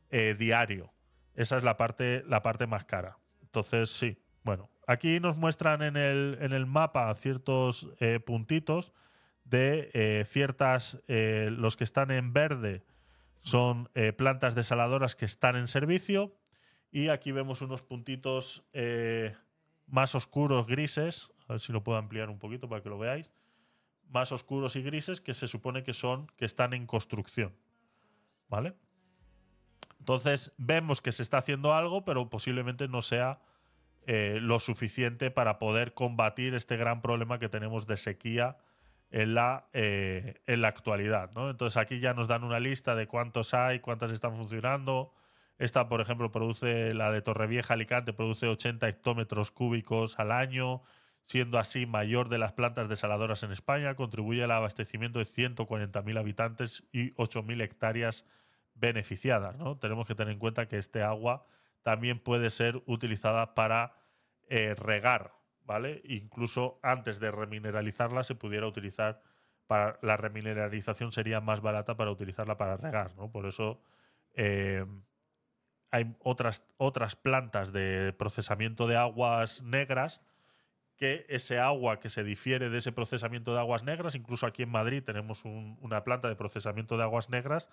diario. 0.10 0.92
Esa 1.36 1.56
es 1.56 1.64
la 1.64 1.78
parte, 1.78 2.24
la 2.28 2.42
parte 2.42 2.66
más 2.66 2.84
cara. 2.86 3.20
Entonces, 3.44 3.92
sí, 3.92 4.18
bueno, 4.44 4.70
aquí 4.88 5.20
nos 5.20 5.38
muestran 5.38 5.82
en 5.82 5.98
el, 5.98 6.38
en 6.42 6.54
el 6.54 6.66
mapa 6.66 7.14
ciertos 7.16 7.90
eh, 8.00 8.20
puntitos 8.20 8.94
de 9.44 9.90
eh, 9.94 10.24
ciertas, 10.26 11.02
los 11.08 11.76
que 11.76 11.84
están 11.84 12.12
en 12.12 12.32
verde 12.32 12.86
son 13.42 13.90
plantas 14.16 14.56
desaladoras 14.56 15.16
que 15.16 15.26
están 15.26 15.56
en 15.56 15.68
servicio 15.68 16.38
y 16.92 17.10
aquí 17.10 17.32
vemos 17.32 17.62
unos 17.62 17.82
puntitos 17.82 18.64
más 19.88 20.16
oscuros, 20.16 20.68
grises, 20.68 21.32
a 21.48 21.54
ver 21.54 21.60
si 21.60 21.74
lo 21.74 21.84
puedo 21.84 21.98
ampliar 21.98 22.30
un 22.30 22.40
poquito 22.40 22.70
para 22.70 22.82
que 22.82 22.90
lo 22.90 22.98
veáis, 22.98 23.30
más 24.12 24.32
oscuros 24.32 24.76
y 24.76 24.82
grises 24.82 25.22
que 25.22 25.34
se 25.34 25.48
supone 25.48 25.84
que 25.84 25.94
son, 25.94 26.28
que 26.38 26.46
están 26.46 26.74
en 26.74 26.86
construcción. 26.86 27.54
¿Vale? 28.48 28.76
Entonces 30.00 30.54
vemos 30.58 31.02
que 31.02 31.12
se 31.12 31.24
está 31.24 31.38
haciendo 31.38 31.74
algo, 31.74 32.04
pero 32.04 32.30
posiblemente 32.30 32.88
no 32.88 33.02
sea 33.02 33.40
eh, 34.08 34.40
lo 34.42 34.60
suficiente 34.60 35.32
para 35.32 35.60
poder 35.60 35.94
combatir 35.94 36.56
este 36.56 36.78
gran 36.78 37.02
problema 37.02 37.40
que 37.40 37.50
tenemos 37.50 37.88
de 37.88 37.98
sequía 37.98 38.58
en 39.12 39.34
la, 39.34 39.68
eh, 39.74 40.42
en 40.48 40.62
la 40.62 40.70
actualidad. 40.70 41.32
¿no? 41.36 41.50
Entonces 41.50 41.78
aquí 41.78 42.00
ya 42.00 42.14
nos 42.14 42.28
dan 42.28 42.44
una 42.44 42.60
lista 42.60 42.96
de 42.96 43.08
cuántos 43.08 43.54
hay, 43.54 43.80
cuántas 43.80 44.12
están 44.12 44.36
funcionando, 44.36 45.14
esta, 45.62 45.88
por 45.88 46.02
ejemplo, 46.02 46.32
produce, 46.32 46.96
la 46.96 47.12
de 47.12 47.22
Torrevieja 47.22 47.76
Alicante, 47.76 48.14
produce 48.14 48.48
80 48.48 48.90
hectómetros 48.90 49.52
cúbicos 49.52 50.18
al 50.18 50.32
año, 50.32 50.82
siendo 51.26 51.60
así 51.60 51.86
mayor 51.86 52.30
de 52.30 52.40
las 52.40 52.52
plantas 52.54 52.90
desaladoras 52.90 53.44
en 53.44 53.52
España, 53.52 53.94
contribuye 53.94 54.44
al 54.44 54.50
abastecimiento 54.50 55.20
de 55.20 55.26
140.000 55.26 56.18
habitantes 56.18 56.84
y 56.92 57.12
8.000 57.12 57.62
hectáreas 57.62 58.26
beneficiadas. 58.74 59.56
Tenemos 59.80 60.08
que 60.08 60.16
tener 60.16 60.34
en 60.34 60.40
cuenta 60.40 60.68
que 60.68 60.80
este 60.80 61.04
agua 61.04 61.46
también 61.84 62.20
puede 62.20 62.50
ser 62.50 62.82
utilizada 62.86 63.56
para 63.56 63.96
eh, 64.50 64.76
regar, 64.76 65.34
¿vale? 65.64 66.02
Incluso 66.06 66.80
antes 66.84 67.20
de 67.20 67.32
remineralizarla 67.32 68.24
se 68.24 68.36
pudiera 68.36 68.68
utilizar 68.68 69.22
para 69.68 69.98
la 70.02 70.18
remineralización 70.18 71.12
sería 71.12 71.40
más 71.40 71.62
barata 71.62 71.96
para 71.96 72.12
utilizarla 72.12 72.58
para 72.58 72.78
regar, 72.78 73.16
¿no? 73.16 73.32
Por 73.32 73.46
eso 73.46 73.82
eh, 74.36 74.86
hay 75.92 76.16
otras, 76.20 76.66
otras 76.78 77.16
plantas 77.16 77.72
de 77.72 78.14
procesamiento 78.14 78.88
de 78.88 78.98
aguas 78.98 79.62
negras 79.62 80.22
que 80.98 81.26
ese 81.30 81.58
agua 81.58 82.00
que 82.00 82.10
se 82.10 82.24
difiere 82.24 82.70
de 82.70 82.78
ese 82.78 82.92
procesamiento 82.92 83.54
de 83.54 83.60
aguas 83.60 83.84
negras, 83.84 84.14
incluso 84.14 84.46
aquí 84.46 84.64
en 84.64 84.70
Madrid 84.70 85.04
tenemos 85.04 85.46
un, 85.46 85.78
una 85.82 86.04
planta 86.04 86.28
de 86.28 86.36
procesamiento 86.36 86.96
de 86.96 87.04
aguas 87.04 87.30
negras, 87.30 87.70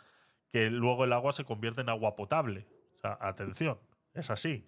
que 0.49 0.71
luego 0.71 1.05
el 1.05 1.13
agua 1.13 1.33
se 1.33 1.45
convierte 1.45 1.83
en 1.83 1.91
agua 1.91 2.17
potable. 2.17 2.67
O 2.97 3.01
sea, 3.01 3.19
atención, 3.21 3.79
es 4.15 4.31
así. 4.31 4.65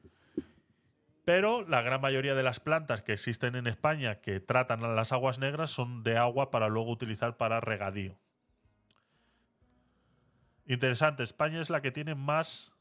Pero 1.24 1.62
la 1.62 1.82
gran 1.82 2.00
mayoría 2.00 2.34
de 2.34 2.42
las 2.42 2.60
plantas 2.60 3.02
que 3.02 3.12
existen 3.12 3.54
en 3.54 3.66
España 3.66 4.20
que 4.20 4.40
tratan 4.40 4.96
las 4.96 5.12
aguas 5.12 5.38
negras 5.38 5.70
son 5.70 6.02
de 6.02 6.16
agua 6.16 6.50
para 6.50 6.68
luego 6.68 6.90
utilizar 6.90 7.36
para 7.36 7.60
regadío. 7.60 8.18
Interesante, 10.66 11.22
España 11.22 11.60
es 11.60 11.70
la 11.70 11.82
que 11.82 11.92
tiene 11.92 12.14
más 12.14 12.72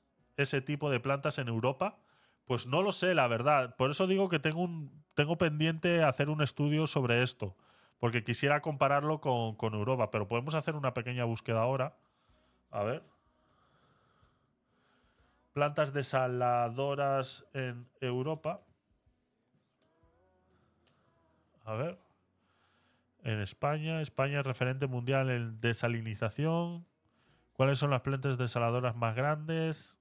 ese 0.41 0.61
tipo 0.61 0.89
de 0.89 0.99
plantas 0.99 1.37
en 1.37 1.47
Europa? 1.47 1.99
Pues 2.45 2.65
no 2.65 2.81
lo 2.81 2.91
sé, 2.91 3.13
la 3.13 3.27
verdad. 3.27 3.75
Por 3.75 3.91
eso 3.91 4.07
digo 4.07 4.29
que 4.29 4.39
tengo, 4.39 4.61
un, 4.61 5.03
tengo 5.13 5.37
pendiente 5.37 6.03
hacer 6.03 6.29
un 6.29 6.41
estudio 6.41 6.87
sobre 6.87 7.21
esto, 7.21 7.55
porque 7.99 8.23
quisiera 8.23 8.61
compararlo 8.61 9.21
con, 9.21 9.55
con 9.55 9.73
Europa, 9.73 10.09
pero 10.11 10.27
podemos 10.27 10.55
hacer 10.55 10.75
una 10.75 10.93
pequeña 10.93 11.25
búsqueda 11.25 11.61
ahora. 11.61 11.97
A 12.71 12.83
ver. 12.83 13.03
Plantas 15.53 15.93
desaladoras 15.93 17.45
en 17.53 17.89
Europa. 18.01 18.61
A 21.65 21.73
ver. 21.73 21.99
En 23.23 23.39
España, 23.41 24.01
España 24.01 24.39
es 24.39 24.45
referente 24.45 24.87
mundial 24.87 25.29
en 25.29 25.59
desalinización. 25.59 26.87
¿Cuáles 27.53 27.77
son 27.77 27.89
las 27.89 28.01
plantas 28.01 28.37
desaladoras 28.37 28.95
más 28.95 29.15
grandes? 29.15 29.97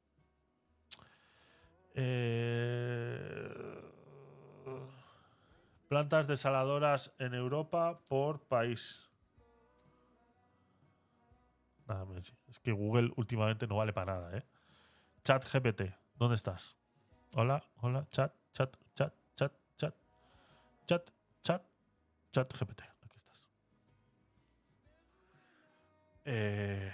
Eh, 1.94 3.82
plantas 5.88 6.28
desaladoras 6.28 7.12
en 7.18 7.34
Europa 7.34 8.00
por 8.08 8.40
país. 8.46 9.10
Nada. 11.86 12.06
Es 12.48 12.60
que 12.60 12.70
Google 12.70 13.12
últimamente 13.16 13.66
no 13.66 13.76
vale 13.76 13.92
para 13.92 14.14
nada, 14.14 14.38
¿eh? 14.38 14.44
Chat 15.28 15.44
GPT, 15.44 15.94
¿dónde 16.14 16.36
estás? 16.36 16.74
Hola, 17.34 17.62
hola, 17.82 18.08
chat, 18.08 18.32
chat, 18.50 18.74
chat, 18.94 19.12
chat, 19.36 19.52
chat, 19.76 19.94
chat, 20.86 21.10
chat, 21.42 21.62
chat 22.32 22.52
GPT. 22.54 22.80
Aquí 23.02 23.14
estás. 23.14 23.44
Eh, 26.24 26.90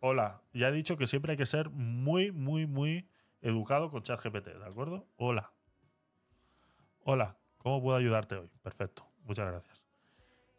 hola, 0.00 0.42
ya 0.52 0.66
he 0.66 0.72
dicho 0.72 0.96
que 0.96 1.06
siempre 1.06 1.30
hay 1.30 1.36
que 1.36 1.46
ser 1.46 1.70
muy, 1.70 2.32
muy, 2.32 2.66
muy 2.66 3.08
educado 3.40 3.88
con 3.92 4.02
chat 4.02 4.20
GPT, 4.20 4.58
¿de 4.58 4.66
acuerdo? 4.66 5.06
Hola. 5.14 5.52
Hola, 7.04 7.38
¿cómo 7.58 7.80
puedo 7.80 7.96
ayudarte 7.96 8.34
hoy? 8.34 8.50
Perfecto, 8.64 9.06
muchas 9.22 9.46
gracias. 9.46 9.80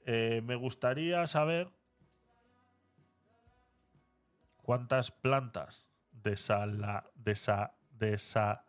Eh, 0.06 0.42
me 0.46 0.56
gustaría 0.56 1.28
saber 1.28 1.70
cuántas 4.56 5.12
plantas 5.12 5.92
desala, 6.30 7.10
desa- 7.16 7.74
desa- 7.98 8.64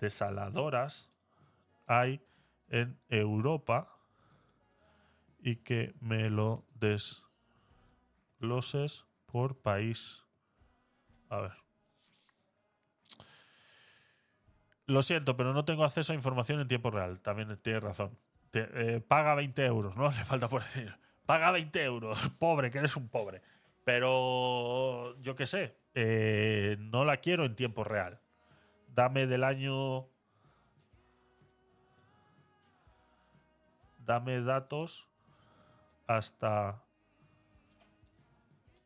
desaladoras 0.00 1.08
hay 1.86 2.20
en 2.68 2.98
Europa 3.08 3.92
y 5.38 5.56
que 5.56 5.94
me 6.00 6.28
lo 6.30 6.64
desgloses 8.38 9.04
por 9.26 9.60
país. 9.60 10.24
A 11.28 11.40
ver. 11.40 11.52
Lo 14.86 15.02
siento, 15.02 15.36
pero 15.36 15.52
no 15.52 15.64
tengo 15.64 15.84
acceso 15.84 16.12
a 16.12 16.16
información 16.16 16.60
en 16.60 16.68
tiempo 16.68 16.90
real. 16.90 17.20
También 17.20 17.56
tienes 17.62 17.82
razón. 17.82 18.18
Eh, 18.52 19.00
paga 19.06 19.34
20 19.34 19.64
euros, 19.66 19.96
¿no? 19.96 20.10
Le 20.12 20.24
falta 20.24 20.48
por 20.48 20.62
decir. 20.62 20.96
Paga 21.26 21.50
20 21.50 21.82
euros. 21.84 22.18
Pobre, 22.38 22.70
que 22.70 22.78
eres 22.78 22.96
un 22.96 23.08
pobre. 23.08 23.42
Pero 23.84 25.20
yo 25.20 25.34
qué 25.34 25.46
sé. 25.46 25.76
Eh, 25.98 26.76
no 26.78 27.06
la 27.06 27.16
quiero 27.16 27.46
en 27.46 27.56
tiempo 27.56 27.82
real. 27.82 28.20
Dame 28.94 29.26
del 29.26 29.42
año. 29.42 30.06
Dame 34.04 34.42
datos 34.42 35.08
hasta 36.06 36.84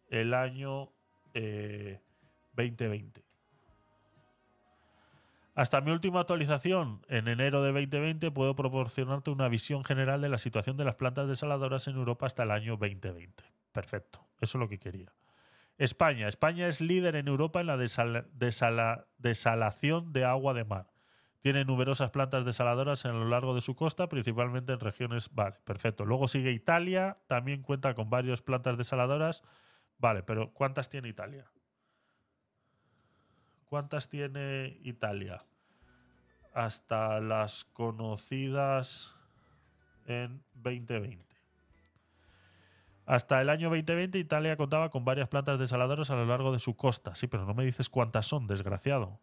el 0.09 0.35
año 0.35 0.93
eh, 1.35 2.01
2020. 2.55 3.25
Hasta 5.57 5.81
mi 5.81 5.91
última 5.91 6.21
actualización, 6.21 7.05
en 7.09 7.27
enero 7.27 7.61
de 7.63 7.73
2020, 7.73 8.31
puedo 8.31 8.55
proporcionarte 8.55 9.31
una 9.31 9.49
visión 9.49 9.85
general 9.85 10.21
de 10.21 10.29
la 10.29 10.39
situación 10.39 10.77
de 10.77 10.85
las 10.85 10.95
plantas 10.95 11.29
desaladoras 11.29 11.89
en 11.89 11.97
Europa 11.97 12.27
hasta 12.27 12.45
el 12.45 12.53
año 12.53 12.77
2020. 12.77 13.45
Perfecto, 13.73 14.21
eso 14.41 14.59
es 14.59 14.61
lo 14.61 14.69
que 14.69 14.79
quería. 14.79 15.13
España. 15.81 16.29
España 16.29 16.69
es 16.69 16.83
líder 16.83 17.17
en 17.17 17.27
Europa 17.27 17.63
en 17.63 17.67
la 17.67 17.79
desala- 17.79 18.27
desala- 18.35 19.07
desalación 19.17 20.13
de 20.13 20.27
agua 20.27 20.53
de 20.53 20.67
mar. 20.67 20.93
Tiene 21.41 21.65
numerosas 21.65 22.11
plantas 22.11 22.45
desaladoras 22.45 23.07
a 23.07 23.13
lo 23.13 23.25
largo 23.25 23.55
de 23.55 23.63
su 23.63 23.75
costa, 23.75 24.07
principalmente 24.07 24.75
en 24.75 24.81
regiones. 24.81 25.35
Vale, 25.35 25.57
perfecto. 25.65 26.05
Luego 26.05 26.29
sigue 26.29 26.53
Italia, 26.53 27.17
también 27.29 27.63
cuenta 27.63 27.95
con 27.95 28.11
varias 28.11 28.43
plantas 28.43 28.77
desaladoras. 28.77 29.43
Vale, 29.97 30.23
pero 30.23 30.53
¿cuántas 30.53 30.91
tiene 30.91 31.09
Italia? 31.09 31.51
¿Cuántas 33.65 34.11
tiene 34.11 34.79
Italia? 34.83 35.39
Hasta 36.53 37.21
las 37.21 37.65
conocidas 37.65 39.15
en 40.05 40.45
2020. 40.53 41.30
Hasta 43.11 43.41
el 43.41 43.49
año 43.49 43.71
2020 43.71 44.19
Italia 44.21 44.57
contaba 44.57 44.89
con 44.89 45.05
varias 45.05 45.27
plantas 45.27 45.59
desaladoras 45.59 46.11
a 46.11 46.15
lo 46.15 46.27
largo 46.27 46.53
de 46.53 46.61
su 46.61 46.77
costa. 46.77 47.13
Sí, 47.17 47.27
pero 47.27 47.45
no 47.45 47.55
me 47.55 47.65
dices 47.65 47.91
cuántas 47.91 48.25
son, 48.25 48.47
desgraciado. 48.47 49.19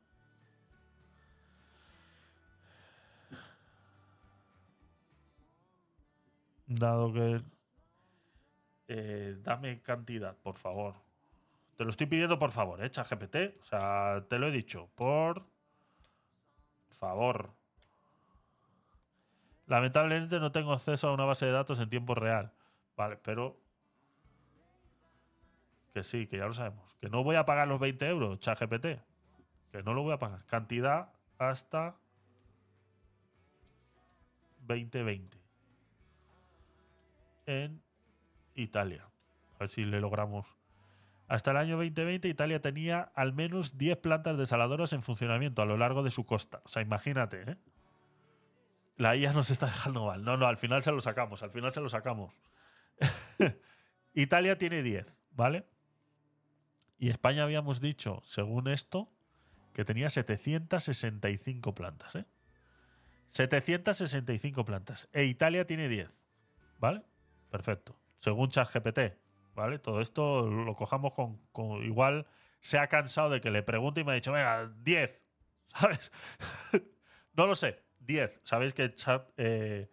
Dado 6.66 7.14
que... 7.14 7.42
eh, 8.90 9.38
dame 9.42 9.82
cantidad, 9.82 10.36
por 10.36 10.58
favor. 10.58 10.96
Te 11.78 11.86
lo 11.86 11.92
estoy 11.92 12.08
pidiendo 12.08 12.38
por 12.38 12.52
favor, 12.52 12.84
¿eh, 12.84 12.90
GPT? 12.90 13.62
O 13.62 13.64
sea, 13.64 14.26
te 14.28 14.38
lo 14.38 14.48
he 14.48 14.52
dicho. 14.52 14.90
Por 14.96 15.46
favor. 17.00 17.52
Lamentablemente 19.66 20.42
no 20.42 20.52
tengo 20.52 20.74
acceso 20.74 21.08
a 21.08 21.14
una 21.14 21.24
base 21.24 21.46
de 21.46 21.54
datos 21.54 21.80
en 21.80 21.90
tiempo 21.90 22.16
real. 22.16 22.52
Vale, 22.98 23.16
pero... 23.24 23.66
Que 25.98 26.03
sí, 26.03 26.28
que 26.28 26.38
ya 26.38 26.45
lo 26.45 26.53
sabemos. 26.53 26.95
Que 27.02 27.10
no 27.10 27.24
voy 27.24 27.38
a 27.38 27.45
pagar 27.48 27.68
los 27.68 27.80
20 27.80 28.07
euros, 28.07 28.40
ChatGPT. 28.40 29.02
Que 29.72 29.82
no 29.84 29.95
lo 29.95 30.03
voy 30.03 30.14
a 30.14 30.19
pagar. 30.19 30.45
Cantidad 30.45 31.11
hasta 31.40 31.95
2020. 34.60 35.36
En 37.48 37.82
Italia. 38.53 39.10
A 39.56 39.57
ver 39.57 39.69
si 39.69 39.86
le 39.86 39.99
logramos. 39.99 40.56
Hasta 41.28 41.49
el 41.49 41.57
año 41.57 41.78
2020 41.78 42.28
Italia 42.28 42.61
tenía 42.61 43.11
al 43.15 43.34
menos 43.34 43.80
10 43.80 43.98
plantas 43.98 44.38
desaladoras 44.38 44.94
en 44.94 45.02
funcionamiento 45.02 45.64
a 45.64 45.65
lo 45.65 45.78
largo 45.78 46.03
de 46.03 46.11
su 46.11 46.28
costa. 46.28 46.61
O 46.64 46.68
sea, 46.68 46.84
imagínate, 46.84 47.41
¿eh? 47.41 47.57
La 48.98 49.15
IA 49.15 49.34
nos 49.34 49.49
está 49.49 49.65
dejando 49.65 50.06
mal. 50.06 50.24
No, 50.24 50.38
no, 50.38 50.45
al 50.45 50.57
final 50.57 50.84
se 50.84 50.91
lo 50.91 51.02
sacamos, 51.02 51.41
al 51.41 51.49
final 51.49 51.72
se 51.72 51.82
lo 51.82 51.90
sacamos. 51.90 52.40
Italia 54.14 54.60
tiene 54.60 54.84
10, 54.84 55.11
¿vale? 55.32 55.65
Y 56.98 57.10
España 57.10 57.44
habíamos 57.44 57.80
dicho, 57.80 58.22
según 58.26 58.68
esto, 58.68 59.11
que 59.74 59.86
tenía 59.86 60.10
765 60.10 61.76
plantas, 61.76 62.15
¿eh? 62.15 62.26
765 63.30 64.65
plantas. 64.65 65.07
E 65.14 65.26
Italia 65.26 65.65
tiene 65.68 65.90
10, 65.90 66.10
¿vale? 66.80 67.03
Perfecto. 67.52 67.95
Según 68.18 68.49
ChatGPT, 68.49 68.99
¿vale? 69.53 69.78
Todo 69.78 70.02
esto 70.02 70.49
lo 70.49 70.76
cojamos 70.76 71.14
con, 71.14 71.84
Igual 71.84 72.26
se 72.61 72.80
ha 72.80 72.88
cansado 72.88 73.30
de 73.30 73.41
que 73.41 73.52
le 73.52 73.61
pregunte 73.61 74.02
y 74.02 74.03
me 74.03 74.14
ha 74.14 74.15
dicho, 74.15 74.32
venga, 74.32 74.74
10, 74.84 75.22
¿sabes? 75.76 76.11
no 77.34 77.45
lo 77.45 77.53
sé, 77.53 77.84
10. 77.99 78.41
Sabéis 78.44 78.74
que 78.74 78.95
chat, 78.95 79.30
eh, 79.38 79.91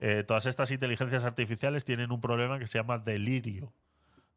eh, 0.00 0.24
todas 0.26 0.46
estas 0.46 0.70
inteligencias 0.72 1.22
artificiales 1.24 1.84
tienen 1.84 2.10
un 2.10 2.20
problema 2.20 2.58
que 2.58 2.66
se 2.66 2.78
llama 2.78 2.98
delirio 2.98 3.72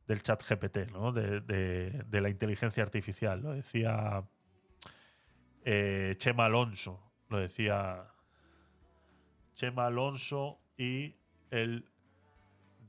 del 0.07 0.21
chat 0.21 0.43
GPT, 0.43 0.91
¿no? 0.91 1.11
De, 1.11 1.41
de- 1.41 2.21
la 2.21 2.29
inteligencia 2.29 2.83
artificial. 2.83 3.41
Lo 3.41 3.51
decía 3.53 4.23
eh, 5.65 6.15
Chema 6.17 6.45
Alonso. 6.45 7.11
Lo 7.29 7.37
decía 7.39 8.07
Chema 9.55 9.87
Alonso 9.87 10.59
y 10.77 11.15
el 11.51 11.85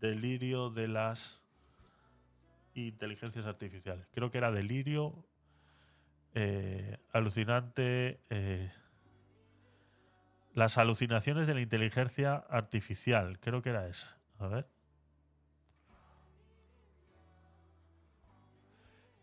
delirio 0.01 0.71
de 0.71 0.89
las 0.89 1.43
inteligencias 2.75 3.47
artificiales. 3.47 4.07
Creo 4.13 4.31
que 4.31 4.39
era 4.39 4.51
delirio, 4.51 5.25
eh, 6.35 6.99
alucinante, 7.13 8.21
eh, 8.31 8.73
las 10.55 10.79
alucinaciones 10.79 11.47
de 11.47 11.55
la 11.55 11.61
inteligencia 11.61 12.35
artificial. 12.37 13.39
Creo 13.41 13.63
que 13.63 13.71
era 13.71 13.87
esa. 13.89 14.19
A 14.39 14.49
ver. 14.49 14.74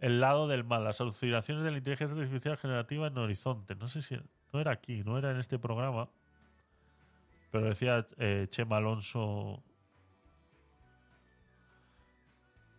El 0.02 0.19
lado 0.19 0.48
del 0.48 0.64
mal, 0.64 0.84
las 0.84 0.99
alucinaciones 0.99 1.64
de 1.64 1.69
la 1.69 1.78
inteligencia 1.78 2.18
artificial 2.18 2.57
generativa 2.57 3.06
en 3.06 3.18
Horizonte. 3.19 3.76
No 3.76 3.88
sé 3.88 4.02
si 4.02 4.19
no 4.52 4.60
era 4.60 4.72
aquí, 4.72 5.03
no 5.03 5.15
era 5.19 5.30
en 5.30 5.38
este 5.38 5.60
programa. 5.60 6.10
Pero 7.52 7.65
decía 7.65 8.06
eh, 8.18 8.48
Chema 8.49 8.78
Alonso. 8.78 9.64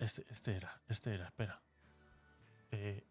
Este, 0.00 0.26
este 0.30 0.56
era, 0.56 0.80
este 0.88 1.14
era, 1.14 1.26
espera. 1.26 1.62
Eh, 2.72 3.04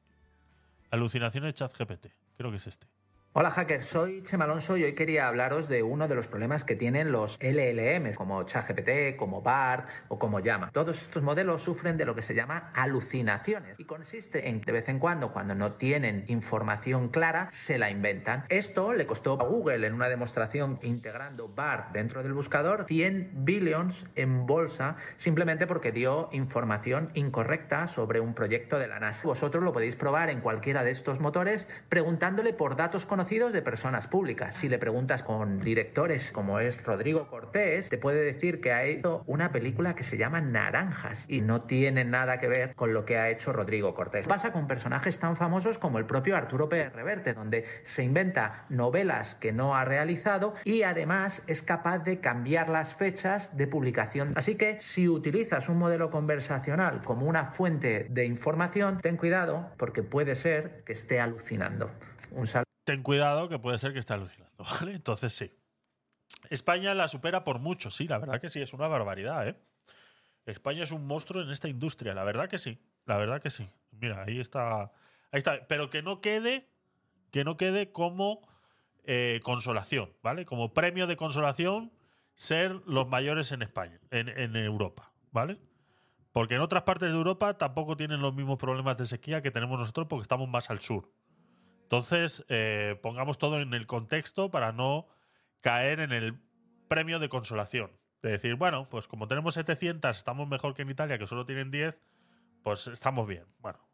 alucinaciones 0.90 1.48
de 1.48 1.54
ChatGPT. 1.54 2.08
Creo 2.36 2.52
que 2.52 2.58
es 2.58 2.68
este. 2.68 2.88
Hola 3.34 3.50
hackers, 3.50 3.86
soy 3.86 4.24
Chema 4.26 4.44
Alonso 4.44 4.76
y 4.76 4.84
hoy 4.84 4.94
quería 4.94 5.30
hablaros 5.30 5.70
de 5.70 5.84
uno 5.84 6.10
de 6.10 6.16
los 6.16 6.28
problemas 6.28 6.66
que 6.66 6.76
tienen 6.76 7.14
los 7.14 7.40
LLM, 7.42 8.14
como 8.14 8.44
ChatGPT, 8.44 9.16
como 9.16 9.42
BART 9.42 9.88
o 10.10 10.20
como 10.20 10.42
Llama. 10.42 10.70
Todos 10.74 11.02
estos 11.02 11.24
modelos 11.24 11.64
sufren 11.64 11.96
de 11.96 12.04
lo 12.04 12.14
que 12.14 12.24
se 12.24 12.36
llama 12.36 12.72
alucinaciones 12.74 13.80
y 13.80 13.86
consiste 13.86 14.50
en 14.50 14.60
de 14.60 14.74
vez 14.74 14.90
en 14.90 15.00
cuando, 15.00 15.32
cuando 15.32 15.56
no 15.56 15.72
tienen 15.76 16.26
información 16.28 17.08
clara, 17.08 17.48
se 17.54 17.78
la 17.78 17.90
inventan. 17.90 18.44
Esto 18.50 18.92
le 18.92 19.08
costó 19.08 19.40
a 19.40 19.46
Google 19.46 19.88
en 19.88 19.94
una 19.94 20.10
demostración 20.10 20.78
integrando 20.82 21.48
BART 21.48 21.94
dentro 21.94 22.24
del 22.24 22.34
buscador 22.34 22.84
100 22.86 23.46
billions 23.46 24.08
en 24.18 24.46
bolsa 24.46 24.98
simplemente 25.16 25.68
porque 25.68 25.94
dio 25.94 26.28
información 26.34 27.12
incorrecta 27.14 27.88
sobre 27.88 28.20
un 28.20 28.34
proyecto 28.34 28.78
de 28.78 28.90
la 28.90 29.00
NASA. 29.00 29.26
Vosotros 29.26 29.64
lo 29.64 29.72
podéis 29.72 29.96
probar 29.96 30.30
en 30.30 30.42
cualquiera 30.42 30.84
de 30.84 30.92
estos 30.92 31.22
motores 31.22 31.70
preguntándole 31.88 32.52
por 32.52 32.76
datos 32.76 33.06
de 33.22 33.62
personas 33.62 34.08
públicas. 34.08 34.56
Si 34.56 34.68
le 34.68 34.80
preguntas 34.80 35.22
con 35.22 35.60
directores 35.60 36.32
como 36.32 36.60
es 36.60 36.84
Rodrigo 36.84 37.28
Cortés, 37.30 37.88
te 37.88 38.00
puede 38.00 38.24
decir 38.24 38.60
que 38.60 38.74
ha 38.74 38.84
hecho 38.84 39.24
una 39.28 39.52
película 39.52 39.94
que 39.94 40.04
se 40.04 40.18
llama 40.18 40.42
Naranjas 40.42 41.26
y 41.28 41.42
no 41.42 41.62
tiene 41.62 42.04
nada 42.04 42.40
que 42.40 42.48
ver 42.48 42.74
con 42.74 42.94
lo 42.94 43.06
que 43.06 43.18
ha 43.18 43.30
hecho 43.30 43.54
Rodrigo 43.54 43.94
Cortés. 43.94 44.28
Pasa 44.28 44.52
con 44.52 44.68
personajes 44.68 45.20
tan 45.20 45.38
famosos 45.38 45.78
como 45.78 46.00
el 46.00 46.06
propio 46.06 46.36
Arturo 46.36 46.68
Pérez 46.68 46.94
Reverte, 46.94 47.34
donde 47.34 47.64
se 47.84 48.04
inventa 48.04 48.66
novelas 48.70 49.36
que 49.36 49.54
no 49.54 49.76
ha 49.76 49.86
realizado 49.86 50.56
y 50.66 50.82
además 50.82 51.44
es 51.46 51.62
capaz 51.62 52.00
de 52.00 52.20
cambiar 52.20 52.70
las 52.70 52.96
fechas 52.96 53.56
de 53.56 53.68
publicación. 53.68 54.34
Así 54.36 54.56
que 54.56 54.78
si 54.82 55.08
utilizas 55.08 55.70
un 55.70 55.78
modelo 55.78 56.10
conversacional 56.10 57.04
como 57.04 57.28
una 57.28 57.46
fuente 57.46 58.08
de 58.10 58.26
información, 58.26 59.00
ten 59.00 59.16
cuidado 59.16 59.70
porque 59.78 60.02
puede 60.02 60.36
ser 60.36 60.84
que 60.86 60.94
esté 60.94 61.20
alucinando. 61.20 61.92
Un 62.32 62.48
saludo. 62.48 62.71
Ten 62.84 63.04
cuidado 63.04 63.50
que 63.50 63.60
puede 63.60 63.78
ser 63.80 63.94
que 63.94 64.00
esté 64.00 64.14
alucinando, 64.14 64.64
¿vale? 64.80 64.94
Entonces 64.94 65.34
sí. 65.34 65.52
España 66.50 66.94
la 66.96 67.08
supera 67.08 67.44
por 67.44 67.60
mucho, 67.60 67.92
sí, 67.92 68.08
la 68.08 68.18
verdad 68.18 68.42
que 68.42 68.50
sí, 68.50 68.62
es 68.62 68.74
una 68.74 68.88
barbaridad, 68.88 69.48
¿eh? 69.48 69.56
España 70.46 70.84
es 70.84 70.92
un 70.92 71.06
monstruo 71.06 71.44
en 71.44 71.52
esta 71.52 71.68
industria, 71.70 72.14
la 72.14 72.24
verdad 72.24 72.50
que 72.50 72.58
sí, 72.58 72.80
la 73.06 73.18
verdad 73.18 73.42
que 73.42 73.52
sí. 73.52 73.68
Mira, 73.92 74.24
ahí 74.24 74.40
está, 74.40 74.84
ahí 75.32 75.38
está, 75.38 75.68
pero 75.68 75.90
que 75.90 76.02
no 76.02 76.20
quede, 76.20 76.68
que 77.32 77.44
no 77.44 77.58
quede 77.58 77.92
como 77.92 78.42
eh, 79.04 79.40
consolación, 79.44 80.12
¿vale? 80.24 80.46
Como 80.46 80.74
premio 80.74 81.06
de 81.06 81.16
consolación 81.16 81.92
ser 82.36 82.82
los 82.88 83.08
mayores 83.08 83.52
en 83.52 83.62
España, 83.62 84.00
en, 84.10 84.30
en 84.30 84.56
Europa, 84.56 85.12
¿vale? 85.32 85.60
Porque 86.32 86.56
en 86.56 86.62
otras 86.62 86.84
partes 86.84 87.10
de 87.10 87.16
Europa 87.16 87.58
tampoco 87.58 87.98
tienen 87.98 88.22
los 88.22 88.34
mismos 88.34 88.58
problemas 88.58 88.98
de 88.98 89.06
sequía 89.06 89.42
que 89.42 89.52
tenemos 89.52 89.78
nosotros 89.78 90.08
porque 90.08 90.24
estamos 90.24 90.48
más 90.48 90.70
al 90.70 90.80
sur. 90.80 91.12
Entonces, 91.92 92.46
eh, 92.48 92.98
pongamos 93.02 93.38
todo 93.38 93.60
en 93.60 93.74
el 93.74 93.86
contexto 93.86 94.50
para 94.50 94.72
no 94.72 95.10
caer 95.60 96.00
en 96.00 96.14
el 96.14 96.40
premio 96.88 97.20
de 97.20 97.28
consolación. 97.28 97.92
De 98.22 98.32
decir, 98.32 98.56
bueno, 98.56 98.88
pues 98.88 99.10
como 99.10 99.28
tenemos 99.28 99.56
700, 99.56 100.16
estamos 100.16 100.48
mejor 100.48 100.74
que 100.74 100.84
en 100.84 100.90
Italia, 100.90 101.18
que 101.18 101.28
solo 101.28 101.46
tienen 101.46 101.70
10, 101.70 102.00
pues 102.64 102.88
estamos 102.88 103.28
bien. 103.28 103.44
Bueno. 103.60 103.86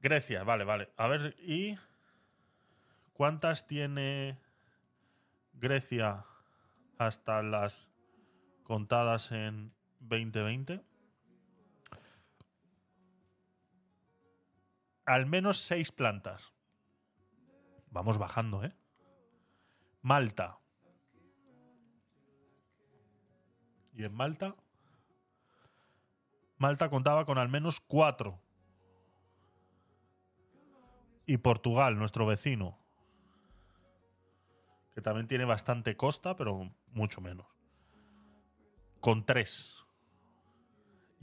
Grecia, 0.00 0.42
vale, 0.42 0.64
vale. 0.64 0.88
A 0.96 1.06
ver, 1.06 1.36
¿y 1.38 1.78
cuántas 3.12 3.66
tiene 3.66 4.38
Grecia 5.52 6.24
hasta 6.96 7.42
las 7.42 7.90
contadas 8.62 9.32
en 9.32 9.74
2020? 10.00 10.80
Al 15.04 15.26
menos 15.26 15.58
seis 15.58 15.92
plantas. 15.92 16.52
Vamos 17.90 18.18
bajando, 18.18 18.64
¿eh? 18.64 18.72
Malta. 20.00 20.58
Y 23.94 24.04
en 24.04 24.14
Malta, 24.14 24.56
Malta 26.56 26.88
contaba 26.88 27.24
con 27.24 27.38
al 27.38 27.48
menos 27.48 27.80
cuatro. 27.80 28.40
Y 31.26 31.36
Portugal, 31.36 31.98
nuestro 31.98 32.26
vecino, 32.26 32.78
que 34.94 35.00
también 35.00 35.26
tiene 35.26 35.44
bastante 35.44 35.96
costa, 35.96 36.36
pero 36.36 36.72
mucho 36.88 37.20
menos. 37.20 37.46
Con 39.00 39.24
tres. 39.24 39.84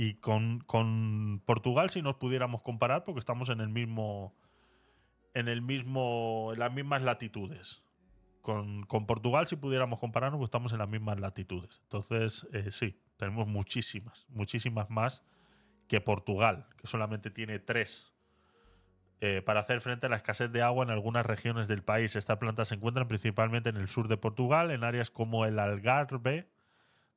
Y 0.02 0.14
con, 0.14 0.62
con, 0.62 1.44
Portugal, 1.46 1.90
si 1.90 2.02
nos 2.02 2.16
pudiéramos 2.16 2.62
comparar, 2.62 3.04
porque 3.04 3.20
estamos 3.20 3.50
en 3.50 3.60
el 3.60 3.68
mismo. 3.68 4.34
En 5.34 5.50
el 5.50 5.62
mismo. 5.62 6.52
en 6.54 6.60
las 6.60 6.72
mismas 6.72 7.02
latitudes. 7.02 7.84
Con, 8.42 8.86
con 8.86 9.06
Portugal, 9.06 9.48
si 9.48 9.58
pudiéramos 9.58 10.00
compararnos, 10.00 10.38
pues 10.38 10.48
estamos 10.48 10.72
en 10.72 10.78
las 10.78 10.88
mismas 10.88 11.20
latitudes. 11.20 11.82
Entonces, 11.84 12.48
eh, 12.54 12.72
sí, 12.72 12.98
tenemos 13.18 13.46
muchísimas, 13.50 14.26
muchísimas 14.30 14.90
más 14.90 15.22
que 15.90 16.00
Portugal, 16.00 16.68
que 16.78 16.88
solamente 16.88 17.30
tiene 17.30 17.60
tres. 17.60 18.14
Eh, 19.20 19.42
para 19.42 19.60
hacer 19.60 19.82
frente 19.82 20.06
a 20.06 20.10
la 20.10 20.16
escasez 20.16 20.50
de 20.50 20.62
agua 20.62 20.86
en 20.86 20.92
algunas 20.92 21.26
regiones 21.26 21.68
del 21.68 21.84
país. 21.84 22.16
Estas 22.16 22.38
plantas 22.38 22.70
se 22.70 22.76
encuentran 22.76 23.10
principalmente 23.10 23.68
en 23.68 23.76
el 23.76 23.90
sur 23.90 24.08
de 24.08 24.16
Portugal, 24.16 24.72
en 24.72 24.86
áreas 24.86 25.12
como 25.12 25.46
el 25.46 25.60
Algarve, 25.60 26.50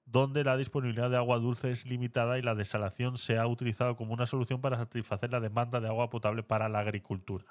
donde 0.05 0.45
la 0.45 0.57
disponibilidad 0.57 1.11
de 1.11 1.17
agua 1.17 1.39
dulce 1.39 1.71
es 1.71 1.87
limitada 1.87 2.39
y 2.39 2.43
la 2.43 2.55
desalación 2.55 3.19
se 3.19 3.39
ha 3.39 3.47
utilizado 3.47 3.97
como 3.97 4.13
una 4.13 4.27
solución 4.27 4.61
para 4.61 4.77
satisfacer 4.77 5.31
la 5.31 5.41
demanda 5.41 5.81
de 5.81 5.89
agua 5.89 6.11
potable 6.11 6.43
para 6.43 6.69
la 6.69 6.81
agricultura. 6.81 7.47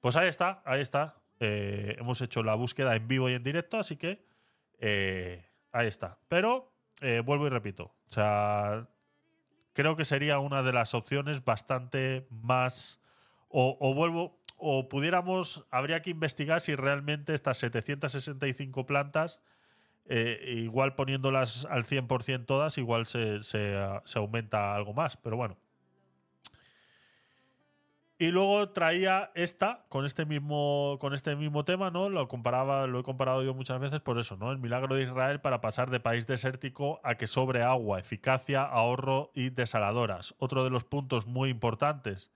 Pues 0.00 0.16
ahí 0.16 0.28
está, 0.28 0.62
ahí 0.64 0.80
está. 0.80 1.16
Eh, 1.38 1.96
hemos 1.98 2.20
hecho 2.20 2.42
la 2.42 2.54
búsqueda 2.54 2.94
en 2.96 3.08
vivo 3.08 3.30
y 3.30 3.34
en 3.34 3.42
directo, 3.42 3.78
así 3.78 3.96
que 3.96 4.24
eh, 4.78 5.46
ahí 5.72 5.86
está. 5.86 6.18
Pero 6.28 6.72
eh, 7.00 7.22
vuelvo 7.24 7.46
y 7.46 7.50
repito, 7.50 7.84
o 7.84 8.12
sea, 8.12 8.88
creo 9.72 9.96
que 9.96 10.04
sería 10.04 10.38
una 10.38 10.62
de 10.62 10.72
las 10.72 10.94
opciones 10.94 11.44
bastante 11.44 12.26
más... 12.30 12.98
O, 13.52 13.76
o 13.80 13.94
vuelvo, 13.94 14.40
o 14.58 14.88
pudiéramos, 14.88 15.66
habría 15.72 16.02
que 16.02 16.10
investigar 16.10 16.60
si 16.60 16.76
realmente 16.76 17.34
estas 17.34 17.58
765 17.58 18.86
plantas 18.86 19.40
eh, 20.06 20.54
igual 20.56 20.94
poniéndolas 20.94 21.66
al 21.70 21.84
100% 21.84 22.46
todas, 22.46 22.78
igual 22.78 23.06
se, 23.06 23.42
se, 23.42 23.76
se, 24.04 24.18
aumenta 24.18 24.74
algo 24.74 24.92
más, 24.92 25.16
pero 25.16 25.36
bueno. 25.36 25.56
Y 28.18 28.32
luego 28.32 28.68
traía 28.68 29.30
esta 29.34 29.86
con 29.88 30.04
este 30.04 30.26
mismo 30.26 30.98
con 31.00 31.14
este 31.14 31.36
mismo 31.36 31.64
tema, 31.64 31.90
¿no? 31.90 32.10
Lo 32.10 32.28
comparaba, 32.28 32.86
lo 32.86 33.00
he 33.00 33.02
comparado 33.02 33.42
yo 33.42 33.54
muchas 33.54 33.80
veces 33.80 34.00
por 34.00 34.18
eso, 34.18 34.36
¿no? 34.36 34.52
El 34.52 34.58
milagro 34.58 34.94
de 34.94 35.04
Israel 35.04 35.40
para 35.40 35.62
pasar 35.62 35.88
de 35.88 36.00
país 36.00 36.26
desértico 36.26 37.00
a 37.02 37.14
que 37.14 37.26
sobre 37.26 37.62
agua, 37.62 37.98
eficacia, 37.98 38.62
ahorro 38.62 39.30
y 39.34 39.48
desaladoras. 39.48 40.34
Otro 40.38 40.64
de 40.64 40.70
los 40.70 40.84
puntos 40.84 41.26
muy 41.26 41.48
importantes 41.48 42.30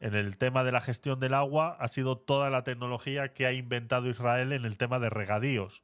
en 0.00 0.14
el 0.14 0.38
tema 0.38 0.64
de 0.64 0.72
la 0.72 0.80
gestión 0.80 1.20
del 1.20 1.34
agua 1.34 1.76
ha 1.80 1.88
sido 1.88 2.16
toda 2.16 2.48
la 2.48 2.62
tecnología 2.62 3.34
que 3.34 3.44
ha 3.44 3.52
inventado 3.52 4.08
Israel 4.08 4.52
en 4.52 4.64
el 4.64 4.78
tema 4.78 4.98
de 5.00 5.10
regadíos 5.10 5.82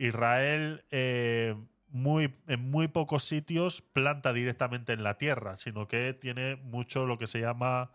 Israel 0.00 0.82
eh, 0.90 1.54
muy, 1.88 2.34
en 2.46 2.70
muy 2.70 2.88
pocos 2.88 3.22
sitios 3.22 3.82
planta 3.82 4.32
directamente 4.32 4.94
en 4.94 5.02
la 5.02 5.18
tierra, 5.18 5.58
sino 5.58 5.88
que 5.88 6.14
tiene 6.14 6.56
mucho 6.56 7.04
lo 7.04 7.18
que 7.18 7.26
se 7.26 7.40
llama 7.40 7.90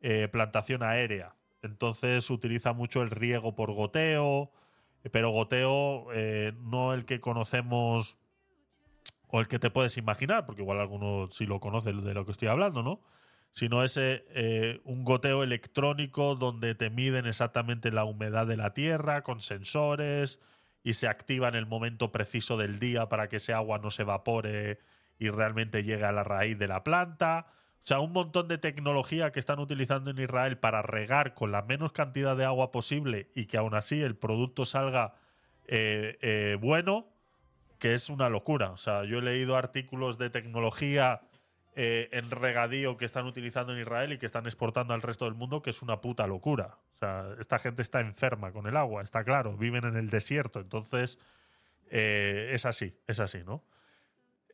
eh, 0.00 0.28
plantación 0.28 0.82
aérea. 0.82 1.36
Entonces 1.62 2.30
utiliza 2.30 2.72
mucho 2.72 3.02
el 3.02 3.10
riego 3.10 3.54
por 3.54 3.72
goteo, 3.72 4.50
pero 5.12 5.30
goteo 5.30 6.06
eh, 6.14 6.54
no 6.62 6.94
el 6.94 7.04
que 7.04 7.20
conocemos 7.20 8.16
o 9.28 9.40
el 9.40 9.46
que 9.46 9.58
te 9.58 9.70
puedes 9.70 9.98
imaginar, 9.98 10.46
porque 10.46 10.62
igual 10.62 10.80
alguno 10.80 11.28
sí 11.30 11.44
lo 11.44 11.60
conoce 11.60 11.92
de 11.92 12.14
lo 12.14 12.24
que 12.24 12.32
estoy 12.32 12.48
hablando, 12.48 12.82
¿no? 12.82 13.02
Sino 13.52 13.84
ese 13.84 14.80
un 14.84 15.04
goteo 15.04 15.42
electrónico 15.42 16.36
donde 16.36 16.74
te 16.74 16.88
miden 16.88 17.26
exactamente 17.26 17.90
la 17.90 18.04
humedad 18.04 18.46
de 18.46 18.56
la 18.56 18.72
tierra 18.72 19.22
con 19.22 19.40
sensores, 19.40 20.40
y 20.82 20.94
se 20.94 21.08
activa 21.08 21.48
en 21.48 21.54
el 21.54 21.66
momento 21.66 22.10
preciso 22.12 22.56
del 22.56 22.78
día 22.78 23.08
para 23.08 23.28
que 23.28 23.36
ese 23.36 23.52
agua 23.52 23.78
no 23.78 23.90
se 23.90 24.02
evapore 24.02 24.78
y 25.18 25.28
realmente 25.28 25.82
llegue 25.84 26.04
a 26.04 26.12
la 26.12 26.24
raíz 26.24 26.58
de 26.58 26.68
la 26.68 26.82
planta. 26.82 27.46
O 27.82 27.86
sea, 27.86 28.00
un 28.00 28.12
montón 28.12 28.48
de 28.48 28.58
tecnología 28.58 29.32
que 29.32 29.38
están 29.38 29.58
utilizando 29.58 30.10
en 30.10 30.18
Israel 30.18 30.58
para 30.58 30.82
regar 30.82 31.34
con 31.34 31.52
la 31.52 31.62
menos 31.62 31.92
cantidad 31.92 32.36
de 32.36 32.44
agua 32.44 32.70
posible 32.70 33.30
y 33.34 33.46
que 33.46 33.56
aún 33.56 33.74
así 33.74 34.02
el 34.02 34.16
producto 34.16 34.66
salga 34.66 35.14
eh, 35.66 36.18
eh, 36.20 36.58
bueno, 36.60 37.06
que 37.78 37.94
es 37.94 38.10
una 38.10 38.28
locura. 38.28 38.70
O 38.70 38.76
sea, 38.76 39.04
yo 39.04 39.18
he 39.18 39.22
leído 39.22 39.56
artículos 39.56 40.18
de 40.18 40.30
tecnología 40.30 41.22
eh, 41.76 42.08
en 42.12 42.30
regadío 42.30 42.96
que 42.96 43.04
están 43.04 43.26
utilizando 43.26 43.72
en 43.72 43.80
Israel 43.80 44.12
y 44.12 44.18
que 44.18 44.26
están 44.26 44.46
exportando 44.46 44.92
al 44.92 45.02
resto 45.02 45.26
del 45.26 45.34
mundo, 45.34 45.62
que 45.62 45.70
es 45.70 45.82
una 45.82 46.00
puta 46.00 46.26
locura. 46.26 46.78
O 46.94 46.96
sea, 46.96 47.28
esta 47.38 47.58
gente 47.58 47.82
está 47.82 48.00
enferma 48.00 48.52
con 48.52 48.66
el 48.66 48.76
agua, 48.76 49.02
está 49.02 49.22
claro, 49.24 49.56
viven 49.56 49.84
en 49.84 49.96
el 49.96 50.10
desierto, 50.10 50.60
entonces 50.60 51.18
eh, 51.90 52.50
es 52.52 52.66
así, 52.66 52.96
es 53.06 53.20
así, 53.20 53.44
¿no? 53.44 53.62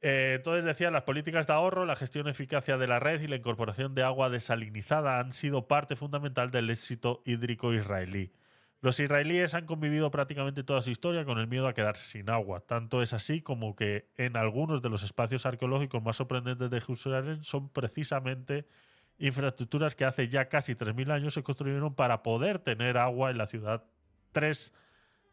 Eh, 0.02 0.34
entonces 0.36 0.64
decía, 0.64 0.90
las 0.90 1.04
políticas 1.04 1.46
de 1.46 1.54
ahorro, 1.54 1.86
la 1.86 1.96
gestión 1.96 2.28
eficacia 2.28 2.76
de 2.76 2.86
la 2.86 3.00
red 3.00 3.20
y 3.20 3.28
la 3.28 3.36
incorporación 3.36 3.94
de 3.94 4.02
agua 4.02 4.28
desalinizada 4.28 5.18
han 5.18 5.32
sido 5.32 5.68
parte 5.68 5.96
fundamental 5.96 6.50
del 6.50 6.70
éxito 6.70 7.22
hídrico 7.24 7.72
israelí. 7.72 8.30
Los 8.80 9.00
israelíes 9.00 9.54
han 9.54 9.66
convivido 9.66 10.10
prácticamente 10.10 10.62
toda 10.62 10.82
su 10.82 10.90
historia 10.90 11.24
con 11.24 11.38
el 11.38 11.46
miedo 11.46 11.66
a 11.66 11.74
quedarse 11.74 12.06
sin 12.06 12.28
agua. 12.28 12.60
Tanto 12.60 13.02
es 13.02 13.14
así 13.14 13.40
como 13.40 13.74
que 13.74 14.10
en 14.16 14.36
algunos 14.36 14.82
de 14.82 14.90
los 14.90 15.02
espacios 15.02 15.46
arqueológicos 15.46 16.02
más 16.02 16.16
sorprendentes 16.16 16.70
de 16.70 16.80
Jerusalén 16.80 17.42
son 17.42 17.68
precisamente 17.70 18.66
infraestructuras 19.18 19.94
que 19.96 20.04
hace 20.04 20.28
ya 20.28 20.48
casi 20.48 20.74
3.000 20.74 21.10
años 21.10 21.34
se 21.34 21.42
construyeron 21.42 21.94
para 21.94 22.22
poder 22.22 22.58
tener 22.58 22.98
agua 22.98 23.30
en 23.30 23.38
la 23.38 23.46
ciudad 23.46 23.84
tres 24.32 24.72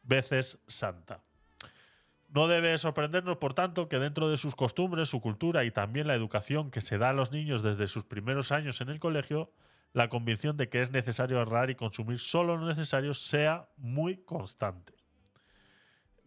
veces 0.04 0.60
santa. 0.68 1.22
No 2.30 2.48
debe 2.48 2.76
sorprendernos, 2.78 3.38
por 3.38 3.54
tanto, 3.54 3.90
que 3.90 4.00
dentro 4.00 4.30
de 4.30 4.38
sus 4.38 4.56
costumbres, 4.56 5.10
su 5.10 5.22
cultura 5.22 5.66
y 5.66 5.72
también 5.72 6.08
la 6.08 6.16
educación 6.16 6.72
que 6.72 6.82
se 6.82 6.98
da 6.98 7.10
a 7.10 7.14
los 7.14 7.32
niños 7.32 7.62
desde 7.62 7.88
sus 7.88 8.06
primeros 8.06 8.52
años 8.52 8.82
en 8.82 8.90
el 8.90 9.00
colegio, 9.00 9.52
la 9.94 10.10
convicción 10.10 10.58
de 10.58 10.70
que 10.70 10.82
es 10.82 10.92
necesario 10.92 11.40
ahorrar 11.40 11.70
y 11.70 11.76
consumir 11.76 12.20
solo 12.20 12.58
lo 12.58 12.66
necesario 12.66 13.14
sea 13.14 13.70
muy 13.78 14.18
constante. 14.18 14.94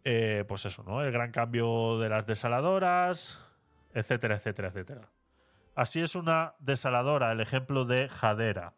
Eh, 0.04 0.44
pues 0.46 0.64
eso, 0.64 0.84
¿no? 0.84 1.02
El 1.02 1.10
gran 1.10 1.32
cambio 1.32 1.98
de 1.98 2.08
las 2.08 2.26
desaladoras, 2.26 3.44
etcétera, 3.92 4.36
etcétera, 4.36 4.68
etcétera. 4.68 5.10
Así 5.74 6.00
es 6.00 6.14
una 6.14 6.54
desaladora, 6.60 7.32
el 7.32 7.40
ejemplo 7.40 7.84
de 7.84 8.08
Jadera. 8.08 8.74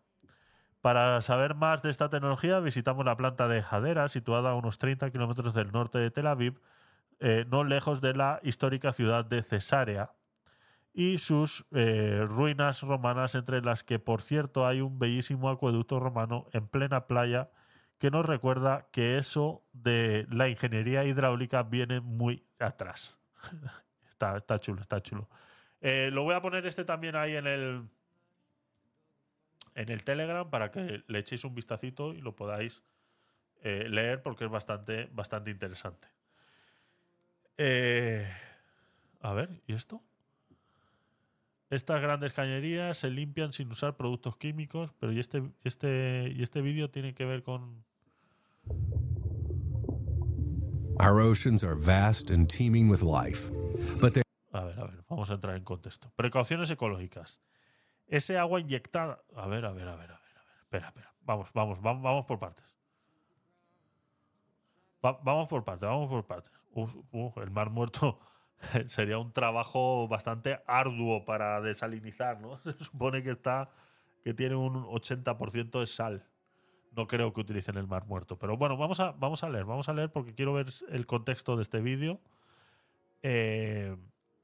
Para 0.80 1.20
saber 1.20 1.54
más 1.54 1.82
de 1.82 1.90
esta 1.90 2.08
tecnología, 2.08 2.60
visitamos 2.60 3.04
la 3.04 3.16
planta 3.16 3.46
de 3.46 3.62
Jadera, 3.62 4.08
situada 4.08 4.50
a 4.50 4.54
unos 4.54 4.78
30 4.78 5.10
kilómetros 5.10 5.52
del 5.52 5.70
norte 5.70 5.98
de 5.98 6.10
Tel 6.10 6.26
Aviv, 6.26 6.60
eh, 7.20 7.44
no 7.48 7.62
lejos 7.62 8.00
de 8.00 8.14
la 8.14 8.40
histórica 8.42 8.92
ciudad 8.92 9.24
de 9.24 9.42
Cesarea, 9.42 10.12
y 10.92 11.18
sus 11.18 11.66
eh, 11.72 12.24
ruinas 12.26 12.82
romanas, 12.82 13.34
entre 13.34 13.60
las 13.62 13.84
que, 13.84 13.98
por 13.98 14.22
cierto, 14.22 14.66
hay 14.66 14.80
un 14.80 14.98
bellísimo 14.98 15.50
acueducto 15.50 16.00
romano 16.00 16.46
en 16.52 16.66
plena 16.66 17.06
playa 17.06 17.50
que 17.98 18.10
nos 18.10 18.24
recuerda 18.24 18.88
que 18.90 19.18
eso 19.18 19.64
de 19.72 20.26
la 20.30 20.48
ingeniería 20.48 21.04
hidráulica 21.04 21.62
viene 21.62 22.00
muy 22.00 22.44
atrás. 22.58 23.18
está, 24.10 24.36
está 24.36 24.58
chulo, 24.58 24.80
está 24.80 25.00
chulo. 25.02 25.28
Eh, 25.80 26.10
lo 26.12 26.24
voy 26.24 26.34
a 26.34 26.42
poner 26.42 26.66
este 26.66 26.84
también 26.84 27.14
ahí 27.16 27.36
en 27.36 27.46
el 27.46 27.88
en 29.74 29.90
el 29.90 30.02
Telegram 30.02 30.50
para 30.50 30.72
que 30.72 31.04
le 31.06 31.18
echéis 31.20 31.44
un 31.44 31.54
vistacito 31.54 32.12
y 32.12 32.20
lo 32.20 32.34
podáis 32.34 32.82
eh, 33.62 33.86
leer 33.88 34.22
porque 34.22 34.44
es 34.44 34.50
bastante, 34.50 35.08
bastante 35.12 35.52
interesante. 35.52 36.08
A 39.20 39.32
ver, 39.32 39.50
¿y 39.66 39.74
esto? 39.74 40.02
Estas 41.70 42.00
grandes 42.00 42.32
cañerías 42.32 42.96
se 42.96 43.10
limpian 43.10 43.52
sin 43.52 43.70
usar 43.70 43.96
productos 43.96 44.36
químicos, 44.36 44.92
pero 44.98 45.12
¿y 45.12 45.20
este, 45.20 45.42
este, 45.64 46.32
y 46.34 46.42
este 46.42 46.62
vídeo 46.62 46.90
tiene 46.90 47.12
que 47.14 47.24
ver 47.26 47.42
con, 47.42 47.84
Our 51.00 51.20
oceans 51.20 51.62
are 51.62 51.74
vast 51.76 52.30
and 52.30 52.48
teeming 52.48 52.88
with 52.90 53.02
life, 53.02 53.48
but 54.00 54.14
they 54.14 54.22
A 54.52 54.64
ver, 54.64 54.80
a 54.80 54.84
ver, 54.84 55.04
vamos 55.08 55.30
a 55.30 55.34
entrar 55.34 55.56
en 55.56 55.62
contexto. 55.62 56.10
Precauciones 56.16 56.70
ecológicas. 56.70 57.40
Ese 58.08 58.36
agua 58.38 58.58
inyectada. 58.60 59.22
A 59.36 59.46
ver, 59.46 59.64
a 59.64 59.70
ver, 59.72 59.86
a 59.86 59.94
ver, 59.94 60.10
a 60.10 60.18
ver, 60.18 60.36
a 60.36 60.42
ver. 60.44 60.54
Espera, 60.62 60.86
espera. 60.88 61.14
Vamos, 61.20 61.52
vamos, 61.52 61.80
vamos, 61.80 62.02
vamos 62.02 62.24
por 62.24 62.38
partes. 62.40 62.64
Va- 65.04 65.20
vamos 65.22 65.46
por 65.46 65.62
partes, 65.64 65.88
vamos 65.88 66.08
por 66.08 66.26
partes. 66.26 66.50
Uf, 66.72 66.96
uf, 67.12 67.36
el 67.38 67.50
mar 67.52 67.70
muerto 67.70 68.18
sería 68.86 69.18
un 69.18 69.32
trabajo 69.32 70.08
bastante 70.08 70.60
arduo 70.66 71.24
para 71.24 71.60
desalinizar, 71.60 72.40
¿no? 72.40 72.58
Se 72.64 72.84
supone 72.84 73.22
que 73.22 73.30
está 73.30 73.70
que 74.24 74.34
tiene 74.34 74.56
un 74.56 74.84
80% 74.84 75.80
de 75.80 75.86
sal. 75.86 76.26
No 76.94 77.06
creo 77.06 77.32
que 77.32 77.40
utilicen 77.40 77.76
el 77.76 77.86
mar 77.86 78.06
muerto. 78.06 78.38
Pero 78.38 78.56
bueno, 78.56 78.76
vamos 78.76 79.00
a, 79.00 79.12
vamos 79.12 79.42
a 79.44 79.48
leer, 79.48 79.64
vamos 79.64 79.88
a 79.88 79.92
leer 79.92 80.10
porque 80.10 80.34
quiero 80.34 80.52
ver 80.52 80.66
el 80.90 81.06
contexto 81.06 81.56
de 81.56 81.62
este 81.62 81.80
vídeo. 81.80 82.20
Eh, 83.22 83.96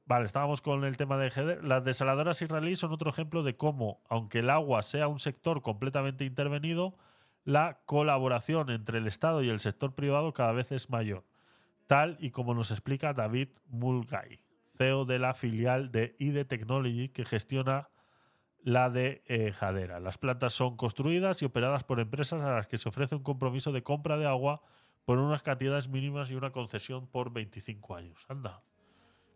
vale, 0.05 0.25
estábamos 0.25 0.61
con 0.61 0.85
el 0.85 0.97
tema 0.97 1.17
de 1.17 1.29
GD. 1.29 1.63
Las 1.63 1.83
desaladoras 1.83 2.41
israelíes 2.41 2.79
son 2.79 2.93
otro 2.93 3.09
ejemplo 3.09 3.43
de 3.43 3.57
cómo, 3.57 4.01
aunque 4.09 4.39
el 4.39 4.49
agua 4.49 4.81
sea 4.83 5.07
un 5.07 5.19
sector 5.19 5.61
completamente 5.61 6.23
intervenido, 6.23 6.95
la 7.43 7.81
colaboración 7.85 8.69
entre 8.69 8.97
el 8.99 9.07
Estado 9.07 9.43
y 9.43 9.49
el 9.49 9.59
sector 9.59 9.93
privado 9.93 10.33
cada 10.33 10.53
vez 10.53 10.71
es 10.71 10.89
mayor. 10.89 11.25
Tal 11.87 12.17
y 12.19 12.31
como 12.31 12.53
nos 12.53 12.71
explica 12.71 13.13
David 13.13 13.49
Mulgay, 13.67 14.41
CEO 14.77 15.05
de 15.05 15.19
la 15.19 15.33
filial 15.33 15.91
de 15.91 16.15
ID 16.19 16.45
Technology 16.45 17.09
que 17.09 17.25
gestiona 17.25 17.89
la 18.63 18.89
de 18.89 19.23
eh, 19.27 19.51
Jadera. 19.53 19.99
Las 19.99 20.17
plantas 20.17 20.53
son 20.53 20.75
construidas 20.75 21.41
y 21.41 21.45
operadas 21.45 21.83
por 21.83 21.99
empresas 21.99 22.41
a 22.41 22.55
las 22.55 22.67
que 22.67 22.79
se 22.79 22.89
ofrece 22.89 23.15
un 23.15 23.21
compromiso 23.21 23.71
de 23.71 23.83
compra 23.83 24.17
de 24.17 24.25
agua 24.25 24.63
por 25.05 25.19
unas 25.19 25.43
cantidades 25.43 25.87
mínimas 25.87 26.31
y 26.31 26.35
una 26.35 26.51
concesión 26.51 27.07
por 27.07 27.31
25 27.31 27.95
años. 27.95 28.25
Anda. 28.27 28.63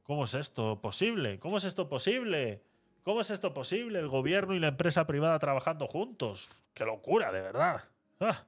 ¿Cómo 0.01 0.23
es 0.23 0.33
esto 0.33 0.81
posible? 0.81 1.37
¿Cómo 1.37 1.57
es 1.57 1.63
esto 1.63 1.87
posible? 1.87 2.63
¿Cómo 3.03 3.21
es 3.21 3.29
esto 3.29 3.53
posible? 3.53 3.99
El 3.99 4.07
gobierno 4.07 4.55
y 4.55 4.59
la 4.59 4.69
empresa 4.69 5.05
privada 5.05 5.37
trabajando 5.37 5.87
juntos. 5.87 6.49
¡Qué 6.73 6.83
locura, 6.83 7.31
de 7.31 7.41
verdad! 7.41 7.83
¡Ah! 8.19 8.47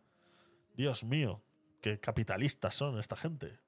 Dios 0.76 1.04
mío, 1.04 1.44
qué 1.82 2.00
capitalistas 2.00 2.74
son 2.74 2.98
esta 2.98 3.16
gente. 3.16 3.60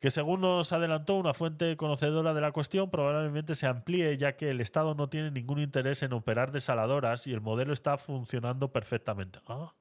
Que 0.00 0.10
según 0.10 0.42
nos 0.42 0.72
adelantó 0.72 1.14
una 1.14 1.34
fuente 1.34 1.76
conocedora 1.76 2.34
de 2.34 2.40
la 2.40 2.52
cuestión, 2.52 2.90
probablemente 2.90 3.54
se 3.54 3.66
amplíe 3.66 4.16
ya 4.16 4.36
que 4.36 4.50
el 4.50 4.60
Estado 4.60 4.94
no 4.94 5.08
tiene 5.08 5.30
ningún 5.30 5.58
interés 5.58 6.02
en 6.02 6.12
operar 6.12 6.52
desaladoras 6.52 7.26
y 7.26 7.32
el 7.32 7.40
modelo 7.40 7.72
está 7.72 7.98
funcionando 7.98 8.72
perfectamente. 8.72 9.40
Ah, 9.48 9.72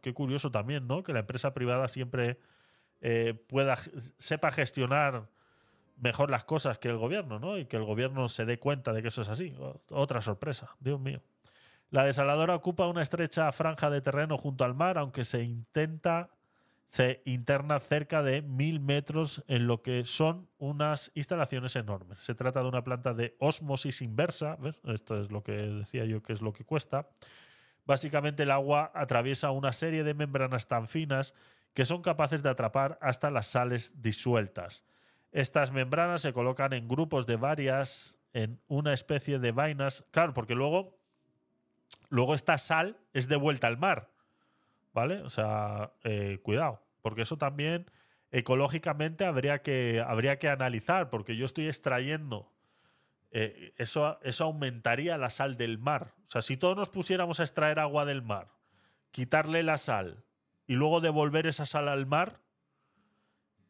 qué 0.00 0.12
curioso 0.12 0.50
también, 0.50 0.86
¿no? 0.86 1.02
Que 1.02 1.12
la 1.12 1.20
empresa 1.20 1.54
privada 1.54 1.88
siempre 1.88 2.38
eh, 3.00 3.34
pueda 3.48 3.78
sepa 4.18 4.50
gestionar 4.52 5.28
mejor 5.96 6.30
las 6.30 6.44
cosas 6.44 6.78
que 6.78 6.88
el 6.88 6.96
gobierno, 6.96 7.38
¿no? 7.38 7.58
Y 7.58 7.66
que 7.66 7.76
el 7.76 7.84
gobierno 7.84 8.28
se 8.28 8.44
dé 8.44 8.58
cuenta 8.58 8.92
de 8.92 9.02
que 9.02 9.08
eso 9.08 9.22
es 9.22 9.28
así. 9.28 9.54
Otra 9.90 10.22
sorpresa, 10.22 10.76
Dios 10.80 11.00
mío. 11.00 11.22
La 11.90 12.04
desaladora 12.04 12.54
ocupa 12.54 12.88
una 12.88 13.02
estrecha 13.02 13.50
franja 13.52 13.88
de 13.90 14.00
terreno 14.00 14.36
junto 14.36 14.64
al 14.64 14.74
mar, 14.74 14.98
aunque 14.98 15.24
se 15.24 15.42
intenta 15.42 16.30
se 16.86 17.22
interna 17.24 17.80
cerca 17.80 18.22
de 18.22 18.42
mil 18.42 18.80
metros 18.80 19.42
en 19.48 19.66
lo 19.66 19.82
que 19.82 20.04
son 20.04 20.48
unas 20.58 21.10
instalaciones 21.14 21.76
enormes. 21.76 22.20
Se 22.20 22.34
trata 22.34 22.62
de 22.62 22.68
una 22.68 22.84
planta 22.84 23.14
de 23.14 23.36
osmosis 23.40 24.02
inversa, 24.02 24.56
¿ves? 24.56 24.80
Esto 24.84 25.20
es 25.20 25.30
lo 25.30 25.42
que 25.42 25.52
decía 25.52 26.04
yo 26.04 26.22
que 26.22 26.32
es 26.32 26.42
lo 26.42 26.52
que 26.52 26.64
cuesta. 26.64 27.08
Básicamente 27.84 28.44
el 28.44 28.50
agua 28.50 28.92
atraviesa 28.94 29.50
una 29.50 29.72
serie 29.72 30.04
de 30.04 30.14
membranas 30.14 30.68
tan 30.68 30.88
finas 30.88 31.34
que 31.74 31.84
son 31.84 32.02
capaces 32.02 32.42
de 32.42 32.50
atrapar 32.50 32.98
hasta 33.02 33.30
las 33.30 33.48
sales 33.48 34.00
disueltas. 34.00 34.84
Estas 35.32 35.72
membranas 35.72 36.22
se 36.22 36.32
colocan 36.32 36.72
en 36.72 36.86
grupos 36.86 37.26
de 37.26 37.36
varias 37.36 38.18
en 38.32 38.60
una 38.68 38.92
especie 38.92 39.38
de 39.38 39.52
vainas, 39.52 40.04
claro, 40.12 40.32
porque 40.32 40.54
luego 40.54 40.96
luego 42.08 42.34
esta 42.34 42.58
sal 42.58 42.96
es 43.12 43.28
de 43.28 43.36
vuelta 43.36 43.66
al 43.66 43.78
mar. 43.78 44.13
¿Vale? 44.94 45.22
O 45.22 45.28
sea, 45.28 45.92
eh, 46.04 46.38
cuidado, 46.42 46.80
porque 47.02 47.22
eso 47.22 47.36
también 47.36 47.90
ecológicamente 48.30 49.24
habría 49.24 49.60
que, 49.60 50.02
habría 50.06 50.38
que 50.38 50.48
analizar, 50.48 51.10
porque 51.10 51.36
yo 51.36 51.44
estoy 51.44 51.66
extrayendo, 51.66 52.52
eh, 53.32 53.74
eso, 53.76 54.20
eso 54.22 54.44
aumentaría 54.44 55.18
la 55.18 55.30
sal 55.30 55.56
del 55.56 55.78
mar. 55.78 56.14
O 56.28 56.30
sea, 56.30 56.42
si 56.42 56.56
todos 56.56 56.76
nos 56.76 56.88
pusiéramos 56.90 57.40
a 57.40 57.42
extraer 57.42 57.80
agua 57.80 58.04
del 58.04 58.22
mar, 58.22 58.52
quitarle 59.10 59.64
la 59.64 59.78
sal 59.78 60.24
y 60.68 60.74
luego 60.74 61.00
devolver 61.00 61.48
esa 61.48 61.66
sal 61.66 61.88
al 61.88 62.06
mar 62.06 62.40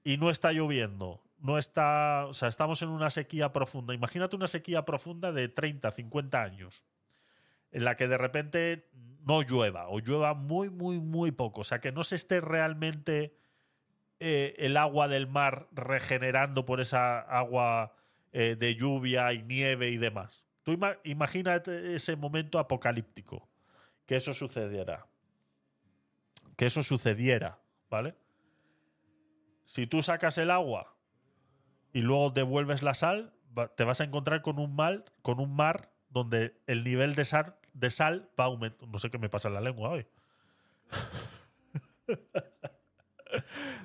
y 0.05 0.19
no 0.19 0.29
está 0.29 0.53
lloviendo, 0.53 1.23
no 1.39 1.57
está, 1.57 2.27
o 2.27 2.35
sea, 2.35 2.49
estamos 2.49 2.83
en 2.83 2.91
una 2.91 3.09
sequía 3.09 3.53
profunda. 3.53 3.95
Imagínate 3.95 4.37
una 4.37 4.47
sequía 4.47 4.85
profunda 4.85 5.33
de 5.33 5.49
30, 5.49 5.91
50 5.91 6.43
años 6.43 6.85
en 7.75 7.85
la 7.85 7.97
que 7.97 8.07
de 8.07 8.17
repente 8.17 8.89
no 9.27 9.43
llueva 9.43 9.89
o 9.89 9.99
llueva 9.99 10.33
muy, 10.33 10.71
muy, 10.71 11.01
muy 11.01 11.33
poco. 11.33 11.63
O 11.63 11.65
sea, 11.65 11.81
que 11.81 11.91
no 11.91 12.05
se 12.05 12.15
esté 12.15 12.41
realmente 12.41 13.37
eh, 14.21 14.55
el 14.59 14.77
agua 14.77 15.09
del 15.09 15.27
mar 15.27 15.69
regenerando 15.73 16.65
por 16.65 16.81
esa 16.81 17.19
agua 17.19 17.97
eh, 18.33 18.55
de 18.57 18.77
lluvia 18.77 19.33
y 19.33 19.43
nieve 19.43 19.91
y 19.91 19.97
demás. 19.97 20.45
Tú 20.63 20.71
ima 20.73 20.97
imagínate 21.03 21.97
ese 21.97 22.15
momento 22.15 22.61
apocalíptico, 22.61 23.49
que 24.07 24.17
eso 24.17 24.33
sucediera. 24.33 25.07
Que 26.57 26.67
eso 26.67 26.85
sucediera, 26.85 27.59
¿vale? 27.91 28.15
Si 29.65 29.89
tú 29.89 30.01
sacas 30.01 30.39
el 30.39 30.53
agua 30.53 30.95
y 31.93 32.03
luego 32.03 32.31
devuelves 32.31 32.85
la 32.85 32.95
sal, 32.95 33.33
te 33.75 33.83
vas 33.83 34.01
a 34.01 34.05
encontrar 34.05 34.43
con 34.43 34.61
un, 34.61 34.77
mal, 34.77 35.05
con 35.23 35.41
un 35.41 35.57
mar 35.57 35.91
donde 36.09 36.57
el 36.69 36.85
nivel 36.85 37.17
de 37.17 37.25
sal, 37.25 37.57
de 37.75 37.91
sal 37.91 38.31
va 38.39 38.45
aumentando. 38.45 38.87
No 38.87 38.99
sé 38.99 39.11
qué 39.11 39.19
me 39.19 39.29
pasa 39.29 39.49
en 39.49 39.55
la 39.55 39.61
lengua 39.61 39.91
hoy. 39.91 40.07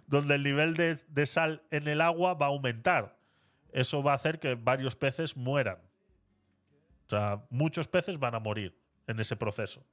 donde 0.08 0.36
el 0.36 0.44
nivel 0.44 0.76
de, 0.76 0.96
de 1.08 1.26
sal 1.26 1.64
en 1.72 1.88
el 1.88 2.02
agua 2.02 2.34
va 2.36 2.46
a 2.48 2.50
aumentar. 2.50 3.18
Eso 3.72 4.02
va 4.02 4.14
a 4.14 4.16
hacer 4.16 4.40
que 4.40 4.56
varios 4.56 4.96
peces 4.96 5.36
mueran. 5.36 5.78
O 7.06 7.10
sea, 7.10 7.44
muchos 7.50 7.88
peces 7.88 8.20
van 8.20 8.36
a 8.36 8.40
morir 8.40 8.80
en 9.08 9.20
ese 9.20 9.36
proceso. 9.36 9.84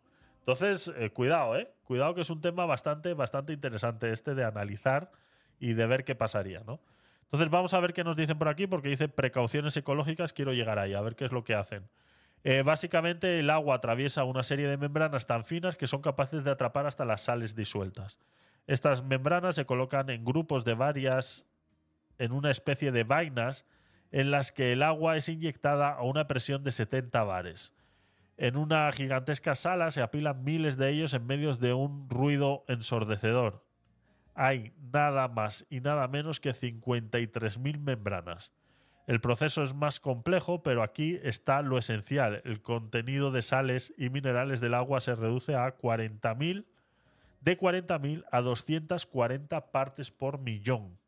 Entonces, 0.41 0.93
eh, 0.97 1.11
cuidado, 1.11 1.57
¿eh? 1.57 1.73
Cuidado 1.85 2.15
que 2.15 2.21
es 2.21 2.31
un 2.31 2.41
tema 2.41 2.67
bastante, 2.67 3.15
bastante 3.15 3.53
interesante 3.53 4.13
este 4.13 4.35
de 4.35 4.45
analizar 4.45 5.11
y 5.59 5.73
de 5.73 5.87
ver 5.87 6.05
qué 6.05 6.15
pasaría, 6.15 6.63
¿no? 6.65 6.81
Entonces 7.25 7.51
vamos 7.51 7.75
a 7.75 7.81
ver 7.81 7.93
qué 7.93 8.05
nos 8.05 8.15
dicen 8.15 8.39
por 8.39 8.49
aquí, 8.49 8.67
porque 8.67 8.89
dice 8.89 9.09
precauciones 9.09 9.77
ecológicas, 9.77 10.33
quiero 10.33 10.53
llegar 10.53 10.79
ahí, 10.79 10.95
a 10.95 11.01
ver 11.01 11.17
qué 11.17 11.25
es 11.25 11.33
lo 11.33 11.43
que 11.43 11.55
hacen. 11.55 11.89
Eh, 12.45 12.63
básicamente 12.63 13.39
el 13.41 13.51
agua 13.51 13.77
atraviesa 13.77 14.25
una 14.25 14.43
serie 14.43 14.69
de 14.69 14.77
membranas 14.77 15.27
tan 15.27 15.45
finas 15.45 15.77
que 15.77 15.87
son 15.87 16.01
capaces 16.01 16.45
de 16.45 16.51
atrapar 16.51 16.87
hasta 16.87 17.05
las 17.05 17.23
sales 17.23 17.55
disueltas. 17.57 18.19
Estas 18.67 19.05
membranas 19.05 19.57
se 19.57 19.67
colocan 19.67 20.11
en 20.11 20.25
grupos 20.25 20.65
de 20.65 20.75
varias, 20.75 21.47
en 22.19 22.33
una 22.33 22.51
especie 22.51 22.93
de 22.93 23.05
vainas, 23.05 23.65
en 24.13 24.31
las 24.31 24.53
que 24.53 24.73
el 24.73 24.83
agua 24.83 25.17
es 25.17 25.29
inyectada 25.29 25.91
a 25.91 26.03
una 26.03 26.27
presión 26.27 26.63
de 26.63 26.73
70 26.73 27.23
bares. 27.25 27.73
En 28.37 28.57
una 28.57 28.91
gigantesca 28.93 29.55
sala 29.55 29.91
se 29.91 30.03
apilan 30.03 30.45
miles 30.45 30.77
de 30.77 30.91
ellos 30.91 31.15
en 31.15 31.27
medio 31.27 31.55
de 31.57 31.73
un 31.73 32.09
ruido 32.11 32.65
ensordecedor. 32.69 33.65
Hay 34.35 34.75
nada 34.93 35.29
más 35.29 35.67
y 35.71 35.81
nada 35.81 36.07
menos 36.09 36.41
que 36.41 36.51
53.000 36.51 37.79
membranas. 37.79 38.53
El 39.07 39.21
proceso 39.21 39.63
es 39.63 39.73
más 39.75 40.01
complejo, 40.01 40.63
pero 40.65 40.83
aquí 40.83 41.19
está 41.23 41.63
lo 41.63 41.79
esencial. 41.79 42.43
El 42.45 42.61
contenido 42.61 43.31
de 43.31 43.43
sales 43.43 43.95
y 43.97 44.11
minerales 44.11 44.61
del 44.61 44.75
agua 44.75 45.01
se 45.01 45.15
reduce 45.15 45.55
a 45.55 45.77
40.000, 45.79 46.67
de 47.41 47.59
40.000 47.59 48.25
a 48.33 48.41
240 48.41 49.71
partes 49.71 50.11
por 50.11 50.39
millón. 50.41 50.99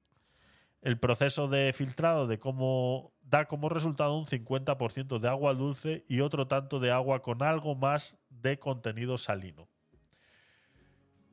El 0.81 0.99
proceso 0.99 1.49
de 1.49 1.73
filtrado 1.73 2.29
de 2.29 2.39
cómo 2.39 3.13
da 3.21 3.47
como 3.47 3.69
resultado 3.69 4.17
un 4.17 4.27
50% 4.27 5.19
de 5.19 5.29
agua 5.29 5.53
dulce 5.55 6.05
y 6.07 6.21
otro 6.21 6.47
tanto 6.47 6.79
de 6.79 6.93
agua 6.93 7.21
con 7.21 7.43
algo 7.43 7.75
más 7.75 8.17
de 8.31 8.61
contenido 8.61 9.19
salino. 9.19 9.69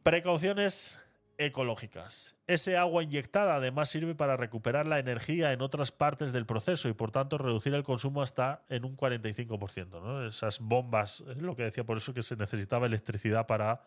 Precauciones 0.01 0.99
ecológicas. 1.37 2.35
Ese 2.47 2.77
agua 2.77 3.03
inyectada 3.03 3.55
además 3.55 3.89
sirve 3.89 4.15
para 4.15 4.37
recuperar 4.37 4.85
la 4.85 4.99
energía 4.99 5.53
en 5.53 5.61
otras 5.61 5.91
partes 5.91 6.31
del 6.31 6.45
proceso 6.45 6.89
y 6.89 6.93
por 6.93 7.11
tanto 7.11 7.37
reducir 7.37 7.73
el 7.73 7.83
consumo 7.83 8.21
hasta 8.21 8.63
en 8.69 8.85
un 8.85 8.95
45%. 8.95 10.01
¿no? 10.01 10.27
Esas 10.27 10.59
bombas, 10.59 11.21
lo 11.21 11.55
que 11.55 11.63
decía 11.63 11.83
por 11.83 11.97
eso 11.97 12.13
que 12.13 12.23
se 12.23 12.35
necesitaba 12.35 12.85
electricidad 12.85 13.47
para 13.47 13.81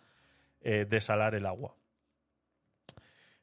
eh, 0.61 0.87
desalar 0.89 1.35
el 1.35 1.47
agua. 1.47 1.75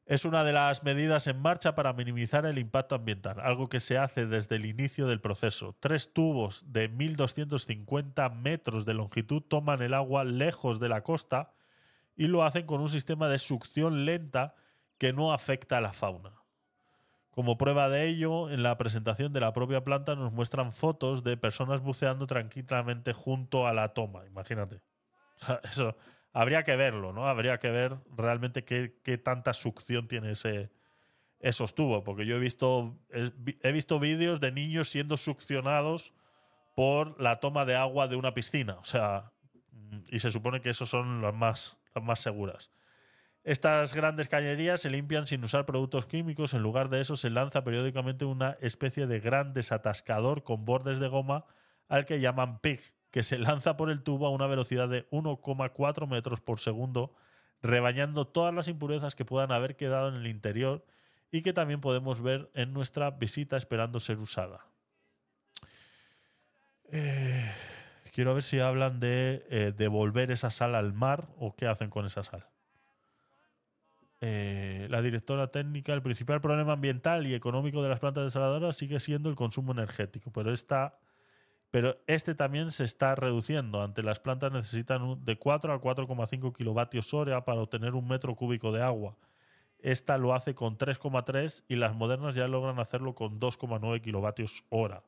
Es 0.06 0.23
una 0.23 0.44
de 0.44 0.53
las 0.53 0.84
medidas 0.84 1.26
en 1.26 1.40
marcha 1.40 1.73
para 1.73 1.91
minimizar 1.94 2.45
el 2.45 2.60
impacto 2.60 2.94
ambiental, 2.94 3.40
algo 3.40 3.69
que 3.69 3.80
se 3.80 3.98
hace 3.98 4.27
desde 4.27 4.57
el 4.57 4.68
inicio 4.68 5.07
del 5.07 5.19
proceso. 5.19 5.76
Tres 5.80 6.14
tubos 6.14 6.64
de 6.72 6.91
1.250 6.91 8.32
metros 8.36 8.86
de 8.86 8.94
longitud 8.94 9.41
toman 9.41 9.82
el 9.82 9.95
agua 9.95 10.23
lejos 10.23 10.80
de 10.80 10.90
la 10.90 11.02
costa 11.02 11.53
y 12.16 12.28
lo 12.28 12.44
hacen 12.44 12.66
con 12.66 12.82
un 12.82 12.90
sistema 12.90 13.28
de 13.28 13.38
succión 13.38 14.06
lenta 14.06 14.56
que 14.98 15.14
no 15.14 15.34
afecta 15.34 15.78
a 15.78 15.82
la 15.82 15.94
fauna. 15.94 16.34
Como 17.32 17.58
prueba 17.58 17.90
de 17.90 18.08
ello, 18.08 18.50
en 18.50 18.64
la 18.64 18.78
presentación 18.78 19.34
de 19.34 19.42
la 19.42 19.52
propia 19.52 19.84
planta 19.84 20.16
nos 20.16 20.32
muestran 20.32 20.72
fotos 20.72 21.24
de 21.24 21.36
personas 21.36 21.82
buceando 21.82 22.28
tranquilamente 22.28 23.12
junto 23.12 23.68
a 23.68 23.74
la 23.74 23.90
toma. 23.90 24.26
Imagínate. 24.26 24.82
Eso 25.64 25.98
habría 26.32 26.64
que 26.64 26.78
verlo, 26.78 27.12
¿no? 27.12 27.28
Habría 27.28 27.60
que 27.60 27.70
ver 27.70 27.98
realmente 28.16 28.64
qué, 28.64 29.02
qué 29.04 29.18
tanta 29.18 29.54
succión 29.54 30.08
tiene 30.08 30.32
ese, 30.32 30.72
esos 31.42 31.76
tubos. 31.76 32.04
Porque 32.04 32.26
yo 32.26 32.38
he 32.38 32.40
visto, 32.40 32.98
he, 33.10 33.32
he 33.64 33.72
visto 33.74 34.00
vídeos 34.00 34.40
de 34.40 34.54
niños 34.54 34.88
siendo 34.88 35.18
succionados 35.18 36.14
por 36.74 37.20
la 37.22 37.42
toma 37.42 37.66
de 37.66 37.76
agua 37.76 38.08
de 38.08 38.16
una 38.16 38.34
piscina. 38.34 38.76
O 38.76 38.86
sea, 38.86 39.34
y 40.08 40.20
se 40.20 40.32
supone 40.32 40.62
que 40.62 40.70
esos 40.70 40.90
son 40.90 41.22
los 41.22 41.34
más, 41.34 41.78
más 42.03 42.19
seguras. 42.19 42.72
Estas 43.43 43.93
grandes 43.93 44.27
cañerías 44.27 44.81
se 44.81 44.89
limpian 44.89 45.27
sin 45.27 45.43
usar 45.43 45.67
productos 45.67 46.07
químicos. 46.07 46.55
En 46.55 46.63
lugar 46.63 46.89
de 46.89 47.01
eso, 47.01 47.15
se 47.15 47.30
lanza 47.30 47.63
periódicamente 47.63 48.26
una 48.26 48.57
especie 48.59 49.05
de 49.05 49.19
gran 49.19 49.53
desatascador 49.53 50.43
con 50.43 50.65
bordes 50.65 50.99
de 50.99 51.07
goma 51.07 51.45
al 51.88 52.05
que 52.05 52.19
llaman 52.19 52.59
PIG, 52.59 52.81
que 53.11 53.22
se 53.22 53.38
lanza 53.38 53.77
por 53.77 53.91
el 53.91 54.01
tubo 54.01 54.26
a 54.26 54.31
una 54.31 54.47
velocidad 54.47 54.89
de 54.89 55.07
1,4 55.11 56.07
metros 56.07 56.41
por 56.41 56.59
segundo, 56.59 57.13
rebañando 57.61 58.26
todas 58.26 58.53
las 58.53 58.67
impurezas 58.67 59.13
que 59.13 59.26
puedan 59.26 59.51
haber 59.51 59.76
quedado 59.76 60.09
en 60.09 60.15
el 60.15 60.26
interior 60.26 60.84
y 61.31 61.43
que 61.43 61.53
también 61.53 61.81
podemos 61.81 62.22
ver 62.22 62.49
en 62.55 62.73
nuestra 62.73 63.11
visita 63.11 63.57
esperando 63.57 63.99
ser 63.99 64.17
usada. 64.17 64.65
Eh, 66.91 67.51
quiero 68.16 68.34
ver 68.34 68.44
si 68.44 68.62
hablan 68.62 69.02
de 69.02 69.46
eh, 69.50 69.74
devolver 69.76 70.32
esa 70.32 70.50
sal 70.50 70.74
al 70.74 70.94
mar 70.94 71.28
o 71.38 71.54
qué 71.54 71.68
hacen 71.68 71.90
con 71.90 72.06
esa 72.06 72.24
sal. 72.24 72.48
Eh, 74.22 74.88
la 74.90 75.02
directora 75.02 75.48
técnica, 75.52 75.92
el 75.92 76.02
principal 76.02 76.40
problema 76.40 76.74
ambiental 76.74 77.28
y 77.28 77.34
económico 77.34 77.84
de 77.84 77.90
las 77.90 78.00
plantas 78.00 78.24
desaladoras 78.24 78.78
sigue 78.78 79.02
siendo 79.02 79.28
el 79.30 79.36
consumo 79.36 79.74
energético, 79.74 80.32
pero 80.32 80.54
esta, 80.54 80.98
pero 81.72 81.98
este 82.08 82.36
también 82.36 82.72
se 82.72 82.86
está 82.86 83.16
reduciendo. 83.16 83.84
Ante 83.84 84.02
las 84.02 84.22
plantas 84.22 84.54
necesitan 84.54 85.26
de 85.26 85.38
4 85.38 85.74
a 85.74 85.82
4,5 85.82 86.56
kilovatios 86.56 87.14
hora 87.14 87.44
para 87.44 87.60
obtener 87.60 87.96
un 87.96 88.08
metro 88.08 88.34
cúbico 88.34 88.72
de 88.72 88.82
agua. 88.82 89.18
Esta 89.80 90.18
lo 90.18 90.34
hace 90.34 90.56
con 90.56 90.78
3,3 90.78 91.66
y 91.68 91.76
las 91.76 91.94
modernas 91.94 92.34
ya 92.34 92.48
logran 92.48 92.80
hacerlo 92.80 93.14
con 93.14 93.42
2,9 93.42 94.00
kilovatios 94.00 94.64
hora. 94.70 95.04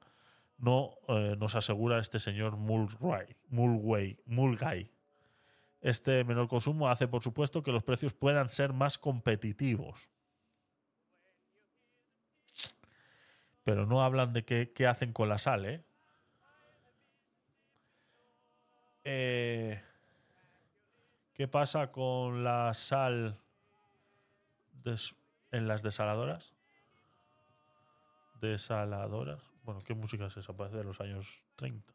No 0.58 0.98
eh, 1.08 1.36
nos 1.38 1.56
asegura 1.56 2.00
este 2.00 2.20
señor 2.20 2.58
Mulray, 2.58 3.36
Mulway. 3.50 4.92
Este 5.82 6.24
menor 6.24 6.48
consumo 6.48 6.90
hace, 6.90 7.08
por 7.08 7.22
supuesto, 7.22 7.62
que 7.62 7.72
los 7.72 7.84
precios 7.84 8.14
puedan 8.14 8.50
ser 8.50 8.74
más 8.74 8.98
competitivos. 8.98 10.10
Pero 13.64 13.86
no 13.86 14.04
hablan 14.04 14.34
de 14.34 14.44
qué, 14.44 14.72
qué 14.74 14.88
hacen 14.88 15.14
con 15.14 15.30
la 15.30 15.38
sal, 15.38 15.66
¿eh? 15.66 15.84
Eh, 19.10 19.82
¿Qué 21.34 21.48
pasa 21.48 21.92
con 21.92 22.44
la 22.44 22.74
sal 22.74 23.40
en 25.52 25.68
las 25.68 25.82
desaladoras? 25.84 26.54
Desaladoras. 28.42 29.47
Bueno, 29.68 29.81
¿qué 29.81 29.94
música 29.94 30.27
es 30.27 30.38
esa? 30.38 30.53
Parece 30.53 30.77
de 30.77 30.85
los 30.85 31.02
años 31.02 31.44
30. 31.57 31.94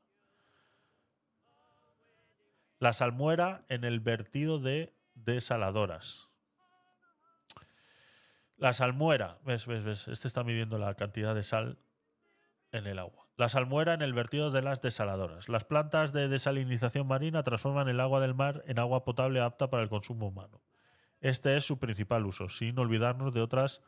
La 2.78 2.92
salmuera 2.92 3.64
en 3.70 3.84
el 3.84 4.00
vertido 4.00 4.58
de 4.58 4.92
desaladoras. 5.14 6.28
La 8.58 8.74
salmuera, 8.74 9.38
ves, 9.46 9.66
ves, 9.66 9.84
ves, 9.84 10.06
este 10.08 10.28
está 10.28 10.44
midiendo 10.44 10.76
la 10.76 10.92
cantidad 10.96 11.34
de 11.34 11.42
sal 11.42 11.78
en 12.72 12.86
el 12.86 12.98
agua. 12.98 13.26
La 13.38 13.48
salmuera 13.48 13.94
en 13.94 14.02
el 14.02 14.12
vertido 14.12 14.50
de 14.50 14.60
las 14.60 14.82
desaladoras. 14.82 15.48
Las 15.48 15.64
plantas 15.64 16.12
de 16.12 16.28
desalinización 16.28 17.06
marina 17.06 17.42
transforman 17.42 17.88
el 17.88 18.00
agua 18.00 18.20
del 18.20 18.34
mar 18.34 18.62
en 18.66 18.80
agua 18.80 19.02
potable 19.02 19.40
apta 19.40 19.70
para 19.70 19.82
el 19.82 19.88
consumo 19.88 20.28
humano. 20.28 20.60
Este 21.22 21.56
es 21.56 21.64
su 21.64 21.78
principal 21.78 22.26
uso, 22.26 22.50
sin 22.50 22.78
olvidarnos 22.78 23.32
de 23.32 23.40
otras 23.40 23.80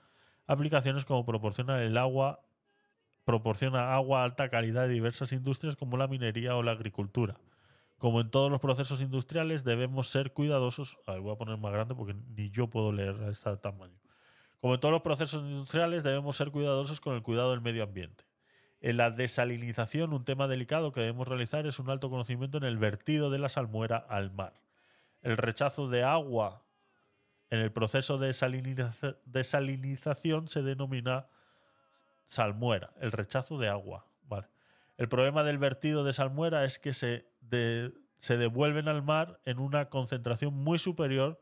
aplicaciones 0.46 1.04
como 1.04 1.26
proporciona 1.26 1.82
el 1.82 1.98
agua, 1.98 2.40
proporciona 3.24 3.94
agua 3.94 4.20
a 4.20 4.24
alta 4.24 4.48
calidad 4.48 4.86
de 4.86 4.94
diversas 4.94 5.32
industrias 5.32 5.76
como 5.76 5.96
la 5.96 6.06
minería 6.08 6.56
o 6.56 6.62
la 6.62 6.72
agricultura. 6.72 7.36
Como 7.98 8.20
en 8.20 8.30
todos 8.30 8.50
los 8.50 8.60
procesos 8.60 9.00
industriales, 9.00 9.64
debemos 9.64 10.08
ser 10.08 10.32
cuidadosos. 10.32 10.98
A 11.06 11.16
voy 11.18 11.32
a 11.32 11.38
poner 11.38 11.56
más 11.56 11.72
grande 11.72 11.94
porque 11.94 12.14
ni 12.36 12.50
yo 12.50 12.68
puedo 12.68 12.92
leer 12.92 13.16
a 13.22 13.28
este 13.28 13.56
tamaño. 13.56 13.98
Como 14.60 14.74
en 14.74 14.80
todos 14.80 14.92
los 14.92 15.02
procesos 15.02 15.42
industriales, 15.42 16.02
debemos 16.02 16.36
ser 16.36 16.50
cuidadosos 16.50 17.00
con 17.00 17.14
el 17.14 17.22
cuidado 17.22 17.52
del 17.52 17.60
medio 17.60 17.84
ambiente. 17.84 18.24
En 18.80 18.98
la 18.98 19.10
desalinización, 19.10 20.12
un 20.12 20.24
tema 20.24 20.48
delicado 20.48 20.92
que 20.92 21.00
debemos 21.00 21.26
realizar 21.26 21.66
es 21.66 21.78
un 21.78 21.88
alto 21.88 22.10
conocimiento 22.10 22.58
en 22.58 22.64
el 22.64 22.76
vertido 22.76 23.30
de 23.30 23.38
la 23.38 23.48
salmuera 23.48 23.96
al 23.96 24.30
mar. 24.30 24.60
El 25.22 25.38
rechazo 25.38 25.88
de 25.88 26.02
agua 26.02 26.62
en 27.48 27.60
el 27.60 27.72
proceso 27.72 28.18
de 28.18 28.28
desaliniza- 28.30 29.16
desalinización 29.24 30.48
se 30.48 30.62
denomina 30.62 31.28
salmuera, 32.26 32.92
el 33.00 33.12
rechazo 33.12 33.58
de 33.58 33.68
agua. 33.68 34.06
El 34.96 35.08
problema 35.08 35.42
del 35.42 35.58
vertido 35.58 36.04
de 36.04 36.12
salmuera 36.12 36.64
es 36.64 36.78
que 36.78 36.92
se, 36.92 37.26
se 38.18 38.36
devuelven 38.36 38.86
al 38.86 39.02
mar 39.02 39.40
en 39.44 39.58
una 39.58 39.88
concentración 39.88 40.54
muy 40.54 40.78
superior 40.78 41.40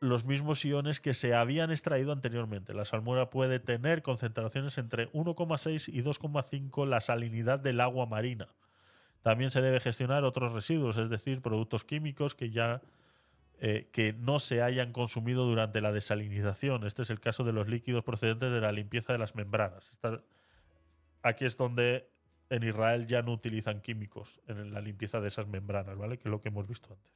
los 0.00 0.24
mismos 0.24 0.64
iones 0.64 1.00
que 1.00 1.14
se 1.14 1.34
habían 1.34 1.70
extraído 1.70 2.12
anteriormente. 2.12 2.74
La 2.74 2.84
salmuera 2.84 3.30
puede 3.30 3.58
tener 3.58 4.02
concentraciones 4.02 4.78
entre 4.78 5.10
1,6 5.12 5.92
y 5.92 6.02
2,5 6.02 6.86
la 6.86 7.00
salinidad 7.00 7.58
del 7.58 7.80
agua 7.80 8.06
marina. 8.06 8.48
También 9.22 9.50
se 9.50 9.60
debe 9.60 9.80
gestionar 9.80 10.22
otros 10.22 10.52
residuos, 10.52 10.96
es 10.96 11.08
decir, 11.08 11.42
productos 11.42 11.84
químicos 11.84 12.36
que 12.36 12.50
ya 12.50 12.80
eh, 13.60 13.88
que 13.92 14.12
no 14.12 14.38
se 14.38 14.62
hayan 14.62 14.92
consumido 14.92 15.44
durante 15.44 15.80
la 15.80 15.90
desalinización. 15.90 16.84
Este 16.84 17.02
es 17.02 17.10
el 17.10 17.18
caso 17.18 17.42
de 17.42 17.52
los 17.52 17.66
líquidos 17.66 18.04
procedentes 18.04 18.52
de 18.52 18.60
la 18.60 18.70
limpieza 18.70 19.12
de 19.12 19.18
las 19.18 19.34
membranas. 19.34 19.90
Aquí 21.22 21.44
es 21.44 21.56
donde 21.56 22.08
en 22.50 22.62
Israel 22.62 23.06
ya 23.06 23.22
no 23.22 23.32
utilizan 23.32 23.80
químicos 23.80 24.40
en 24.46 24.72
la 24.72 24.80
limpieza 24.80 25.20
de 25.20 25.28
esas 25.28 25.48
membranas, 25.48 25.98
¿vale? 25.98 26.18
Que 26.18 26.28
es 26.28 26.30
lo 26.30 26.40
que 26.40 26.48
hemos 26.50 26.68
visto 26.68 26.92
antes. 26.92 27.12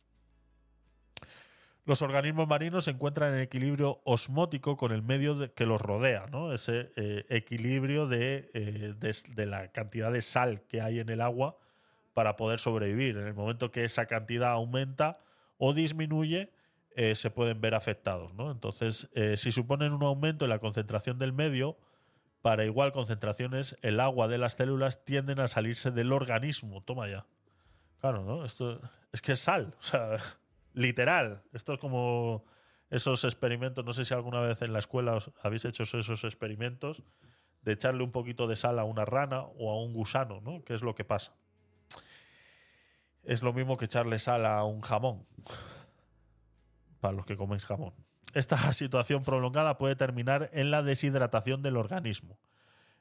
Los 1.84 2.02
organismos 2.02 2.46
marinos 2.48 2.84
se 2.84 2.92
encuentran 2.92 3.34
en 3.34 3.40
equilibrio 3.40 4.00
osmótico 4.04 4.76
con 4.76 4.92
el 4.92 5.02
medio 5.02 5.52
que 5.54 5.66
los 5.66 5.80
rodea, 5.80 6.26
¿no? 6.26 6.52
Ese 6.52 6.92
eh, 6.96 7.24
equilibrio 7.28 8.06
de, 8.06 8.50
eh, 8.54 8.94
de 9.28 9.46
la 9.46 9.72
cantidad 9.72 10.12
de 10.12 10.22
sal 10.22 10.62
que 10.62 10.80
hay 10.80 10.98
en 11.00 11.08
el 11.08 11.20
agua 11.20 11.56
para 12.14 12.36
poder 12.36 12.58
sobrevivir. 12.58 13.16
En 13.16 13.26
el 13.26 13.34
momento 13.34 13.70
que 13.70 13.84
esa 13.84 14.06
cantidad 14.06 14.50
aumenta 14.50 15.18
o 15.64 15.72
disminuye, 15.72 16.50
eh, 16.96 17.14
se 17.14 17.30
pueden 17.30 17.60
ver 17.60 17.76
afectados, 17.76 18.34
¿no? 18.34 18.50
Entonces, 18.50 19.08
eh, 19.14 19.36
si 19.36 19.52
suponen 19.52 19.92
un 19.92 20.02
aumento 20.02 20.44
en 20.44 20.48
la 20.48 20.58
concentración 20.58 21.20
del 21.20 21.32
medio, 21.32 21.78
para 22.40 22.64
igual 22.64 22.90
concentraciones, 22.90 23.76
el 23.80 24.00
agua 24.00 24.26
de 24.26 24.38
las 24.38 24.54
células 24.54 25.04
tienden 25.04 25.38
a 25.38 25.46
salirse 25.46 25.92
del 25.92 26.10
organismo. 26.10 26.82
Toma 26.82 27.08
ya. 27.08 27.26
Claro, 28.00 28.24
¿no? 28.24 28.44
Esto 28.44 28.80
es 29.12 29.22
que 29.22 29.32
es 29.32 29.38
sal, 29.38 29.76
o 29.78 29.82
sea, 29.82 30.16
literal. 30.74 31.44
Esto 31.52 31.74
es 31.74 31.78
como 31.78 32.44
esos 32.90 33.22
experimentos, 33.22 33.84
no 33.84 33.92
sé 33.92 34.04
si 34.04 34.14
alguna 34.14 34.40
vez 34.40 34.62
en 34.62 34.72
la 34.72 34.80
escuela 34.80 35.14
os 35.14 35.30
habéis 35.44 35.64
hecho 35.64 35.84
esos 35.84 36.24
experimentos 36.24 37.04
de 37.60 37.74
echarle 37.74 38.02
un 38.02 38.10
poquito 38.10 38.48
de 38.48 38.56
sal 38.56 38.80
a 38.80 38.84
una 38.84 39.04
rana 39.04 39.42
o 39.42 39.70
a 39.70 39.80
un 39.80 39.92
gusano, 39.92 40.40
¿no? 40.40 40.64
¿Qué 40.64 40.74
es 40.74 40.82
lo 40.82 40.96
que 40.96 41.04
pasa? 41.04 41.36
Es 43.22 43.42
lo 43.42 43.52
mismo 43.52 43.76
que 43.76 43.84
echarle 43.84 44.18
sal 44.18 44.46
a 44.46 44.64
un 44.64 44.80
jamón, 44.80 45.26
para 47.00 47.14
los 47.14 47.24
que 47.24 47.36
coméis 47.36 47.64
jamón. 47.64 47.94
Esta 48.34 48.56
situación 48.72 49.22
prolongada 49.22 49.78
puede 49.78 49.96
terminar 49.96 50.50
en 50.52 50.70
la 50.70 50.82
deshidratación 50.82 51.62
del 51.62 51.76
organismo. 51.76 52.38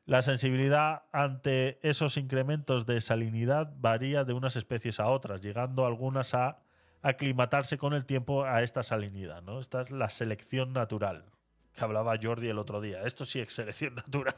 La 0.06 0.22
sensibilidad 0.22 1.04
ante 1.12 1.80
esos 1.88 2.18
incrementos 2.18 2.86
de 2.86 3.02
salinidad 3.02 3.72
varía 3.78 4.24
de 4.24 4.34
unas 4.34 4.56
especies 4.56 5.00
a 5.00 5.08
otras, 5.08 5.42
llegando 5.42 5.86
algunas 5.86 6.34
a 6.34 6.60
aclimatarse 7.02 7.78
con 7.78 7.94
el 7.94 8.06
tiempo 8.06 8.44
a 8.44 8.62
esta 8.62 8.84
salinidad. 8.84 9.42
¿no? 9.42 9.60
Esta 9.60 9.82
es 9.82 9.92
la 9.92 10.10
selección 10.10 10.74
natural, 10.74 11.26
que 11.74 11.84
hablaba 11.84 12.16
Jordi 12.22 12.50
el 12.50 12.60
otro 12.60 12.82
día. 12.82 13.04
Esto 13.04 13.26
sí 13.26 13.40
es 13.40 13.54
selección 13.54 13.96
natural. 14.06 14.36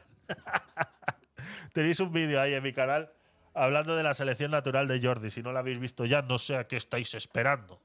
Tenéis 1.72 2.00
un 2.00 2.12
vídeo 2.12 2.40
ahí 2.40 2.54
en 2.54 2.62
mi 2.62 2.72
canal 2.72 3.10
hablando 3.54 3.96
de 3.96 4.02
la 4.02 4.14
selección 4.14 4.50
natural 4.50 4.88
de 4.88 5.00
Jordi. 5.00 5.30
Si 5.30 5.42
no 5.42 5.52
lo 5.52 5.58
habéis 5.58 5.78
visto 5.78 6.04
ya, 6.04 6.22
no 6.22 6.38
sé 6.38 6.56
a 6.56 6.66
qué 6.66 6.76
estáis 6.76 7.14
esperando. 7.14 7.80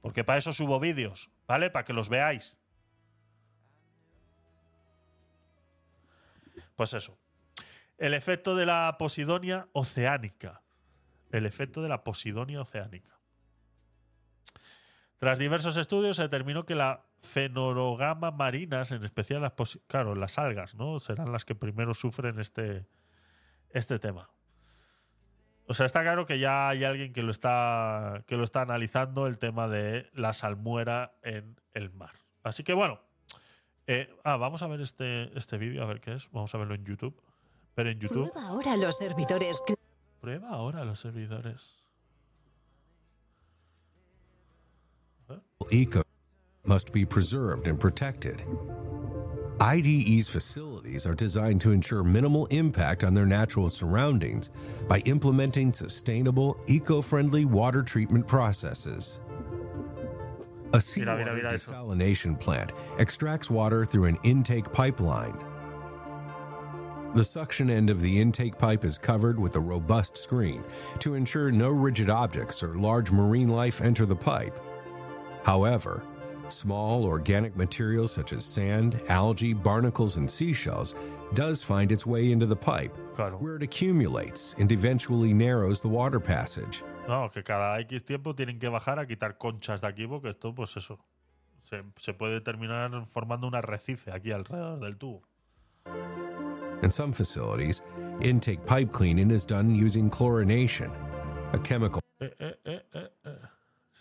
Porque 0.00 0.24
para 0.24 0.38
eso 0.38 0.52
subo 0.52 0.80
vídeos, 0.80 1.30
¿vale? 1.46 1.70
Para 1.70 1.84
que 1.84 1.92
los 1.92 2.08
veáis. 2.08 2.58
Pues 6.74 6.94
eso. 6.94 7.16
El 7.98 8.14
efecto 8.14 8.56
de 8.56 8.66
la 8.66 8.96
posidonia 8.98 9.68
oceánica. 9.72 10.62
El 11.30 11.46
efecto 11.46 11.82
de 11.82 11.88
la 11.88 12.02
posidonia 12.02 12.60
oceánica. 12.60 13.12
Tras 15.18 15.38
diversos 15.38 15.76
estudios 15.76 16.16
se 16.16 16.24
determinó 16.24 16.66
que 16.66 16.74
la 16.74 17.04
fenorogama 17.20 18.32
marinas, 18.32 18.90
en 18.90 19.04
especial 19.04 19.42
las 19.42 19.52
claro, 19.86 20.16
las 20.16 20.36
algas, 20.36 20.74
¿no? 20.74 20.98
Serán 20.98 21.30
las 21.30 21.44
que 21.44 21.54
primero 21.54 21.94
sufren 21.94 22.40
este, 22.40 22.86
este 23.72 23.98
tema. 23.98 24.30
O 25.66 25.74
sea, 25.74 25.86
está 25.86 26.02
claro 26.02 26.26
que 26.26 26.38
ya 26.38 26.68
hay 26.68 26.84
alguien 26.84 27.12
que 27.12 27.22
lo 27.22 27.30
está 27.30 28.24
que 28.26 28.36
lo 28.36 28.44
está 28.44 28.62
analizando 28.62 29.26
el 29.26 29.38
tema 29.38 29.68
de 29.68 30.10
la 30.12 30.32
salmuera 30.32 31.14
en 31.22 31.60
el 31.72 31.90
mar. 31.90 32.12
Así 32.42 32.64
que 32.64 32.74
bueno, 32.74 33.00
eh, 33.86 34.14
ah, 34.24 34.36
vamos 34.36 34.62
a 34.62 34.66
ver 34.66 34.80
este 34.80 35.36
este 35.38 35.58
vídeo 35.58 35.82
a 35.82 35.86
ver 35.86 36.00
qué 36.00 36.14
es. 36.14 36.30
Vamos 36.30 36.54
a 36.54 36.58
verlo 36.58 36.74
en 36.74 36.84
YouTube. 36.84 37.20
Pero 37.74 37.90
en 37.90 37.98
YouTube. 37.98 38.30
Prueba 38.32 38.48
ahora 38.48 38.76
los 38.76 38.98
servidores. 38.98 39.62
Prueba 40.20 40.48
ahora 40.50 40.84
los 40.84 41.00
servidores. 41.00 41.82
eco 45.70 46.02
must 46.66 46.92
be 46.92 47.04
preserved 47.06 47.66
and 47.66 47.80
protected. 47.80 48.44
IDE's 49.62 50.26
facilities 50.26 51.06
are 51.06 51.14
designed 51.14 51.60
to 51.60 51.70
ensure 51.70 52.02
minimal 52.02 52.46
impact 52.46 53.04
on 53.04 53.14
their 53.14 53.26
natural 53.26 53.68
surroundings 53.68 54.50
by 54.88 54.98
implementing 55.04 55.72
sustainable, 55.72 56.58
eco 56.66 57.00
friendly 57.00 57.44
water 57.44 57.84
treatment 57.84 58.26
processes. 58.26 59.20
A 60.72 60.80
seawater 60.80 61.38
desalination 61.42 62.40
plant 62.40 62.72
extracts 62.98 63.50
water 63.50 63.84
through 63.84 64.06
an 64.06 64.18
intake 64.24 64.72
pipeline. 64.72 65.38
The 67.14 67.22
suction 67.22 67.70
end 67.70 67.88
of 67.88 68.02
the 68.02 68.20
intake 68.20 68.58
pipe 68.58 68.84
is 68.84 68.98
covered 68.98 69.38
with 69.38 69.54
a 69.54 69.60
robust 69.60 70.16
screen 70.18 70.64
to 70.98 71.14
ensure 71.14 71.52
no 71.52 71.68
rigid 71.68 72.10
objects 72.10 72.64
or 72.64 72.74
large 72.74 73.12
marine 73.12 73.48
life 73.48 73.80
enter 73.80 74.06
the 74.06 74.16
pipe. 74.16 74.58
However, 75.44 76.02
small 76.52 77.04
organic 77.04 77.56
materials 77.56 78.12
such 78.12 78.32
as 78.32 78.44
sand, 78.44 79.00
algae, 79.08 79.52
barnacles, 79.52 80.16
and 80.16 80.30
seashells 80.30 80.94
does 81.34 81.62
find 81.62 81.90
its 81.90 82.06
way 82.06 82.30
into 82.30 82.46
the 82.46 82.56
pipe, 82.56 82.94
where 83.40 83.56
it 83.56 83.62
accumulates 83.62 84.54
and 84.58 84.70
eventually 84.70 85.32
narrows 85.32 85.80
the 85.80 85.88
water 85.88 86.20
passage. 86.20 86.82
No, 87.08 87.28
que 87.28 87.42
cada 87.42 87.80
X 87.80 88.04
tiempo 88.04 88.34
tienen 88.34 88.60
que 88.60 88.68
bajar 88.68 88.98
a 88.98 89.06
quitar 89.06 89.38
conchas 89.38 89.80
de 89.80 89.88
aquí 89.88 90.06
porque 90.06 90.30
esto, 90.30 90.54
pues 90.54 90.76
eso, 90.76 90.98
se, 91.62 91.82
se 91.98 92.12
puede 92.12 92.40
terminar 92.40 92.90
formando 93.06 93.46
un 93.46 93.54
arrecife 93.54 94.12
aquí 94.12 94.30
alrededor 94.30 94.78
del 94.78 94.96
tubo. 94.96 95.22
In 96.82 96.90
some 96.90 97.12
facilities, 97.12 97.82
intake 98.20 98.64
pipe 98.66 98.92
cleaning 98.92 99.30
is 99.30 99.44
done 99.44 99.74
using 99.74 100.10
chlorination, 100.10 100.90
a 101.52 101.58
chemical 101.58 102.02
eh, 102.20 102.30
eh, 102.38 102.54
eh. 102.66 102.81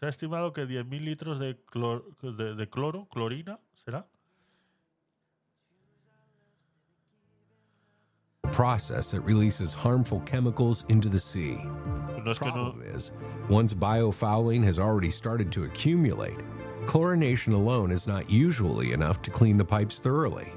Se 0.01 0.07
ha 0.07 0.09
estimado 0.09 0.51
que 0.51 0.65
10.000 0.67 0.99
litros 1.03 1.37
de, 1.37 1.63
clor- 1.63 2.03
de, 2.23 2.55
de 2.55 2.67
cloro, 2.69 3.07
clorina, 3.07 3.59
¿será? 3.85 4.05
process 8.51 9.11
that 9.11 9.21
releases 9.21 9.73
harmful 9.73 10.19
chemicals 10.21 10.83
into 10.89 11.07
the 11.07 11.19
sea. 11.19 11.55
No 12.25 12.31
es 12.31 12.39
que 12.39 12.47
no- 12.47 12.71
Problem 12.71 12.81
is, 12.95 13.11
once 13.47 13.73
biofouling 13.75 14.63
has 14.63 14.77
already 14.79 15.09
started 15.11 15.51
to 15.51 15.63
accumulate, 15.65 16.37
chlorination 16.87 17.53
alone 17.53 17.91
is 17.91 18.07
not 18.07 18.27
usually 18.29 18.91
enough 18.93 19.21
to 19.21 19.29
clean 19.31 19.55
the 19.55 19.63
pipes 19.63 19.99
thoroughly. 19.99 20.51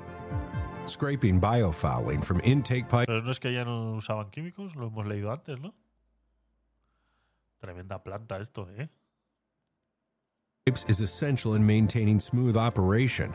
Scraping 0.86 1.38
biofouling 1.40 2.24
from 2.24 2.40
intake 2.44 2.88
pipe 2.88 3.06
Pero 3.06 3.20
no 3.20 3.30
es 3.30 3.38
que 3.38 3.52
ya 3.52 3.62
no 3.64 3.96
usaban 3.98 4.30
químicos, 4.30 4.74
lo 4.74 4.88
hemos 4.88 5.06
leído 5.06 5.30
antes, 5.30 5.60
¿no? 5.60 5.72
Tremenda 7.60 8.02
planta 8.02 8.38
esto, 8.40 8.66
¿eh? 8.76 8.88
Pipes 10.66 10.86
is 10.89 11.03
essential 11.03 11.57
in 11.57 11.66
maintaining 11.66 12.19
smooth 12.19 12.57
operation, 12.57 13.31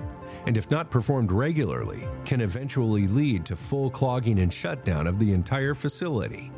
and 0.47 0.57
if 0.57 0.71
not 0.71 0.89
performed 0.89 1.31
regularly, 1.31 2.07
can 2.25 2.41
eventually 2.41 3.05
lead 3.05 3.45
to 3.45 3.55
full 3.55 3.91
clogging 3.91 4.39
and 4.39 4.51
shutdown 4.51 5.05
of 5.05 5.19
the 5.19 5.31
entire 5.31 5.75
facility. 5.75 6.51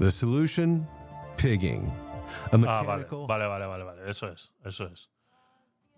The 0.00 0.10
solution? 0.10 0.88
Pigging. 1.36 1.92
A 2.50 2.58
mechanical... 2.58 3.22
Ah, 3.22 3.26
vale, 3.28 3.46
vale, 3.46 3.66
vale, 3.68 3.84
vale, 3.84 3.84
vale. 3.84 4.10
Eso 4.10 4.26
es, 4.26 4.50
eso 4.66 4.90
es. 4.92 5.08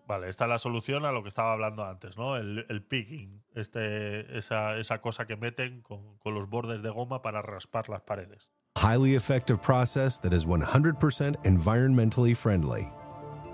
Vale, 0.07 0.29
esta 0.29 0.45
es 0.45 0.51
la 0.51 0.59
solución 0.59 1.07
a 1.07 1.13
lo 1.13 1.23
que 1.23 1.29
estaba 1.29 1.55
hablando 1.55 1.83
antes, 1.87 2.19
¿no? 2.19 2.37
El, 2.37 2.67
el 2.69 2.83
pigging, 2.83 3.41
este, 3.55 4.37
esa, 4.37 4.77
esa 4.77 5.01
cosa 5.01 5.27
que 5.27 5.37
meten 5.37 5.81
con, 5.81 6.19
con 6.19 6.35
los 6.35 6.47
bordes 6.51 6.83
de 6.83 6.91
goma 6.91 7.23
para 7.23 7.41
raspar 7.41 7.89
las 7.89 8.03
paredes. 8.03 8.51
highly 8.77 9.15
effective 9.15 9.61
process 9.61 10.19
that 10.21 10.33
is 10.33 10.47
100% 10.47 11.37
environmentally 11.45 12.35
friendly. 12.35 12.91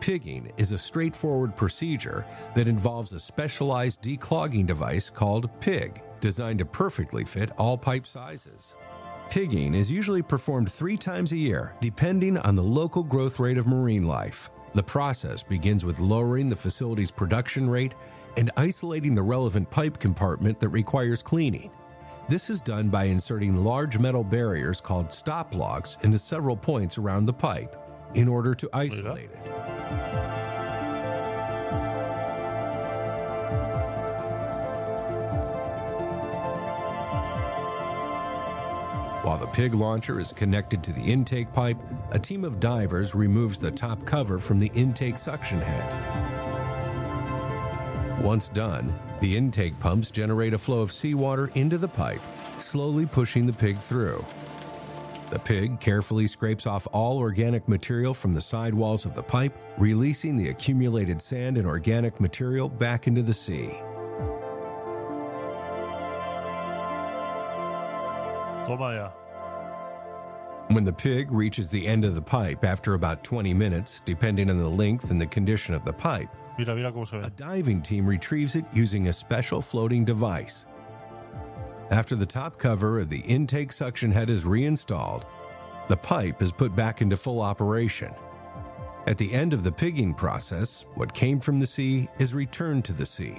Pigging 0.01 0.53
is 0.57 0.73
a 0.73 0.79
straightforward 0.79 1.57
procedure 1.57 2.25
that 2.55 2.69
involves 2.69 3.13
a 3.13 3.19
specialized 3.19 4.03
declogging 4.03 4.67
device 4.67 5.11
called 5.11 5.51
PIG, 5.61 6.03
designed 6.21 6.61
to 6.61 6.65
perfectly 6.65 7.25
fit 7.25 7.51
all 7.59 7.77
pipe 7.77 8.07
sizes. 8.07 8.77
Pigging 9.31 9.75
is 9.75 9.91
usually 9.91 10.23
performed 10.23 10.71
three 10.71 10.97
times 10.97 11.33
a 11.33 11.37
year, 11.37 11.75
depending 11.81 12.39
on 12.39 12.55
the 12.55 12.63
local 12.63 13.03
growth 13.03 13.41
rate 13.41 13.59
of 13.59 13.67
marine 13.67 14.07
life. 14.07 14.51
The 14.75 14.83
process 14.83 15.43
begins 15.43 15.85
with 15.85 15.99
lowering 15.99 16.49
the 16.49 16.57
facility's 16.57 17.11
production 17.11 17.69
rate 17.69 17.95
and 18.37 18.51
isolating 18.57 19.15
the 19.15 19.23
relevant 19.23 19.69
pipe 19.71 19.99
compartment 19.99 20.61
that 20.61 20.69
requires 20.69 21.23
cleaning. 21.23 21.71
This 22.29 22.51
is 22.51 22.61
done 22.61 22.89
by 22.89 23.05
inserting 23.05 23.57
large 23.65 23.99
metal 23.99 24.23
barriers 24.23 24.81
called 24.81 25.13
stop 25.13 25.55
logs 25.55 25.97
into 26.03 26.19
several 26.19 26.57
points 26.57 26.99
around 26.99 27.25
the 27.25 27.33
pipe 27.33 27.77
in 28.15 28.29
order 28.29 28.55
to 28.55 28.69
isolate 28.73 29.31
it. 29.31 29.39
While 39.27 39.39
the 39.39 39.47
pig 39.49 39.75
launcher 39.75 40.21
is 40.21 40.33
connected 40.33 40.85
to 40.85 40.93
the 40.93 41.03
intake 41.03 41.53
pipe, 41.53 41.79
a 42.13 42.19
team 42.19 42.45
of 42.45 42.61
divers 42.61 43.13
removes 43.13 43.59
the 43.59 43.73
top 43.73 44.05
cover 44.05 44.39
from 44.39 44.61
the 44.61 44.71
intake 44.75 45.19
suction 45.19 45.61
head. 45.61 46.37
Once 48.23 48.47
done, 48.47 48.95
the 49.21 49.37
intake 49.37 49.79
pumps 49.81 50.13
generate 50.13 50.55
a 50.55 50.59
flow 50.59 50.81
of 50.81 50.93
seawater 50.93 51.51
into 51.57 51.77
the 51.77 51.89
pipe, 51.89 52.21
slowly 52.61 53.05
pushing 53.05 53.47
the 53.47 53.53
pig 53.53 53.79
through. 53.79 54.25
The 55.31 55.41
pig 55.41 55.81
carefully 55.81 56.29
scrapes 56.29 56.67
off 56.67 56.87
all 56.93 57.19
organic 57.19 57.67
material 57.69 58.15
from 58.15 58.33
the 58.33 58.41
side 58.41 58.73
walls 58.73 59.07
of 59.07 59.15
the 59.15 59.23
pipe, 59.23 59.59
releasing 59.77 60.37
the 60.37 60.51
accumulated 60.51 61.21
sand 61.21 61.59
and 61.59 61.67
organic 61.67 62.21
material 62.21 62.69
back 62.69 63.09
into 63.09 63.23
the 63.23 63.35
sea. 63.35 63.71
When 70.69 70.85
the 70.85 70.93
pig 70.93 71.31
reaches 71.33 71.71
the 71.71 71.87
end 71.87 72.05
of 72.05 72.15
the 72.15 72.23
pipe 72.23 72.65
after 72.65 72.95
about 72.95 73.23
20 73.25 73.55
minutes, 73.55 74.01
depending 74.01 74.51
on 74.51 74.59
the 74.59 74.69
length 74.69 75.11
and 75.11 75.21
the 75.21 75.27
condition 75.27 75.75
of 75.75 75.85
the 75.85 75.93
pipe, 75.93 76.29
Mira, 76.59 76.75
mira 76.75 76.91
cómo 76.93 77.07
se 77.07 77.19
ve. 77.19 77.27
a 77.27 77.31
diving 77.31 77.83
team 77.83 78.07
retrieves 78.07 78.57
it 78.57 78.65
using 78.73 79.09
a 79.09 79.13
special 79.13 79.61
floating 79.61 80.05
device. 80.05 80.67
After 81.91 82.17
the 82.17 82.27
top 82.27 82.59
cover 82.59 82.99
of 82.99 83.09
the 83.09 83.21
intake 83.21 83.71
suction 83.71 84.11
head 84.11 84.29
is 84.29 84.45
reinstalled, 84.45 85.25
the 85.89 85.97
pipe 85.97 86.43
is 86.43 86.51
put 86.51 86.75
back 86.75 87.01
into 87.01 87.17
full 87.17 87.41
operation. 87.41 88.13
At 89.07 89.19
the 89.19 89.33
end 89.33 89.53
of 89.53 89.63
the 89.63 89.71
pigging 89.71 90.13
process, 90.13 90.85
what 90.95 91.15
came 91.15 91.39
from 91.39 91.61
the 91.61 91.67
sea 91.67 92.09
is 92.19 92.35
returned 92.35 92.85
to 92.87 92.93
the 92.93 93.07
sea. 93.07 93.37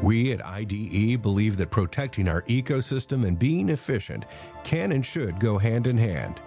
We 0.00 0.32
at 0.32 0.44
IDE 0.44 1.22
believe 1.22 1.56
that 1.58 1.70
protecting 1.70 2.26
our 2.26 2.42
ecosystem 2.42 3.24
and 3.24 3.38
being 3.38 3.68
efficient 3.68 4.26
can 4.64 4.90
and 4.90 5.06
should 5.06 5.38
go 5.38 5.56
hand 5.56 5.86
in 5.86 5.96
hand. 5.96 6.40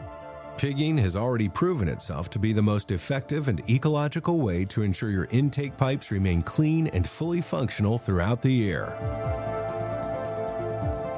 Pigging 0.57 0.97
has 0.97 1.15
already 1.15 1.47
proven 1.47 1.87
itself 1.87 2.29
to 2.31 2.39
be 2.39 2.51
the 2.51 2.61
most 2.61 2.91
effective 2.91 3.47
and 3.47 3.67
ecological 3.69 4.39
way 4.39 4.65
to 4.65 4.81
ensure 4.81 5.11
your 5.11 5.29
intake 5.31 5.77
pipes 5.77 6.11
remain 6.11 6.43
clean 6.43 6.87
and 6.87 7.07
fully 7.07 7.39
functional 7.39 7.97
throughout 7.97 8.41
the 8.41 8.51
year. 8.51 9.56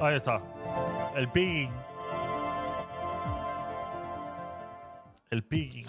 Ahí 0.09 0.15
está. 0.15 0.41
El 1.15 1.29
pigging. 1.29 1.71
El 5.29 5.43
pigging. 5.43 5.85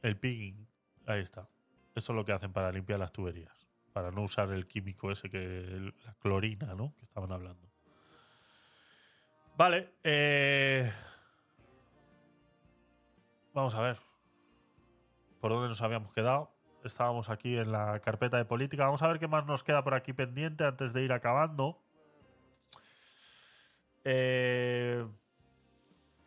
El 0.00 0.16
pigging. 0.16 0.68
Ahí 1.04 1.22
está. 1.22 1.48
Eso 1.96 2.12
es 2.12 2.16
lo 2.16 2.24
que 2.24 2.30
hacen 2.32 2.52
para 2.52 2.70
limpiar 2.70 3.00
las 3.00 3.10
tuberías. 3.10 3.66
Para 3.92 4.12
no 4.12 4.22
usar 4.22 4.52
el 4.52 4.68
químico 4.68 5.10
ese 5.10 5.28
que. 5.28 5.92
la 6.06 6.14
clorina, 6.20 6.76
¿no? 6.76 6.94
Que 7.00 7.06
estaban 7.06 7.32
hablando. 7.32 7.68
Vale. 9.56 9.94
eh, 10.04 10.92
Vamos 13.54 13.74
a 13.74 13.80
ver. 13.80 13.98
¿Por 15.40 15.50
dónde 15.50 15.68
nos 15.68 15.82
habíamos 15.82 16.12
quedado? 16.12 16.52
Estábamos 16.84 17.28
aquí 17.28 17.58
en 17.58 17.72
la 17.72 17.98
carpeta 17.98 18.36
de 18.36 18.44
política. 18.44 18.84
Vamos 18.84 19.02
a 19.02 19.08
ver 19.08 19.18
qué 19.18 19.26
más 19.26 19.46
nos 19.46 19.64
queda 19.64 19.82
por 19.82 19.94
aquí 19.94 20.12
pendiente 20.12 20.64
antes 20.64 20.92
de 20.92 21.02
ir 21.02 21.12
acabando. 21.12 21.82
Eh, 24.10 25.06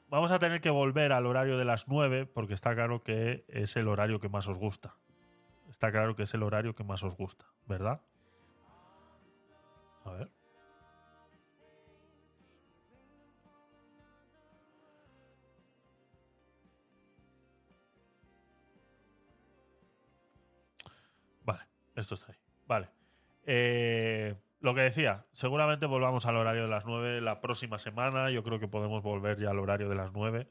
vamos 0.08 0.32
a 0.32 0.38
tener 0.38 0.62
que 0.62 0.70
volver 0.70 1.12
al 1.12 1.26
horario 1.26 1.58
de 1.58 1.66
las 1.66 1.88
9 1.88 2.28
porque 2.28 2.54
está 2.54 2.76
claro 2.76 3.02
que 3.02 3.44
es 3.48 3.76
el 3.76 3.88
horario 3.88 4.20
que 4.20 4.30
más 4.30 4.48
os 4.48 4.60
gusta. 4.60 4.98
Está 5.68 5.92
claro 5.92 6.16
que 6.16 6.22
es 6.24 6.34
el 6.36 6.44
horario 6.44 6.76
que 6.76 6.84
más 6.84 7.02
os 7.02 7.18
gusta, 7.18 7.48
¿verdad? 7.66 8.04
A 10.06 10.12
ver. 10.12 10.32
Vale, 21.44 21.62
esto 21.96 22.14
está 22.14 22.32
ahí. 22.32 22.38
Vale. 22.68 22.90
Eh, 23.44 24.36
lo 24.62 24.74
que 24.76 24.82
decía, 24.82 25.26
seguramente 25.32 25.86
volvamos 25.86 26.26
al 26.26 26.38
horario 26.38 26.64
de 26.64 26.68
las 26.70 26.86
9 26.86 27.20
la 27.22 27.42
próxima 27.42 27.78
semana. 27.80 28.30
Yo 28.32 28.44
creo 28.44 28.60
que 28.60 28.68
podemos 28.68 29.04
volver 29.04 29.38
ya 29.40 29.50
al 29.50 29.60
horario 29.60 29.90
de 29.90 29.96
las 29.96 30.14
9. 30.14 30.48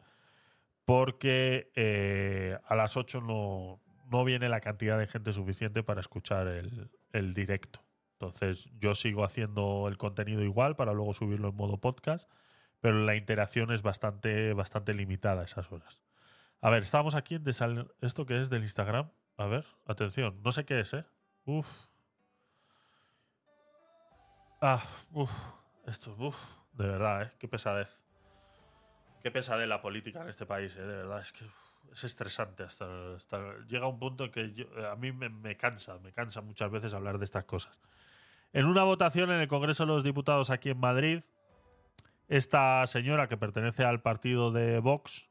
Porque 0.85 1.71
eh, 1.77 2.59
a 2.67 2.75
las 2.75 2.97
8 2.97 3.21
no, 3.21 3.81
no 4.11 4.25
viene 4.25 4.49
la 4.49 4.61
cantidad 4.61 4.99
de 4.99 5.07
gente 5.07 5.33
suficiente 5.33 5.83
para 5.83 6.01
escuchar 6.01 6.49
el, 6.49 6.91
el 7.13 7.35
directo. 7.35 7.85
Entonces, 8.19 8.69
yo 8.79 8.95
sigo 8.95 9.25
haciendo 9.25 9.87
el 9.89 9.97
contenido 9.97 10.43
igual 10.43 10.77
para 10.77 10.93
luego 10.93 11.15
subirlo 11.15 11.49
en 11.49 11.57
modo 11.57 11.79
podcast. 11.79 12.29
Pero 12.81 13.05
la 13.05 13.15
interacción 13.15 13.71
es 13.73 13.83
bastante, 13.83 14.53
bastante 14.55 14.95
limitada 14.95 15.45
esas 15.45 15.71
horas. 15.71 16.03
A 16.63 16.71
ver, 16.71 16.83
estamos 16.83 17.15
aquí 17.15 17.37
en 17.37 17.45
desal- 17.45 17.93
¿Esto 18.01 18.27
qué 18.27 18.41
es 18.41 18.51
del 18.51 18.63
Instagram? 18.63 19.11
A 19.37 19.47
ver, 19.47 19.67
atención. 19.87 20.41
No 20.43 20.51
sé 20.53 20.65
qué 20.65 20.81
es, 20.81 20.95
¿eh? 20.95 21.05
Uf. 21.45 21.67
Ah, 24.61 24.83
uf. 25.13 25.31
Esto, 25.87 26.15
uf. 26.19 26.37
De 26.75 26.87
verdad, 26.87 27.23
¿eh? 27.23 27.33
Qué 27.39 27.49
pesadez. 27.49 28.05
Qué 29.23 29.31
pesadez 29.31 29.69
la 29.69 29.81
política 29.83 30.23
en 30.23 30.29
este 30.29 30.47
país, 30.47 30.77
¿eh? 30.77 30.81
De 30.83 30.97
verdad, 30.97 31.21
es 31.21 31.33
que 31.33 31.45
es 31.93 32.05
estresante. 32.05 32.63
Hasta, 32.63 33.15
hasta- 33.17 33.59
llega 33.69 33.87
un 33.87 33.99
punto 33.99 34.25
en 34.25 34.31
que 34.31 34.53
yo- 34.53 34.67
a 34.91 34.97
mí 34.97 35.13
me, 35.13 35.57
cansa, 35.57 35.99
me 35.99 36.13
cansa 36.13 36.41
muchas 36.41 36.71
veces 36.71 36.95
hablar 36.95 37.19
de 37.19 37.25
estas 37.25 37.45
cosas. 37.45 37.79
En 38.53 38.67
una 38.67 38.83
votación 38.85 39.31
en 39.31 39.41
el 39.41 39.49
Congreso 39.49 39.85
de 39.85 39.89
los 39.89 40.05
Diputados 40.05 40.51
aquí 40.51 40.71
en 40.71 40.79
Madrid, 40.79 41.23
esta 42.29 42.87
señora 42.87 43.29
que 43.29 43.37
pertenece 43.37 43.85
al 43.85 44.01
partido 44.03 44.51
de 44.53 44.79
Vox, 44.79 45.29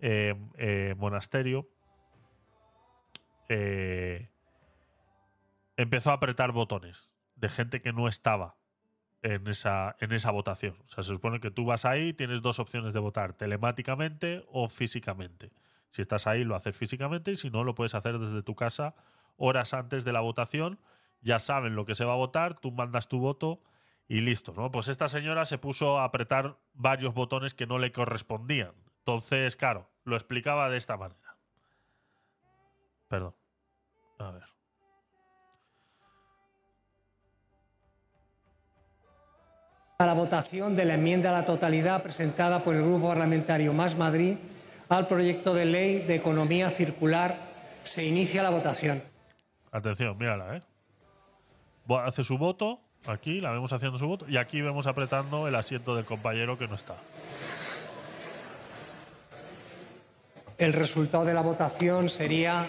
eh, 0.00 0.34
eh, 0.56 0.94
Monasterio, 0.98 1.68
eh, 3.48 4.28
empezó 5.76 6.10
a 6.10 6.14
apretar 6.14 6.52
botones 6.52 7.11
de 7.42 7.48
gente 7.48 7.82
que 7.82 7.92
no 7.92 8.06
estaba 8.06 8.56
en 9.20 9.48
esa, 9.48 9.96
en 9.98 10.12
esa 10.12 10.30
votación. 10.30 10.78
O 10.84 10.88
sea, 10.88 11.02
se 11.02 11.12
supone 11.12 11.40
que 11.40 11.50
tú 11.50 11.64
vas 11.64 11.84
ahí 11.84 12.12
tienes 12.12 12.40
dos 12.40 12.60
opciones 12.60 12.92
de 12.92 13.00
votar, 13.00 13.32
telemáticamente 13.32 14.46
o 14.48 14.68
físicamente. 14.68 15.52
Si 15.90 16.02
estás 16.02 16.28
ahí, 16.28 16.44
lo 16.44 16.54
haces 16.54 16.76
físicamente 16.76 17.32
y 17.32 17.36
si 17.36 17.50
no, 17.50 17.64
lo 17.64 17.74
puedes 17.74 17.96
hacer 17.96 18.20
desde 18.20 18.44
tu 18.44 18.54
casa 18.54 18.94
horas 19.36 19.74
antes 19.74 20.04
de 20.04 20.12
la 20.12 20.20
votación. 20.20 20.78
Ya 21.20 21.40
saben 21.40 21.74
lo 21.74 21.84
que 21.84 21.96
se 21.96 22.04
va 22.04 22.12
a 22.12 22.16
votar, 22.16 22.60
tú 22.60 22.70
mandas 22.70 23.08
tu 23.08 23.18
voto 23.18 23.60
y 24.06 24.20
listo, 24.20 24.54
¿no? 24.56 24.70
Pues 24.70 24.86
esta 24.86 25.08
señora 25.08 25.44
se 25.44 25.58
puso 25.58 25.98
a 25.98 26.04
apretar 26.04 26.58
varios 26.74 27.12
botones 27.12 27.54
que 27.54 27.66
no 27.66 27.80
le 27.80 27.90
correspondían. 27.90 28.72
Entonces, 28.98 29.56
claro, 29.56 29.90
lo 30.04 30.14
explicaba 30.14 30.70
de 30.70 30.76
esta 30.76 30.96
manera. 30.96 31.36
Perdón. 33.08 33.34
A 34.20 34.30
ver. 34.30 34.51
A 40.02 40.06
la 40.06 40.14
votación 40.14 40.74
de 40.74 40.84
la 40.84 40.94
enmienda 40.94 41.30
a 41.30 41.32
la 41.32 41.44
totalidad 41.44 42.02
presentada 42.02 42.62
por 42.62 42.74
el 42.74 42.82
Grupo 42.82 43.08
Parlamentario 43.08 43.72
Más 43.72 43.96
Madrid 43.96 44.34
al 44.88 45.06
proyecto 45.06 45.54
de 45.54 45.64
ley 45.64 46.00
de 46.00 46.16
economía 46.16 46.70
circular. 46.70 47.36
Se 47.82 48.04
inicia 48.04 48.42
la 48.42 48.50
votación. 48.50 49.02
Atención, 49.70 50.18
mírala, 50.18 50.56
¿eh? 50.56 50.62
Hace 52.04 52.22
su 52.24 52.36
voto, 52.38 52.80
aquí 53.06 53.40
la 53.40 53.52
vemos 53.52 53.72
haciendo 53.72 53.98
su 53.98 54.06
voto, 54.06 54.28
y 54.28 54.36
aquí 54.36 54.60
vemos 54.60 54.86
apretando 54.86 55.48
el 55.48 55.54
asiento 55.54 55.94
del 55.94 56.04
compañero 56.04 56.58
que 56.58 56.68
no 56.68 56.74
está. 56.74 56.94
El 60.58 60.72
resultado 60.72 61.24
de 61.24 61.34
la 61.34 61.40
votación 61.42 62.08
sería 62.08 62.68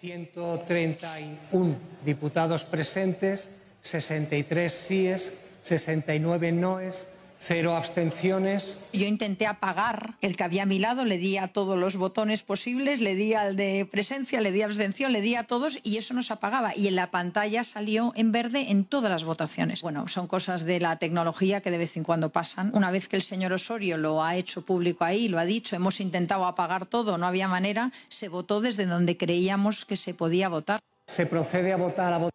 131 0.00 1.76
diputados 2.04 2.64
presentes, 2.64 3.50
63 3.80 4.72
síes, 4.72 5.34
69 5.64 6.52
noes, 6.52 7.08
cero 7.38 7.74
abstenciones. 7.74 8.80
Yo 8.92 9.06
intenté 9.06 9.46
apagar 9.46 10.14
el 10.20 10.36
que 10.36 10.44
había 10.44 10.64
a 10.64 10.66
mi 10.66 10.78
lado, 10.78 11.06
le 11.06 11.16
di 11.16 11.38
a 11.38 11.48
todos 11.48 11.78
los 11.78 11.96
botones 11.96 12.42
posibles, 12.42 13.00
le 13.00 13.14
di 13.14 13.32
al 13.32 13.56
de 13.56 13.88
presencia, 13.90 14.42
le 14.42 14.52
di 14.52 14.60
a 14.60 14.66
abstención, 14.66 15.12
le 15.12 15.22
di 15.22 15.36
a 15.36 15.44
todos 15.44 15.78
y 15.82 15.96
eso 15.96 16.12
no 16.12 16.22
se 16.22 16.34
apagaba. 16.34 16.76
Y 16.76 16.88
en 16.88 16.96
la 16.96 17.10
pantalla 17.10 17.64
salió 17.64 18.12
en 18.14 18.30
verde 18.30 18.70
en 18.70 18.84
todas 18.84 19.10
las 19.10 19.24
votaciones. 19.24 19.80
Bueno, 19.80 20.06
son 20.06 20.26
cosas 20.26 20.64
de 20.64 20.80
la 20.80 20.98
tecnología 20.98 21.62
que 21.62 21.70
de 21.70 21.78
vez 21.78 21.96
en 21.96 22.04
cuando 22.04 22.28
pasan. 22.28 22.70
Una 22.74 22.90
vez 22.90 23.08
que 23.08 23.16
el 23.16 23.22
señor 23.22 23.54
Osorio 23.54 23.96
lo 23.96 24.22
ha 24.22 24.36
hecho 24.36 24.66
público 24.66 25.04
ahí, 25.04 25.28
lo 25.28 25.38
ha 25.38 25.46
dicho, 25.46 25.76
hemos 25.76 25.98
intentado 25.98 26.44
apagar 26.44 26.84
todo, 26.84 27.16
no 27.16 27.26
había 27.26 27.48
manera, 27.48 27.90
se 28.10 28.28
votó 28.28 28.60
desde 28.60 28.84
donde 28.84 29.16
creíamos 29.16 29.86
que 29.86 29.96
se 29.96 30.12
podía 30.12 30.50
votar. 30.50 30.80
Se 31.06 31.24
procede 31.24 31.72
a 31.72 31.76
votar 31.76 32.12
a 32.12 32.18
votación. 32.18 32.34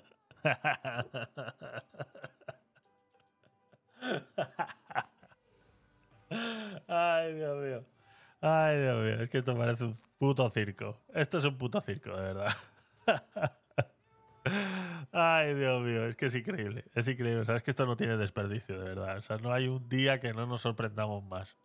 Ay, 6.88 7.34
Dios 7.34 7.62
mío. 7.62 7.84
Ay, 8.40 8.80
Dios 8.80 9.04
mío. 9.04 9.20
Es 9.22 9.30
que 9.30 9.38
esto 9.38 9.56
parece 9.56 9.84
un 9.84 9.98
puto 10.18 10.50
circo. 10.50 11.00
Esto 11.14 11.38
es 11.38 11.44
un 11.44 11.56
puto 11.56 11.80
circo, 11.80 12.10
de 12.16 12.22
verdad. 12.22 12.52
Ay, 15.12 15.54
Dios 15.54 15.82
mío. 15.82 16.06
es 16.06 16.16
que 16.16 16.26
es 16.26 16.34
increíble. 16.34 16.84
Es 16.94 17.08
increíble. 17.08 17.42
O 17.42 17.62
que 17.62 17.70
esto 17.70 17.86
no 17.86 17.96
tiene 17.96 18.16
desperdicio, 18.16 18.78
de 18.78 18.88
verdad. 18.90 19.16
O 19.18 19.22
sea, 19.22 19.38
no 19.38 19.52
hay 19.52 19.68
un 19.68 19.88
día 19.88 20.20
que 20.20 20.32
no 20.32 20.46
nos 20.46 20.62
sorprendamos 20.62 21.24
más. 21.24 21.56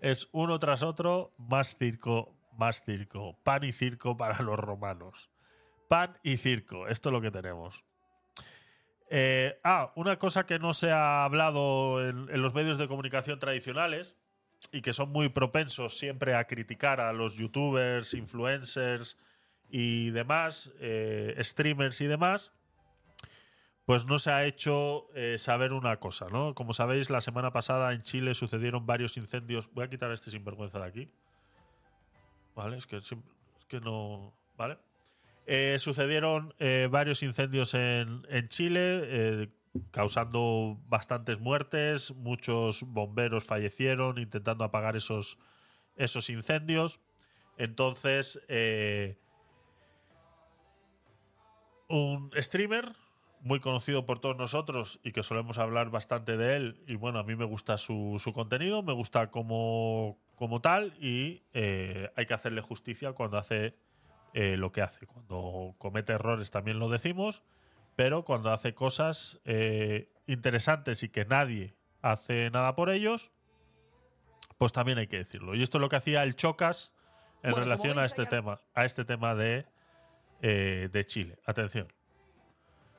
Es 0.00 0.28
uno 0.32 0.58
tras 0.58 0.82
otro, 0.82 1.32
más 1.36 1.76
circo, 1.76 2.34
más 2.56 2.82
circo. 2.84 3.36
Pan 3.42 3.64
y 3.64 3.72
circo 3.72 4.16
para 4.16 4.42
los 4.42 4.58
romanos. 4.58 5.30
Pan 5.88 6.16
y 6.22 6.36
circo. 6.36 6.88
Esto 6.88 7.08
es 7.08 7.12
lo 7.12 7.20
que 7.20 7.30
tenemos. 7.30 7.84
Eh, 9.10 9.58
ah, 9.64 9.92
una 9.96 10.18
cosa 10.18 10.44
que 10.44 10.58
no 10.58 10.74
se 10.74 10.90
ha 10.90 11.24
hablado 11.24 12.06
en, 12.06 12.42
los 12.42 12.54
medios 12.54 12.76
de 12.76 12.88
comunicación 12.88 13.38
tradicionales 13.38 14.16
y 14.70 14.82
que 14.82 14.92
son 14.92 15.10
muy 15.10 15.30
propensos 15.30 15.96
siempre 15.96 16.34
a 16.34 16.44
criticar 16.46 17.00
a 17.00 17.12
los 17.12 17.34
youtubers, 17.34 18.12
influencers 18.12 19.18
y 19.70 20.10
demás, 20.10 20.72
eh, 20.80 21.36
streamers 21.40 22.00
y 22.00 22.06
demás, 22.06 22.52
pues 23.86 24.04
no 24.04 24.18
se 24.18 24.30
ha 24.30 24.44
hecho 24.44 25.08
eh, 25.14 25.38
saber 25.38 25.72
una 25.72 25.98
cosa, 25.98 26.28
¿no? 26.28 26.54
Como 26.54 26.74
sabéis, 26.74 27.08
la 27.08 27.22
semana 27.22 27.52
pasada 27.52 27.94
en 27.94 28.02
Chile 28.02 28.34
sucedieron 28.34 28.84
varios 28.84 29.16
incendios. 29.16 29.72
Voy 29.72 29.84
a 29.84 29.88
quitar 29.88 30.10
este 30.12 30.30
sinvergüenza 30.30 30.78
de 30.78 30.84
aquí. 30.84 31.10
¿Vale? 32.54 32.76
Es 32.76 32.86
que, 32.86 32.96
es 32.96 33.14
que 33.68 33.80
no. 33.80 34.34
¿Vale? 34.58 34.76
Eh, 35.50 35.78
sucedieron 35.78 36.52
eh, 36.58 36.88
varios 36.90 37.22
incendios 37.22 37.72
en, 37.72 38.26
en 38.28 38.48
Chile, 38.48 39.00
eh, 39.04 39.48
causando 39.90 40.78
bastantes 40.88 41.40
muertes. 41.40 42.10
Muchos 42.10 42.82
bomberos 42.82 43.44
fallecieron 43.44 44.18
intentando 44.18 44.62
apagar 44.62 44.94
esos, 44.94 45.38
esos 45.96 46.28
incendios. 46.28 47.00
Entonces, 47.56 48.38
un 51.88 52.30
streamer 52.36 52.92
muy 53.40 53.58
conocido 53.58 54.04
por 54.04 54.18
todos 54.18 54.36
nosotros 54.36 55.00
y 55.02 55.12
que 55.12 55.22
solemos 55.22 55.56
hablar 55.56 55.88
bastante 55.88 56.36
de 56.36 56.56
él. 56.56 56.84
Y 56.86 56.96
bueno, 56.96 57.20
a 57.20 57.22
mí 57.22 57.36
me 57.36 57.46
gusta 57.46 57.78
su, 57.78 58.20
su 58.22 58.34
contenido, 58.34 58.82
me 58.82 58.92
gusta 58.92 59.30
como, 59.30 60.18
como 60.34 60.60
tal 60.60 60.92
y 61.00 61.42
hay 61.54 62.26
que 62.26 62.34
hacerle 62.34 62.60
justicia 62.60 63.14
cuando 63.14 63.38
hace 63.38 63.87
eh, 64.34 64.56
lo 64.56 64.72
que 64.72 64.82
hace. 64.82 65.06
Cuando 65.06 65.74
comete 65.78 66.12
errores 66.12 66.50
también 66.50 66.78
lo 66.78 66.88
decimos, 66.88 67.42
pero 67.96 68.24
cuando 68.24 68.52
hace 68.52 68.74
cosas 68.74 69.40
eh, 69.44 70.12
interesantes 70.26 71.02
y 71.02 71.08
que 71.08 71.24
nadie 71.24 71.74
hace 72.02 72.50
nada 72.50 72.76
por 72.76 72.90
ellos, 72.90 73.30
pues 74.58 74.72
también 74.72 74.98
hay 74.98 75.06
que 75.06 75.18
decirlo. 75.18 75.54
Y 75.54 75.62
esto 75.62 75.78
es 75.78 75.80
lo 75.80 75.88
que 75.88 75.96
hacía 75.96 76.22
el 76.22 76.36
Chocas 76.36 76.94
en 77.42 77.52
Bueno, 77.52 77.64
relación 77.64 77.98
a 77.98 78.04
este 78.04 78.26
tema, 78.26 78.60
a 78.74 78.84
este 78.84 79.04
tema 79.04 79.34
de, 79.34 79.66
eh, 80.42 80.88
de 80.92 81.04
Chile. 81.06 81.38
Atención. 81.44 81.88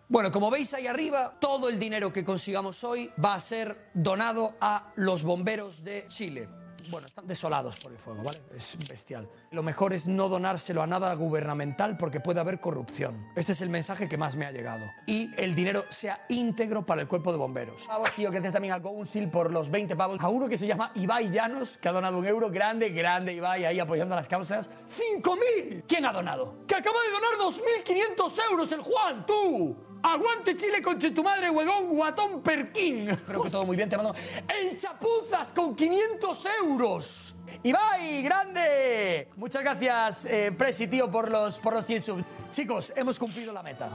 Bueno, 0.07 0.31
como 0.31 0.49
veis 0.49 0.73
ahí 0.73 0.88
arriba, 0.88 1.38
todo 1.39 1.69
el 1.69 1.77
dinero 1.77 2.11
que 2.11 2.23
consigamos 2.23 2.84
hoy 2.84 3.11
va 3.23 3.35
a 3.35 3.39
ser 3.39 3.91
donado 3.93 4.56
a 4.60 4.91
los 4.95 5.23
bomberos 5.23 5.84
de 5.84 6.07
Chile. 6.07 6.49
Bueno, 6.89 7.07
están 7.07 7.27
desolados 7.27 7.77
por 7.77 7.91
el 7.91 7.97
fuego, 7.97 8.23
¿vale? 8.23 8.39
Es 8.56 8.77
bestial. 8.88 9.30
Lo 9.51 9.64
mejor 9.64 9.93
es 9.93 10.07
no 10.07 10.30
donárselo 10.30 10.81
a 10.81 10.88
nada 10.88 11.14
gubernamental 11.14 11.97
porque 11.97 12.19
puede 12.19 12.39
haber 12.39 12.60
corrupción. 12.60 13.27
Este 13.35 13.51
es 13.51 13.61
el 13.61 13.69
mensaje 13.69 14.07
que 14.07 14.18
más 14.18 14.35
me 14.35 14.45
ha 14.45 14.51
llegado. 14.51 14.85
Y 15.06 15.30
el 15.38 15.56
dinero 15.56 15.84
sea 15.89 16.26
íntegro 16.30 16.85
para 16.85 17.01
el 17.01 17.07
cuerpo 17.07 17.31
de 17.31 17.38
bomberos. 17.38 17.85
Pavos, 17.88 18.11
tío, 18.15 18.31
des 18.31 18.53
también 18.53 18.73
al 18.73 18.81
Council 18.81 19.30
por 19.30 19.51
los 19.51 19.69
20 19.69 19.95
pavos. 19.95 20.19
A 20.22 20.30
uno 20.30 20.47
que 20.47 20.57
se 20.57 20.68
llama 20.68 20.91
Ibai 20.95 21.30
Llanos, 21.30 21.77
que 21.77 21.89
ha 21.89 21.91
donado 21.91 22.18
un 22.18 22.26
euro. 22.26 22.49
Grande, 22.49 22.89
grande, 22.89 23.34
Ibai, 23.34 23.65
ahí 23.65 23.80
apoyando 23.80 24.15
las 24.15 24.27
causas. 24.27 24.69
¡5.000! 24.69 25.84
¿Quién 25.88 26.06
ha 26.06 26.11
donado? 26.11 26.65
¡Que 26.65 26.76
acaba 26.76 26.97
de 27.01 27.11
donar 27.11 27.53
2.500 27.85 28.51
euros 28.51 28.72
el 28.72 28.81
Juan, 28.81 29.26
tú! 29.26 29.89
¡Aguante 30.01 30.55
Chile 30.55 30.81
con 30.81 30.97
tu 30.97 31.23
madre, 31.23 31.49
huevón, 31.49 31.89
guatón, 31.89 32.41
perquín! 32.41 33.09
Espero 33.09 33.43
que 33.43 33.49
todo 33.49 33.65
muy 33.65 33.76
bien, 33.76 33.89
te 33.89 33.97
mando. 33.97 34.13
¡El 34.47 34.77
Chapuzas 34.77 35.51
con 35.51 35.76
500 35.76 36.47
euros! 36.63 37.35
¡Ibai, 37.63 38.21
grande! 38.23 39.30
Muchas 39.35 39.61
gracias, 39.61 40.26
eh, 40.26 40.53
Presi, 40.57 40.88
tío, 40.88 41.11
por 41.11 41.30
los, 41.30 41.59
por 41.59 41.73
los 41.73 41.85
100 41.85 42.01
subs. 42.01 42.26
Chicos, 42.51 42.93
hemos 42.95 43.19
cumplido 43.19 43.51
la 43.51 43.61
meta. 43.61 43.89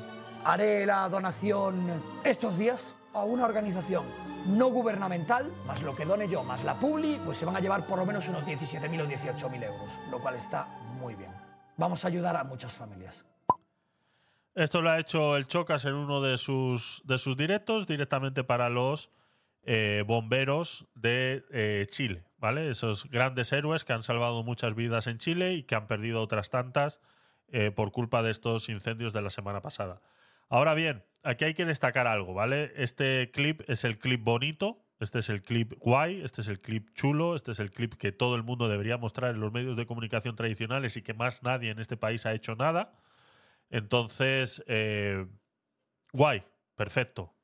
Haré 0.44 0.84
la 0.84 1.08
donación 1.08 2.02
estos 2.22 2.58
días 2.58 2.96
a 3.14 3.24
una 3.24 3.46
organización 3.46 4.04
no 4.46 4.68
gubernamental, 4.68 5.50
más 5.66 5.82
lo 5.82 5.96
que 5.96 6.04
done 6.04 6.28
yo, 6.28 6.44
más 6.44 6.64
la 6.64 6.78
Publi, 6.78 7.18
pues 7.24 7.38
se 7.38 7.46
van 7.46 7.56
a 7.56 7.60
llevar 7.60 7.86
por 7.86 7.98
lo 7.98 8.04
menos 8.04 8.28
unos 8.28 8.44
17.000 8.44 9.02
o 9.02 9.06
18.000 9.06 9.64
euros, 9.64 9.92
lo 10.10 10.20
cual 10.20 10.34
está 10.34 10.66
muy 11.00 11.14
bien. 11.14 11.32
Vamos 11.76 12.04
a 12.04 12.08
ayudar 12.08 12.36
a 12.36 12.44
muchas 12.44 12.74
familias. 12.74 13.24
Esto 14.54 14.82
lo 14.82 14.90
ha 14.90 15.00
hecho 15.00 15.36
el 15.36 15.48
Chocas 15.48 15.84
en 15.84 15.94
uno 15.94 16.20
de 16.20 16.38
sus, 16.38 17.02
de 17.04 17.18
sus 17.18 17.36
directos 17.36 17.88
directamente 17.88 18.44
para 18.44 18.68
los 18.68 19.10
eh, 19.64 20.04
bomberos 20.06 20.86
de 20.94 21.44
eh, 21.50 21.86
Chile, 21.90 22.22
¿vale? 22.38 22.70
Esos 22.70 23.10
grandes 23.10 23.52
héroes 23.52 23.82
que 23.82 23.94
han 23.94 24.04
salvado 24.04 24.44
muchas 24.44 24.76
vidas 24.76 25.08
en 25.08 25.18
Chile 25.18 25.54
y 25.54 25.64
que 25.64 25.74
han 25.74 25.88
perdido 25.88 26.22
otras 26.22 26.50
tantas 26.50 27.00
eh, 27.48 27.72
por 27.72 27.90
culpa 27.90 28.22
de 28.22 28.30
estos 28.30 28.68
incendios 28.68 29.12
de 29.12 29.22
la 29.22 29.30
semana 29.30 29.60
pasada. 29.60 30.00
Ahora 30.48 30.74
bien, 30.74 31.02
aquí 31.24 31.46
hay 31.46 31.54
que 31.54 31.64
destacar 31.64 32.06
algo, 32.06 32.32
¿vale? 32.32 32.72
Este 32.76 33.32
clip 33.32 33.62
es 33.68 33.82
el 33.82 33.98
clip 33.98 34.22
bonito, 34.22 34.84
este 35.00 35.18
es 35.18 35.30
el 35.30 35.42
clip 35.42 35.72
guay, 35.80 36.20
este 36.22 36.42
es 36.42 36.46
el 36.48 36.60
clip 36.60 36.90
chulo, 36.94 37.34
este 37.34 37.50
es 37.50 37.58
el 37.58 37.72
clip 37.72 37.94
que 37.94 38.12
todo 38.12 38.36
el 38.36 38.44
mundo 38.44 38.68
debería 38.68 38.98
mostrar 38.98 39.34
en 39.34 39.40
los 39.40 39.52
medios 39.52 39.76
de 39.76 39.84
comunicación 39.84 40.36
tradicionales 40.36 40.96
y 40.96 41.02
que 41.02 41.12
más 41.12 41.42
nadie 41.42 41.70
en 41.72 41.80
este 41.80 41.96
país 41.96 42.24
ha 42.24 42.32
hecho 42.34 42.54
nada. 42.54 42.92
Entonces, 43.70 44.62
eh, 44.66 45.26
guay, 46.12 46.44
perfecto. 46.74 47.34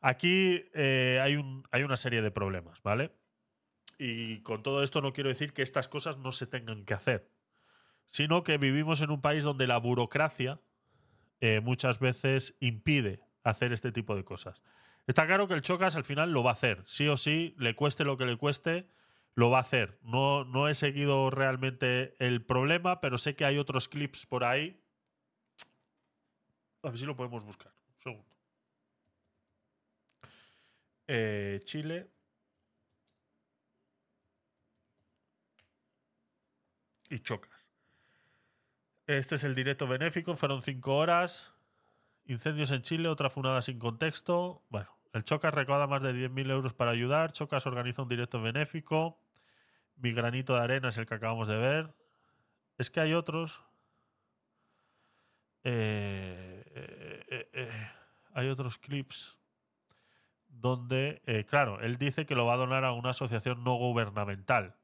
Aquí 0.00 0.64
eh, 0.74 1.20
hay, 1.22 1.36
un, 1.36 1.64
hay 1.70 1.82
una 1.82 1.96
serie 1.96 2.22
de 2.22 2.30
problemas, 2.30 2.82
¿vale? 2.82 3.12
Y 3.98 4.40
con 4.40 4.62
todo 4.62 4.82
esto 4.82 5.02
no 5.02 5.12
quiero 5.12 5.28
decir 5.28 5.52
que 5.52 5.62
estas 5.62 5.88
cosas 5.88 6.16
no 6.16 6.32
se 6.32 6.46
tengan 6.46 6.84
que 6.84 6.94
hacer, 6.94 7.30
sino 8.06 8.42
que 8.42 8.56
vivimos 8.56 9.02
en 9.02 9.10
un 9.10 9.20
país 9.20 9.44
donde 9.44 9.66
la 9.66 9.76
burocracia 9.76 10.60
eh, 11.40 11.60
muchas 11.60 11.98
veces 11.98 12.56
impide 12.60 13.20
hacer 13.44 13.72
este 13.72 13.92
tipo 13.92 14.16
de 14.16 14.24
cosas. 14.24 14.62
Está 15.06 15.26
claro 15.26 15.48
que 15.48 15.54
el 15.54 15.62
Chocas 15.62 15.96
al 15.96 16.04
final 16.04 16.32
lo 16.32 16.42
va 16.42 16.50
a 16.50 16.54
hacer, 16.54 16.82
sí 16.86 17.08
o 17.08 17.16
sí, 17.16 17.54
le 17.58 17.74
cueste 17.74 18.04
lo 18.04 18.16
que 18.16 18.24
le 18.24 18.36
cueste, 18.36 18.88
lo 19.34 19.50
va 19.50 19.58
a 19.58 19.62
hacer. 19.62 19.98
No, 20.02 20.44
no 20.44 20.68
he 20.68 20.74
seguido 20.74 21.30
realmente 21.30 22.16
el 22.18 22.44
problema, 22.44 23.00
pero 23.00 23.18
sé 23.18 23.36
que 23.36 23.44
hay 23.44 23.58
otros 23.58 23.88
clips 23.88 24.26
por 24.26 24.44
ahí 24.44 24.80
a 26.82 26.88
ver 26.88 26.98
si 26.98 27.06
lo 27.06 27.16
podemos 27.16 27.44
buscar. 27.44 27.72
Un 27.96 28.02
segundo. 28.02 28.36
Eh, 31.06 31.60
Chile. 31.64 32.10
Y 37.08 37.18
chocas. 37.18 37.68
Este 39.06 39.34
es 39.34 39.44
el 39.44 39.54
directo 39.54 39.88
benéfico. 39.88 40.36
Fueron 40.36 40.62
cinco 40.62 40.96
horas. 40.96 41.52
Incendios 42.26 42.70
en 42.70 42.82
Chile, 42.82 43.08
otra 43.08 43.28
funada 43.28 43.60
sin 43.60 43.80
contexto. 43.80 44.62
Bueno, 44.68 44.96
el 45.12 45.24
Chocas 45.24 45.52
recauda 45.52 45.88
más 45.88 46.02
de 46.02 46.12
10.000 46.12 46.50
euros 46.50 46.74
para 46.74 46.92
ayudar. 46.92 47.32
Chocas 47.32 47.66
organiza 47.66 48.02
un 48.02 48.08
directo 48.08 48.40
benéfico. 48.40 49.20
Mi 49.96 50.12
granito 50.12 50.54
de 50.54 50.60
arena 50.60 50.90
es 50.90 50.98
el 50.98 51.06
que 51.06 51.14
acabamos 51.14 51.48
de 51.48 51.56
ver. 51.56 51.94
Es 52.78 52.90
que 52.90 53.00
hay 53.00 53.14
otros. 53.14 53.60
Eh, 55.64 56.59
eh, 57.62 57.90
hay 58.34 58.48
otros 58.48 58.78
clips 58.78 59.38
donde, 60.48 61.22
eh, 61.26 61.44
claro, 61.44 61.80
él 61.80 61.96
dice 61.96 62.26
que 62.26 62.34
lo 62.34 62.46
va 62.46 62.54
a 62.54 62.58
donar 62.58 62.84
a 62.84 62.92
una 62.92 63.10
asociación 63.10 63.64
no 63.64 63.76
gubernamental, 63.76 64.76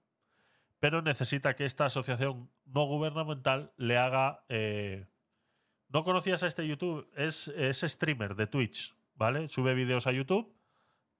pero 0.80 1.02
necesita 1.02 1.56
que 1.56 1.64
esta 1.64 1.86
asociación 1.86 2.50
no 2.64 2.84
gubernamental 2.84 3.72
le 3.76 3.98
haga... 3.98 4.44
eh, 4.48 5.06
¿No 5.88 6.02
conocías 6.02 6.42
a 6.42 6.48
este 6.48 6.66
YouTube? 6.66 7.08
Es, 7.14 7.46
es 7.48 7.80
streamer 7.80 8.34
de 8.34 8.48
Twitch, 8.48 8.96
¿vale? 9.14 9.46
Sube 9.48 9.72
vídeos 9.74 10.08
a 10.08 10.12
YouTube, 10.12 10.52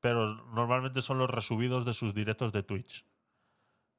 pero 0.01 0.35
normalmente 0.47 1.03
son 1.03 1.19
los 1.19 1.31
resubidos 1.31 1.85
de 1.85 1.93
sus 1.93 2.15
directos 2.15 2.53
de 2.53 2.65
Twitch. 2.65 3.07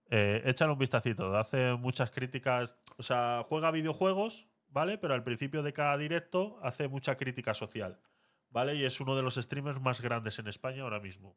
Eh, 0.09 0.41
échale 0.45 0.73
un 0.73 0.77
vistacito, 0.77 1.37
hace 1.37 1.73
muchas 1.75 2.11
críticas, 2.11 2.75
o 2.97 3.03
sea, 3.03 3.43
juega 3.47 3.71
videojuegos, 3.71 4.47
¿vale? 4.69 4.97
Pero 4.97 5.13
al 5.13 5.23
principio 5.23 5.63
de 5.63 5.73
cada 5.73 5.97
directo 5.97 6.59
hace 6.61 6.87
mucha 6.87 7.15
crítica 7.17 7.53
social, 7.53 7.99
¿vale? 8.49 8.75
Y 8.75 8.85
es 8.85 8.99
uno 8.99 9.15
de 9.15 9.23
los 9.23 9.35
streamers 9.35 9.81
más 9.81 10.01
grandes 10.01 10.39
en 10.39 10.47
España 10.47 10.83
ahora 10.83 10.99
mismo. 10.99 11.35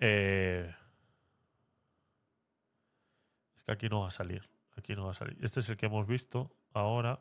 Eh, 0.00 0.72
es 3.56 3.62
que 3.62 3.72
aquí 3.72 3.88
no 3.88 4.00
va 4.00 4.08
a 4.08 4.12
salir, 4.12 4.48
aquí 4.76 4.94
no 4.94 5.06
va 5.06 5.12
a 5.12 5.14
salir. 5.14 5.36
Este 5.42 5.60
es 5.60 5.68
el 5.68 5.76
que 5.76 5.86
hemos 5.86 6.06
visto 6.06 6.54
ahora. 6.72 7.20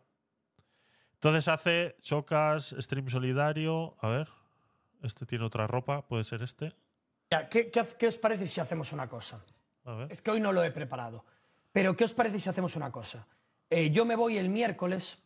Entonces 1.13 1.47
hace 1.47 1.95
chocas, 2.01 2.75
stream 2.77 3.09
solidario, 3.09 3.97
a 4.01 4.07
ver, 4.07 4.29
este 5.01 5.25
tiene 5.25 5.45
otra 5.45 5.65
ropa, 5.65 6.07
puede 6.07 6.23
ser 6.23 6.43
este. 6.43 6.75
¿Qué, 7.49 7.69
qué, 7.71 7.87
qué 7.97 8.07
os 8.07 8.17
parece 8.17 8.47
si 8.47 8.59
hacemos 8.61 8.93
una 8.93 9.09
cosa? 9.09 9.43
A 9.83 9.93
ver. 9.93 10.11
Es 10.11 10.21
que 10.21 10.31
hoy 10.31 10.39
no 10.39 10.51
lo 10.51 10.63
he 10.63 10.71
preparado. 10.71 11.25
Pero 11.71 11.95
¿qué 11.95 12.05
os 12.05 12.13
parece 12.13 12.39
si 12.39 12.49
hacemos 12.49 12.75
una 12.75 12.91
cosa? 12.91 13.27
Eh, 13.69 13.89
yo 13.91 14.05
me 14.05 14.15
voy 14.15 14.37
el 14.37 14.49
miércoles 14.49 15.21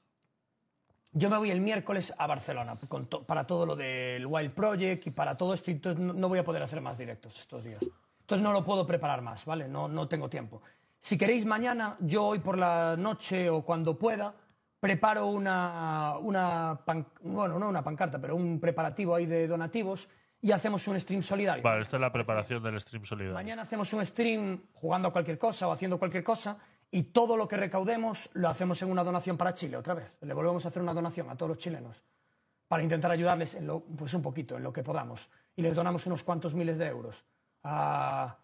Yo 1.13 1.30
me 1.30 1.38
voy 1.38 1.51
el 1.51 1.59
miércoles 1.59 2.13
a 2.18 2.26
Barcelona 2.26 2.76
con 2.88 3.05
to- 3.07 3.23
para 3.23 3.45
todo 3.45 3.65
lo 3.65 3.76
del 3.76 4.26
Wild 4.26 4.53
Project 4.53 5.07
y 5.07 5.11
para 5.11 5.35
todo 5.35 5.53
esto. 5.53 5.69
y 5.72 5.81
no, 5.97 6.13
no 6.13 6.30
voy 6.30 6.39
a 6.39 6.43
poder 6.45 6.63
hacer 6.63 6.80
más 6.81 6.97
directos 6.97 7.38
estos 7.39 7.63
días. 7.65 7.80
Entonces 8.22 8.41
no 8.41 8.53
lo 8.53 8.63
puedo 8.63 8.88
preparar 8.88 9.22
más, 9.22 9.43
¿vale? 9.45 9.68
No, 9.68 9.88
no 9.89 10.07
tengo 10.07 10.30
tiempo. 10.30 10.61
Si 11.01 11.18
queréis 11.18 11.45
mañana, 11.45 11.97
yo 11.99 12.23
hoy 12.26 12.39
por 12.39 12.57
la 12.57 12.95
noche 12.97 13.49
o 13.49 13.61
cuando 13.63 13.97
pueda, 13.97 14.34
preparo 14.80 15.27
una, 15.27 16.15
una 16.19 16.80
pan- 16.85 17.07
bueno, 17.23 17.59
no 17.59 17.68
una 17.68 17.84
pancarta, 17.84 18.18
pero 18.19 18.35
un 18.38 18.59
preparativo 18.59 19.13
ahí 19.15 19.26
de 19.26 19.47
donativos 19.47 20.07
y 20.39 20.51
hacemos 20.53 20.88
un 20.88 20.97
stream 20.99 21.22
solidario. 21.22 21.61
Vale, 21.61 21.81
esta 21.81 21.97
es 21.97 22.01
la 22.01 22.11
preparación 22.13 22.63
del 22.63 22.80
stream 22.80 23.03
solidario. 23.03 23.34
Mañana 23.34 23.63
hacemos 23.63 23.91
un 23.91 24.05
stream 24.05 24.61
jugando 24.73 25.09
a 25.09 25.11
cualquier 25.11 25.38
cosa 25.38 25.68
o 25.68 25.72
haciendo 25.73 25.99
cualquier 25.99 26.23
cosa 26.23 26.57
y 26.91 27.03
todo 27.03 27.38
lo 27.38 27.47
que 27.47 27.55
recaudemos 27.57 28.30
lo 28.34 28.49
hacemos 28.49 28.81
en 28.81 28.91
una 28.91 29.03
donación 29.03 29.38
para 29.38 29.53
Chile 29.53 29.77
otra 29.77 29.93
vez. 29.93 30.18
Le 30.22 30.34
volvemos 30.34 30.65
a 30.65 30.68
hacer 30.68 30.81
una 30.81 30.93
donación 30.93 31.30
a 31.30 31.35
todos 31.38 31.49
los 31.49 31.57
chilenos 31.57 32.03
para 32.68 32.84
intentar 32.84 33.11
ayudarles 33.11 33.55
en 33.55 33.65
lo, 33.68 33.80
pues 33.81 34.13
un 34.13 34.22
poquito, 34.22 34.57
en 34.57 34.63
lo 34.63 34.72
que 34.73 34.84
podamos. 34.84 35.30
Y 35.55 35.61
les 35.61 35.73
donamos 35.76 36.05
unos 36.05 36.23
cuantos 36.23 36.53
miles 36.53 36.77
de 36.77 36.88
euros. 36.88 37.26
Ah, 37.63 38.38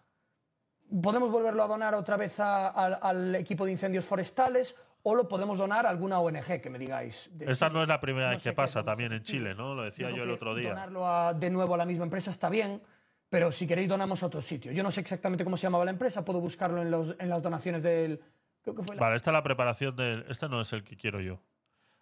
podemos 1.02 1.32
volverlo 1.32 1.64
a 1.64 1.68
donar 1.68 1.94
otra 1.96 2.18
vez 2.18 2.40
a- 2.40 2.68
al- 2.70 3.00
al 3.02 3.36
equipo 3.36 3.66
de 3.66 3.72
incendios 3.72 4.06
forestales 4.06 4.76
o 5.04 5.16
lo 5.16 5.28
podemos 5.28 5.58
donar 5.58 5.86
a 5.86 5.90
alguna 5.90 6.20
ONG 6.20 6.62
que 6.62 6.70
me 6.70 6.80
digáis. 6.80 7.30
de 7.34 7.52
Esta 7.52 7.68
Chile. 7.68 7.78
no 7.78 7.84
es 7.84 7.88
la 7.90 8.00
primera 8.02 8.28
No 8.28 8.32
vez 8.34 8.44
que 8.44 8.50
qué 8.50 8.56
pasa 8.56 8.82
podemos 8.82 8.94
también 8.98 9.14
en. 9.14 9.24
Chile, 9.24 9.56
¿no? 9.56 9.74
Lo 9.76 9.84
decía 9.84 10.10
Yo 10.12 10.24
el 10.24 10.32
otro 10.32 10.56
día. 10.56 10.70
Donarlo 10.70 11.08
a- 11.08 11.34
de 11.34 11.50
nuevo 11.50 11.74
a 11.74 11.78
la 11.78 11.86
misma 11.86 12.04
empresa 12.06 12.32
está 12.32 12.50
bien, 12.50 12.82
pero 13.30 13.52
si 13.52 13.68
queréis 13.68 13.88
donamos 13.90 14.24
a 14.24 14.26
otro 14.28 14.42
sitio. 14.42 14.72
Yo 14.72 14.84
no 14.84 14.92
sé 14.92 15.02
exactamente 15.02 15.44
cómo 15.44 15.56
se 15.58 15.64
llamaba 15.64 15.86
la 15.86 15.92
empresa, 15.92 16.24
puedo 16.26 16.40
buscarlo 16.42 16.82
en, 16.82 16.92
los- 16.92 17.16
en 17.20 17.30
las 17.30 17.42
donaciones 17.42 17.82
del... 17.84 18.22
Creo 18.68 18.76
que 18.76 18.84
fue 18.84 18.96
la- 18.98 19.02
Vale, 19.02 19.16
esta 19.16 19.30
es 19.30 19.34
la 19.34 19.44
preparación 19.44 19.96
del. 19.96 20.26
Este 20.28 20.50
no 20.50 20.60
es 20.60 20.74
el 20.74 20.84
que 20.84 20.98
quiero 20.98 21.22
yo. 21.22 21.40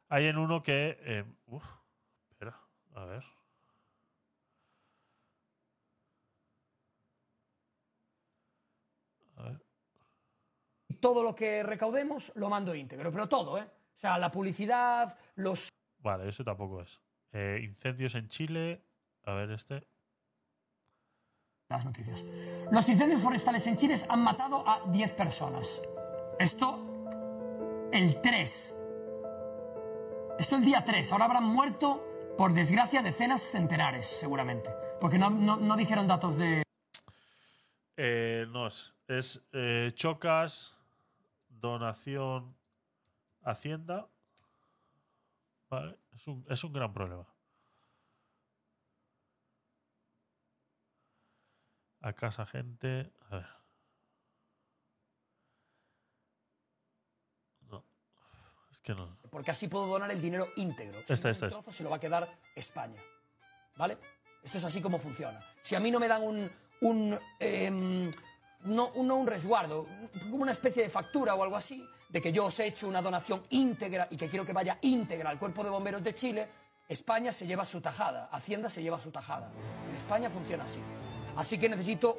Hay 0.09 0.25
en 0.25 0.35
uno 0.39 0.63
que. 0.63 0.97
eh, 1.01 1.23
uf, 1.45 1.63
espera, 2.31 2.59
a 2.95 3.05
ver. 3.05 3.23
A 9.37 9.43
ver. 9.43 9.61
Todo 10.99 11.23
lo 11.23 11.35
que 11.35 11.63
recaudemos 11.63 12.31
lo 12.35 12.49
mando 12.49 12.73
íntegro, 12.73 13.11
pero 13.11 13.27
todo, 13.29 13.57
¿eh? 13.57 13.63
O 13.63 13.97
sea, 13.97 14.17
la 14.17 14.31
publicidad, 14.31 15.17
los... 15.35 15.69
Vale, 15.99 16.27
ese 16.29 16.43
tampoco 16.43 16.81
es. 16.81 17.01
Eh, 17.31 17.61
incendios 17.63 18.15
en 18.15 18.27
Chile. 18.29 18.83
A 19.23 19.33
ver, 19.33 19.51
este. 19.51 19.87
Las 21.69 21.83
noticias. 21.83 22.23
Los 22.71 22.87
incendios 22.87 23.21
forestales 23.21 23.65
en 23.67 23.77
Chile 23.77 23.95
han 24.07 24.19
matado 24.21 24.67
a 24.67 24.81
10 24.91 25.13
personas. 25.13 25.81
Esto 26.39 27.89
el 27.91 28.21
3. 28.21 28.77
Esto 30.39 30.55
el 30.57 30.65
día 30.65 30.83
3. 30.83 31.11
Ahora 31.11 31.25
habrán 31.25 31.45
muerto, 31.45 32.33
por 32.37 32.53
desgracia, 32.53 33.01
decenas, 33.01 33.41
centenares, 33.41 34.05
seguramente. 34.05 34.69
Porque 34.99 35.17
no, 35.17 35.29
no- 35.29 35.57
no 35.57 35.75
dijeron 35.77 36.07
datos 36.07 36.37
de... 36.37 36.63
Eh, 37.97 38.45
no 38.49 38.67
es. 38.67 38.93
Es 39.07 39.41
eh, 39.53 39.91
Chocas, 39.95 40.75
donación, 41.47 42.55
Hacienda. 43.43 44.09
Vale, 45.69 45.97
es 46.13 46.27
un, 46.27 46.43
es 46.49 46.63
un 46.63 46.73
gran 46.73 46.91
problema. 46.93 47.25
A 52.01 52.13
casa 52.13 52.45
gente. 52.45 53.11
A 53.29 53.35
ver. 53.37 53.47
No. 57.69 57.83
Es 58.71 58.74
que 58.85 58.93
no. 58.95 59.17
Porque 59.29 59.51
así 59.51 59.67
puedo 59.67 59.87
donar 59.87 60.09
el 60.11 60.21
dinero 60.21 60.47
íntegro. 60.55 60.99
Si 61.05 61.13
Esta, 61.13 61.27
no, 61.27 61.31
esta 61.31 61.45
un 61.45 61.49
es. 61.49 61.53
trozo 61.55 61.71
se 61.73 61.83
lo 61.83 61.89
va 61.89 61.97
a 61.97 61.99
quedar 61.99 62.27
España. 62.55 63.01
¿Vale? 63.75 63.97
Esto 64.43 64.57
es 64.59 64.63
así 64.63 64.81
como 64.81 64.99
funciona. 64.99 65.39
Si 65.61 65.75
a 65.75 65.79
mí 65.79 65.91
no 65.91 65.99
me 65.99 66.07
dan 66.07 66.21
un... 66.23 66.49
un 66.81 67.19
em, 67.39 68.11
no, 68.61 68.87
un- 68.95 69.07
no 69.07 69.15
un 69.17 69.27
resguardo, 69.27 69.85
como 70.21 70.37
una 70.43 70.51
especie 70.51 70.83
de 70.83 70.89
factura 70.89 71.35
o 71.35 71.43
algo 71.43 71.55
así, 71.55 71.83
de 72.09 72.21
que 72.21 72.31
yo 72.31 72.45
os 72.45 72.59
he 72.59 72.67
hecho 72.67 72.87
una 72.87 73.01
donación 73.01 73.43
íntegra 73.49 74.07
y 74.09 74.17
que 74.17 74.29
quiero 74.29 74.45
que 74.45 74.53
vaya 74.53 74.77
íntegra 74.81 75.29
al 75.29 75.37
Cuerpo 75.37 75.63
de 75.63 75.69
Bomberos 75.69 76.03
de 76.03 76.13
Chile, 76.13 76.47
España 76.87 77.31
se 77.33 77.45
lleva 77.47 77.65
su 77.65 77.81
tajada, 77.81 78.29
Hacienda 78.31 78.69
se 78.69 78.81
lleva 78.81 78.99
su 78.99 79.11
tajada. 79.11 79.49
En 79.89 79.95
España 79.95 80.29
funciona 80.29 80.63
así. 80.63 80.79
Así 81.35 81.57
que 81.59 81.67
necesito 81.69 82.17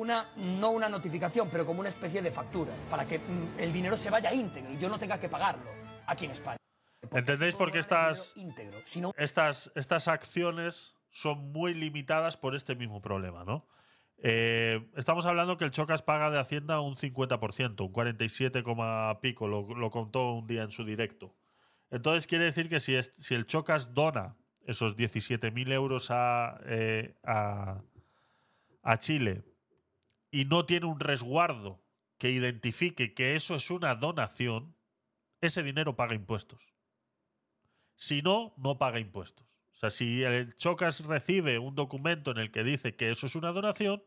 una, 0.00 0.26
no 0.36 0.70
una 0.70 0.88
notificación, 0.88 1.48
pero 1.50 1.64
como 1.66 1.80
una 1.80 1.88
especie 1.88 2.20
de 2.22 2.30
factura, 2.30 2.72
para 2.90 3.06
que 3.06 3.18
mm, 3.18 3.58
el 3.58 3.72
dinero 3.72 3.96
se 3.96 4.10
vaya 4.10 4.32
íntegro 4.32 4.72
y 4.72 4.78
yo 4.78 4.88
no 4.88 4.98
tenga 4.98 5.18
que 5.18 5.28
pagarlo 5.28 5.64
aquí 6.06 6.26
en 6.26 6.32
España. 6.32 6.58
¿Entendéis 7.12 7.54
por 7.54 7.70
qué 7.72 7.78
estas, 7.78 8.32
íntegro. 8.36 8.78
Estas, 9.16 9.70
estas 9.74 10.08
acciones 10.08 10.94
son 11.10 11.50
muy 11.52 11.72
limitadas 11.72 12.36
por 12.36 12.54
este 12.54 12.74
mismo 12.74 13.00
problema, 13.00 13.44
¿no? 13.44 13.66
Eh, 14.18 14.86
estamos 14.96 15.24
hablando 15.26 15.56
que 15.56 15.64
el 15.64 15.70
Chocas 15.70 16.02
paga 16.02 16.30
de 16.30 16.38
Hacienda 16.40 16.80
un 16.80 16.94
50%, 16.96 17.80
un 17.86 17.92
47, 17.92 18.62
coma 18.62 19.18
pico, 19.20 19.46
lo, 19.46 19.62
lo 19.74 19.90
contó 19.90 20.32
un 20.32 20.46
día 20.46 20.62
en 20.62 20.70
su 20.72 20.84
directo. 20.84 21.34
Entonces 21.90 22.26
quiere 22.26 22.44
decir 22.44 22.68
que 22.68 22.80
si, 22.80 22.96
es- 22.96 23.12
si 23.16 23.34
el 23.34 23.46
Chocas 23.46 23.94
dona 23.94 24.36
esos 24.66 24.96
17.000 24.96 25.72
euros 25.72 26.08
a, 26.10 26.58
eh, 26.64 27.14
a, 27.22 27.80
a 28.82 28.96
Chile 28.98 29.44
y 30.36 30.44
no 30.44 30.66
tiene 30.66 30.84
un 30.84 31.00
resguardo 31.00 31.82
que 32.18 32.30
identifique 32.30 33.14
que 33.14 33.36
eso 33.36 33.54
es 33.54 33.70
una 33.70 33.94
donación, 33.94 34.76
ese 35.40 35.62
dinero 35.62 35.96
paga 35.96 36.14
impuestos. 36.14 36.74
Si 37.94 38.20
no, 38.20 38.52
no 38.58 38.76
paga 38.76 39.00
impuestos. 39.00 39.46
O 39.72 39.76
sea, 39.78 39.88
si 39.88 40.24
el 40.24 40.54
Chocas 40.58 41.00
recibe 41.00 41.58
un 41.58 41.74
documento 41.74 42.32
en 42.32 42.36
el 42.36 42.50
que 42.50 42.64
dice 42.64 42.96
que 42.96 43.10
eso 43.10 43.24
es 43.24 43.34
una 43.34 43.50
donación, 43.52 44.04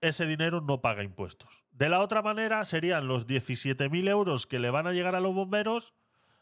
ese 0.00 0.26
dinero 0.26 0.62
no 0.62 0.80
paga 0.80 1.04
impuestos. 1.04 1.64
De 1.70 1.88
la 1.88 2.00
otra 2.00 2.20
manera, 2.20 2.64
serían 2.64 3.06
los 3.06 3.28
17.000 3.28 4.08
euros 4.08 4.48
que 4.48 4.58
le 4.58 4.70
van 4.70 4.88
a 4.88 4.92
llegar 4.92 5.14
a 5.14 5.20
los 5.20 5.32
bomberos 5.32 5.94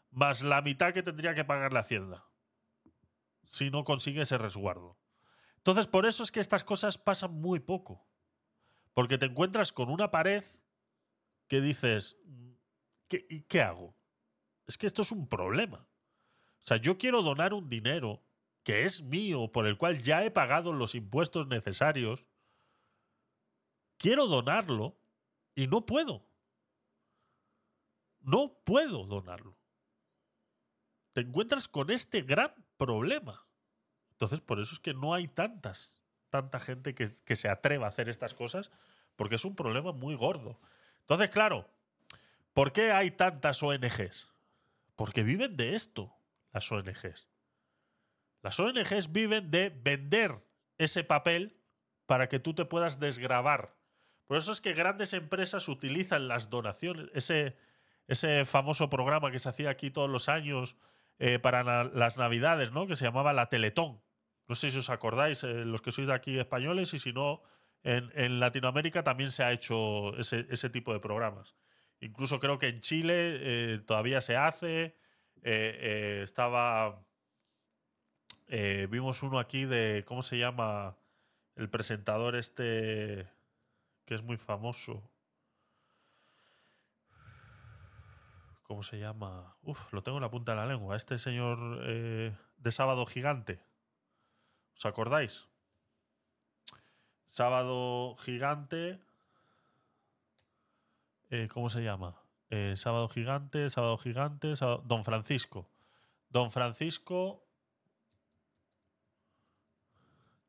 más 0.09 0.41
la 0.41 0.63
mitad 0.63 0.95
que 0.95 1.03
tendría 1.03 1.35
que 1.35 1.45
pagar 1.45 1.73
la 1.73 1.81
Hacienda 1.81 2.25
si 3.43 3.69
no 3.69 3.83
consigue 3.83 4.23
ese 4.23 4.39
resguardo. 4.39 4.97
Entonces, 5.57 5.85
por 5.85 6.07
eso 6.07 6.23
es 6.23 6.31
que 6.31 6.39
estas 6.39 6.63
cosas 6.63 6.97
pasan 6.97 7.39
muy 7.39 7.59
poco. 7.59 8.07
Porque 8.97 9.19
te 9.19 9.27
encuentras 9.27 9.71
con 9.71 9.91
una 9.91 10.09
pared 10.09 10.43
que 11.47 11.61
dices, 11.61 12.17
¿qué, 13.07 13.27
y 13.29 13.41
¿qué 13.41 13.61
hago? 13.61 13.95
Es 14.65 14.75
que 14.75 14.87
esto 14.87 15.03
es 15.03 15.11
un 15.11 15.29
problema. 15.29 15.87
O 16.57 16.65
sea, 16.65 16.77
yo 16.77 16.97
quiero 16.97 17.21
donar 17.21 17.53
un 17.53 17.69
dinero 17.69 18.23
que 18.63 18.85
es 18.85 19.03
mío, 19.03 19.51
por 19.51 19.67
el 19.67 19.77
cual 19.77 20.01
ya 20.01 20.25
he 20.25 20.31
pagado 20.31 20.73
los 20.73 20.95
impuestos 20.95 21.45
necesarios. 21.45 22.25
Quiero 23.99 24.25
donarlo 24.25 24.97
y 25.53 25.67
no 25.67 25.85
puedo. 25.85 26.25
No 28.21 28.57
puedo 28.63 29.05
donarlo. 29.05 29.59
Te 31.13 31.21
encuentras 31.21 31.67
con 31.67 31.91
este 31.91 32.23
gran 32.23 32.51
problema. 32.77 33.45
Entonces, 34.09 34.41
por 34.41 34.59
eso 34.59 34.73
es 34.73 34.79
que 34.79 34.95
no 34.95 35.13
hay 35.13 35.27
tantas, 35.27 35.93
tanta 36.41 36.59
gente 36.59 36.93
que, 36.93 37.35
se 37.35 37.49
atreva 37.49 37.85
a 37.85 37.89
hacer 37.89 38.09
estas 38.09 38.33
cosas, 38.33 38.71
porque 39.15 39.35
es 39.35 39.45
un 39.45 39.55
problema 39.55 39.91
muy 39.91 40.15
gordo. 40.15 40.59
Entonces, 41.01 41.29
claro, 41.29 41.67
¿por 42.53 42.71
qué 42.71 42.91
hay 42.91 43.11
tantas 43.11 43.63
ONGs? 43.63 44.29
Porque 44.95 45.23
viven 45.23 45.57
de 45.57 45.75
esto, 45.75 46.13
las 46.53 46.71
ONGs. 46.71 47.29
Las 48.41 48.59
ONGs 48.59 49.11
viven 49.11 49.49
de 49.49 49.69
vender 49.69 50.43
ese 50.77 51.03
papel 51.03 51.57
para 52.05 52.29
que 52.29 52.39
tú 52.39 52.53
te 52.53 52.65
puedas 52.65 52.99
desgravar. 52.99 53.75
Por 54.27 54.37
eso 54.37 54.51
es 54.51 54.61
que 54.61 54.73
grandes 54.73 55.13
empresas 55.13 55.67
utilizan 55.69 56.27
las 56.27 56.49
donaciones, 56.49 57.09
ese, 57.13 57.57
ese 58.07 58.45
famoso 58.45 58.89
programa 58.89 59.31
que 59.31 59.39
se 59.39 59.49
hacía 59.49 59.69
aquí 59.69 59.89
todos 59.89 60.09
los 60.09 60.29
años 60.29 60.75
eh, 61.19 61.39
para 61.39 61.83
las 61.85 62.17
Navidades, 62.17 62.71
¿no? 62.71 62.85
Que 62.85 62.95
se 62.95 63.05
llamaba 63.05 63.33
la 63.33 63.49
Teletón. 63.49 64.01
No 64.47 64.55
sé 64.55 64.71
si 64.71 64.77
os 64.79 64.89
acordáis, 64.89 65.43
eh, 65.43 65.65
los 65.65 65.81
que 65.81 65.91
sois 65.91 66.07
de 66.07 66.13
aquí 66.13 66.39
españoles, 66.39 66.93
y 66.93 66.99
si 66.99 67.11
no, 67.11 67.43
en, 67.83 68.39
Latinoamérica 68.39 69.03
también 69.03 69.31
se 69.31 69.43
ha 69.43 69.51
hecho 69.51 70.15
ese, 70.17 70.47
ese 70.49 70.69
tipo 70.69 70.93
de 70.93 70.99
programas. 70.99 71.55
Incluso 71.99 72.39
creo 72.39 72.57
que 72.57 72.67
en 72.69 72.81
Chile 72.81 73.13
eh, 73.41 73.79
todavía 73.79 74.21
se 74.21 74.35
hace. 74.35 74.95
eh, 75.43 76.21
estaba. 76.23 77.05
vimos 78.89 79.23
uno 79.23 79.39
aquí 79.39 79.65
de. 79.65 80.03
¿Cómo 80.05 80.21
se 80.21 80.37
llama? 80.37 80.97
El 81.55 81.69
presentador 81.69 82.35
este. 82.35 83.27
que 84.05 84.15
es 84.15 84.23
muy 84.23 84.37
famoso. 84.37 85.09
¿Cómo 88.63 88.83
se 88.83 88.99
llama? 88.99 89.55
Uf, 89.61 89.93
lo 89.93 90.03
tengo 90.03 90.17
en 90.17 90.23
la 90.23 90.29
punta 90.29 90.51
de 90.53 90.57
la 90.57 90.67
lengua. 90.67 90.95
Este 90.95 91.17
señor 91.19 91.81
de 91.83 92.71
Sábado 92.71 93.05
Gigante. 93.05 93.59
¿Os 94.77 94.85
acordáis? 94.85 95.47
Sábado 97.29 98.15
Gigante. 98.19 98.99
eh, 101.29 101.47
¿Cómo 101.51 101.69
se 101.69 101.81
llama? 101.81 102.15
Eh, 102.49 102.75
sábado 102.77 103.09
gigante, 103.09 103.69
sábado 103.69 103.97
gigante, 103.97 104.53
Don 104.85 105.03
Francisco. 105.03 105.67
Don 106.29 106.51
Francisco. 106.51 107.43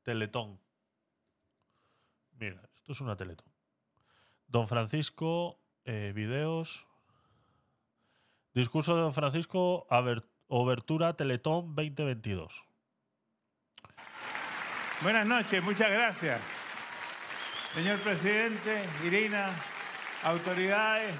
Teletón. 0.02 0.60
Mira, 2.32 2.62
esto 2.74 2.92
es 2.92 3.00
una 3.00 3.16
Teletón. 3.16 3.50
Don 4.46 4.68
Francisco, 4.68 5.58
eh, 5.84 6.12
videos. 6.14 6.86
Discurso 8.52 8.94
de 8.94 9.02
Don 9.02 9.12
Francisco, 9.14 9.86
Obertura 10.48 11.14
Teletón 11.14 11.74
2022. 11.74 12.67
Buenas 15.02 15.26
noches, 15.26 15.62
muchas 15.62 15.90
gracias. 15.90 16.40
Señor 17.74 17.98
presidente, 18.00 18.84
Irina, 19.04 19.50
autoridades. 20.24 21.14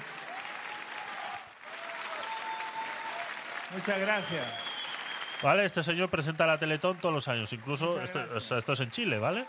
Muchas 3.73 3.99
gracias. 3.99 5.39
¿Vale? 5.41 5.63
Este 5.63 5.83
señor 5.83 6.09
presenta 6.09 6.45
la 6.45 6.57
Teletón 6.57 6.97
todos 6.97 7.15
los 7.15 7.27
años. 7.29 7.53
Incluso 7.53 7.91
Muchas 7.91 8.03
esto, 8.05 8.19
gracias. 8.19 8.37
o 8.37 8.41
sea, 8.41 8.57
esto 8.57 8.73
es 8.73 8.79
en 8.81 8.91
Chile, 8.91 9.19
¿vale? 9.19 9.45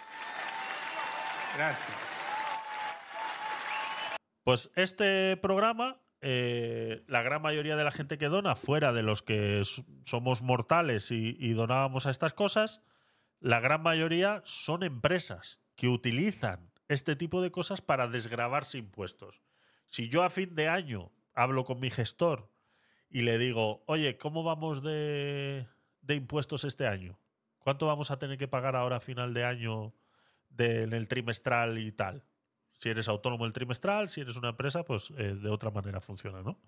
Gracias. 1.57 1.99
Pues 4.45 4.71
este 4.77 5.37
programa, 5.39 5.97
eh, 6.21 7.03
la 7.09 7.23
gran 7.23 7.43
mayoría 7.43 7.75
de 7.75 7.83
la 7.83 7.91
gente 7.91 8.19
que 8.19 8.27
dona, 8.27 8.55
fuera 8.55 8.93
de 8.93 9.03
los 9.03 9.23
que 9.23 9.63
somos 10.05 10.43
mortales 10.43 11.11
y, 11.11 11.37
y 11.41 11.53
donábamos 11.55 12.07
a 12.07 12.11
estas 12.11 12.33
cosas, 12.33 12.81
la 13.41 13.61
gran 13.61 13.83
mayoría 13.83 14.43
son 14.45 14.83
empresas 14.83 15.61
que 15.75 15.89
utilizan 15.89 16.71
este 16.89 17.17
tipo 17.17 17.41
de 17.41 17.51
cosas 17.51 17.81
para 17.81 18.09
desgravarse 18.09 18.79
impuestos. 18.79 19.41
Si 19.89 20.09
yo 20.09 20.23
a 20.23 20.31
fin 20.31 20.55
de 20.55 20.69
año 20.69 21.11
hablo 21.35 21.65
con 21.65 21.81
mi 21.81 21.91
gestor 21.91 22.51
y 23.09 23.23
le 23.23 23.39
digo, 23.39 23.83
oye, 23.87 24.19
¿cómo 24.19 24.45
vamos 24.45 24.83
de, 24.83 25.67
impuestos 26.09 26.65
este 26.65 26.87
año? 26.87 27.19
¿Cuánto 27.59 27.87
vamos 27.87 28.11
a 28.11 28.19
tener 28.19 28.39
que 28.39 28.49
pagar 28.49 28.77
ahora 28.77 28.97
a 28.97 29.01
final 29.01 29.35
de 29.35 29.45
año 29.45 29.95
de- 30.49 30.83
en 30.83 30.93
el 30.93 31.09
trimestral 31.09 31.79
y 31.79 31.93
tal? 31.93 32.25
Si 32.73 32.89
eres 32.89 33.09
autónomo 33.09 33.47
el 33.47 33.53
trimestral, 33.53 34.09
si 34.09 34.21
eres 34.21 34.37
una 34.37 34.51
empresa, 34.51 34.85
pues 34.85 35.13
eh, 35.17 35.35
de 35.35 35.51
otra 35.51 35.71
manera 35.71 36.01
funciona, 36.01 36.43
¿no? 36.43 36.59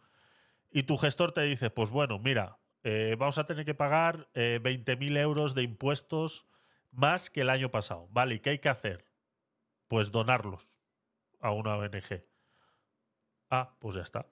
Y 0.70 0.84
tu 0.84 0.96
gestor 0.96 1.32
te 1.32 1.42
dice, 1.42 1.70
pues 1.70 1.90
bueno, 1.90 2.18
mira, 2.18 2.58
eh, 2.82 3.16
vamos 3.18 3.38
a 3.38 3.46
tener 3.46 3.64
que 3.64 3.74
pagar 3.74 4.28
eh, 4.34 4.58
20.000 4.62 5.16
euros 5.16 5.54
de 5.54 5.62
impuestos 5.62 6.46
más 6.92 7.30
que 7.30 7.40
el 7.40 7.50
año 7.50 7.70
pasado. 7.70 8.08
Vale, 8.10 8.36
¿y 8.36 8.40
qué 8.40 8.50
hay 8.50 8.58
que 8.58 8.68
hacer? 8.68 9.06
Pues 9.88 10.12
donarlos 10.12 10.80
a 11.40 11.50
una 11.50 11.76
ONG. 11.76 12.24
Ah, 13.50 13.76
pues 13.80 13.96
ya 13.96 14.02
está. 14.02 14.26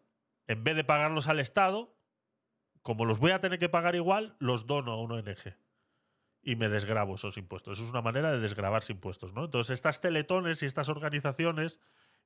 En 0.46 0.62
vez 0.62 0.76
de 0.76 0.84
pagarlos 0.84 1.28
al 1.28 1.40
Estado, 1.40 1.96
como 2.82 3.04
los 3.04 3.18
voy 3.18 3.32
a 3.32 3.40
tener 3.40 3.58
que 3.58 3.68
pagar 3.68 3.94
igual, 3.94 4.36
los 4.38 4.66
dono 4.66 4.92
a 4.92 5.02
una 5.02 5.16
ONG 5.16 5.56
y 6.42 6.56
me 6.56 6.68
desgrabo 6.68 7.14
esos 7.14 7.36
impuestos. 7.36 7.78
Eso 7.78 7.84
es 7.84 7.90
una 7.90 8.02
manera 8.02 8.32
de 8.32 8.40
desgravarse 8.40 8.92
impuestos, 8.92 9.34
¿no? 9.34 9.44
Entonces, 9.44 9.74
estas 9.74 10.00
teletones 10.00 10.62
y 10.62 10.66
estas 10.66 10.88
organizaciones 10.88 11.80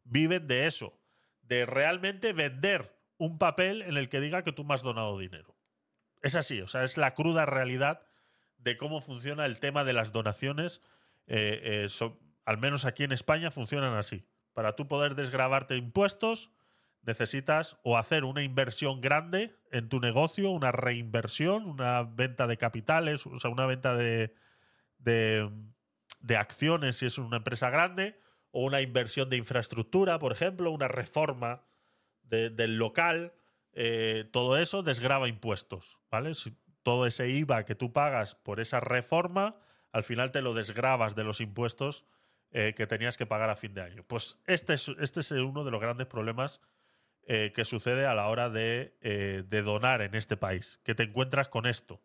viven 0.05 0.47
de 0.47 0.67
eso, 0.67 0.99
de 1.43 1.67
realmente 1.67 2.33
vender 2.33 2.97
un 3.17 3.39
papel 3.39 3.83
en 3.83 3.97
el 3.97 4.09
que 4.09 4.21
diga 4.21 4.45
que 4.45 4.53
tú 4.53 4.65
me 4.65 4.75
has 4.75 4.83
donado 4.83 5.19
dinero. 5.19 5.57
Es 6.23 6.37
así, 6.37 6.61
o 6.61 6.69
sea, 6.69 6.85
es 6.85 6.97
la 6.97 7.15
cruda 7.15 7.47
realidad 7.47 8.07
de 8.65 8.77
cómo 8.77 9.01
funciona 9.01 9.47
el 9.47 9.59
tema 9.59 9.85
de 9.85 9.93
las 9.93 10.11
donaciones. 10.13 10.81
eh, 11.27 11.89
eh, 11.89 12.11
al 12.47 12.59
menos 12.59 12.85
aquí 12.85 13.05
en 13.05 13.13
España 13.13 13.51
funcionan 13.51 13.95
así. 13.95 14.27
Para 14.53 14.77
tú 14.77 14.87
poder 14.89 15.15
desgrabarte 15.15 15.77
impuestos, 15.77 16.51
necesitas 17.03 17.79
o 17.83 17.97
hacer 17.97 18.25
una 18.25 18.43
inversión 18.43 19.01
grande 19.01 19.57
en 19.71 19.89
tu 19.89 19.99
negocio, 19.99 20.51
una 20.51 20.71
reinversión, 20.73 21.65
una 21.67 22.03
venta 22.03 22.47
de 22.47 22.59
capitales, 22.59 23.27
o 23.27 23.39
sea, 23.39 23.51
una 23.51 23.67
venta 23.67 23.95
de, 23.95 24.35
de, 24.99 25.51
acciones 26.37 26.97
si 26.97 27.07
es 27.07 27.17
una 27.19 27.39
empresa 27.39 27.71
grande, 27.71 28.19
o 28.51 28.65
una 28.65 28.81
inversión 28.83 29.29
de 29.31 29.37
infraestructura, 29.39 30.19
por 30.19 30.33
ejemplo, 30.33 30.71
una 30.71 30.89
reforma 30.89 31.63
de- 32.23 32.51
del 32.51 32.77
local, 32.77 33.33
eh, 33.73 34.29
todo 34.33 34.57
eso 34.59 34.83
desgrava 34.83 35.29
impuestos, 35.29 35.99
¿vale? 36.11 36.33
Todo 36.85 37.07
ese 37.07 37.29
IVA 37.29 37.65
que 37.65 37.75
tú 37.75 37.93
pagas 37.93 38.37
por 38.37 38.61
esa 38.61 38.79
reforma, 38.79 39.57
al 39.91 40.05
final 40.05 40.31
te 40.31 40.43
lo 40.43 40.55
desgravas 40.55 41.17
de 41.17 41.25
los 41.25 41.41
impuestos 41.41 42.05
eh, 42.53 42.75
que 42.77 42.87
tenías 42.87 43.17
que 43.17 43.27
pagar 43.27 43.51
a 43.51 43.57
fin 43.57 43.75
de 43.75 43.83
año. 43.83 44.05
Pues 44.07 44.39
este 44.47 44.75
es, 44.75 44.89
este 45.01 45.21
es 45.21 45.33
uno 45.33 45.65
de 45.65 45.73
los 45.73 45.81
grandes 45.81 46.07
problemas 46.07 46.61
eh, 47.27 47.53
que 47.53 47.65
sucede 47.65 48.07
a 48.07 48.15
la 48.15 48.29
hora 48.29 48.51
de, 48.51 48.97
eh, 49.01 49.43
de 49.49 49.63
donar 49.63 50.03
en 50.03 50.15
este 50.15 50.37
país, 50.37 50.79
que 50.85 50.95
te 50.95 51.03
encuentras 51.03 51.49
con 51.49 51.67
esto. 51.67 52.01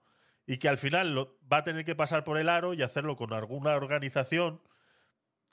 Y 0.47 0.57
que 0.57 0.69
al 0.69 0.79
final 0.79 1.15
va 1.51 1.57
a 1.57 1.63
tener 1.63 1.85
que 1.85 1.93
pasar 1.93 2.23
por 2.23 2.39
el 2.39 2.49
aro 2.49 2.73
y 2.73 2.81
hacerlo 2.81 3.15
con 3.15 3.33
alguna 3.33 3.75
organización. 3.75 4.61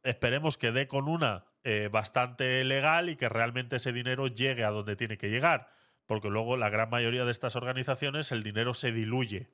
Esperemos 0.02 0.56
que 0.56 0.72
dé 0.72 0.88
con 0.88 1.08
una 1.08 1.44
bastante 1.90 2.64
legal 2.64 3.08
y 3.08 3.16
que 3.16 3.28
realmente 3.28 3.76
ese 3.76 3.92
dinero 3.92 4.28
llegue 4.28 4.64
a 4.64 4.70
donde 4.70 4.94
tiene 4.94 5.18
que 5.18 5.30
llegar. 5.30 5.68
Porque 6.06 6.30
luego 6.30 6.56
la 6.56 6.70
gran 6.70 6.88
mayoría 6.88 7.24
de 7.24 7.30
estas 7.30 7.56
organizaciones 7.56 8.32
el 8.32 8.42
dinero 8.42 8.74
se 8.74 8.92
diluye 8.92 9.50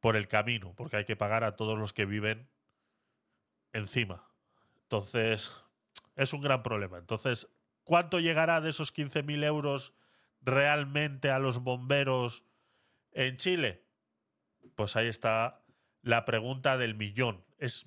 por 0.00 0.16
el 0.16 0.28
camino, 0.28 0.74
porque 0.76 0.96
hay 0.98 1.04
que 1.04 1.16
pagar 1.16 1.44
a 1.44 1.56
todos 1.56 1.78
los 1.78 1.92
que 1.92 2.04
viven 2.04 2.50
encima. 3.72 4.28
Entonces, 4.82 5.52
es 6.16 6.32
un 6.32 6.42
gran 6.42 6.62
problema. 6.62 6.98
Entonces, 6.98 7.48
¿cuánto 7.84 8.20
llegará 8.20 8.60
de 8.60 8.70
esos 8.70 8.94
15.000 8.94 9.44
euros 9.44 9.94
realmente 10.42 11.30
a 11.30 11.38
los 11.38 11.60
bomberos 11.60 12.44
en 13.12 13.36
Chile? 13.36 13.84
Pues 14.74 14.96
ahí 14.96 15.08
está 15.08 15.62
la 16.02 16.24
pregunta 16.24 16.76
del 16.76 16.94
millón. 16.94 17.44
Es 17.58 17.86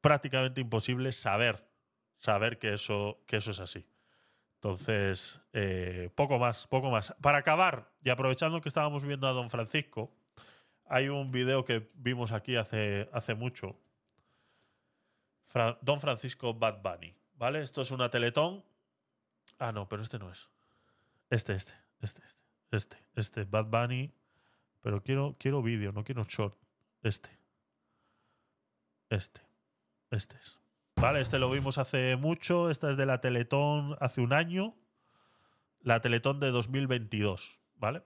prácticamente 0.00 0.60
imposible 0.60 1.12
saber, 1.12 1.68
saber 2.18 2.58
que 2.58 2.74
eso, 2.74 3.22
que 3.26 3.36
eso 3.36 3.50
es 3.50 3.60
así. 3.60 3.86
Entonces, 4.58 5.40
eh, 5.52 6.10
poco 6.16 6.40
más, 6.40 6.66
poco 6.66 6.90
más. 6.90 7.14
Para 7.20 7.38
acabar, 7.38 7.92
y 8.02 8.10
aprovechando 8.10 8.60
que 8.60 8.68
estábamos 8.68 9.04
viendo 9.04 9.28
a 9.28 9.32
Don 9.32 9.50
Francisco, 9.50 10.10
hay 10.84 11.08
un 11.08 11.30
video 11.30 11.64
que 11.64 11.86
vimos 11.94 12.32
aquí 12.32 12.56
hace, 12.56 13.08
hace 13.12 13.34
mucho. 13.34 13.76
Don 15.80 16.00
Francisco 16.00 16.54
Bad 16.54 16.82
Bunny, 16.82 17.14
¿vale? 17.34 17.62
Esto 17.62 17.82
es 17.82 17.92
una 17.92 18.10
teletón. 18.10 18.64
Ah, 19.60 19.70
no, 19.70 19.88
pero 19.88 20.02
este 20.02 20.18
no 20.18 20.30
es. 20.30 20.50
Este, 21.30 21.54
este, 21.54 21.74
este, 22.00 22.22
este, 22.22 22.36
este, 22.72 22.96
este, 23.14 23.44
Bad 23.44 23.66
Bunny. 23.66 24.12
Pero 24.80 25.02
quiero, 25.04 25.36
quiero 25.38 25.62
vídeo, 25.62 25.92
no 25.92 26.02
quiero 26.02 26.24
short. 26.24 26.56
Este. 27.02 27.30
Este. 29.08 29.40
Este 30.10 30.36
es. 30.36 30.58
Vale, 31.00 31.20
este 31.20 31.38
lo 31.38 31.48
vimos 31.48 31.78
hace 31.78 32.16
mucho. 32.16 32.70
Esta 32.70 32.90
es 32.90 32.96
de 32.96 33.06
la 33.06 33.20
Teletón 33.20 33.96
hace 34.00 34.20
un 34.20 34.32
año. 34.32 34.74
La 35.80 36.00
Teletón 36.00 36.40
de 36.40 36.50
2022, 36.50 37.60
¿vale? 37.76 38.02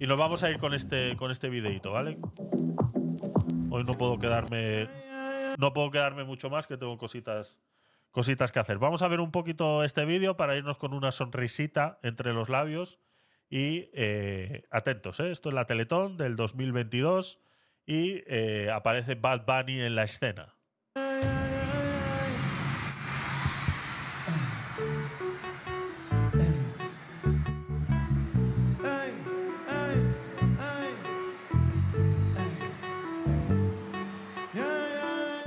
Y 0.00 0.08
nos 0.08 0.18
vamos 0.18 0.42
a 0.42 0.50
ir 0.50 0.58
con 0.58 0.74
este, 0.74 1.14
con 1.14 1.30
este 1.30 1.50
videito, 1.50 1.92
¿vale? 1.92 2.18
Hoy 3.70 3.84
no 3.84 3.94
puedo 3.94 4.18
quedarme. 4.18 4.88
No 5.56 5.72
puedo 5.72 5.92
quedarme 5.92 6.24
mucho 6.24 6.50
más, 6.50 6.66
que 6.66 6.76
tengo 6.76 6.98
cositas, 6.98 7.60
cositas 8.10 8.50
que 8.50 8.58
hacer. 8.58 8.78
Vamos 8.78 9.02
a 9.02 9.08
ver 9.08 9.20
un 9.20 9.30
poquito 9.30 9.84
este 9.84 10.04
vídeo 10.04 10.36
para 10.36 10.56
irnos 10.56 10.78
con 10.78 10.94
una 10.94 11.12
sonrisita 11.12 12.00
entre 12.02 12.32
los 12.32 12.48
labios. 12.48 12.98
Y 13.48 13.88
eh, 13.94 14.64
atentos, 14.72 15.20
¿eh? 15.20 15.30
esto 15.30 15.50
es 15.50 15.54
la 15.54 15.64
Teletón 15.64 16.16
del 16.16 16.34
2022 16.34 17.40
y 17.86 18.24
eh, 18.26 18.70
aparece 18.74 19.14
Bad 19.14 19.46
Bunny 19.46 19.80
en 19.80 19.94
la 19.94 20.02
escena. 20.02 20.57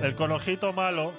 El 0.02 0.16
conojito 0.16 0.74
malo. 0.74 1.14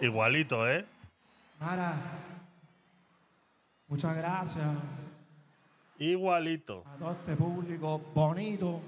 Igualito, 0.00 0.68
¿eh? 0.68 0.86
Mara, 1.60 1.96
muchas 3.86 4.16
gracias 4.16 4.66
Igualito. 5.98 6.82
a 6.86 6.96
todo 6.96 7.12
este 7.12 7.36
público 7.36 8.00
bonito 8.14 8.80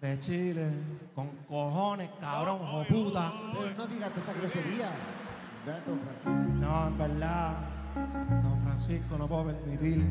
de 0.00 0.20
Chile, 0.20 0.70
con 1.14 1.28
cojones, 1.48 2.10
cabrón, 2.20 2.60
hijo 2.62 2.84
puta. 2.84 3.32
Pero 3.54 3.74
no 3.76 3.86
digas 3.86 4.16
esa 4.16 4.32
grosería. 4.34 4.90
Francisco. 5.64 6.30
No, 6.30 6.86
en 6.88 6.98
verdad, 6.98 7.56
don 8.42 8.60
Francisco, 8.62 9.18
no 9.18 9.26
puedo 9.26 9.46
permitir 9.46 10.04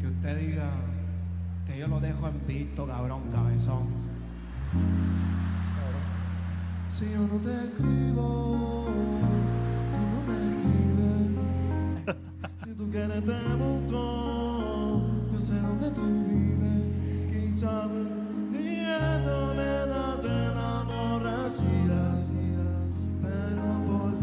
que 0.00 0.06
usted 0.06 0.38
diga 0.38 0.70
que 1.66 1.78
yo 1.78 1.88
lo 1.88 1.98
dejo 1.98 2.28
en 2.28 2.46
visto, 2.46 2.86
cabrón, 2.86 3.30
cabezón. 3.30 3.88
Si 6.98 7.04
yo 7.04 7.18
no 7.18 7.38
te 7.42 7.52
escribo, 7.52 8.86
tú 9.92 10.00
no 10.12 10.18
me 10.26 10.36
escribes. 10.48 12.16
si 12.64 12.70
tú 12.72 12.90
quieres 12.90 13.22
te 13.22 13.38
busco, 13.56 15.02
yo 15.30 15.38
sé 15.38 15.60
dónde 15.60 15.90
tú 15.90 16.24
vives. 16.24 16.84
Quizás 17.30 17.90
diciéndome 18.50 19.66
darte 19.92 20.28
la 20.54 20.80
aborrecida. 20.80 22.18
Pero 23.20 23.84
por 23.84 24.15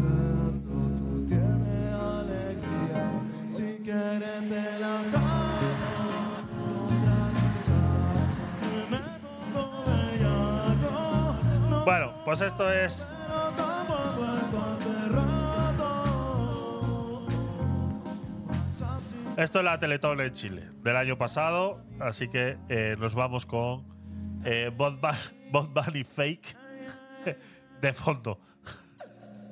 pues 12.24 12.40
esto 12.40 12.70
es 12.72 13.06
esto 19.36 19.58
es 19.58 19.64
la 19.64 19.78
Teletón 19.78 20.20
en 20.20 20.32
Chile 20.32 20.68
del 20.82 20.96
año 20.96 21.18
pasado, 21.18 21.82
así 22.00 22.28
que 22.28 22.56
eh, 22.68 22.96
nos 22.98 23.14
vamos 23.14 23.46
con 23.46 23.84
eh, 24.44 24.70
Bot, 24.74 25.00
Ba- 25.00 25.18
Bot 25.50 25.72
Bunny 25.72 26.04
Fake 26.04 26.56
de 27.80 27.92
fondo. 27.92 28.38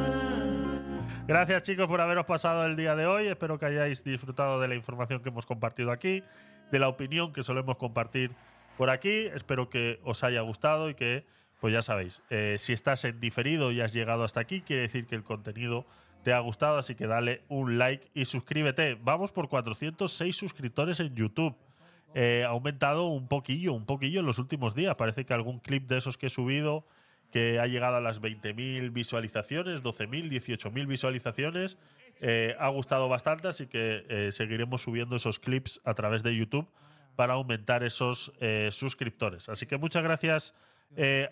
Gracias 1.28 1.60
chicos 1.64 1.88
por 1.88 2.00
haberos 2.00 2.24
pasado 2.24 2.64
el 2.64 2.74
día 2.74 2.96
de 2.96 3.04
hoy. 3.04 3.26
Espero 3.26 3.58
que 3.58 3.66
hayáis 3.66 4.02
disfrutado 4.02 4.58
de 4.60 4.66
la 4.66 4.74
información 4.74 5.20
que 5.20 5.28
hemos 5.28 5.44
compartido 5.44 5.92
aquí, 5.92 6.24
de 6.72 6.78
la 6.78 6.88
opinión 6.88 7.34
que 7.34 7.42
solemos 7.42 7.76
compartir 7.76 8.30
por 8.78 8.88
aquí. 8.88 9.26
Espero 9.34 9.68
que 9.68 10.00
os 10.04 10.24
haya 10.24 10.40
gustado 10.40 10.88
y 10.88 10.94
que, 10.94 11.26
pues 11.60 11.74
ya 11.74 11.82
sabéis, 11.82 12.22
eh, 12.30 12.56
si 12.58 12.72
estás 12.72 13.04
en 13.04 13.20
diferido 13.20 13.72
y 13.72 13.82
has 13.82 13.92
llegado 13.92 14.24
hasta 14.24 14.40
aquí, 14.40 14.62
quiere 14.62 14.80
decir 14.80 15.06
que 15.06 15.16
el 15.16 15.22
contenido 15.22 15.84
te 16.22 16.32
ha 16.32 16.38
gustado, 16.38 16.78
así 16.78 16.94
que 16.94 17.06
dale 17.06 17.42
un 17.48 17.76
like 17.76 18.08
y 18.14 18.24
suscríbete. 18.24 18.94
Vamos 18.94 19.30
por 19.30 19.50
406 19.50 20.34
suscriptores 20.34 20.98
en 20.98 21.14
YouTube. 21.14 21.54
Eh, 22.14 22.44
ha 22.46 22.48
aumentado 22.48 23.06
un 23.06 23.28
poquillo, 23.28 23.74
un 23.74 23.84
poquillo 23.84 24.20
en 24.20 24.26
los 24.26 24.38
últimos 24.38 24.74
días. 24.74 24.94
Parece 24.94 25.26
que 25.26 25.34
algún 25.34 25.60
clip 25.60 25.90
de 25.90 25.98
esos 25.98 26.16
que 26.16 26.28
he 26.28 26.30
subido 26.30 26.86
que 27.30 27.60
ha 27.60 27.66
llegado 27.66 27.96
a 27.96 28.00
las 28.00 28.22
20.000 28.22 28.92
visualizaciones, 28.92 29.82
12.000, 29.82 30.30
18.000 30.30 30.86
visualizaciones. 30.86 31.78
Eh, 32.20 32.56
ha 32.58 32.68
gustado 32.68 33.08
bastante, 33.08 33.48
así 33.48 33.66
que 33.66 34.04
eh, 34.08 34.32
seguiremos 34.32 34.82
subiendo 34.82 35.16
esos 35.16 35.38
clips 35.38 35.80
a 35.84 35.94
través 35.94 36.22
de 36.22 36.34
YouTube 36.34 36.68
para 37.16 37.34
aumentar 37.34 37.82
esos 37.84 38.32
eh, 38.40 38.70
suscriptores. 38.72 39.48
Así 39.48 39.66
que 39.66 39.76
muchas 39.76 40.02
gracias 40.02 40.54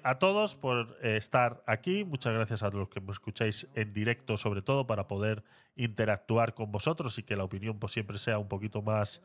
a 0.02 0.18
todos 0.18 0.54
por 0.54 0.98
estar 1.02 1.62
aquí. 1.66 2.04
Muchas 2.04 2.34
gracias 2.34 2.62
a 2.62 2.68
los 2.68 2.90
que 2.90 3.00
me 3.00 3.10
escucháis 3.10 3.66
en 3.74 3.94
directo, 3.94 4.36
sobre 4.36 4.60
todo, 4.60 4.86
para 4.86 5.08
poder 5.08 5.44
interactuar 5.76 6.52
con 6.52 6.70
vosotros 6.70 7.18
y 7.18 7.22
que 7.22 7.36
la 7.36 7.44
opinión 7.44 7.78
pues, 7.78 7.94
siempre 7.94 8.18
sea 8.18 8.36
un 8.36 8.48
poquito 8.48 8.82
más 8.82 9.22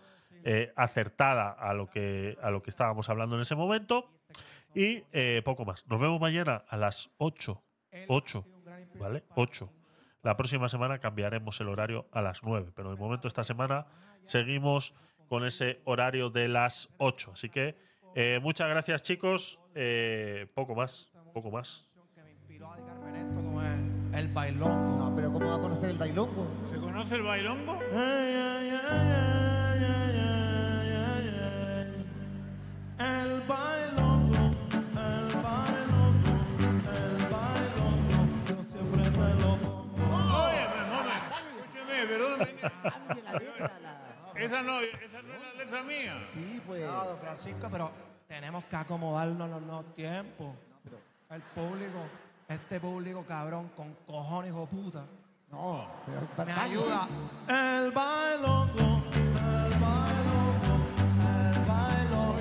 acertada 0.78 1.50
a 1.50 1.74
lo, 1.74 1.90
que, 1.90 2.38
a 2.42 2.50
lo 2.50 2.64
que 2.64 2.70
estábamos 2.70 3.10
hablando 3.10 3.36
en 3.36 3.42
ese 3.42 3.56
momento. 3.56 4.10
Y 4.74 5.04
eh, 5.12 5.42
poco 5.44 5.66
más. 5.66 5.86
Nos 5.88 6.00
vemos 6.00 6.20
mañana 6.20 6.64
a 6.68 6.78
las 6.78 7.12
8. 7.18 7.62
8. 8.08 8.46
¿Vale? 8.96 9.24
8. 9.36 9.70
La 10.24 10.38
próxima 10.38 10.70
semana 10.70 11.00
cambiaremos 11.00 11.60
el 11.62 11.68
horario 11.68 12.08
a 12.12 12.22
las 12.22 12.44
9. 12.44 12.72
Pero 12.76 12.92
de 12.92 12.98
momento 12.98 13.28
esta 13.28 13.44
semana 13.44 13.88
seguimos 14.24 14.94
con 15.28 15.46
ese 15.46 15.82
horario 15.86 16.30
de 16.30 16.48
las 16.48 16.90
8. 16.98 17.32
Así 17.34 17.50
que 17.50 17.76
eh, 18.16 18.40
muchas 18.42 18.70
gracias 18.70 19.02
chicos. 19.02 19.60
Eh, 19.76 20.48
poco 20.54 20.76
más. 20.76 21.12
Poco 21.34 21.52
más. 21.52 21.88
El 24.14 24.28
bailongo. 24.28 24.98
No, 24.98 25.16
pero 25.16 25.32
¿cómo 25.32 25.48
va 25.48 25.56
a 25.56 25.60
conocer 25.60 25.92
el 25.92 25.98
bailongo? 25.98 26.48
¿Se 26.72 26.78
conoce 26.78 27.16
el 27.16 27.24
bailongo? 27.24 27.80
Ay, 27.94 28.36
ay, 28.36 28.80
ay, 28.90 29.51
Esa 44.36 44.62
no, 44.64 44.80
esa 44.80 45.22
no 45.22 45.34
es 45.34 45.42
la 45.42 45.54
letra 45.58 45.84
mía. 45.84 46.28
Sí, 46.34 46.62
pues. 46.66 46.84
No, 46.86 47.06
don 47.06 47.18
Francisco, 47.20 47.68
pero 47.72 47.92
tenemos 48.28 48.64
que 48.66 48.76
acomodarnos 48.76 49.50
los 49.50 49.62
nuevos 49.62 49.94
tiempos. 49.94 50.56
El 51.30 51.42
público, 51.42 52.00
este 52.48 52.80
público 52.80 53.26
cabrón, 53.26 53.70
con 53.76 53.94
cojones 54.06 54.52
hijo 54.52 54.66
puta. 54.66 55.06
No, 55.50 55.86
pero 56.06 56.46
Me 56.46 56.52
ayuda. 56.54 57.08
El 57.48 57.92
bailongo, 57.92 59.04
el 59.14 59.80
bailongo, 59.80 60.76
el 61.54 61.66
bailongo. 61.66 62.38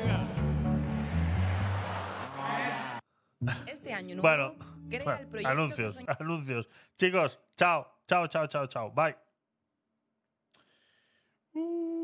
Este 3.67 3.93
año 3.95 4.17
nuevo, 4.17 4.23
Bueno, 4.23 4.55
crea 4.89 5.05
bueno, 5.05 5.21
el 5.21 5.27
proyecto 5.27 5.53
anuncios, 5.53 5.99
anuncios. 6.21 6.69
Chicos, 6.97 7.39
chao, 7.57 7.87
chao, 8.07 8.27
chao, 8.29 8.47
chao, 8.47 8.67
chao. 8.67 8.91
Bye. 8.93 9.30
Mm. 11.55 12.00